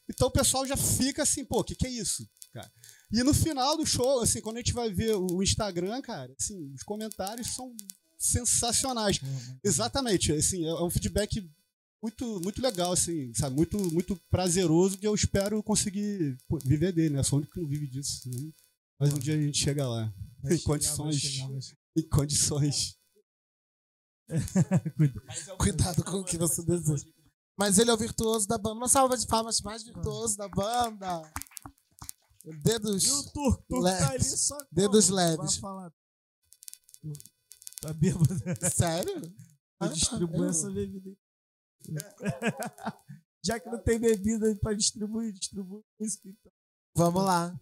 Então 0.08 0.28
o 0.28 0.32
pessoal 0.32 0.66
já 0.68 0.78
fica 0.78 1.24
assim, 1.24 1.44
pô, 1.44 1.60
o 1.62 1.64
que, 1.64 1.76
que 1.76 1.88
é 1.88 1.90
isso, 1.90 2.30
cara? 2.54 2.72
E 3.12 3.24
no 3.24 3.34
final 3.34 3.76
do 3.76 3.86
show, 3.88 4.20
assim, 4.22 4.40
quando 4.40 4.58
a 4.58 4.60
gente 4.60 4.72
vai 4.72 4.94
ver 4.94 5.16
o 5.16 5.42
Instagram, 5.42 6.00
cara, 6.02 6.32
assim, 6.40 6.72
os 6.76 6.84
comentários 6.84 7.48
são 7.56 7.76
sensacionais. 8.20 9.20
Exatamente, 9.64 10.32
assim, 10.32 10.64
é 10.66 10.74
um 10.76 10.90
feedback 10.92 11.50
muito, 12.02 12.40
muito 12.42 12.62
legal, 12.62 12.92
assim, 12.94 13.34
sabe? 13.34 13.56
Muito, 13.56 13.78
muito 13.92 14.16
prazeroso 14.30 14.98
que 14.98 15.06
eu 15.08 15.14
espero 15.16 15.62
conseguir 15.64 16.38
pô, 16.48 16.58
viver 16.60 16.92
dele, 16.94 17.16
né? 17.16 17.24
Sou 17.24 17.38
o 17.38 17.42
único 17.42 17.54
que 17.54 17.60
não 17.62 17.68
vive 17.68 17.88
disso. 17.88 18.30
Né? 18.30 18.52
Mas 19.00 19.14
um 19.14 19.20
dia 19.20 19.36
a 19.36 19.42
gente 19.42 19.58
chega 19.58 19.88
lá. 19.88 20.14
Vai 20.42 20.54
em 20.54 20.58
chegar, 20.58 20.66
condições. 20.74 21.22
vai 21.22 21.32
chegar, 21.32 21.48
vai 21.52 21.62
chegar. 21.62 21.80
Em 21.98 22.08
condições. 22.10 22.96
Cuidado 25.58 26.04
com 26.04 26.18
o 26.20 26.24
que 26.24 26.38
você 26.38 26.64
deseja. 26.64 27.06
Mas 27.58 27.78
ele 27.78 27.90
é 27.90 27.94
o 27.94 27.98
virtuoso 27.98 28.48
da 28.48 28.58
banda. 28.58 28.76
Uma 28.76 28.88
salva 28.88 29.18
de 29.18 29.28
palmas 29.28 29.60
mais 29.62 29.84
virtuoso 29.84 30.38
da 30.38 30.48
banda. 30.48 31.32
Dedos. 32.64 33.06
E 33.06 33.12
o 33.12 33.24
Turco, 33.32 33.64
Turco 33.68 33.84
tá 33.84 34.12
ali 34.12 34.24
só. 34.24 34.58
Dedos 34.72 35.10
leves. 35.10 35.58
falar. 35.58 35.92
Tá 37.82 37.94
bêbado. 37.94 38.28
Sério? 38.74 39.22
Eu 39.82 39.88
Ah, 39.88 39.94
distribuo 39.94 40.44
eu- 40.44 40.50
essa 40.50 40.70
bebida. 40.70 41.10
Já 43.44 43.60
que 43.60 43.70
não 43.70 43.82
tem 43.82 44.00
bebida 44.00 44.56
pra 44.62 44.74
distribuir, 44.74 45.32
distribui 45.34 45.82
música 46.00 46.28
então. 46.28 46.52
Vamos 46.96 47.24
lá. 47.24 47.58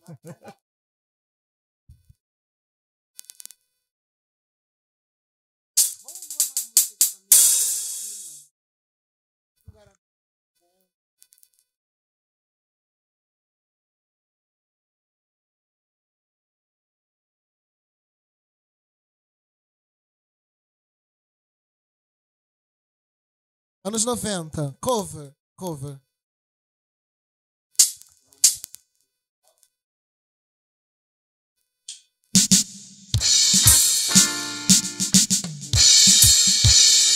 Anos 23.88 24.04
90. 24.04 24.78
Cover. 24.82 25.34
Cover. 25.56 25.98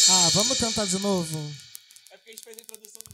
Ah, 0.10 0.30
vamos 0.34 0.58
tentar 0.58 0.86
de 0.86 0.98
novo. 1.00 1.38
É 2.10 2.16
porque 2.16 2.30
a 2.30 2.32
gente 2.32 2.42
fez 2.42 2.58
a 2.58 2.62
introdução 2.62 3.02
do 3.04 3.11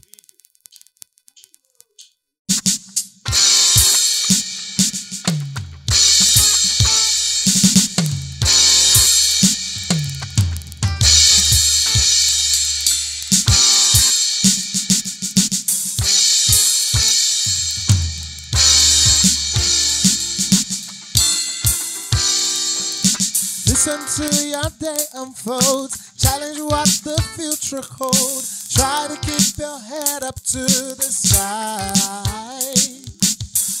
To 24.18 24.48
your 24.48 24.66
day 24.80 25.04
unfold. 25.14 25.94
Challenge 26.18 26.58
what 26.62 26.90
the 27.06 27.14
future 27.38 27.86
holds. 27.86 28.74
Try 28.74 29.06
to 29.06 29.14
keep 29.22 29.56
your 29.56 29.78
head 29.78 30.24
up 30.24 30.34
to 30.34 30.58
the 30.98 31.06
sky. 31.06 31.86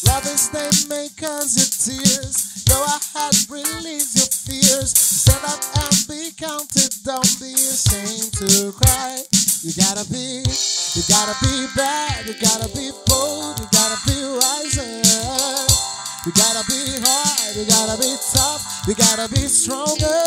Love 0.06 0.26
is 0.30 0.86
may 0.88 1.08
cause 1.18 1.58
you 1.58 1.66
tears. 1.66 2.62
Go 2.70 2.78
ahead, 2.86 3.34
release 3.50 4.14
your 4.14 4.30
fears. 4.30 4.94
Stand 4.94 5.42
up 5.42 5.58
and 5.74 6.06
be 6.06 6.30
counted. 6.30 6.94
Don't 7.02 7.34
be 7.42 7.58
ashamed 7.58 8.30
to 8.38 8.70
cry. 8.78 9.18
You 9.66 9.74
gotta 9.74 10.06
be, 10.06 10.46
you 10.46 11.02
gotta 11.10 11.34
be 11.42 11.66
bad. 11.74 12.26
You 12.26 12.34
gotta 12.38 12.68
be 12.78 12.92
bold. 13.10 13.58
You 13.58 13.66
gotta 13.74 13.98
be 14.06 14.22
wiser. 14.38 15.37
You 16.28 16.34
gotta 16.34 16.62
be 16.68 17.00
hard, 17.00 17.56
you 17.56 17.64
gotta 17.64 17.96
be 17.96 18.12
tough, 18.36 18.84
you 18.86 18.94
gotta 18.94 19.32
be 19.32 19.48
stronger. 19.48 20.20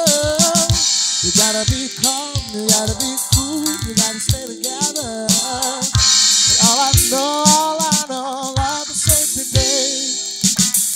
You 1.22 1.30
gotta 1.38 1.61
be 1.69 1.94
calm, 2.02 2.34
you 2.57 2.65
gotta 2.65 2.98
be 2.98 3.14
cool, 3.38 3.61
you 3.86 3.94
gotta 3.94 4.18
stay 4.18 4.49
together. 4.49 5.30
But 5.30 6.57
all 6.65 6.80
I 6.82 6.91
know, 7.06 7.44
all 7.45 7.78
I 7.78 8.06
know, 8.10 8.26
all 8.26 8.56
I 8.57 8.82
can 8.84 8.95
say 8.98 9.45
today. 9.45 10.18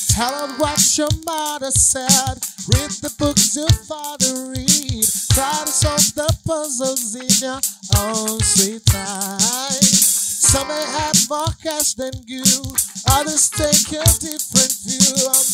Tell 0.09 0.47
them 0.47 0.57
what 0.57 0.81
your 0.97 1.13
mother 1.23 1.69
said. 1.69 2.41
Read 2.73 2.89
the 3.05 3.13
books 3.19 3.55
your 3.55 3.69
father 3.85 4.57
read. 4.57 5.05
Try 5.37 5.53
to 5.53 5.71
solve 5.71 6.15
the 6.17 6.33
puzzles 6.47 7.13
in 7.13 7.29
your 7.45 7.61
own 8.01 8.39
sweet 8.41 8.83
time. 8.87 9.37
Some 9.85 10.67
may 10.67 10.81
have 10.97 11.29
more 11.29 11.53
cash 11.61 11.93
than 11.93 12.13
you, 12.25 12.41
others 13.11 13.49
take 13.49 13.91
a 13.93 14.03
different 14.19 14.73
view 14.83 15.27
of 15.27 15.45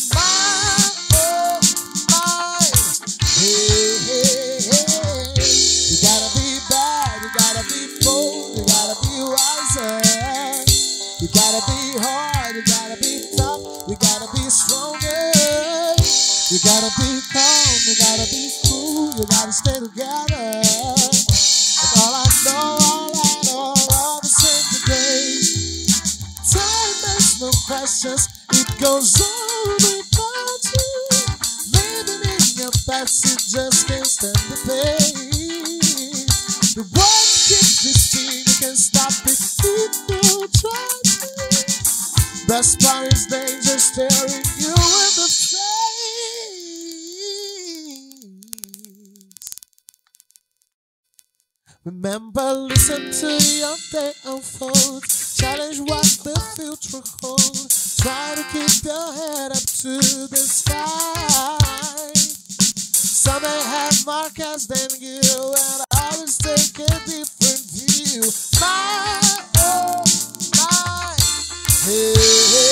hey, 3.42 4.68
hey. 4.70 5.34
You 5.90 5.96
gotta 6.00 6.28
be 6.38 6.58
bad, 6.70 7.22
you 7.22 7.30
gotta 7.36 7.62
be 7.68 7.80
bold, 8.04 8.58
you 8.58 8.64
gotta 8.64 8.96
be 9.02 9.14
wiser. 9.20 10.00
You 11.20 11.28
gotta 11.28 11.62
be 11.66 11.98
hard, 12.02 12.56
you 12.56 12.64
gotta 12.64 12.96
be 13.00 13.22
tough, 13.36 13.62
you 13.88 13.96
gotta 13.96 14.28
be 14.32 14.48
stronger. 14.50 15.32
You 16.50 16.58
gotta 16.64 16.90
be 17.00 17.20
calm, 17.32 17.78
you 17.86 17.94
gotta 17.96 18.26
be 18.30 18.50
cool, 18.66 19.14
you 19.16 19.24
gotta 19.26 19.52
stay 19.52 19.78
together. 19.80 20.62
And 21.82 21.90
all 22.00 22.14
I 22.14 22.26
know, 22.44 22.81
questions, 27.72 28.28
it 28.52 28.68
goes 28.78 29.18
on 29.18 29.72
without 29.80 30.62
you. 30.76 30.92
Living 31.72 32.20
in 32.28 32.44
your 32.60 32.74
past, 32.84 33.24
it 33.24 33.40
just 33.48 33.88
can't 33.88 34.06
stand 34.06 34.36
the 34.52 34.58
pain. 34.68 35.16
The 36.76 36.84
world 36.92 37.28
keeps 37.48 37.80
twisting, 37.80 38.44
you 38.44 38.52
can't 38.60 38.76
stop 38.76 39.16
it 39.24 39.40
if 39.64 39.94
you 40.04 40.48
try 40.60 40.84
to. 41.02 41.32
Best 42.46 42.80
part 42.82 43.08
is 43.10 43.24
danger 43.24 43.78
staring 43.80 44.44
you 44.60 44.74
in 44.76 45.12
the 45.16 45.28
face. 45.32 45.72
Remember, 51.86 52.52
listen 52.52 53.10
to 53.12 53.28
your 53.32 53.76
day 53.90 54.12
unfold. 54.26 55.31
Challenge 55.42 55.80
what 55.90 56.06
the 56.22 56.38
future 56.54 57.02
holds. 57.20 57.96
Try 57.96 58.34
to 58.36 58.44
keep 58.52 58.84
your 58.84 59.12
head 59.12 59.50
up 59.50 59.66
to 59.82 59.98
the 60.30 60.36
sky. 60.36 62.12
Some 62.14 63.42
may 63.42 63.48
have 63.48 64.06
markers 64.06 64.68
than 64.68 65.00
you, 65.00 65.18
and 65.18 65.84
others 65.96 66.38
take 66.38 66.78
a 66.78 66.94
different 67.10 67.58
view. 67.74 68.22
My, 68.60 69.20
oh, 69.58 70.04
my. 70.54 71.16
Hey. 71.90 72.71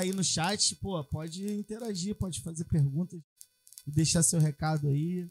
Aí 0.00 0.12
no 0.12 0.24
chat, 0.24 0.74
pô, 0.76 1.02
pode 1.04 1.46
interagir, 1.52 2.14
pode 2.16 2.40
fazer 2.42 2.64
perguntas 2.64 3.20
e 3.86 3.90
deixar 3.90 4.22
seu 4.22 4.40
recado 4.40 4.88
aí. 4.88 5.28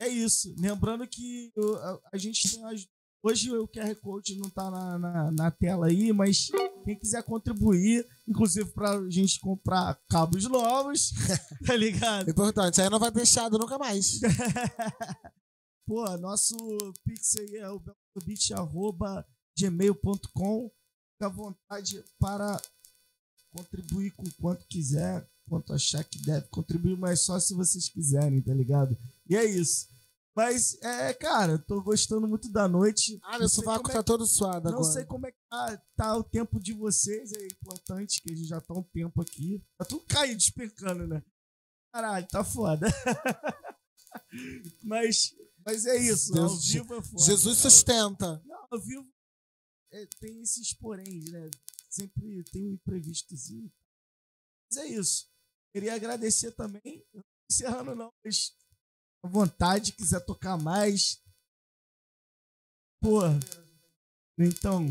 É 0.00 0.08
isso. 0.08 0.54
Lembrando 0.58 1.06
que 1.06 1.52
eu- 1.56 1.76
a, 1.76 2.00
a 2.14 2.18
gente 2.18 2.50
tem 2.50 2.64
as. 2.66 2.86
Hoje 3.26 3.50
o 3.50 3.66
QR 3.66 3.94
Code 4.02 4.36
não 4.36 4.50
tá 4.50 4.70
na, 4.70 4.98
na, 4.98 5.32
na 5.32 5.50
tela 5.50 5.86
aí, 5.86 6.12
mas 6.12 6.50
quem 6.84 6.94
quiser 6.98 7.22
contribuir, 7.22 8.06
inclusive 8.28 8.70
pra 8.72 9.00
gente 9.08 9.40
comprar 9.40 9.98
cabos 10.10 10.44
novos, 10.44 11.10
tá 11.66 11.74
ligado? 11.74 12.30
Importante, 12.30 12.82
aí 12.82 12.90
não 12.90 12.98
vai 12.98 13.10
deixado 13.10 13.58
nunca 13.58 13.78
mais. 13.78 14.20
Pô, 15.88 16.04
nosso 16.18 16.54
pix 17.04 17.36
aí 17.36 17.56
é 17.56 17.70
o 17.70 17.80
belobit.gmail.com. 18.14 20.70
Fica 21.14 21.26
à 21.26 21.28
vontade 21.28 22.02
para 22.18 22.60
contribuir 23.54 24.10
com 24.12 24.24
quanto 24.40 24.66
quiser, 24.66 25.26
quanto 25.48 25.72
achar 25.72 26.02
que 26.04 26.18
deve 26.18 26.46
contribuir, 26.48 26.96
mas 26.98 27.20
só 27.20 27.38
se 27.38 27.54
vocês 27.54 27.88
quiserem, 27.88 28.40
tá 28.42 28.52
ligado? 28.52 28.96
E 29.28 29.36
é 29.36 29.44
isso. 29.44 29.88
Mas, 30.36 30.76
é, 30.82 31.14
cara, 31.14 31.56
tô 31.60 31.80
gostando 31.80 32.26
muito 32.26 32.50
da 32.50 32.66
noite. 32.66 33.20
Ah, 33.22 33.32
Não 33.32 33.38
meu 33.40 33.48
sovaco 33.48 33.88
é 33.90 33.94
tá 33.94 34.02
todo 34.02 34.26
suado 34.26 34.68
não 34.68 34.78
agora. 34.78 34.92
sei 34.92 35.04
como 35.04 35.26
é 35.28 35.30
que 35.30 35.38
tá, 35.48 35.82
tá 35.96 36.16
o 36.16 36.24
tempo 36.24 36.58
de 36.60 36.72
vocês, 36.72 37.32
é 37.32 37.46
importante 37.46 38.20
que 38.20 38.32
a 38.32 38.36
gente 38.36 38.48
já 38.48 38.60
tá 38.60 38.74
um 38.74 38.82
tempo 38.82 39.22
aqui. 39.22 39.62
Tá 39.78 39.84
tudo 39.84 40.04
caído, 40.06 40.36
despencando, 40.38 41.06
né? 41.06 41.22
Caralho, 41.92 42.26
tá 42.26 42.42
foda. 42.42 42.88
mas, 44.82 45.32
mas 45.64 45.86
é 45.86 45.96
isso, 45.98 46.32
Deus- 46.32 46.52
ao 46.52 46.58
vivo 46.58 46.94
é 46.96 47.02
foda. 47.02 47.22
Jesus 47.24 47.58
sustenta. 47.58 48.42
Não, 48.44 48.66
ao 48.72 48.80
vivo 48.80 49.06
é, 49.92 50.06
tem 50.18 50.40
esses 50.42 50.72
poréns, 50.74 51.30
né? 51.30 51.48
Sempre 51.94 52.42
tem 52.50 52.64
um 52.64 52.72
imprevistozinho. 52.72 53.72
Mas 54.68 54.78
é 54.78 54.86
isso. 54.88 55.30
Queria 55.72 55.94
agradecer 55.94 56.50
também, 56.52 57.06
não 57.12 57.22
encerrando 57.48 57.94
não, 57.94 58.12
mas 58.24 58.52
à 59.22 59.28
vontade, 59.28 59.92
quiser 59.92 60.18
tocar 60.24 60.56
mais. 60.56 61.22
Porra. 63.00 63.38
Então, 64.36 64.88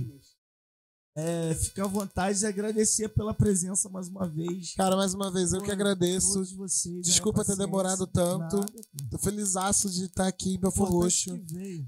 é, 1.15 1.53
fica 1.53 1.84
à 1.84 1.88
vontade 1.88 2.44
e 2.44 2.45
agradecer 2.48 3.07
pela 3.10 3.34
presença 3.34 3.88
mais 3.90 4.07
uma 4.07 4.27
vez. 4.27 4.73
Cara, 4.76 4.95
mais 4.95 5.14
uma 5.14 5.30
vez, 5.31 5.53
eu 5.53 5.61
que 5.61 5.72
agradeço. 5.72 6.34
Todos 6.34 6.52
vocês, 6.53 7.06
Desculpa 7.06 7.41
a 7.41 7.45
ter 7.45 7.56
demorado 7.56 8.07
tanto. 8.07 8.57
Nada. 8.57 8.65
Tô 9.11 9.18
felizaço 9.19 9.90
de 9.90 10.06
estar 10.06 10.27
aqui 10.27 10.56
em 10.56 10.60
Belfor 10.60 10.90
Roxo. 10.90 11.30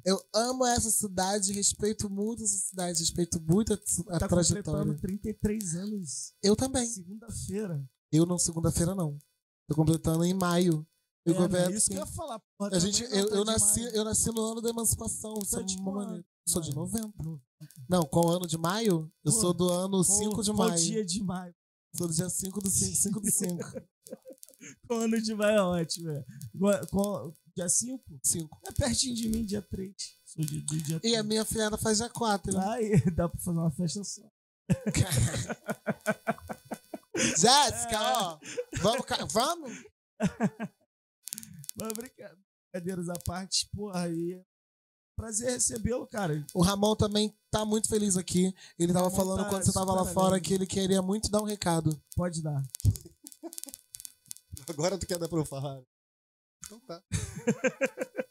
Eu 0.06 0.22
amo 0.34 0.66
essa 0.66 0.92
cidade, 0.92 1.52
respeito 1.54 2.10
muito 2.10 2.44
essa 2.44 2.58
cidade, 2.58 3.00
respeito 3.00 3.42
muito 3.42 3.74
a, 3.74 3.78
a 4.16 4.20
Tá 4.20 4.28
trajetória. 4.28 4.64
completando 4.64 5.02
33 5.02 5.76
anos. 5.76 6.34
Eu 6.44 6.56
também. 6.56 6.86
Segunda-feira. 6.88 7.84
Eu 8.12 8.26
não 8.26 8.38
segunda-feira, 8.38 8.94
não. 8.94 9.18
Tô 9.68 9.76
completando 9.76 10.24
em 10.24 10.34
maio. 10.34 10.86
Eu 11.26 11.34
É, 11.44 11.48
né? 11.50 11.72
Isso 11.72 11.90
que 11.90 11.96
eu 11.96 12.02
ia 12.02 12.06
falar. 12.06 12.40
porra, 12.56 12.76
A 12.76 12.80
gente, 12.80 13.04
também 13.04 13.20
eu, 13.20 13.30
tá 13.30 13.36
eu, 13.36 13.44
nasci, 13.46 13.82
eu 13.96 14.04
nasci 14.04 14.30
no 14.32 14.42
ano 14.46 14.62
da 14.62 14.70
emancipação. 14.70 15.40
Isso 15.42 15.60
é 15.60 15.64
de 15.64 15.76
uma 15.78 15.92
quando? 15.92 16.26
Sou 16.48 16.62
de. 16.62 16.74
90. 16.74 17.12
Não, 17.90 18.04
qual 18.06 18.30
ano 18.30 18.48
de 18.48 18.58
maio? 18.58 19.12
Eu 19.24 19.32
sou 19.32 19.54
do 19.54 19.70
ano 19.70 19.92
Qual- 19.92 20.04
5 20.04 20.44
de 20.44 20.52
qual 20.54 20.70
maio. 20.70 20.82
dia 20.82 21.06
de 21.06 21.24
maio? 21.24 21.54
Sou 21.96 22.08
do 22.08 22.14
dia 22.14 22.30
5 22.30 22.62
do 22.62 22.70
5, 22.70 22.96
5 22.96 23.20
do 23.22 23.32
5. 23.32 23.58
Qual 24.88 25.02
ano 25.02 25.22
de 25.22 25.36
maio 25.36 25.58
é 25.58 25.62
ótimo, 25.62 26.10
é. 26.10 26.26
Qual- 26.58 26.88
qual- 26.88 27.34
dia 27.56 27.70
5? 27.70 28.04
5. 28.24 28.60
É 28.68 28.72
pertinho 28.72 29.16
de 29.16 29.30
mim, 29.30 29.46
dia 29.46 29.62
3. 29.62 29.94
Sou 30.26 30.44
de, 30.44 30.62
do 30.62 30.78
dia 30.82 31.00
3. 31.00 31.14
E 31.14 31.18
a 31.18 31.22
minha 31.24 31.46
filhada 31.46 31.78
faz 31.78 32.00
dia 32.00 32.10
4. 32.10 32.58
Aí 32.60 33.00
dá 33.16 33.30
pra 33.30 33.40
fazer 33.40 33.58
uma 33.60 33.72
festa 33.72 34.04
só. 34.04 34.24
Jéssica, 37.16 38.00
ó. 38.02 38.40
Vamos, 38.82 39.06
vamos? 39.32 39.72
Mas 41.80 41.94
brinca- 41.94 42.38
brincadeiras 42.74 43.10
à 43.10 43.14
parte, 43.26 43.70
porra, 43.74 44.02
aí 44.04 44.42
prazer 45.16 45.52
recebê-lo, 45.52 46.08
cara. 46.08 46.46
O 46.54 46.62
Ramon 46.62 46.96
também 46.96 47.36
tá 47.50 47.66
muito 47.66 47.88
feliz 47.88 48.18
aqui. 48.18 48.54
Ele 48.78 48.94
tava 48.94 49.06
Ramon 49.06 49.16
falando 49.16 49.44
tá 49.44 49.50
quando 49.50 49.64
você 49.64 49.74
tava 49.74 49.94
lá 49.94 50.06
fora 50.06 50.40
que 50.40 50.54
ele 50.54 50.68
queria 50.68 51.02
muito 51.02 51.32
dar 51.32 51.42
um 51.42 51.46
recado. 51.46 52.00
Pode 52.16 52.42
dar. 52.42 52.62
Agora 54.68 54.98
tu 54.98 55.06
quer 55.06 55.18
dar 55.18 55.30
pra 55.30 55.40
eu 55.40 55.46
falar? 55.46 55.82
Então 56.66 56.80
tá. 56.82 57.02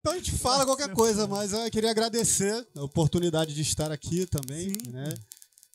Então 0.00 0.14
a 0.14 0.16
gente 0.16 0.32
fala 0.32 0.64
qualquer 0.64 0.94
coisa, 0.94 1.26
mas 1.26 1.52
eu 1.52 1.70
queria 1.70 1.90
agradecer 1.90 2.66
a 2.74 2.82
oportunidade 2.82 3.54
de 3.54 3.60
estar 3.60 3.92
aqui 3.92 4.24
também, 4.24 4.70
Sim. 4.70 4.92
né? 4.92 5.12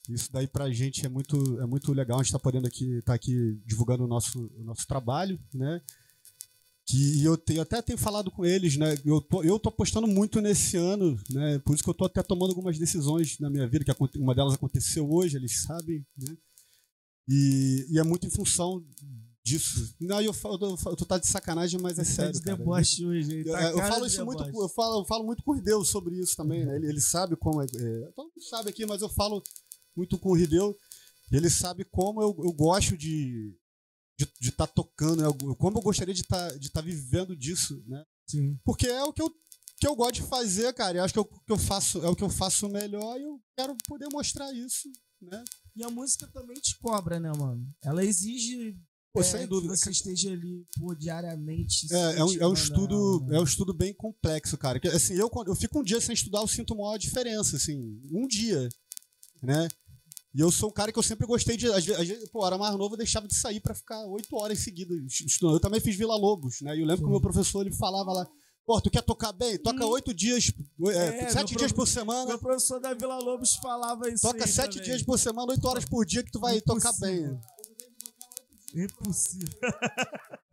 Isso 0.08 0.32
daí 0.32 0.48
pra 0.48 0.68
gente 0.68 1.06
é 1.06 1.08
muito, 1.08 1.60
é 1.60 1.66
muito 1.66 1.92
legal, 1.92 2.18
a 2.18 2.22
gente 2.24 2.32
tá 2.32 2.38
podendo 2.38 2.66
aqui, 2.66 3.00
tá 3.02 3.14
aqui 3.14 3.60
divulgando 3.64 4.04
o 4.04 4.08
nosso, 4.08 4.50
o 4.56 4.64
nosso 4.64 4.84
trabalho, 4.86 5.38
né? 5.54 5.80
Que 6.88 7.24
eu, 7.24 7.36
tenho, 7.36 7.60
até 7.62 7.82
tenho 7.82 7.98
falado 7.98 8.30
com 8.30 8.44
eles, 8.44 8.76
né? 8.76 8.94
Eu 9.04 9.20
tô, 9.20 9.42
eu 9.42 9.58
tô 9.58 9.68
apostando 9.70 10.06
muito 10.06 10.40
nesse 10.40 10.76
ano, 10.76 11.18
né? 11.30 11.58
Por 11.58 11.74
isso 11.74 11.82
que 11.82 11.90
eu 11.90 11.94
tô 11.94 12.04
até 12.04 12.22
tomando 12.22 12.50
algumas 12.50 12.78
decisões 12.78 13.38
na 13.40 13.50
minha 13.50 13.66
vida, 13.66 13.84
que 13.84 14.18
uma 14.20 14.34
delas 14.34 14.54
aconteceu 14.54 15.10
hoje, 15.12 15.36
eles 15.36 15.62
sabem, 15.62 16.06
né? 16.16 16.36
E, 17.28 17.86
e 17.90 17.98
é 17.98 18.04
muito 18.04 18.26
em 18.26 18.30
função 18.30 18.84
disso. 19.42 19.94
Não, 20.00 20.20
eu 20.20 20.32
falo, 20.32 20.58
eu 20.64 20.76
falo- 20.76 20.94
tu 20.94 21.04
tá 21.04 21.18
de 21.18 21.26
sacanagem, 21.26 21.80
mas 21.80 21.98
é 21.98 22.04
Tá 22.04 22.08
sério, 22.08 22.32
de 22.34 22.40
cara. 22.40 22.56
deboche 22.56 23.04
hoje. 23.04 23.42
Eu, 23.44 23.52
Tá 23.52 23.70
eu 23.70 23.78
falo 23.78 24.06
isso 24.06 24.24
muito, 24.24 24.44
eu 24.44 24.68
falo, 24.68 25.00
eu 25.00 25.04
falo 25.04 25.24
muito 25.24 25.42
com 25.42 25.50
o 25.50 25.54
Rideu 25.54 25.84
sobre 25.84 26.14
isso 26.20 26.36
também, 26.36 26.64
né? 26.64 26.76
Ele, 26.76 26.88
ele 26.88 27.00
sabe 27.00 27.34
como 27.36 27.60
é, 27.62 27.64
é, 27.64 28.12
Todo 28.14 28.26
mundo 28.26 28.42
sabe 28.48 28.70
aqui, 28.70 28.86
mas 28.86 29.02
eu 29.02 29.08
falo 29.08 29.42
muito 29.96 30.16
com 30.18 30.30
o 30.30 30.36
Rideu. 30.36 30.76
Ele 31.32 31.50
sabe 31.50 31.84
como 31.84 32.22
eu, 32.22 32.28
eu 32.44 32.52
gosto 32.52 32.96
de 32.96 33.52
de 34.16 34.48
estar 34.48 34.66
tocando, 34.66 35.22
né? 35.22 35.54
Como 35.58 35.78
eu 35.78 35.82
gostaria 35.82 36.14
de 36.14 36.22
estar 36.22 36.58
de 36.58 36.70
tá 36.70 36.80
vivendo 36.80 37.36
disso, 37.36 37.82
né? 37.86 38.04
Sim. 38.26 38.58
Porque 38.64 38.86
é 38.86 39.02
o 39.04 39.12
que 39.12 39.22
eu, 39.22 39.30
que 39.78 39.86
eu 39.86 39.94
gosto 39.94 40.14
de 40.14 40.22
fazer, 40.22 40.72
cara. 40.72 40.98
Eu 40.98 41.04
acho 41.04 41.12
que, 41.12 41.20
eu, 41.20 41.24
que 41.24 41.52
eu 41.52 41.58
faço, 41.58 42.04
é 42.04 42.08
o 42.08 42.16
que 42.16 42.24
eu 42.24 42.30
faço 42.30 42.68
melhor 42.68 43.18
e 43.18 43.24
eu 43.24 43.40
quero 43.56 43.76
poder 43.86 44.08
mostrar 44.10 44.52
isso, 44.52 44.90
né? 45.20 45.44
E 45.74 45.84
a 45.84 45.90
música 45.90 46.26
também 46.28 46.56
te 46.56 46.78
cobra, 46.78 47.20
né, 47.20 47.30
mano? 47.36 47.68
Ela 47.82 48.04
exige 48.04 48.74
Pô, 49.12 49.20
é, 49.20 49.24
sem 49.24 49.46
dúvida. 49.46 49.72
que 49.72 49.78
você 49.78 49.90
esteja 49.90 50.30
ali 50.30 50.66
pô, 50.78 50.94
diariamente. 50.94 51.86
É, 51.90 52.18
é, 52.18 52.24
um, 52.24 52.32
é 52.40 52.46
um 52.46 52.56
se 52.56 52.64
estudo, 52.64 53.24
é 53.28 53.32
né? 53.32 53.40
um 53.40 53.44
estudo 53.44 53.74
bem 53.74 53.94
complexo, 53.94 54.58
cara. 54.58 54.80
Assim, 54.94 55.14
eu, 55.14 55.30
eu 55.46 55.54
fico 55.54 55.80
um 55.80 55.82
dia 55.82 56.00
sem 56.00 56.14
estudar, 56.14 56.40
eu 56.40 56.48
sinto 56.48 56.76
maior 56.76 56.98
diferença, 56.98 57.56
assim, 57.56 57.78
um 58.10 58.26
dia, 58.26 58.68
né? 59.42 59.68
E 60.36 60.40
eu 60.40 60.52
sou 60.52 60.68
um 60.68 60.72
cara 60.72 60.92
que 60.92 60.98
eu 60.98 61.02
sempre 61.02 61.26
gostei 61.26 61.56
de, 61.56 61.66
às 61.72 61.82
vezes, 61.82 62.28
pô, 62.28 62.46
era 62.46 62.58
mais 62.58 62.76
novo, 62.76 62.92
eu 62.92 62.98
deixava 62.98 63.26
de 63.26 63.34
sair 63.34 63.58
pra 63.58 63.74
ficar 63.74 64.04
oito 64.04 64.36
horas 64.36 64.58
seguidas 64.58 64.98
estudando. 65.24 65.56
Eu 65.56 65.60
também 65.60 65.80
fiz 65.80 65.96
Vila 65.96 66.14
Lobos, 66.14 66.60
né? 66.60 66.76
E 66.76 66.80
eu 66.80 66.86
lembro 66.86 67.04
que 67.04 67.08
o 67.08 67.10
meu 67.10 67.22
professor, 67.22 67.62
ele 67.64 67.74
falava 67.74 68.12
lá, 68.12 68.28
pô, 68.66 68.78
tu 68.78 68.90
quer 68.90 69.00
tocar 69.00 69.32
bem? 69.32 69.56
Toca 69.56 69.86
oito 69.86 70.12
dias, 70.12 70.52
é, 70.52 70.82
Hum. 70.82 70.90
É, 70.90 71.28
sete 71.30 71.56
dias 71.56 71.72
por 71.72 71.88
semana, 71.88 72.26
Meu 72.26 72.38
professor 72.38 72.78
da 72.78 72.92
Vila 72.92 73.16
Lobos 73.16 73.54
falava 73.54 74.10
isso. 74.10 74.20
toca 74.30 74.46
sete 74.46 74.78
dias 74.78 75.02
por 75.02 75.18
semana, 75.18 75.52
oito 75.52 75.66
horas 75.66 75.86
por 75.86 76.04
dia 76.04 76.22
que 76.22 76.30
tu 76.30 76.38
vai 76.38 76.60
tocar 76.60 76.92
bem. 77.00 77.24
Impossível. 78.76 79.48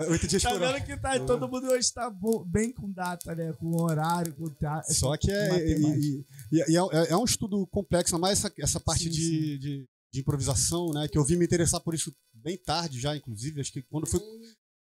Oito 0.09 0.27
dias 0.27 0.41
Tá 0.41 0.49
por 0.51 0.59
vendo 0.59 0.85
que 0.85 0.97
tá, 0.97 1.19
todo 1.19 1.47
mundo 1.47 1.67
hoje 1.67 1.91
tá 1.93 2.09
bo- 2.09 2.45
bem 2.45 2.71
com 2.71 2.89
data, 2.91 3.35
né? 3.35 3.51
Com 3.53 3.81
horário, 3.81 4.33
com 4.35 4.49
teatro. 4.49 4.93
Só 4.93 5.15
que 5.17 5.29
é, 5.29 5.67
e, 5.69 5.73
e- 5.73 6.25
e- 6.51 6.71
e 6.71 6.77
é, 6.77 7.11
é 7.11 7.17
um 7.17 7.25
estudo 7.25 7.65
complexo, 7.67 8.17
mas 8.17 8.39
essa, 8.39 8.53
essa 8.57 8.79
parte 8.79 9.03
Sim, 9.03 9.09
de, 9.09 9.57
de, 9.57 9.85
de 10.13 10.19
improvisação, 10.21 10.91
né? 10.93 11.07
Que 11.07 11.17
eu 11.17 11.23
vim 11.25 11.35
me 11.35 11.45
interessar 11.45 11.81
por 11.81 11.93
isso 11.93 12.13
bem 12.33 12.57
tarde 12.57 12.99
já, 12.99 13.15
inclusive. 13.15 13.59
Acho 13.61 13.71
que 13.73 13.81
quando, 13.83 14.07
foi, 14.07 14.19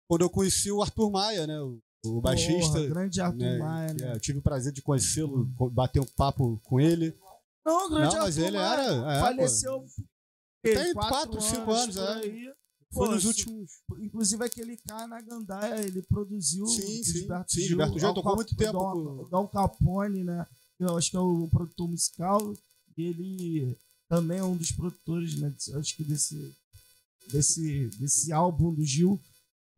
quando 0.09 0.23
eu 0.23 0.31
conheci 0.31 0.71
o 0.71 0.81
Arthur 0.83 1.11
Maia, 1.11 1.47
né? 1.47 1.61
O, 1.61 1.81
o 2.05 2.21
baixista. 2.21 2.75
Porra, 2.79 2.87
grande 2.89 3.21
Arthur 3.21 3.39
né, 3.39 3.59
Maia, 3.59 3.95
né? 3.95 4.09
é, 4.09 4.15
eu 4.15 4.21
tive 4.21 4.39
o 4.39 4.43
prazer 4.43 4.73
de 4.73 4.83
conhecê-lo, 4.83 5.53
co- 5.57 5.69
bater 5.71 6.01
um 6.01 6.07
papo 6.07 6.61
com 6.65 6.79
ele. 6.81 7.13
Não, 7.65 7.91
grande 7.91 8.15
Não, 8.15 8.23
mas 8.23 8.37
Arthur 8.39 8.47
ele 8.49 8.57
Maia. 8.59 8.81
era. 8.81 9.13
é, 9.17 9.21
Faleceu. 9.21 9.85
Tem 10.63 10.95
quatro, 10.95 11.41
cinco 11.41 11.71
anos, 11.73 11.97
por 11.97 12.03
é. 12.25 12.55
Foi 12.97 13.07
Pô, 13.09 13.15
nos 13.15 13.25
últimos. 13.25 13.71
Inclusive 13.99 14.45
aquele 14.45 14.77
cara 14.79 15.07
na 15.07 15.21
Gandaia, 15.21 15.81
ele 15.87 16.03
produziu 16.03 16.67
Sim, 16.67 17.01
o 17.01 17.05
sim, 17.05 17.13
Gilberto 17.13 17.53
sim, 17.53 17.59
Gil, 17.61 17.69
Gilberto 17.69 17.99
Gil 17.99 18.09
Al 18.09 18.15
tocou 18.15 18.33
Cap- 18.33 18.37
muito 18.37 18.57
tempo 18.57 18.79
com- 18.79 19.29
Dom 19.31 19.47
Capone, 19.49 20.25
né? 20.25 20.47
Eu 20.79 20.97
acho 20.97 21.11
que 21.11 21.17
é 21.17 21.21
o 21.21 21.49
produtor 21.49 21.89
musical. 21.89 22.55
E 22.97 23.03
ele 23.03 23.77
também 24.09 24.39
é 24.39 24.45
um 24.45 24.57
dos 24.57 24.73
produtores, 24.73 25.37
né? 25.37 25.53
Acho 25.75 25.97
que 25.97 26.05
desse, 26.05 26.55
desse, 27.31 27.87
desse 27.99 28.33
álbum 28.33 28.73
do 28.75 28.83
Gil. 28.85 29.21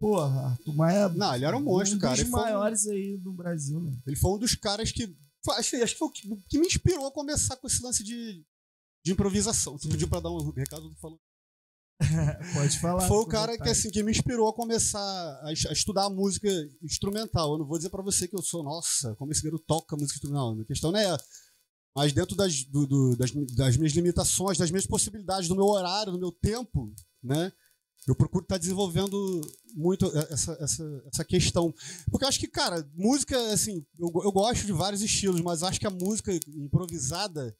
Porra, 0.00 0.50
Arthur 0.50 0.74
Maia. 0.74 1.08
Não, 1.08 1.34
ele 1.34 1.44
era 1.44 1.56
um 1.56 1.60
monstro, 1.60 1.96
um 1.96 2.00
cara. 2.00 2.12
dos 2.14 2.20
Ele 2.22 2.30
foi 2.30 2.40
um- 2.40 2.42
maiores 2.44 2.86
aí 2.86 3.16
do 3.16 3.32
Brasil, 3.32 3.80
né? 3.80 3.92
Ele 4.06 4.16
foi 4.16 4.30
um 4.32 4.38
dos 4.38 4.54
caras 4.54 4.92
que. 4.92 5.12
Acho, 5.50 5.70
que- 5.70 5.76
acho 5.76 5.92
que 5.94 5.98
foi 5.98 6.08
o 6.08 6.10
que, 6.10 6.36
que 6.48 6.58
me 6.58 6.66
inspirou 6.66 7.06
a 7.06 7.12
começar 7.12 7.56
com 7.56 7.66
esse 7.66 7.82
lance 7.82 8.04
de, 8.04 8.44
de 9.04 9.12
improvisação. 9.12 9.76
Tu 9.76 9.84
Sim. 9.84 9.88
pediu 9.90 10.06
pra 10.08 10.20
dar 10.20 10.30
um 10.30 10.50
recado, 10.50 10.88
tô 10.90 10.94
falando. 11.00 11.18
Pode 12.54 12.78
falar. 12.78 13.08
Foi 13.08 13.16
o 13.18 13.26
cara 13.26 13.56
que, 13.56 13.68
assim, 13.68 13.90
que 13.90 14.02
me 14.02 14.10
inspirou 14.12 14.48
a 14.48 14.52
começar 14.54 15.00
a, 15.00 15.48
a 15.48 15.72
estudar 15.72 16.08
música 16.08 16.48
instrumental. 16.82 17.52
Eu 17.52 17.58
não 17.58 17.66
vou 17.66 17.76
dizer 17.76 17.90
pra 17.90 18.02
você 18.02 18.28
que 18.28 18.36
eu 18.36 18.42
sou, 18.42 18.62
nossa, 18.62 19.14
como 19.16 19.32
esse 19.32 19.42
garoto 19.42 19.64
toca 19.66 19.96
música 19.96 20.14
instrumental. 20.16 20.54
Não, 20.54 20.62
a 20.62 20.66
questão 20.66 20.92
não 20.92 21.00
é. 21.00 21.16
Mas 21.96 22.12
dentro 22.12 22.36
das, 22.36 22.62
do- 22.64 22.86
do- 22.86 23.16
das, 23.16 23.32
das 23.56 23.76
minhas 23.76 23.92
limitações, 23.92 24.56
das 24.58 24.70
minhas 24.70 24.86
possibilidades, 24.86 25.48
do 25.48 25.56
meu 25.56 25.64
horário, 25.66 26.12
do 26.12 26.18
meu 26.18 26.30
tempo, 26.30 26.92
né? 27.22 27.52
Eu 28.06 28.14
procuro 28.14 28.44
estar 28.44 28.56
desenvolvendo 28.58 29.40
muito 29.74 30.06
essa, 30.30 30.56
essa, 30.60 31.02
essa 31.12 31.24
questão. 31.24 31.74
Porque 32.10 32.24
eu 32.24 32.28
acho 32.28 32.38
que, 32.38 32.46
cara, 32.46 32.88
música, 32.94 33.36
assim, 33.52 33.84
eu, 33.98 34.08
eu 34.24 34.32
gosto 34.32 34.64
de 34.64 34.72
vários 34.72 35.02
estilos, 35.02 35.40
mas 35.40 35.62
acho 35.64 35.80
que 35.80 35.86
a 35.86 35.90
música 35.90 36.32
improvisada 36.46 37.54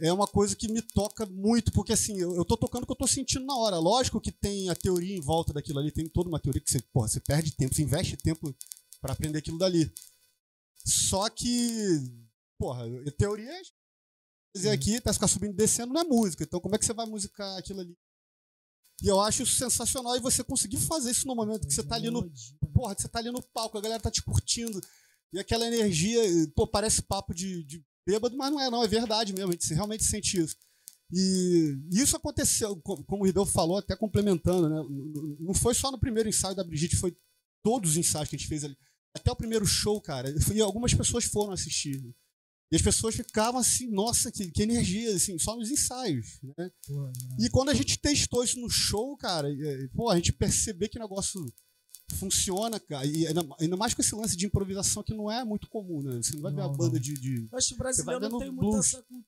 é 0.00 0.12
uma 0.12 0.26
coisa 0.26 0.56
que 0.56 0.68
me 0.68 0.82
toca 0.82 1.24
muito, 1.26 1.72
porque 1.72 1.92
assim, 1.92 2.18
eu, 2.18 2.34
eu 2.34 2.44
tô 2.44 2.56
tocando 2.56 2.82
o 2.82 2.86
que 2.86 2.92
eu 2.92 2.96
tô 2.96 3.06
sentindo 3.06 3.46
na 3.46 3.56
hora. 3.56 3.78
Lógico 3.78 4.20
que 4.20 4.32
tem 4.32 4.68
a 4.68 4.74
teoria 4.74 5.16
em 5.16 5.20
volta 5.20 5.52
daquilo 5.52 5.78
ali, 5.78 5.92
tem 5.92 6.08
toda 6.08 6.28
uma 6.28 6.40
teoria 6.40 6.60
que 6.60 6.70
você, 6.70 6.80
porra, 6.92 7.08
você 7.08 7.20
perde 7.20 7.52
tempo, 7.52 7.74
você 7.74 7.82
investe 7.82 8.16
tempo 8.16 8.54
pra 9.00 9.12
aprender 9.12 9.38
aquilo 9.38 9.58
dali. 9.58 9.92
Só 10.84 11.28
que, 11.30 12.00
porra, 12.58 12.84
teoria 13.16 13.50
é 13.50 13.62
dizer 14.54 14.70
aqui, 14.70 15.00
tá 15.00 15.12
ficar 15.12 15.28
subindo 15.28 15.52
e 15.52 15.56
descendo 15.56 15.92
não 15.92 16.00
é 16.00 16.04
música. 16.04 16.44
Então, 16.44 16.60
como 16.60 16.74
é 16.74 16.78
que 16.78 16.84
você 16.84 16.92
vai 16.92 17.06
musicar 17.06 17.56
aquilo 17.56 17.80
ali? 17.80 17.96
E 19.02 19.08
eu 19.08 19.20
acho 19.20 19.42
isso 19.42 19.56
sensacional 19.56 20.16
e 20.16 20.20
você 20.20 20.44
conseguir 20.44 20.76
fazer 20.78 21.10
isso 21.10 21.26
no 21.26 21.34
momento 21.34 21.66
que 21.66 21.74
você 21.74 21.82
tá 21.82 21.96
ali 21.96 22.10
no 22.10 22.30
porra, 22.72 22.94
que 22.94 23.02
você 23.02 23.08
tá 23.08 23.18
ali 23.18 23.30
no 23.30 23.42
palco, 23.42 23.76
a 23.76 23.80
galera 23.80 24.02
tá 24.02 24.10
te 24.10 24.22
curtindo. 24.22 24.80
E 25.32 25.38
aquela 25.38 25.66
energia, 25.66 26.20
pô, 26.54 26.66
parece 26.66 27.02
papo 27.02 27.34
de, 27.34 27.64
de 27.64 27.84
bêbado, 28.06 28.36
mas 28.36 28.50
não 28.50 28.60
é, 28.60 28.70
não, 28.70 28.82
é 28.84 28.88
verdade 28.88 29.32
mesmo, 29.32 29.50
a 29.50 29.52
gente 29.52 29.72
realmente 29.74 30.04
sente 30.04 30.38
isso. 30.40 30.56
E 31.12 31.76
isso 31.92 32.16
aconteceu, 32.16 32.76
co- 32.82 33.02
como 33.04 33.22
o 33.22 33.26
Rideu 33.26 33.44
falou, 33.46 33.78
até 33.78 33.94
complementando, 33.94 34.68
né? 34.68 34.82
Não 35.40 35.54
foi 35.54 35.74
só 35.74 35.90
no 35.90 35.98
primeiro 35.98 36.28
ensaio 36.28 36.54
da 36.56 36.64
Brigitte, 36.64 36.96
foi 36.96 37.16
todos 37.62 37.90
os 37.92 37.96
ensaios 37.96 38.28
que 38.28 38.36
a 38.36 38.38
gente 38.38 38.48
fez 38.48 38.64
ali. 38.64 38.76
Até 39.14 39.30
o 39.30 39.36
primeiro 39.36 39.64
show, 39.64 40.00
cara, 40.00 40.34
e 40.52 40.60
algumas 40.60 40.92
pessoas 40.92 41.24
foram 41.24 41.52
assistir. 41.52 42.02
E 42.72 42.76
as 42.76 42.82
pessoas 42.82 43.14
ficavam 43.14 43.60
assim, 43.60 43.88
nossa, 43.90 44.32
que, 44.32 44.50
que 44.50 44.62
energia, 44.62 45.14
assim, 45.14 45.38
só 45.38 45.54
nos 45.54 45.70
ensaios, 45.70 46.40
né? 46.58 46.70
Pô, 46.86 47.12
E 47.38 47.48
quando 47.50 47.68
a 47.68 47.74
gente 47.74 47.98
testou 47.98 48.42
isso 48.42 48.58
no 48.58 48.68
show, 48.68 49.16
cara, 49.16 49.48
é, 49.52 49.88
pô, 49.94 50.10
a 50.10 50.16
gente 50.16 50.32
percebeu 50.32 50.88
que 50.88 50.98
o 50.98 51.02
negócio 51.02 51.40
funciona, 52.14 52.78
cara. 52.80 53.04
E 53.06 53.26
ainda, 53.26 53.42
ainda 53.60 53.76
mais 53.76 53.92
com 53.94 54.00
esse 54.02 54.14
lance 54.14 54.36
de 54.36 54.46
improvisação 54.46 55.02
que 55.02 55.12
não 55.14 55.30
é 55.30 55.44
muito 55.44 55.68
comum, 55.68 56.02
né? 56.02 56.16
Você 56.16 56.34
não 56.34 56.42
vai 56.42 56.52
ver 56.52 56.58
Não, 56.60 56.68
uma 56.68 56.76
banda 56.76 56.94
não. 56.94 57.00
de. 57.00 57.14
de- 57.14 57.48
Eu 57.52 57.58
acho 57.58 57.68
que 57.68 57.74
o 57.74 57.76
vai 57.78 57.84
brasileiro 57.86 58.20
vendo 58.20 58.32
não 58.32 58.38
tem 58.38 58.50
muito 58.50 58.70
blues. 58.70 58.86
essa 58.86 58.96
cultura 59.02 59.24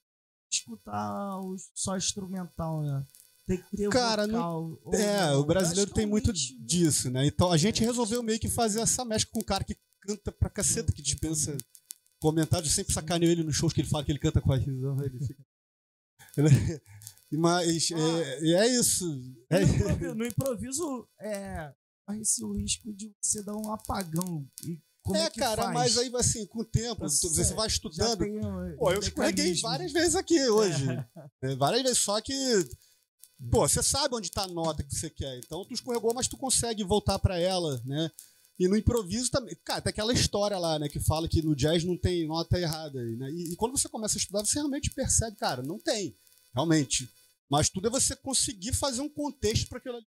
de 0.51 0.57
escutar 0.57 1.41
o 1.41 1.57
só 1.75 1.97
instrumental, 1.97 2.83
né? 2.83 3.05
Tem 3.47 3.59
que 3.63 3.77
ter 3.77 3.89
Cara, 3.91 4.27
vocal. 4.27 4.79
ou 4.85 4.95
É, 4.95 5.31
não. 5.31 5.41
o 5.41 5.45
brasileiro 5.45 5.91
tem 5.93 6.05
é 6.05 6.07
um 6.07 6.11
muito 6.11 6.29
né? 6.33 6.39
disso, 6.61 7.11
né? 7.11 7.27
Então 7.27 7.53
a 7.53 7.57
gente 7.57 7.85
resolveu 7.85 8.23
meio 8.23 8.41
que 8.41 8.49
fazer 8.49 8.81
essa 8.81 9.05
mescla 9.05 9.33
com 9.33 9.41
um 9.41 9.45
cara 9.45 9.63
que 9.65 9.77
canta 10.01 10.33
pra 10.33 10.49
caceta, 10.51 10.93
que 10.93 11.03
dispensa 11.03 11.57
comentários. 12.21 12.71
Eu 12.71 12.75
sempre 12.75 12.93
sacaneio 12.95 13.31
ele 13.31 13.43
nos 13.45 13.55
shows 13.57 13.73
que 13.73 13.81
ele 13.81 13.89
fala 13.89 14.05
que 14.05 14.11
ele 14.13 14.19
canta 14.19 14.41
com 14.41 14.53
a 14.53 14.57
risão. 14.57 14.97
Ele 15.05 15.19
fica. 15.25 15.45
Mas 17.33 17.91
é, 17.91 18.53
é 18.53 18.67
isso. 18.79 19.05
É, 19.51 19.61
No 19.65 19.67
improviso, 19.75 20.15
no 20.15 20.27
improviso 20.27 21.09
é, 21.21 21.73
esse 22.15 22.45
o 22.45 22.53
risco 22.53 22.93
de 22.93 23.13
você 23.21 23.43
dar 23.43 23.57
um 23.57 23.73
apagão. 23.73 24.47
E 24.65 24.79
como 25.03 25.17
é, 25.17 25.27
é, 25.27 25.31
cara, 25.31 25.63
faz? 25.63 25.75
mas 25.75 25.99
aí 25.99 26.11
assim, 26.17 26.47
com 26.47 26.61
o 26.61 26.65
tempo, 26.65 27.01
Você- 27.09 27.29
você 27.29 27.55
vai 27.55 27.69
estudando. 27.69 28.19
tem 28.19 28.41
Pô, 28.77 28.93
eu 28.93 29.01
escorreguei 29.01 29.55
várias 29.61 29.93
vezes 29.93 30.15
aqui 30.17 30.49
hoje. 30.49 30.85
É, 31.43 31.55
várias 31.57 31.83
vezes, 31.83 31.99
só 31.99 32.21
que. 32.21 32.35
Pô, 33.51 33.69
você 33.69 33.83
sabe 33.83 34.15
onde 34.15 34.31
tá 34.31 34.45
a 34.45 34.49
nota 34.49 34.83
que 34.83 34.95
você 34.95 35.11
quer. 35.11 35.39
Então 35.39 35.65
tu 35.65 35.75
escorregou, 35.75 36.13
mas 36.15 36.27
tu 36.27 36.37
consegue 36.37 36.83
voltar 36.83 37.19
pra 37.19 37.39
ela, 37.39 37.81
né? 37.85 38.11
E 38.59 38.67
no 38.67 38.77
improviso 38.77 39.31
também. 39.31 39.55
Cara, 39.65 39.83
tem 39.83 39.91
aquela 39.91 40.13
história 40.13 40.59
lá, 40.59 40.79
né? 40.79 40.89
Que 40.89 40.99
fala 40.99 41.29
que 41.29 41.43
no 41.43 41.55
jazz 41.55 41.85
não 41.85 41.97
tem 41.97 42.27
nota 42.27 42.59
errada. 42.59 42.99
Né? 43.05 43.31
E, 43.31 43.53
e 43.53 43.57
quando 43.57 43.77
você 43.79 43.89
começa 43.89 44.17
a 44.17 44.21
estudar, 44.21 44.45
você 44.45 44.59
realmente 44.59 44.91
percebe, 44.91 45.37
cara, 45.37 45.63
não 45.63 45.79
tem. 45.79 46.17
Realmente. 46.55 47.09
Mas 47.51 47.69
tudo 47.69 47.87
é 47.89 47.91
você 47.91 48.17
conseguir 48.17 48.73
fazer 48.73 49.03
um 49.03 49.09
contexto 49.11 49.69
para 49.69 49.79
aquilo 49.79 49.97
ali. 49.97 50.07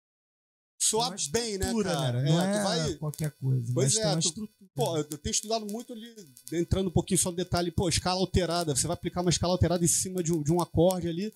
Soar 0.80 1.16
bem, 1.32 1.58
né, 1.58 1.72
cara? 1.84 2.24
Não 2.24 2.42
É, 2.42 2.46
é, 2.46 2.60
tu 2.60 2.64
vai. 2.64 2.94
qualquer 2.96 3.32
coisa. 3.32 3.72
Pois 3.74 3.96
mas 3.96 4.26
é, 4.26 4.32
tu-. 4.32 4.50
Pô, 4.74 4.98
eu 4.98 5.04
tenho 5.04 5.32
estudado 5.32 5.66
muito 5.66 5.92
ali, 5.92 6.16
entrando 6.54 6.88
um 6.88 6.94
pouquinho 6.94 7.20
só 7.20 7.30
no 7.30 7.38
detalhe, 7.38 7.70
pô, 7.70 7.90
escala 7.90 8.20
alterada. 8.20 8.74
Você 8.74 8.88
vai 8.88 8.94
aplicar 8.94 9.22
uma 9.22 9.30
escala 9.30 9.54
alterada 9.54 9.84
em 9.84 9.88
cima 9.88 10.24
de 10.24 10.32
um, 10.32 10.42
de 10.42 10.52
um 10.52 10.62
acorde 10.62 11.08
ali. 11.10 11.34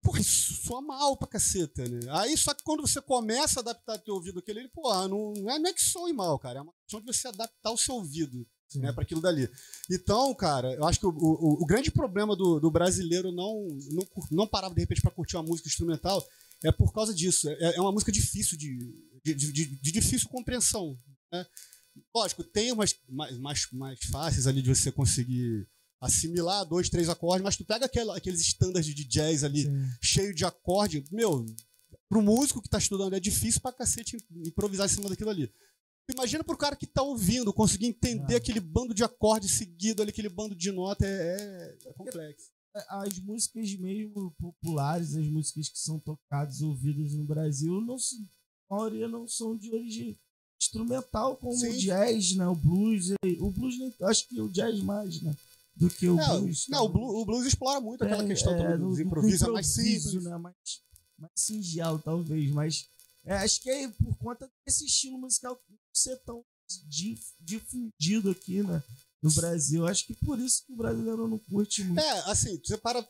Pô, 0.00 0.16
isso 0.16 0.54
soa 0.64 0.80
mal 0.80 1.16
pra 1.16 1.28
caceta, 1.28 1.86
né? 1.86 2.00
Aí, 2.10 2.36
só 2.36 2.52
que 2.52 2.64
quando 2.64 2.80
você 2.80 3.00
começa 3.00 3.60
a 3.60 3.62
adaptar 3.62 3.98
teu 3.98 4.14
ouvido 4.14 4.40
àquele, 4.40 4.60
ele, 4.60 4.68
pô, 4.68 4.92
não, 5.06 5.32
não, 5.34 5.50
é, 5.50 5.58
não 5.58 5.70
é 5.70 5.72
que 5.72 5.82
soe 5.82 6.12
mal, 6.12 6.38
cara. 6.38 6.58
É 6.58 6.62
uma 6.62 6.72
questão 6.82 7.00
de 7.00 7.06
você 7.06 7.28
adaptar 7.28 7.70
o 7.70 7.78
seu 7.78 7.94
ouvido 7.94 8.44
Sim. 8.68 8.80
né, 8.80 8.92
para 8.92 9.02
aquilo 9.02 9.20
dali. 9.20 9.48
Então, 9.90 10.34
cara, 10.34 10.72
eu 10.74 10.84
acho 10.84 10.98
que 10.98 11.06
o, 11.06 11.10
o, 11.10 11.62
o 11.62 11.66
grande 11.66 11.90
problema 11.90 12.34
do, 12.34 12.58
do 12.58 12.70
brasileiro 12.70 13.30
não, 13.30 13.68
não, 13.90 14.06
não 14.30 14.46
parar 14.46 14.70
de 14.70 14.80
repente 14.80 15.02
para 15.02 15.10
curtir 15.10 15.36
uma 15.36 15.42
música 15.44 15.68
instrumental 15.68 16.26
é 16.64 16.72
por 16.72 16.92
causa 16.92 17.14
disso. 17.14 17.48
É, 17.48 17.76
é 17.76 17.80
uma 17.80 17.92
música 17.92 18.12
difícil 18.12 18.56
de, 18.58 18.76
de, 19.24 19.34
de- 19.34 19.52
de- 19.76 19.92
difícil 19.92 20.28
compreensão. 20.28 20.98
Né? 21.32 21.46
Lógico, 22.14 22.42
tem 22.44 22.72
umas 22.72 22.94
mais, 23.08 23.38
mais, 23.38 23.66
mais 23.72 23.98
fáceis 24.10 24.46
ali 24.46 24.62
de 24.62 24.68
você 24.74 24.90
conseguir 24.92 25.66
assimilar 26.00 26.64
dois, 26.64 26.88
três 26.88 27.08
acordes, 27.08 27.44
mas 27.44 27.56
tu 27.56 27.64
pega 27.64 27.86
aquela- 27.86 28.16
aqueles 28.16 28.40
standards 28.40 28.94
de 28.94 29.04
jazz 29.04 29.44
ali, 29.44 29.64
Sim. 29.64 29.86
cheio 30.02 30.34
de 30.34 30.44
acorde, 30.44 31.04
meu, 31.12 31.44
pro 32.08 32.20
músico 32.22 32.60
que 32.62 32.68
tá 32.68 32.78
estudando 32.78 33.14
é 33.14 33.20
difícil 33.20 33.60
pra 33.60 33.72
cacete 33.72 34.16
improvisar 34.44 34.86
em 34.86 34.92
cima 34.94 35.08
daquilo 35.08 35.30
ali. 35.30 35.52
Imagina 36.10 36.42
pro 36.42 36.56
cara 36.58 36.74
que 36.74 36.86
tá 36.86 37.00
ouvindo, 37.02 37.52
conseguir 37.52 37.86
entender 37.86 38.34
Ah. 38.34 38.38
aquele 38.38 38.58
bando 38.58 38.92
de 38.92 39.04
acorde 39.04 39.48
seguido 39.48 40.02
ali, 40.02 40.10
aquele 40.10 40.28
bando 40.28 40.54
de 40.54 40.72
nota, 40.72 41.06
é, 41.06 41.36
é- 41.84 41.88
é 41.88 41.92
complexo. 41.92 42.50
As 42.88 43.18
músicas 43.18 43.74
mesmo 43.74 44.30
populares, 44.38 45.14
as 45.14 45.26
músicas 45.26 45.68
que 45.68 45.78
são 45.78 45.98
tocadas 45.98 46.60
e 46.60 46.64
ouvidas 46.64 47.12
no 47.12 47.24
Brasil, 47.24 47.80
não 47.80 47.96
a 48.70 48.74
maioria 48.76 49.06
não 49.08 49.28
são 49.28 49.56
de 49.56 49.70
origem 49.70 50.18
instrumental, 50.60 51.36
como 51.36 51.56
Sim. 51.56 51.68
o 51.68 51.78
jazz, 51.78 52.34
né? 52.36 52.46
O 52.48 52.54
blues. 52.54 53.10
e- 53.10 53.38
O 53.40 53.50
blues, 53.50 53.74
acho 54.02 54.28
que 54.28 54.40
o 54.40 54.48
jazz 54.48 54.80
mais, 54.80 55.20
né? 55.20 55.36
Do 55.74 55.90
que 55.90 56.08
o 56.08 56.18
É, 56.18 56.38
blues. 56.38 56.66
não, 56.68 56.84
o, 56.84 56.88
blues, 56.88 57.14
o 57.14 57.24
blues 57.24 57.46
explora 57.46 57.80
muito 57.80 58.04
aquela 58.04 58.22
É, 58.24 58.26
questão 58.26 58.52
é, 58.54 58.76
do- 58.78 58.88
dos 58.88 58.96
do 58.96 59.02
improvisos, 59.02 59.42
é 59.42 59.50
mais 59.50 59.66
simples. 59.66 60.14
Né? 60.24 60.36
Mais, 60.38 60.56
mais 61.18 61.32
singelo, 61.36 61.98
talvez. 61.98 62.50
Mas 62.52 62.86
é, 63.24 63.34
acho 63.36 63.60
que 63.60 63.68
é 63.70 63.88
por 63.88 64.16
conta 64.16 64.50
desse 64.66 64.84
estilo 64.86 65.18
musical 65.18 65.60
não 65.68 65.78
ser 65.92 66.16
tão 66.24 66.42
dif- 66.88 67.32
difundido 67.40 68.30
aqui, 68.30 68.62
né? 68.62 68.82
No 69.22 69.30
Brasil. 69.30 69.86
Acho 69.86 70.06
que 70.06 70.14
por 70.14 70.38
isso 70.38 70.64
que 70.66 70.72
o 70.72 70.76
brasileiro 70.76 71.28
não 71.28 71.38
curte 71.38 71.84
muito. 71.84 72.00
É, 72.00 72.30
assim, 72.30 72.60
você 72.62 72.76
para. 72.76 73.06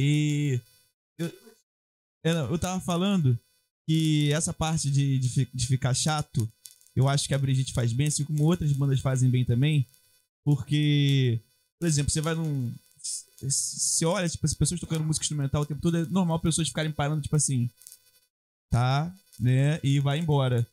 E 0.00 0.60
eu, 1.18 1.32
eu, 2.22 2.34
não, 2.34 2.50
eu 2.52 2.58
tava 2.58 2.80
falando 2.80 3.38
que 3.86 4.32
essa 4.32 4.52
parte 4.52 4.90
de, 4.90 5.18
de, 5.18 5.44
de 5.52 5.66
ficar 5.66 5.92
chato, 5.92 6.50
eu 6.94 7.08
acho 7.08 7.26
que 7.26 7.34
a 7.34 7.38
Brigitte 7.38 7.72
faz 7.72 7.92
bem, 7.92 8.06
assim 8.06 8.24
como 8.24 8.44
outras 8.44 8.72
bandas 8.72 9.00
fazem 9.00 9.28
bem 9.28 9.44
também. 9.44 9.86
Porque, 10.44 11.40
por 11.78 11.86
exemplo, 11.86 12.10
você 12.10 12.20
vai 12.20 12.34
num. 12.34 12.72
Você 13.40 14.04
olha, 14.04 14.28
tipo, 14.28 14.44
as 14.44 14.54
pessoas 14.54 14.80
tocando 14.80 15.04
música 15.04 15.22
instrumental 15.22 15.62
o 15.62 15.66
tempo 15.66 15.80
todo, 15.80 15.96
é 15.96 16.04
normal 16.06 16.40
pessoas 16.40 16.68
ficarem 16.68 16.90
parando, 16.90 17.22
tipo 17.22 17.36
assim. 17.36 17.70
Tá, 18.68 19.14
né? 19.38 19.78
E 19.82 20.00
vai 20.00 20.18
embora. 20.18 20.66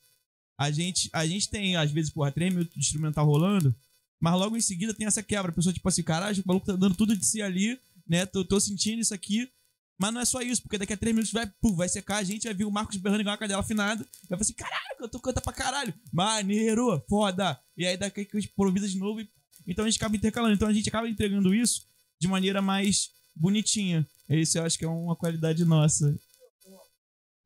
A 0.58 0.72
gente, 0.72 1.10
a 1.14 1.26
gente 1.28 1.50
tem, 1.50 1.76
às 1.76 1.92
vezes, 1.92 2.10
porra, 2.10 2.32
três 2.32 2.52
minutos 2.52 2.74
de 2.74 2.80
instrumental 2.80 3.26
rolando, 3.26 3.76
mas 4.20 4.34
logo 4.34 4.58
em 4.58 4.62
seguida 4.62 4.94
tem 4.94 5.06
essa 5.06 5.22
quebra. 5.22 5.52
A 5.52 5.54
pessoa, 5.54 5.74
tipo 5.74 5.88
assim, 5.88 6.02
caralho, 6.02 6.42
o 6.42 6.48
maluco 6.48 6.66
tá 6.66 6.76
dando 6.76 6.96
tudo 6.96 7.16
de 7.16 7.26
si 7.26 7.42
ali, 7.42 7.80
né? 8.08 8.26
Tô, 8.26 8.44
tô 8.44 8.60
sentindo 8.60 9.00
isso 9.00 9.14
aqui. 9.14 9.50
Mas 9.98 10.14
não 10.14 10.20
é 10.20 10.26
só 10.26 10.42
isso, 10.42 10.62
porque 10.62 10.78
daqui 10.78 10.92
a 10.92 10.98
três 10.98 11.16
minutos 11.16 11.32
vai, 11.32 11.48
puf, 11.62 11.76
vai 11.76 11.88
secar 11.88 12.18
a 12.18 12.24
gente, 12.24 12.44
vai 12.44 12.54
vir 12.54 12.66
o 12.66 12.72
Marcos 12.72 12.98
berrando 12.98 13.22
igual 13.22 13.34
uma 13.34 13.38
cadela 13.38 13.62
afinada. 13.62 14.04
Vai 14.04 14.30
falar 14.30 14.42
assim, 14.42 14.54
caralho, 14.54 14.96
eu 15.00 15.08
tô 15.08 15.20
canta 15.20 15.40
pra 15.40 15.54
caralho. 15.54 15.94
Maneiro, 16.12 17.02
foda. 17.08 17.58
E 17.78 17.86
aí 17.86 17.96
daqui 17.96 18.28
a 18.34 18.40
gente 18.40 18.52
improvisa 18.52 18.90
de 18.90 18.98
novo. 18.98 19.22
E... 19.22 19.30
Então 19.66 19.86
a 19.86 19.90
gente 19.90 19.98
acaba 19.98 20.16
intercalando. 20.16 20.54
Então 20.54 20.68
a 20.68 20.74
gente 20.74 20.90
acaba 20.90 21.08
entregando 21.08 21.56
isso 21.56 21.86
de 22.20 22.28
maneira 22.28 22.62
mais 22.62 23.10
bonitinha. 23.36 24.08
Isso 24.30 24.58
eu 24.58 24.64
acho 24.64 24.78
que 24.78 24.86
é 24.86 24.88
uma 24.88 25.16
qualidade 25.16 25.64
nossa. 25.66 26.18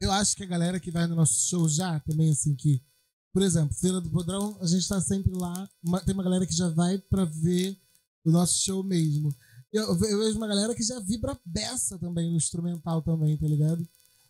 Eu 0.02 0.12
acho 0.12 0.36
que 0.36 0.44
a 0.44 0.48
galera 0.48 0.80
que 0.80 0.92
vai 0.92 1.06
no 1.08 1.16
nosso 1.16 1.48
show 1.50 1.68
já 1.68 2.00
também, 2.02 2.32
assim, 2.32 2.56
que, 2.56 2.82
por 3.34 3.42
exemplo, 3.42 3.76
Feira 3.76 4.00
do 4.00 4.10
Podrão, 4.10 4.58
a 4.62 4.66
gente 4.66 4.88
tá 4.88 5.02
sempre 5.02 5.32
lá. 5.34 5.70
uma- 5.84 6.00
tem 6.02 6.14
uma 6.14 6.24
galera 6.24 6.46
que 6.46 6.56
já 6.56 6.70
vai 6.70 6.98
pra 6.98 7.26
ver 7.26 7.78
o 8.24 8.32
nosso 8.32 8.60
show 8.60 8.82
mesmo. 8.84 9.34
Eu, 9.74 9.84
eu 9.88 9.96
vejo 10.20 10.38
uma 10.38 10.48
galera 10.48 10.74
que 10.74 10.84
já 10.84 11.00
vibra 11.00 11.38
beça 11.46 11.98
também 12.00 12.30
no 12.30 12.38
instrumental 12.38 13.02
também, 13.02 13.38
tá 13.38 13.46
ligado? 13.48 13.88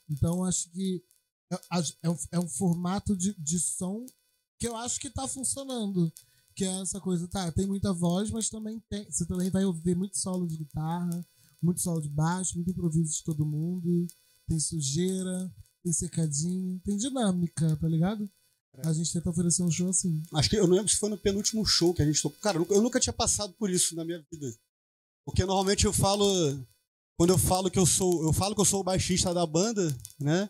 Então 0.09 0.43
acho 0.43 0.69
que 0.71 1.03
é, 1.51 1.59
é 2.03 2.09
um, 2.09 2.17
é 2.33 2.39
um 2.39 2.47
formato 2.49 3.15
de, 3.15 3.33
de 3.39 3.59
som 3.59 4.05
que 4.59 4.67
eu 4.67 4.75
acho 4.75 4.99
que 4.99 5.09
tá 5.09 5.27
funcionando. 5.27 6.11
Que 6.59 6.65
é 6.65 6.81
essa 6.81 6.99
coisa, 6.99 7.25
tá, 7.25 7.49
tem 7.53 7.65
muita 7.65 7.93
voz, 7.93 8.29
mas 8.31 8.49
também 8.49 8.83
tem. 8.89 9.09
Você 9.09 9.25
também 9.25 9.49
vai 9.49 9.63
ouvir 9.63 9.95
muito 9.95 10.17
solo 10.17 10.45
de 10.45 10.57
guitarra, 10.57 11.25
muito 11.63 11.79
solo 11.79 12.01
de 12.01 12.09
baixo, 12.09 12.55
muito 12.55 12.69
improviso 12.71 13.13
de 13.13 13.23
todo 13.23 13.45
mundo. 13.45 14.05
Tem 14.45 14.59
sujeira, 14.59 15.49
tem 15.81 15.93
secadinho, 15.93 16.77
tem 16.83 16.97
dinâmica, 16.97 17.77
tá 17.77 17.87
ligado? 17.87 18.29
A 18.83 18.91
gente 18.91 19.13
tenta 19.13 19.29
oferecer 19.29 19.63
um 19.63 19.71
show 19.71 19.87
assim. 19.87 20.21
Acho 20.33 20.49
que 20.49 20.57
eu 20.57 20.67
não 20.67 20.75
lembro 20.75 20.91
se 20.91 20.97
foi 20.97 21.09
no 21.09 21.17
penúltimo 21.17 21.65
show 21.65 21.93
que 21.93 22.01
a 22.01 22.05
gente 22.05 22.21
tocou. 22.21 22.37
Cara, 22.41 22.57
eu 22.57 22.59
nunca- 22.59 22.73
eu 22.73 22.81
nunca 22.81 22.99
tinha 22.99 23.13
passado 23.13 23.53
por 23.53 23.69
isso 23.69 23.95
na 23.95 24.03
minha 24.03 24.21
vida. 24.29 24.53
Porque 25.25 25.45
normalmente 25.45 25.85
eu 25.85 25.93
falo. 25.93 26.25
Quando 27.17 27.29
eu 27.29 27.37
falo 27.37 27.71
que 27.71 27.79
eu 27.79 27.85
sou. 27.85 28.21
Eu 28.23 28.33
falo 28.33 28.53
que 28.53 28.59
eu 28.59 28.65
sou 28.65 28.81
o 28.81 28.83
baixista 28.83 29.33
da 29.33 29.45
banda, 29.45 29.97
né? 30.19 30.49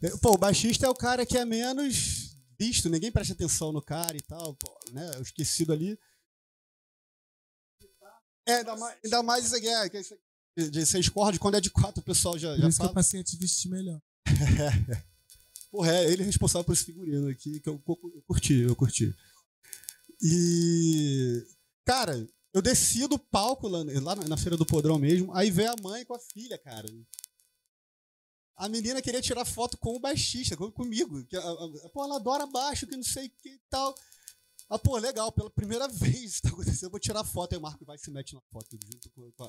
É, 0.00 0.16
Pô, 0.16 0.32
o 0.32 0.38
baixista 0.38 0.86
é 0.86 0.88
o 0.88 0.94
cara 0.94 1.26
que 1.26 1.36
é 1.36 1.44
menos 1.44 2.25
visto, 2.58 2.88
ninguém 2.88 3.10
presta 3.12 3.32
atenção 3.32 3.72
no 3.72 3.82
cara 3.82 4.16
e 4.16 4.22
tal, 4.22 4.54
pô, 4.56 4.78
né? 4.92 5.18
O 5.18 5.22
esquecido 5.22 5.72
ali. 5.72 5.98
É, 8.48 8.56
ainda 8.58 8.76
mais, 8.76 8.98
ainda 9.04 9.22
mais 9.22 9.44
isso 9.46 9.56
aqui, 9.56 9.68
é, 9.68 9.88
que 9.88 9.96
é 9.96 10.00
isso 10.00 10.14
aqui, 10.14 10.70
de 10.70 10.86
seis 10.86 11.08
cordas, 11.08 11.38
quando 11.38 11.56
é 11.56 11.60
de 11.60 11.70
quatro, 11.70 12.00
o 12.00 12.04
pessoal 12.04 12.38
já, 12.38 12.52
Por 12.54 12.60
já 12.60 12.68
isso 12.68 12.76
que 12.76 12.78
fala. 12.78 12.90
eu 12.90 12.94
passei 12.94 13.20
a 13.20 13.24
te 13.24 13.36
vestir 13.36 13.68
melhor. 13.70 14.00
Porra, 15.70 15.92
é 15.92 16.10
ele 16.12 16.22
é 16.22 16.26
responsável 16.26 16.64
por 16.64 16.72
esse 16.72 16.84
figurino 16.84 17.28
aqui, 17.28 17.58
que 17.60 17.68
eu, 17.68 17.82
eu 17.86 18.22
curti, 18.26 18.54
eu 18.60 18.76
curti. 18.76 19.14
E. 20.22 21.44
Cara, 21.84 22.26
eu 22.54 22.62
desci 22.62 23.06
do 23.06 23.18
palco 23.18 23.68
lá, 23.68 23.80
lá 24.00 24.14
na- 24.16 24.36
Feira 24.36 24.56
do 24.56 24.64
Podrão 24.64 24.98
mesmo, 24.98 25.34
aí 25.34 25.50
veio 25.50 25.70
a 25.72 25.76
mãe 25.82 26.04
com 26.04 26.14
a 26.14 26.18
filha, 26.18 26.56
cara. 26.56 26.88
A 28.56 28.68
menina 28.68 29.02
queria 29.02 29.20
tirar 29.20 29.44
foto 29.44 29.76
com 29.76 29.94
o 29.96 30.00
baixista, 30.00 30.56
com- 30.56 30.70
comigo. 30.72 31.24
Que, 31.26 31.36
a- 31.36 31.40
a- 31.40 31.88
pô, 31.92 32.04
ela 32.04 32.16
adora 32.16 32.46
baixo, 32.46 32.86
que 32.86 32.96
não 32.96 33.02
sei 33.02 33.26
o 33.26 33.30
que 33.30 33.50
e 33.50 33.60
tal. 33.68 33.94
Ah, 34.68 34.78
pô, 34.78 34.96
legal, 34.96 35.30
pela 35.30 35.50
primeira 35.50 35.86
vez 36.18 36.32
isso 36.32 36.42
tá 36.42 36.48
acontecendo, 36.48 36.84
eu 36.84 36.90
vou 36.90 36.98
tirar 37.00 37.22
foto. 37.24 37.52
Aí 37.52 37.58
o 37.58 37.62
Marco 37.62 37.84
vai 37.84 37.96
e 37.96 37.98
se 37.98 38.10
mete 38.10 38.34
na 38.34 38.40
foto 38.50 38.76
junto 38.82 39.10
com, 39.10 39.30
com 39.32 39.44
a, 39.44 39.48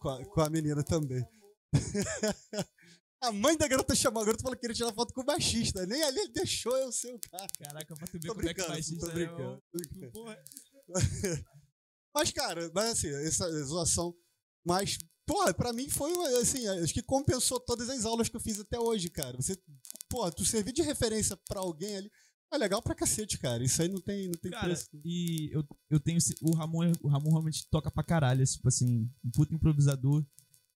com 0.00 0.08
a- 0.08 0.24
com 0.24 0.40
a 0.40 0.50
menina 0.50 0.82
também. 0.82 1.24
A 3.20 3.32
mãe 3.32 3.56
da 3.56 3.66
garota 3.66 3.96
chamou, 3.96 4.22
a 4.22 4.26
garota 4.26 4.44
falou 4.44 4.54
que 4.54 4.60
queria 4.60 4.76
tirar 4.76 4.92
foto 4.94 5.12
com 5.12 5.22
o 5.22 5.24
baixista. 5.24 5.84
Nem 5.86 6.00
ali 6.04 6.20
ele 6.20 6.28
deixou 6.32 6.76
eu 6.76 6.92
ser 6.92 7.12
o 7.12 7.18
cara. 7.18 7.48
Caraca, 7.58 7.96
pra 7.96 8.06
tu 8.06 8.12
ver 8.12 8.28
Tô 8.28 8.34
como 8.36 8.48
é 8.48 8.54
que 8.54 8.54
brincando, 8.54 8.68
faz 8.68 8.88
isso. 8.88 9.00
tô 9.00 9.06
né? 9.08 9.12
brincando, 9.14 9.62
Mas, 12.14 12.30
cara, 12.30 12.70
mas 12.72 12.90
assim, 12.92 13.08
essa 13.26 13.50
zoação. 13.64 14.14
Mas, 14.64 14.98
porra, 15.28 15.52
pra 15.52 15.74
mim 15.74 15.90
foi, 15.90 16.10
assim, 16.40 16.66
acho 16.66 16.94
que 16.94 17.02
compensou 17.02 17.60
todas 17.60 17.90
as 17.90 18.06
aulas 18.06 18.30
que 18.30 18.36
eu 18.36 18.40
fiz 18.40 18.58
até 18.58 18.80
hoje, 18.80 19.10
cara. 19.10 19.36
Você, 19.36 19.56
porra, 20.08 20.32
tu 20.32 20.42
servir 20.42 20.72
de 20.72 20.80
referência 20.80 21.36
pra 21.46 21.60
alguém 21.60 21.98
ali. 21.98 22.10
É 22.50 22.56
legal 22.56 22.80
pra 22.80 22.94
cacete, 22.94 23.38
cara. 23.38 23.62
Isso 23.62 23.82
aí 23.82 23.88
não 23.88 24.00
tem, 24.00 24.26
não 24.26 24.34
tem 24.40 24.50
Cara, 24.50 24.64
preço. 24.64 24.88
e 25.04 25.50
eu, 25.52 25.62
eu 25.90 26.00
tenho. 26.00 26.18
O 26.40 26.54
Ramon, 26.54 26.90
o 27.02 27.08
Ramon 27.08 27.28
realmente 27.28 27.68
toca 27.70 27.90
pra 27.90 28.02
caralho, 28.02 28.42
tipo 28.46 28.66
assim, 28.66 29.06
um 29.22 29.30
puto 29.30 29.54
improvisador. 29.54 30.24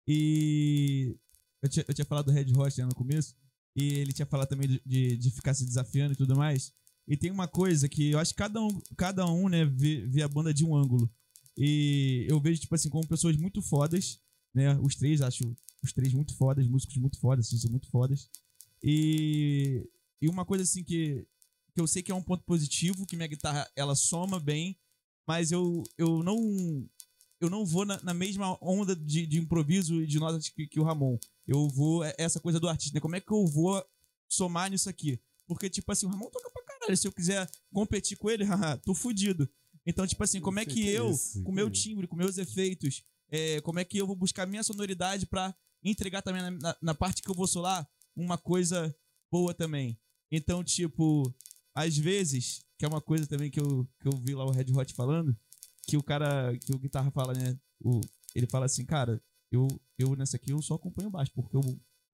E 0.07 1.16
eu 1.62 1.69
tinha, 1.70 1.85
eu 1.89 1.95
tinha 1.95 2.05
falado 2.05 2.27
do 2.27 2.33
Red 2.33 2.53
Hot 2.55 2.79
né, 2.79 2.85
no 2.85 2.95
começo, 2.95 3.35
e 3.74 3.95
ele 3.95 4.12
tinha 4.12 4.27
falado 4.27 4.49
também 4.49 4.69
de, 4.69 4.83
de, 4.85 5.16
de 5.16 5.31
ficar 5.31 5.55
se 5.55 5.65
desafiando 5.65 6.12
e 6.12 6.16
tudo 6.16 6.37
mais. 6.37 6.74
E 7.09 7.16
tem 7.16 7.31
uma 7.31 7.49
coisa 7.49 7.89
que 7.89 8.11
eu 8.11 8.19
acho 8.19 8.33
que 8.33 8.39
cada 8.39 8.61
um, 8.61 8.81
cada 8.99 9.27
um 9.27 9.49
né, 9.49 9.65
vê, 9.65 10.07
vê 10.07 10.23
a 10.23 10.29
banda 10.29 10.53
de 10.53 10.66
um 10.66 10.77
ângulo. 10.77 11.11
E 11.57 12.27
eu 12.29 12.39
vejo, 12.39 12.61
tipo 12.61 12.74
assim, 12.74 12.91
como 12.91 13.09
pessoas 13.09 13.37
muito 13.37 13.62
fodas, 13.62 14.20
né? 14.55 14.79
Os 14.81 14.95
três, 14.95 15.20
acho 15.20 15.55
os 15.83 15.93
três 15.93 16.12
muito 16.12 16.35
fodas, 16.37 16.66
músicos 16.66 16.97
muito 16.97 17.19
fodas, 17.19 17.47
artistas 17.47 17.70
muito 17.70 17.89
fodas. 17.89 18.31
E, 18.83 19.87
e 20.20 20.29
uma 20.29 20.45
coisa 20.45 20.65
assim 20.65 20.83
que, 20.83 21.27
que 21.74 21.81
eu 21.81 21.87
sei 21.87 22.03
que 22.03 22.12
é 22.12 22.15
um 22.15 22.23
ponto 22.23 22.45
positivo, 22.45 23.07
que 23.07 23.16
minha 23.16 23.29
guitarra 23.29 23.69
ela 23.77 23.95
soma 23.95 24.39
bem, 24.39 24.79
mas 25.27 25.53
eu, 25.53 25.83
eu 25.97 26.23
não 26.23 26.89
eu 27.41 27.51
não 27.51 27.66
vou 27.66 27.85
na, 27.85 28.01
na 28.03 28.15
mesma 28.15 28.57
onda 28.62 28.95
de, 28.95 29.27
de 29.27 29.39
improviso 29.39 30.01
e 30.01 30.07
de 30.07 30.19
notas 30.20 30.49
que, 30.49 30.66
que 30.66 30.79
o 30.79 30.85
Ramon. 30.85 31.19
Eu 31.47 31.69
vou 31.69 32.05
é 32.05 32.15
essa 32.16 32.39
coisa 32.39 32.61
do 32.61 32.69
artista, 32.69 32.95
né? 32.95 33.01
Como 33.01 33.16
é 33.16 33.20
que 33.20 33.33
eu 33.33 33.45
vou 33.47 33.85
somar 34.29 34.70
nisso 34.70 34.89
aqui? 34.89 35.20
Porque 35.47 35.69
tipo 35.69 35.91
assim, 35.91 36.07
o 36.07 36.09
Ramon 36.09 36.31
toca 36.31 36.51
pra 36.51 36.62
caralho, 36.65 36.97
se 36.97 37.07
eu 37.07 37.12
quiser 37.12 37.51
competir 37.73 38.16
com 38.16 38.31
ele, 38.31 38.45
haha, 38.47 38.77
tô 38.77 38.95
fudido. 38.95 39.49
Então, 39.85 40.07
tipo 40.07 40.23
assim, 40.23 40.41
como 40.41 40.61
é 40.61 40.65
que 40.65 40.89
eu, 40.89 41.12
com 41.43 41.51
o 41.51 41.55
meu 41.55 41.69
timbre, 41.69 42.07
com 42.07 42.15
meus 42.15 42.39
efeitos, 42.39 43.03
é, 43.33 43.61
como 43.63 43.81
é 43.81 43.85
que 43.85 43.99
eu 43.99 44.07
vou 44.07 44.15
buscar 44.15 44.47
minha 44.47 44.63
sonoridade 44.63 45.27
pra 45.27 45.55
entregar 45.83 46.23
também 46.23 46.43
na, 46.43 46.51
na- 46.51 46.77
na 46.81 46.95
parte 46.95 47.23
que 47.23 47.31
eu 47.31 47.35
vou 47.35 47.47
solar 47.47 47.89
uma 48.15 48.37
coisa 48.39 48.95
boa 49.33 49.55
também. 49.55 49.99
Então, 50.31 50.63
tipo, 50.63 51.23
às 51.75 51.97
vezes, 51.97 52.65
que 52.79 52.85
é 52.85 52.89
uma 52.89 53.01
coisa 53.01 53.27
também 53.27 53.51
que 53.51 53.59
eu, 53.59 53.89
que 54.01 54.07
eu 54.09 54.13
vi 54.13 54.35
lá 54.35 54.45
o 54.45 54.51
Red 54.51 54.67
Hot 54.73 54.93
falando, 54.95 55.37
que 55.89 55.97
o 55.97 56.03
cara, 56.03 56.57
que 56.59 56.73
o 56.75 56.79
guitarra 56.79 57.11
fala, 57.11 57.33
né? 57.33 57.59
O, 57.83 58.01
ele 58.35 58.47
fala 58.47 58.67
assim, 58.67 58.85
cara, 58.85 59.21
eu, 59.51 59.67
eu 59.99 60.15
nessa 60.15 60.37
aqui 60.37 60.53
eu 60.53 60.61
só 60.63 60.75
acompanho 60.75 61.09
o 61.09 61.11
baixo, 61.13 61.33
porque 61.35 61.57
o, 61.57 61.61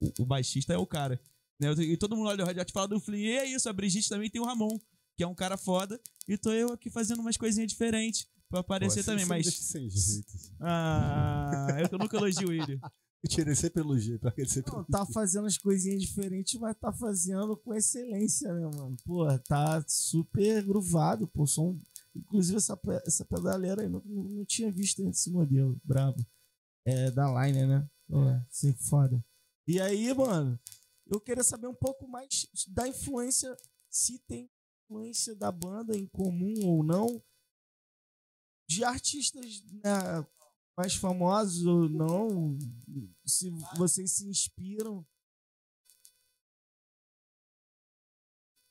o, 0.01 0.13
o 0.21 0.25
baixista 0.25 0.73
é 0.73 0.79
o 0.79 0.87
cara. 0.87 1.21
Né? 1.61 1.71
E 1.73 1.97
todo 1.97 2.17
mundo 2.17 2.29
olha 2.29 2.45
o 2.45 2.47
Red 2.47 2.61
Hot 2.61 2.73
fala 2.73 2.89
do 2.89 3.01
Flea, 3.01 3.19
e 3.21 3.37
é 3.39 3.47
isso, 3.47 3.69
a 3.69 3.73
Brigitte 3.73 4.09
também 4.09 4.31
tem 4.31 4.41
o 4.41 4.45
Ramon, 4.45 4.79
que 5.17 5.25
é 5.25 5.27
um 5.27 5.35
cara 5.35 5.57
foda, 5.57 6.01
e 6.29 6.39
tô 6.39 6.53
eu 6.53 6.73
aqui 6.73 6.89
fazendo 6.91 7.21
umas 7.21 7.37
coisinhas 7.37 7.69
diferentes 7.69 8.29
pra 8.49 8.61
aparecer 8.61 9.05
Pô, 9.05 9.11
também, 9.11 9.25
você 9.25 9.29
mas... 9.29 9.55
sem 9.55 9.89
jeito. 9.91 10.33
Ah, 10.61 11.69
eu 11.91 11.99
nunca 11.99 12.17
elogio 12.17 12.53
ele. 12.53 12.81
Eu 13.21 13.29
tirei 13.29 13.55
sempre 13.55 13.83
elogio, 13.83 14.19
pra 14.19 14.29
aquele 14.29 14.49
sempre 14.49 14.73
Não, 14.73 14.85
tá 14.85 15.05
fazendo 15.07 15.47
as 15.47 15.59
coisinhas 15.59 16.01
diferentes, 16.01 16.59
mas 16.61 16.77
tá 16.77 16.93
fazendo 16.93 17.57
com 17.57 17.75
excelência, 17.75 18.53
né, 18.55 18.61
mano? 18.61 18.97
Pô, 19.05 19.27
tá 19.41 19.85
super 19.89 20.63
gruvado, 20.65 21.27
pô. 21.27 21.45
Som... 21.45 21.81
Inclusive, 22.15 22.59
essa, 22.59 22.79
essa 23.05 23.25
pedaleira 23.25 23.83
aí, 23.83 23.89
não, 23.89 24.01
não, 24.05 24.45
tinha 24.45 24.71
visto 24.71 25.03
esse 25.09 25.31
modelo, 25.31 25.81
brabo. 25.83 26.25
É, 26.85 27.11
da 27.11 27.27
Line, 27.45 27.67
né? 27.67 27.91
Pô, 28.09 28.19
sim, 28.51 28.73
foda. 28.75 29.23
E 29.67 29.81
aí, 29.81 30.15
mano, 30.15 30.59
eu 31.07 31.21
queria 31.21 31.43
saber 31.43 31.67
um 31.67 31.75
pouco 31.75 32.07
mais 32.07 32.47
da 32.69 32.87
influência, 32.87 33.55
se 33.91 34.21
tem 34.21 34.49
influência 34.85 35.35
da 35.35 35.51
banda 35.51 35.97
em 35.97 36.07
comum 36.07 36.55
ou 36.65 36.85
não, 36.85 37.21
de 38.69 38.85
artistas 38.85 39.65
né, 39.65 40.27
mais 40.77 40.95
famosos 40.95 41.67
ou 41.67 41.89
não, 41.89 42.59
se 43.27 43.51
vocês 43.77 44.13
se 44.13 44.29
inspiram. 44.29 45.05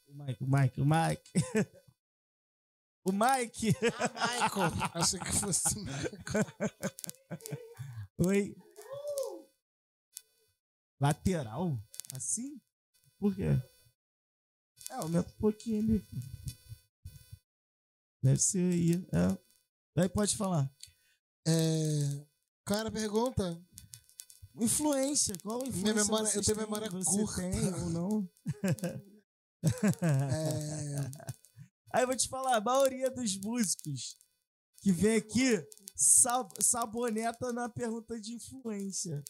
O 0.08 0.14
Mike, 0.14 0.44
o 0.44 0.48
Mike, 0.48 0.82
o 0.82 0.86
Mike. 0.86 1.32
o 3.04 3.12
Mike. 3.12 3.68
Michael. 3.68 4.72
Achei 4.94 5.20
que 5.20 5.32
fosse. 5.34 5.76
Oi. 8.20 8.56
Lateral? 11.00 11.78
Assim? 12.14 12.62
Por 13.20 13.36
quê? 13.36 13.50
É, 14.90 14.94
aumenta 14.94 15.30
um 15.30 15.38
pouquinho 15.40 15.80
ali. 15.84 16.08
Deve 18.24 18.40
ser 18.40 18.74
aí. 18.74 18.94
É. 19.12 19.47
Aí 19.98 20.10
pode 20.10 20.36
falar. 20.38 20.72
É... 21.48 22.26
Qual 22.66 22.80
era 22.80 22.90
a 22.90 22.92
pergunta? 22.92 23.62
Influência, 24.60 25.36
qual 25.44 25.66
influência 25.66 25.94
memória- 25.94 26.32
eu 26.36 26.44
tenho 26.44 26.58
memória 26.58 26.90
Você 26.90 27.10
curta. 27.10 27.42
tem 27.42 27.74
ou 27.74 27.90
não? 27.90 28.30
É... 30.02 31.28
Aí 31.94 32.04
eu 32.04 32.08
vou 32.08 32.16
te 32.16 32.28
falar, 32.28 32.58
a 32.58 32.62
maioria 32.62 33.10
dos 33.10 33.36
músicos 33.38 34.18
que 34.82 34.92
vem 34.92 35.16
aqui 35.18 35.66
sab 35.96 36.52
saboneta 36.62 37.52
na 37.52 37.68
pergunta 37.70 38.20
de 38.20 38.34
influência. 38.34 39.24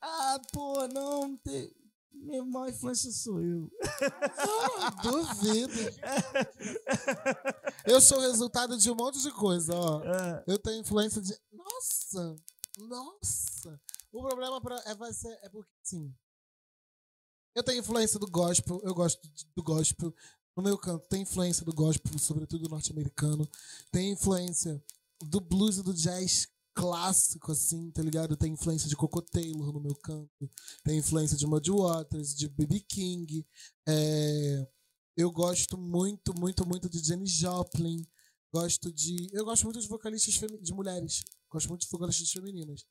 Ah, 0.00 0.40
pô, 0.52 0.86
não, 0.88 1.36
tem... 1.38 1.70
minha 2.12 2.44
maior 2.44 2.68
influência 2.68 3.10
sou 3.10 3.40
eu. 3.40 3.70
Não, 5.04 5.24
duvido. 5.24 5.72
Eu 7.86 8.00
sou 8.00 8.20
resultado 8.20 8.76
de 8.76 8.90
um 8.90 8.94
monte 8.94 9.20
de 9.22 9.30
coisa, 9.32 9.74
ó. 9.74 10.02
É, 10.02 10.44
Eu 10.46 10.58
tenho 10.58 10.80
influência 10.80 11.20
de. 11.22 11.38
Nossa! 11.52 12.36
Nossa! 12.78 13.80
O 14.12 14.22
problema 14.22 14.60
pra... 14.60 14.80
é, 14.86 14.94
vai 14.94 15.12
ser. 15.12 15.38
É 15.42 15.48
porque, 15.48 15.70
assim. 15.84 16.14
Eu 17.54 17.62
tenho 17.62 17.80
influência 17.80 18.18
do 18.18 18.30
gospel, 18.30 18.80
eu 18.84 18.94
gosto 18.94 19.20
do 19.56 19.62
gospel. 19.62 20.14
No 20.56 20.62
meu 20.62 20.76
canto, 20.76 21.06
tem 21.08 21.22
influência 21.22 21.64
do 21.64 21.72
gospel, 21.72 22.18
sobretudo 22.18 22.68
norte-americano. 22.68 23.48
Tem 23.90 24.12
influência 24.12 24.82
do 25.22 25.40
blues 25.40 25.78
e 25.78 25.82
do 25.82 25.94
jazz 25.94 26.48
clássico, 26.78 27.50
assim, 27.50 27.90
tá 27.90 28.00
ligado? 28.02 28.36
Tem 28.36 28.52
influência 28.52 28.88
de 28.88 28.94
Coco 28.96 29.20
Taylor 29.20 29.72
no 29.72 29.80
meu 29.80 29.96
canto. 29.96 30.48
Tem 30.84 30.96
influência 30.98 31.36
de 31.36 31.44
Muddy 31.46 31.72
Waters, 31.72 32.34
de 32.36 32.48
B.B. 32.48 32.80
King. 32.80 33.44
É, 33.88 34.66
Eu 35.16 35.32
gosto 35.32 35.76
muito, 35.76 36.32
muito, 36.38 36.64
muito 36.66 36.88
de 36.88 37.00
Jenny 37.00 37.26
Joplin. 37.26 38.06
Gosto 38.54 38.92
de. 38.92 39.28
Eu 39.32 39.44
gosto 39.44 39.64
muito 39.64 39.80
de 39.80 39.88
vocalistas 39.88 40.36
femi- 40.36 40.60
de 40.62 40.72
mulheres. 40.72 41.24
Gosto 41.50 41.68
muito 41.68 41.82
de 41.82 41.88
vocalistas 41.90 42.30
femininas. 42.30 42.84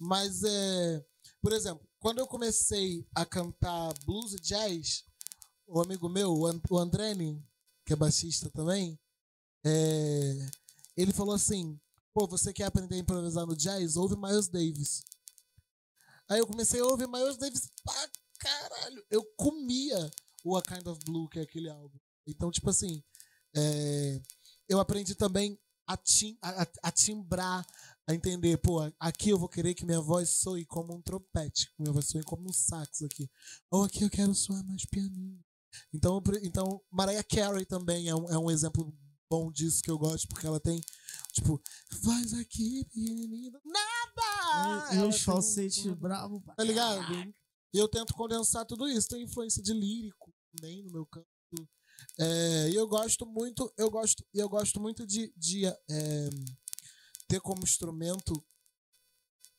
Mas 0.00 0.42
é. 0.42 1.04
Por 1.40 1.52
exemplo, 1.52 1.88
quando 1.98 2.18
eu 2.18 2.26
comecei 2.26 3.06
a 3.14 3.24
cantar 3.24 3.94
blues 4.04 4.34
e 4.34 4.40
jazz, 4.40 5.04
o 5.66 5.80
amigo 5.80 6.08
meu, 6.08 6.32
o 6.34 6.46
An- 6.46 6.60
o 6.70 6.78
Andreni, 6.78 7.42
que 7.86 7.92
é 7.94 7.96
baixista 7.96 8.50
também, 8.50 8.98
é, 9.64 10.50
ele 10.96 11.12
falou 11.12 11.34
assim: 11.34 11.80
pô, 12.14 12.26
você 12.26 12.52
quer 12.52 12.64
aprender 12.64 12.96
a 12.96 12.98
improvisar 12.98 13.46
no 13.46 13.56
jazz? 13.56 13.96
Ouve 13.96 14.16
Miles 14.16 14.48
Davis. 14.48 15.04
Aí 16.28 16.38
eu 16.38 16.46
comecei 16.46 16.80
a 16.80 16.84
ouvir 16.84 17.08
Miles 17.08 17.36
Davis 17.36 17.70
pra 17.84 18.10
caralho. 18.38 19.04
Eu 19.10 19.24
comia 19.36 20.10
o 20.44 20.56
A 20.56 20.62
Kind 20.62 20.86
of 20.86 21.00
Blue, 21.04 21.28
que 21.28 21.38
é 21.38 21.42
aquele 21.42 21.68
álbum. 21.68 21.98
Então, 22.26 22.50
tipo 22.50 22.70
assim, 22.70 23.02
é, 23.54 24.20
eu 24.68 24.80
aprendi 24.80 25.14
também 25.14 25.58
a, 25.86 25.96
tim, 25.96 26.38
a, 26.40 26.66
a- 26.82 26.92
timbrar, 26.92 27.66
a 28.06 28.14
entender, 28.14 28.56
pô, 28.58 28.80
aqui 28.98 29.30
eu 29.30 29.38
vou 29.38 29.48
querer 29.48 29.74
que 29.74 29.84
minha 29.84 30.00
voz 30.00 30.30
soe 30.30 30.64
como 30.64 30.94
um 30.94 31.02
trompete, 31.02 31.66
que 31.68 31.82
minha 31.82 31.92
voz 31.92 32.06
soe 32.06 32.22
como 32.22 32.48
um 32.48 32.52
sax 32.52 33.02
aqui. 33.02 33.30
Ou 33.70 33.84
aqui 33.84 34.02
eu 34.04 34.10
quero 34.10 34.34
soar 34.34 34.64
mais 34.64 34.84
pianinho. 34.86 35.38
Então, 35.92 36.22
então 36.42 36.82
Mariah 36.90 37.24
Carey 37.24 37.64
também 37.64 38.08
é 38.08 38.14
um, 38.14 38.28
é 38.30 38.38
um 38.38 38.50
exemplo 38.50 38.94
bom 39.32 39.50
disso 39.50 39.82
que 39.82 39.90
eu 39.90 39.96
gosto, 39.96 40.28
porque 40.28 40.46
ela 40.46 40.60
tem, 40.60 40.78
tipo, 41.32 41.58
voz 42.02 42.34
aqui, 42.34 42.84
pequenininha, 42.84 43.50
nada! 43.64 44.94
e, 44.94 44.96
e 44.96 45.02
os 45.04 45.22
falsetes 45.22 45.86
bravos. 45.94 46.42
pra 46.44 46.54
Tá 46.54 46.62
ligado? 46.62 47.14
E 47.72 47.78
eu 47.78 47.88
tento 47.88 48.12
condensar 48.12 48.66
tudo 48.66 48.86
isso. 48.86 49.08
Tem 49.08 49.22
influência 49.22 49.62
de 49.62 49.72
lírico 49.72 50.30
também 50.54 50.82
no 50.82 50.92
meu 50.92 51.06
canto. 51.06 51.26
É, 52.18 52.68
e 52.68 52.74
eu 52.74 52.86
gosto 52.86 53.24
muito, 53.24 53.72
eu 53.78 53.90
gosto, 53.90 54.22
eu 54.34 54.48
gosto 54.50 54.78
muito 54.78 55.06
de, 55.06 55.32
de 55.34 55.64
é, 55.64 56.30
ter 57.26 57.40
como 57.40 57.62
instrumento, 57.62 58.44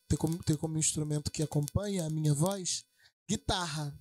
ter 0.07 0.17
como, 0.17 0.37
ter 0.43 0.57
como 0.57 0.77
instrumento 0.77 1.31
que 1.31 1.41
acompanha 1.41 2.05
a 2.05 2.09
minha 2.11 2.35
voz, 2.35 2.85
guitarra. 3.27 3.97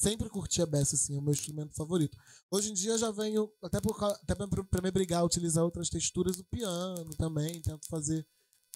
Sempre 0.00 0.30
curti 0.30 0.62
a 0.62 0.66
beça, 0.66 0.94
assim, 0.96 1.14
é 1.14 1.18
o 1.18 1.20
meu 1.20 1.34
instrumento 1.34 1.74
favorito. 1.74 2.16
Hoje 2.50 2.70
em 2.70 2.72
dia 2.72 2.96
já 2.96 3.10
venho, 3.10 3.52
até, 3.62 3.82
por, 3.82 4.02
até 4.02 4.34
pra, 4.34 4.80
me 4.82 4.90
brigar, 4.90 5.22
utilizar 5.22 5.62
outras 5.62 5.90
texturas 5.90 6.36
do 6.38 6.44
piano 6.44 7.10
também, 7.18 7.60
tento 7.60 7.86
fazer 7.86 8.26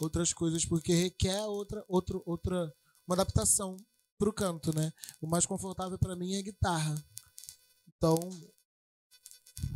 outras 0.02 0.34
coisas, 0.34 0.66
porque 0.66 0.92
requer 0.92 1.40
outra, 1.46 1.82
outra, 1.88 2.20
outra, 2.26 2.74
uma 3.06 3.14
adaptação 3.14 3.74
pro 4.18 4.34
canto, 4.34 4.76
né? 4.76 4.92
O 5.18 5.26
mais 5.26 5.46
confortável 5.46 5.98
pra 5.98 6.14
mim 6.14 6.34
é 6.34 6.42
guitarra. 6.42 6.94
Então, 7.88 8.18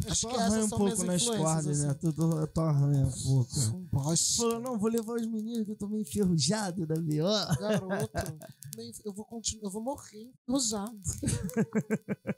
acho 0.09 0.20
Tu 0.23 0.28
que 0.28 0.35
arranha 0.36 0.47
essas 0.47 0.65
um 0.65 0.69
são 0.69 0.78
pouco 0.78 1.02
minhas 1.02 1.24
nas 1.27 1.36
cordas, 1.36 1.78
né? 1.81 1.89
assim. 1.90 1.98
Tu, 1.98 2.12
tu, 2.12 2.47
tu 2.48 2.60
arranha 2.60 3.06
um 3.06 3.10
pouco. 3.23 3.60
Um 3.77 3.85
bosta. 3.93 4.36
Falou, 4.43 4.60
não, 4.60 4.78
vou 4.78 4.90
levar 4.90 5.15
os 5.15 5.27
meninos 5.27 5.65
que 5.65 5.73
eu 5.73 5.77
tô 5.77 5.89
meio 5.89 6.02
enferrujado 6.02 6.86
da 6.86 6.94
VO. 6.94 7.59
Garoto, 7.59 8.39
eu 9.05 9.12
vou 9.12 9.24
continuar, 9.24 9.65
eu 9.65 9.70
vou 9.70 9.82
morrer 9.82 10.31
enferrujado. 10.43 11.01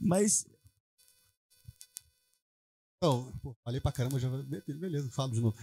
Mas 0.00 0.46
Então, 2.96 3.32
pô, 3.42 3.54
falei 3.64 3.80
pra 3.80 3.92
caramba, 3.92 4.18
já 4.18 4.28
be- 4.30 4.62
beleza, 4.66 5.10
falo 5.10 5.32
de 5.32 5.40
novo. 5.40 5.56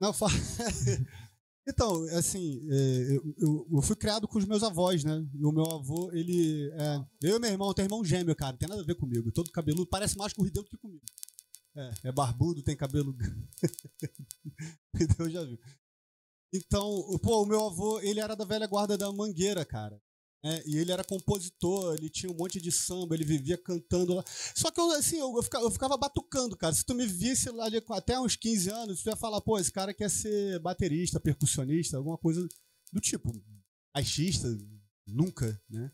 Não, 0.00 0.12
fala. 0.12 0.32
Então, 1.66 2.02
assim, 2.16 2.60
é, 2.70 3.16
eu, 3.38 3.66
eu, 3.72 3.82
fui 3.82 3.94
criado 3.94 4.26
com 4.26 4.36
os 4.36 4.44
meus 4.44 4.64
avós, 4.64 5.04
né? 5.04 5.24
E 5.32 5.44
o 5.44 5.52
meu 5.52 5.64
avô, 5.64 6.10
ele. 6.12 6.68
É, 6.72 7.04
eu 7.22 7.36
e 7.36 7.38
meu 7.38 7.50
irmão, 7.50 7.72
tem 7.72 7.84
irmão 7.84 8.04
gêmeo, 8.04 8.34
cara, 8.34 8.52
não 8.52 8.58
tem 8.58 8.68
nada 8.68 8.82
a 8.82 8.84
ver 8.84 8.96
comigo. 8.96 9.30
Todo 9.30 9.52
cabeludo, 9.52 9.86
parece 9.86 10.16
mais 10.18 10.32
com 10.32 10.42
o 10.42 10.44
Rideu 10.44 10.64
do 10.64 10.68
que 10.68 10.76
comigo. 10.76 11.04
É, 11.76 11.90
é 12.04 12.12
barbudo, 12.12 12.62
tem 12.62 12.76
cabelo. 12.76 13.16
Rideu 14.94 15.30
já 15.30 15.44
viu. 15.44 15.58
Então, 16.52 17.18
pô, 17.22 17.42
o 17.42 17.46
meu 17.46 17.64
avô, 17.64 18.00
ele 18.00 18.20
era 18.20 18.34
da 18.34 18.44
velha 18.44 18.66
guarda 18.66 18.98
da 18.98 19.12
Mangueira, 19.12 19.64
cara. 19.64 20.00
Né? 20.42 20.62
e 20.66 20.76
ele 20.76 20.90
era 20.90 21.04
compositor, 21.04 21.94
ele 21.94 22.08
tinha 22.08 22.30
um 22.30 22.36
monte 22.36 22.60
de 22.60 22.72
samba, 22.72 23.14
ele 23.14 23.24
vivia 23.24 23.56
cantando 23.56 24.14
lá. 24.14 24.24
Só 24.54 24.70
que 24.70 24.80
eu, 24.80 24.90
assim, 24.92 25.18
eu, 25.18 25.34
eu 25.36 25.42
ficava, 25.42 25.64
eu 25.64 25.70
ficava 25.70 25.96
batucando, 25.96 26.56
cara. 26.56 26.74
Se 26.74 26.84
tu 26.84 26.94
me 26.94 27.06
visse 27.06 27.50
lá 27.50 27.66
ali 27.66 27.82
até 27.90 28.18
uns 28.18 28.36
15 28.36 28.70
anos, 28.70 29.02
tu 29.02 29.08
ia 29.08 29.16
falar, 29.16 29.40
pô, 29.40 29.58
esse 29.58 29.70
cara 29.70 29.94
quer 29.94 30.10
ser 30.10 30.58
baterista, 30.60 31.20
percussionista, 31.20 31.96
alguma 31.96 32.18
coisa 32.18 32.46
do 32.92 33.00
tipo. 33.00 33.32
Baixista, 33.94 34.48
nunca, 35.06 35.60
né? 35.68 35.90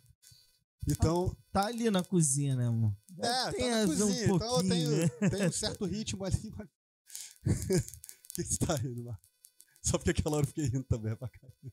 Então, 0.88 1.36
tá 1.52 1.66
ali 1.66 1.90
na 1.90 2.02
cozinha, 2.02 2.56
né, 2.56 2.66
amor? 2.66 2.96
É, 3.18 3.50
Tem 3.50 3.60
tá 3.60 3.70
na 3.70 3.86
ver 3.86 4.02
um 4.02 4.06
cozinha, 4.06 4.24
então 4.24 4.56
eu 4.56 4.68
tenho, 4.68 4.90
né? 4.90 5.08
tenho 5.30 5.48
um 5.48 5.52
certo 5.52 5.84
ritmo 5.84 6.24
ali. 6.24 6.52
Mas... 6.56 6.68
O 6.68 7.44
que, 8.34 8.44
que 8.44 8.54
você 8.54 8.58
tá 8.58 8.76
rindo, 8.76 9.04
Marcos? 9.04 9.28
Só 9.82 9.98
porque 9.98 10.10
aquela 10.10 10.36
hora 10.36 10.44
eu 10.44 10.48
fiquei 10.48 10.64
rindo 10.66 10.84
também, 10.84 11.12
é 11.12 11.16
pra 11.16 11.28
caralho. 11.28 11.72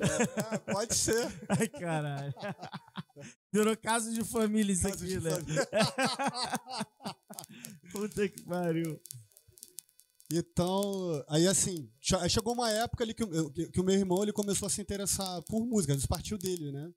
É, 0.00 0.58
pode 0.58 0.94
ser. 0.94 1.26
Ai, 1.48 1.68
caralho. 1.68 2.34
Virou 3.52 3.76
caso 3.76 4.12
de 4.12 4.24
família 4.24 4.72
isso 4.72 4.88
Caso 4.88 5.04
aqui, 5.04 5.20
né? 5.20 5.30
Puta 7.92 8.28
que 8.28 8.42
pariu. 8.42 9.00
Então, 10.32 11.22
aí 11.28 11.46
assim, 11.46 11.88
chegou 12.28 12.54
uma 12.54 12.70
época 12.70 13.04
ali 13.04 13.14
que, 13.14 13.22
o- 13.22 13.50
que, 13.52 13.80
o 13.80 13.84
meu 13.84 13.94
irmão 13.94 14.22
ele 14.22 14.32
começou 14.32 14.66
a 14.66 14.70
se 14.70 14.80
interessar 14.80 15.42
por 15.42 15.64
música, 15.64 15.94
isso 15.94 16.08
partiu 16.08 16.36
dele, 16.38 16.72
né? 16.72 16.90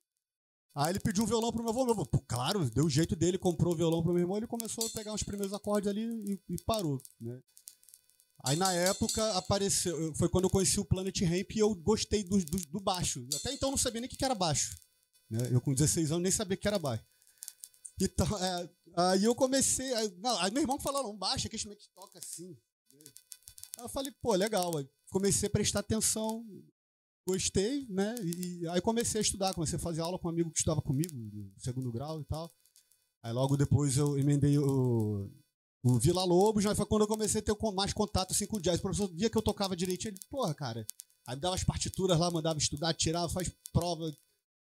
Aí 0.76 0.92
ele 0.92 1.00
pediu 1.00 1.24
um 1.24 1.28
violão 1.28 1.52
pro 1.52 1.62
meu 1.62 1.72
avô, 1.72 1.84
meu 1.84 1.94
avô, 1.94 2.06
pô, 2.06 2.20
claro, 2.28 2.68
deu 2.70 2.86
o 2.86 2.90
jeito 2.90 3.16
dele, 3.16 3.38
comprou 3.38 3.74
o 3.74 3.78
violão 3.78 4.02
pro 4.02 4.14
meu 4.14 4.22
irmão, 4.22 4.38
ele 4.38 4.48
começou 4.48 4.86
a 4.86 4.90
pegar 4.90 5.14
os 5.14 5.24
primeiros 5.24 5.54
acordes 5.54 5.90
ali 5.90 6.02
e, 6.04 6.40
e 6.54 6.64
parou, 6.66 7.02
né? 7.20 7.40
Aí 8.44 8.56
na 8.56 8.72
época 8.74 9.34
apareceu, 9.34 10.00
eu- 10.00 10.16
foi 10.16 10.30
quando 10.30 10.46
eu 10.46 10.50
conheci 10.50 10.80
o 10.80 10.86
Planet 10.86 11.20
Ramp 11.22 11.52
e 11.56 11.60
eu 11.60 11.74
gostei 11.76 12.24
do, 12.24 12.38
do, 12.46 12.58
do 12.58 12.80
baixo. 12.80 13.28
Até 13.36 13.54
então 13.54 13.70
eu 13.70 13.72
não 13.72 13.78
sabia 13.78 14.02
nem 14.02 14.08
o 14.10 14.16
que 14.16 14.24
era 14.24 14.36
baixo. 14.36 14.78
Né? 15.30 15.50
Eu 15.52 15.60
com 15.60 15.74
16 15.74 16.12
anos 16.12 16.24
nem 16.24 16.32
sabia 16.32 16.56
o 16.56 16.60
que 16.60 16.68
era 16.68 16.80
baixo. 16.80 17.04
Então, 18.00 18.28
é, 18.38 18.70
aí 18.96 19.24
eu 19.24 19.34
comecei. 19.34 19.92
Aí, 19.94 20.14
não, 20.20 20.40
aí 20.40 20.52
meu 20.52 20.62
irmão 20.62 20.80
falou, 20.80 21.04
não, 21.04 21.18
baixa, 21.18 21.50
que 21.50 21.58
que 21.58 21.90
toca 21.96 22.20
assim. 22.20 22.56
Aí 23.78 23.84
eu 23.86 23.90
falei, 23.90 24.14
pô, 24.22 24.34
legal. 24.36 24.78
Aí 24.78 24.88
comecei 25.10 25.48
a 25.48 25.52
prestar 25.52 25.80
atenção, 25.80 26.46
gostei, 27.26 27.88
né? 27.90 28.16
E, 28.22 28.60
e 28.62 28.68
aí 28.70 28.82
comecei 28.82 29.20
a 29.20 29.22
estudar, 29.22 29.54
comecei 29.54 29.78
a 29.78 29.82
fazer 29.82 30.02
aula 30.02 30.20
com 30.20 30.28
um 30.28 30.32
amigo 30.32 30.52
que 30.52 30.60
estudava 30.60 30.82
comigo, 30.82 31.12
segundo 31.58 31.92
grau 31.92 32.22
e 32.22 32.26
tal. 32.26 32.54
Aí 33.24 33.34
logo 33.34 33.58
depois 33.58 33.98
eu 33.98 34.18
emendei 34.18 34.58
o, 34.60 35.30
o 35.88 36.00
Vila 36.00 36.24
Lobos, 36.26 36.64
já 36.64 36.76
foi 36.76 36.86
quando 36.86 37.04
eu 37.04 37.08
comecei 37.08 37.40
a 37.40 37.44
ter 37.44 37.56
mais 37.74 37.94
contato 37.94 38.32
assim, 38.32 38.46
com 38.46 38.58
o 38.58 38.62
jazz. 38.62 38.80
O 38.80 38.82
professor, 38.82 39.14
dia 39.14 39.30
que 39.30 39.38
eu 39.38 39.42
tocava 39.42 39.76
direitinho, 39.76 40.12
ele, 40.12 40.20
porra, 40.30 40.54
cara. 40.54 40.86
Aí 41.26 41.36
me 41.36 41.42
dava 41.42 41.56
as 41.56 41.64
partituras 41.64 42.20
lá, 42.20 42.30
mandava 42.30 42.60
estudar, 42.60 42.94
tirava, 42.94 43.30
faz 43.30 43.50
prova. 43.72 44.12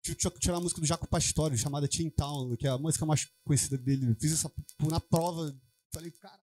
Tive 0.04 0.16
que 0.16 0.40
tirar 0.40 0.56
a 0.56 0.60
música 0.60 0.80
do 0.80 0.86
Jaco 0.86 1.06
Pastori, 1.06 1.56
chamada 1.56 1.86
Teen 1.86 2.10
Town, 2.10 2.56
que 2.56 2.66
é 2.66 2.70
a 2.70 2.78
música 2.78 3.06
mais 3.06 3.28
conhecida 3.44 3.78
dele. 3.78 4.16
Fiz 4.20 4.32
essa 4.32 4.52
na 4.80 4.98
prova. 4.98 5.56
Falei, 5.94 6.10
cara. 6.10 6.40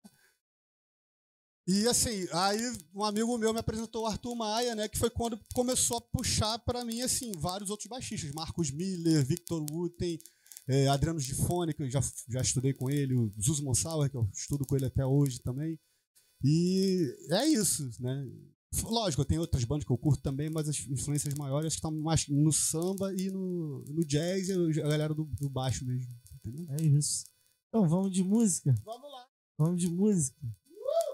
E 1.68 1.88
assim, 1.88 2.28
aí 2.32 2.60
um 2.96 3.04
amigo 3.04 3.38
meu 3.38 3.54
me 3.54 3.60
apresentou 3.60 4.04
o 4.04 4.08
Arthur 4.08 4.34
Maia, 4.34 4.76
né? 4.76 4.88
Que 4.88 4.98
foi 4.98 5.10
quando 5.10 5.40
começou 5.54 5.98
a 5.98 6.02
puxar 6.02 6.58
pra 6.60 6.86
mim, 6.86 7.02
assim, 7.02 7.32
vários 7.38 7.70
outros 7.70 7.88
baixistas. 7.88 8.32
Marcos 8.32 8.72
Miller, 8.72 9.26
Victor 9.26 9.64
Wooten, 9.70 10.18
eh, 10.70 10.88
Adriano 10.88 11.20
Gifone, 11.20 11.74
que 11.74 11.84
eu 11.84 11.90
já, 11.90 12.00
já 12.30 12.42
estudei 12.42 12.74
com 12.74 12.90
ele, 12.90 13.14
o 13.16 13.34
Zuzo 13.42 13.64
Monsauer, 13.64 14.10
que 14.10 14.16
eu 14.16 14.30
estudo 14.34 14.66
com 14.66 14.76
ele 14.76 14.86
até 14.86 15.06
hoje 15.06 15.40
também. 15.42 15.78
E 16.44 17.14
é 17.32 17.46
isso, 17.48 17.90
né? 18.00 18.26
Lógico, 18.84 19.26
tem 19.26 19.40
outras 19.40 19.64
bandas 19.66 19.84
que 19.84 19.92
eu 19.92 19.98
curto 19.98 20.22
também, 20.22 20.50
mas 20.50 20.70
as 20.70 20.80
influências 20.88 21.34
maiores 21.34 21.74
estão 21.74 21.92
mais 21.92 22.28
no 22.28 22.52
samba 22.54 23.12
e 23.16 23.30
no, 23.32 23.84
no 23.88 24.06
jazz 24.06 24.48
e 24.48 24.54
a 24.80 24.88
galera 24.88 25.14
do, 25.14 25.26
do 25.26 25.50
baixo 25.50 25.84
mesmo. 25.86 26.14
Entendeu? 26.36 26.68
É 26.80 26.82
isso. 26.84 27.26
Então, 27.68 27.90
vamos 27.90 28.12
de 28.12 28.24
música? 28.24 28.74
Vamos 28.86 29.12
lá. 29.12 29.28
Vamos 29.58 29.82
de 29.82 29.90
música. 29.90 30.40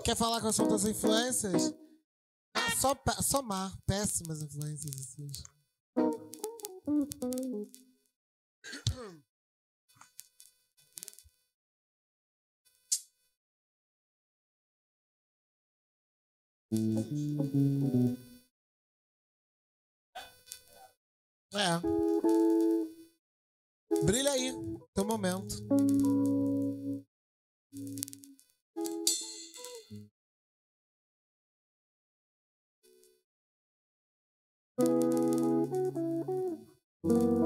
Quer 0.04 0.16
falar 0.16 0.42
quais 0.42 0.56
são 0.56 0.68
tuas 0.68 0.86
influências? 0.86 1.74
Ah, 2.54 2.76
só 2.76 2.94
pé- 2.94 3.22
somar. 3.22 3.76
Péssimas 3.88 4.42
influências. 4.42 4.94
assim. 4.96 5.28
É. 21.54 21.80
Brilha 24.06 24.32
aí, 24.32 24.54
teu 24.94 25.06
momento. 25.06 25.56
Isn't 37.08 37.45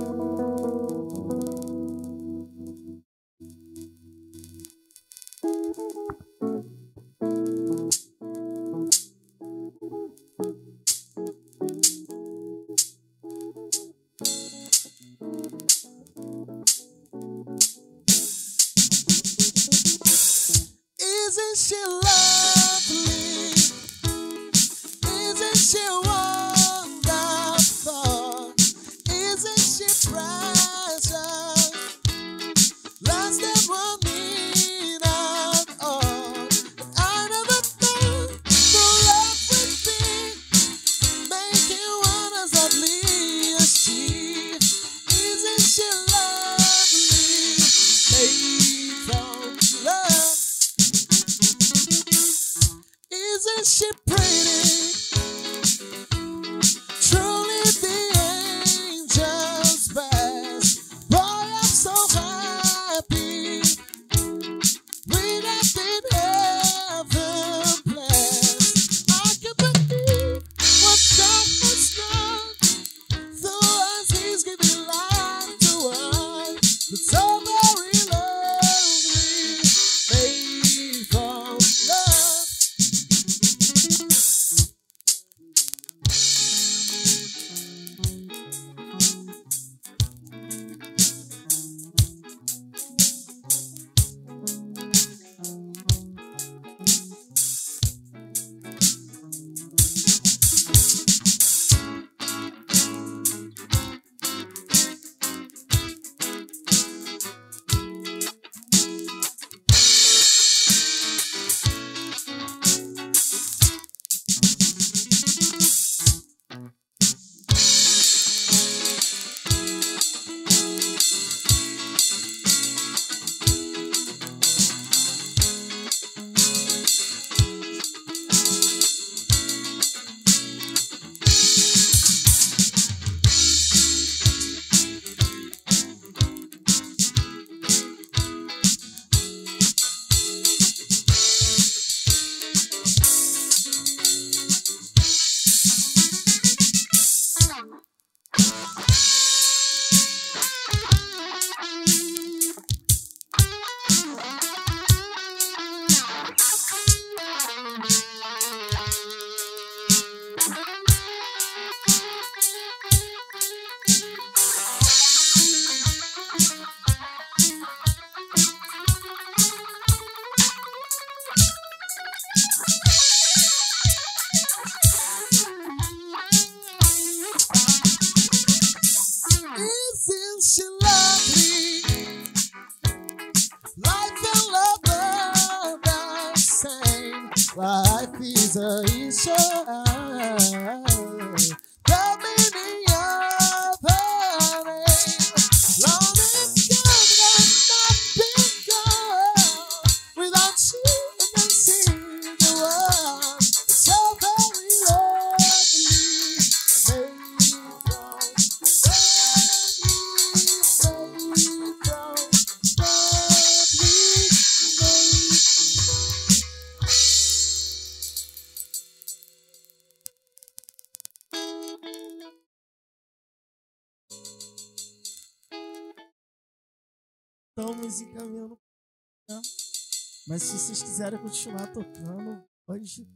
Mas 230.40 230.48
se 230.48 230.58
vocês 230.58 230.82
quiserem 230.82 231.20
continuar 231.20 231.68
tocando, 231.74 232.42
pode 232.66 232.90
ficar 232.90 233.12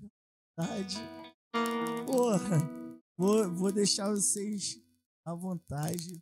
à 0.58 0.66
vontade. 0.66 0.98
Porra, 2.06 2.70
vou, 3.16 3.50
vou 3.50 3.72
deixar 3.72 4.10
vocês 4.10 4.78
à 5.24 5.34
vontade. 5.34 6.22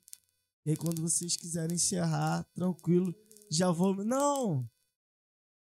E 0.63 0.69
aí, 0.69 0.77
quando 0.77 1.01
vocês 1.01 1.35
quiserem 1.35 1.73
encerrar, 1.73 2.45
tranquilo, 2.53 3.15
já 3.49 3.71
vou. 3.71 3.95
Não! 3.95 4.69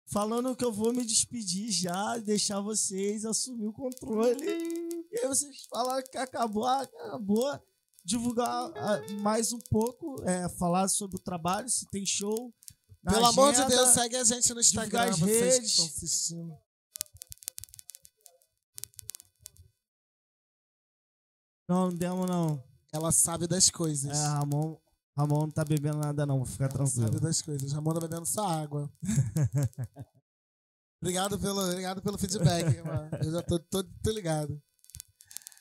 Falando 0.07 0.57
que 0.57 0.65
eu 0.65 0.73
vou 0.73 0.95
me 0.95 1.05
despedir 1.05 1.71
já, 1.71 2.17
deixar 2.17 2.63
vocês 2.63 3.27
assumir 3.27 3.67
o 3.67 3.75
controle. 3.75 4.43
E 4.43 5.19
aí 5.19 5.29
vocês 5.29 5.67
falaram 5.69 6.03
que 6.11 6.17
acabou, 6.17 6.65
acabou. 6.65 7.61
Divulgar 8.03 8.73
ah, 8.75 9.03
mais 9.21 9.53
um 9.53 9.59
pouco, 9.69 10.23
é, 10.23 10.49
falar 10.49 10.89
sobre 10.89 11.17
o 11.19 11.23
trabalho, 11.23 11.69
se 11.69 11.87
tem 11.91 12.07
show. 12.07 12.55
Pelo 13.15 13.27
amor 13.27 13.53
de. 13.53 13.65
Deus, 13.67 13.91
segue 13.91 14.17
a 14.17 14.25
gente 14.25 14.53
no 14.53 14.61
Instagram, 14.61 15.11
as 15.11 15.19
vocês 15.19 15.39
que 15.39 15.45
redes. 15.45 15.71
estão 15.71 15.87
assistindo. 15.87 16.59
Não, 21.69 21.91
não 21.91 21.97
demos 21.97 22.29
não. 22.29 22.63
Ela 22.93 23.13
sabe 23.13 23.47
das 23.47 23.71
coisas. 23.71 24.17
É, 24.17 24.27
Ramon, 24.29 24.77
Ramon 25.17 25.41
não 25.43 25.51
tá 25.51 25.65
bebendo 25.65 25.99
nada 25.99 26.25
não, 26.25 26.39
vou 26.39 26.47
ficar 26.47 26.65
Ela 26.73 26.87
sabe 26.87 27.03
tranquilo. 27.03 27.21
das 27.21 27.43
coisas. 27.43 27.73
Ramon 27.73 27.95
tá 27.95 28.01
bebendo 28.01 28.27
só 28.27 28.47
água. 28.47 28.91
obrigado, 31.01 31.39
pelo, 31.39 31.61
obrigado 31.61 32.03
pelo 32.03 32.19
feedback, 32.19 32.83
mano. 32.83 33.11
Eu 33.23 33.33
já 33.33 33.43
tô, 33.43 33.59
tô, 33.59 33.85
tô 33.85 34.11
ligado. 34.11 34.61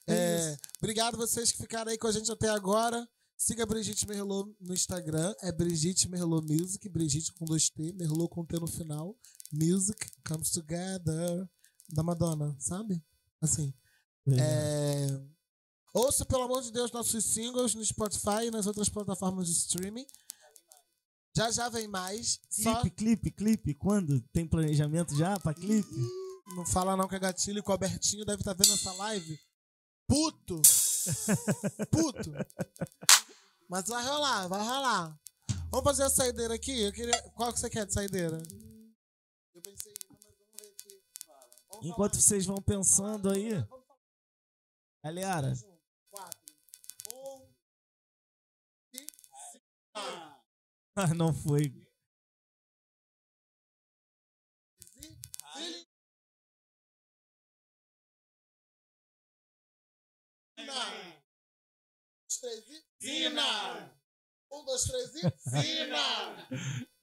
É, 0.08 0.56
obrigado 0.78 1.18
vocês 1.18 1.52
que 1.52 1.58
ficaram 1.58 1.92
aí 1.92 1.98
com 1.98 2.08
a 2.08 2.12
gente 2.12 2.32
até 2.32 2.50
agora. 2.50 3.08
Siga 3.38 3.64
a 3.64 3.66
Brigitte 3.66 4.08
Merlot 4.08 4.56
no 4.60 4.74
Instagram. 4.74 5.34
É 5.42 5.52
Brigitte 5.52 6.10
Merlot 6.10 6.46
Music. 6.48 6.88
Brigitte 6.90 7.34
com 7.34 7.46
dois 7.46 7.70
T. 7.70 7.94
Merlot 7.94 8.30
com 8.30 8.46
T 8.46 8.60
no 8.60 8.68
final. 8.68 9.18
Music 9.52 10.10
comes 10.28 10.52
together. 10.52 11.48
Da 11.90 12.02
Madonna, 12.02 12.56
sabe? 12.60 13.04
Assim. 13.42 13.74
É... 14.28 15.22
Ouça, 15.94 16.26
pelo 16.26 16.44
amor 16.44 16.62
de 16.64 16.72
Deus, 16.72 16.92
nossos 16.92 17.24
singles 17.24 17.76
no 17.76 17.86
Spotify 17.86 18.48
e 18.48 18.52
nas 18.52 18.66
outras 18.66 18.90
plataformas 18.90 19.48
de 19.48 19.54
streaming. 19.54 20.06
Já 21.36 21.52
já 21.52 21.70
vem 21.70 21.88
mais. 21.88 22.40
Só 22.50 22.82
Clipe, 22.82 22.96
clipe, 22.96 23.32
clipe, 23.32 23.74
quando? 23.76 24.22
Tem 24.34 24.48
planejamento 24.48 25.16
já 25.16 25.40
pra 25.40 25.54
clipe? 25.54 25.96
não 26.56 26.66
fala 26.66 26.96
não 26.96 27.08
que 27.08 27.16
é 27.16 27.20
gatilho 27.20 27.62
que 27.62 27.70
o 27.70 27.72
Albertinho 27.72 28.26
deve 28.26 28.42
estar 28.42 28.54
vendo 28.54 28.74
essa 28.74 28.94
live. 28.94 29.40
Puto! 30.08 30.62
Puto! 31.92 32.32
Mas 33.70 33.88
vai 33.88 34.04
rolar, 34.04 34.48
vai 34.48 34.60
rolar. 34.60 35.20
Vamos 35.72 35.84
fazer 35.84 36.04
a 36.04 36.10
saideira 36.10 36.54
aqui? 36.54 36.84
Eu 36.84 36.92
queria... 36.94 37.22
Qual 37.32 37.52
que 37.52 37.60
você 37.60 37.70
quer 37.70 37.86
de 37.86 37.94
saideira? 37.94 38.38
Eu 39.54 39.62
pensei, 39.62 39.94
mas 40.10 40.24
vamos 40.24 40.38
ver 40.54 40.68
aqui. 40.70 41.04
Vamos 41.70 41.86
Enquanto 41.86 42.16
vocês 42.16 42.46
vão 42.46 42.62
pensando 42.62 43.30
aí, 43.30 43.52
galera, 45.04 45.54
Quatro. 46.10 46.40
Um. 47.14 47.46
E... 48.96 49.06
ah, 50.98 51.14
não 51.14 51.34
foi. 51.34 51.86
Zina. 60.66 61.15
Dois, 62.26 62.38
três 62.40 62.64
e. 62.70 62.84
Zina! 63.06 63.94
Um, 64.52 64.66
dois, 64.66 64.84
três 64.84 65.16
e. 65.16 65.22
Zina! 65.50 66.48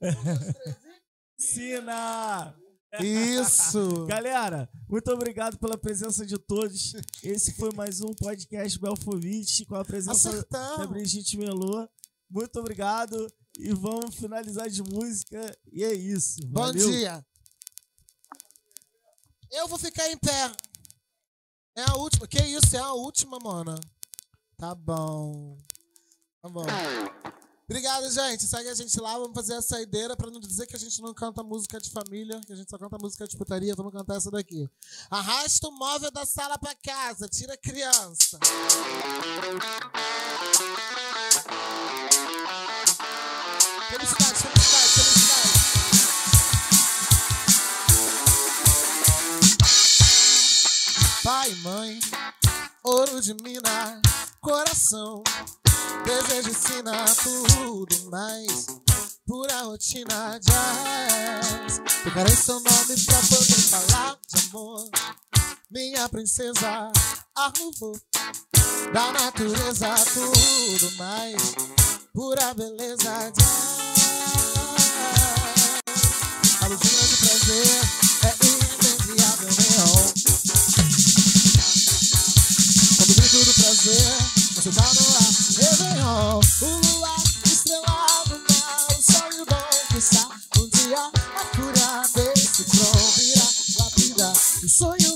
Um, 0.00 0.24
dois, 0.24 0.54
três 0.54 0.76
e. 0.76 1.42
Sina! 1.42 2.56
Isso! 3.00 4.04
Galera, 4.06 4.68
muito 4.88 5.10
obrigado 5.10 5.58
pela 5.58 5.78
presença 5.78 6.26
de 6.26 6.38
todos. 6.38 6.92
Esse 7.22 7.54
foi 7.54 7.72
mais 7.72 8.00
um 8.00 8.12
podcast 8.14 8.78
Belfovitch 8.78 9.64
com 9.66 9.76
a 9.76 9.84
presença 9.84 10.30
da 10.30 10.38
Acertamos! 10.38 10.86
Brigitte 10.88 11.38
Melô. 11.38 11.88
Muito 12.28 12.58
obrigado 12.58 13.26
e 13.56 13.72
vamos 13.72 14.14
finalizar 14.16 14.68
de 14.68 14.82
música. 14.82 15.56
E 15.72 15.84
é 15.84 15.92
isso. 15.92 16.40
Bom 16.46 16.62
Valeu. 16.62 16.90
dia! 16.90 17.24
Eu 19.50 19.68
vou 19.68 19.78
ficar 19.78 20.08
em 20.10 20.16
pé. 20.16 20.52
É 21.76 21.82
a 21.88 21.96
última. 21.96 22.26
Que 22.26 22.42
isso? 22.42 22.76
É 22.76 22.80
a 22.80 22.92
última, 22.92 23.38
mano. 23.38 23.74
Tá 24.62 24.76
bom. 24.76 25.58
Tá 26.40 26.48
bom. 26.48 26.64
Obrigado, 27.68 28.08
gente. 28.08 28.44
Segue 28.44 28.68
a 28.68 28.74
gente 28.74 29.00
lá. 29.00 29.18
Vamos 29.18 29.34
fazer 29.34 29.54
a 29.54 29.60
saideira 29.60 30.16
pra 30.16 30.30
não 30.30 30.38
dizer 30.38 30.68
que 30.68 30.76
a 30.76 30.78
gente 30.78 31.02
não 31.02 31.12
canta 31.12 31.42
música 31.42 31.80
de 31.80 31.90
família, 31.90 32.40
que 32.46 32.52
a 32.52 32.54
gente 32.54 32.70
só 32.70 32.78
canta 32.78 32.96
música 32.96 33.26
de 33.26 33.36
putaria. 33.36 33.74
Vamos 33.74 33.92
cantar 33.92 34.18
essa 34.18 34.30
daqui. 34.30 34.70
Arrasta 35.10 35.66
o 35.66 35.72
móvel 35.72 36.12
da 36.12 36.24
sala 36.24 36.56
pra 36.58 36.76
casa. 36.76 37.28
Tira 37.28 37.54
a 37.54 37.56
criança. 37.56 38.38
Felicidade, 43.90 44.38
felicidade, 44.38 44.88
felicidade. 44.94 45.72
Pai 51.24 51.52
mãe, 51.56 51.98
ouro 52.84 53.20
de 53.20 53.34
mina, 53.42 54.00
coração, 54.40 55.22
desejo 56.04 56.50
ensina 56.50 57.04
tudo 57.22 58.10
mais. 58.10 58.66
Pura 59.26 59.62
rotina 59.62 60.38
jazz. 60.40 61.80
Tocarei 62.02 62.36
seu 62.36 62.56
nome 62.56 63.04
pra 63.06 63.18
poder 63.30 63.62
falar 63.62 64.18
de 64.28 64.48
amor. 64.48 64.88
Minha 65.70 66.08
princesa, 66.08 66.90
arruvou 67.36 67.98
da 68.92 69.12
natureza 69.12 69.94
tudo 70.12 70.96
mais. 70.96 71.54
Pura 72.12 72.52
beleza 72.54 73.30
jazz. 73.30 73.82
A 76.60 76.66
luzinha 76.66 77.06
de 77.08 77.16
prazer 77.16 77.80
é 78.24 78.34
inenviável 78.44 79.61
O 83.12 83.14
grito 83.14 83.44
do 83.44 83.52
prazer, 83.52 84.16
você 84.54 84.70
tá 84.70 84.80
no 84.80 85.04
ar. 85.18 85.28
Réveillon, 85.58 86.40
o 86.62 86.96
luar 86.96 87.22
estrelado 87.44 88.40
mar, 88.48 88.86
o 88.88 89.02
sonho 89.02 89.44
bom 89.44 89.68
que 89.90 89.98
está 89.98 90.28
um 90.58 90.66
dia 90.70 91.10
a 91.36 91.44
cura 91.54 92.08
desse 92.14 92.64
tron 92.64 93.12
virá 93.18 93.46
lapida. 93.80 94.32
O 94.64 94.68
sonho 94.68 95.11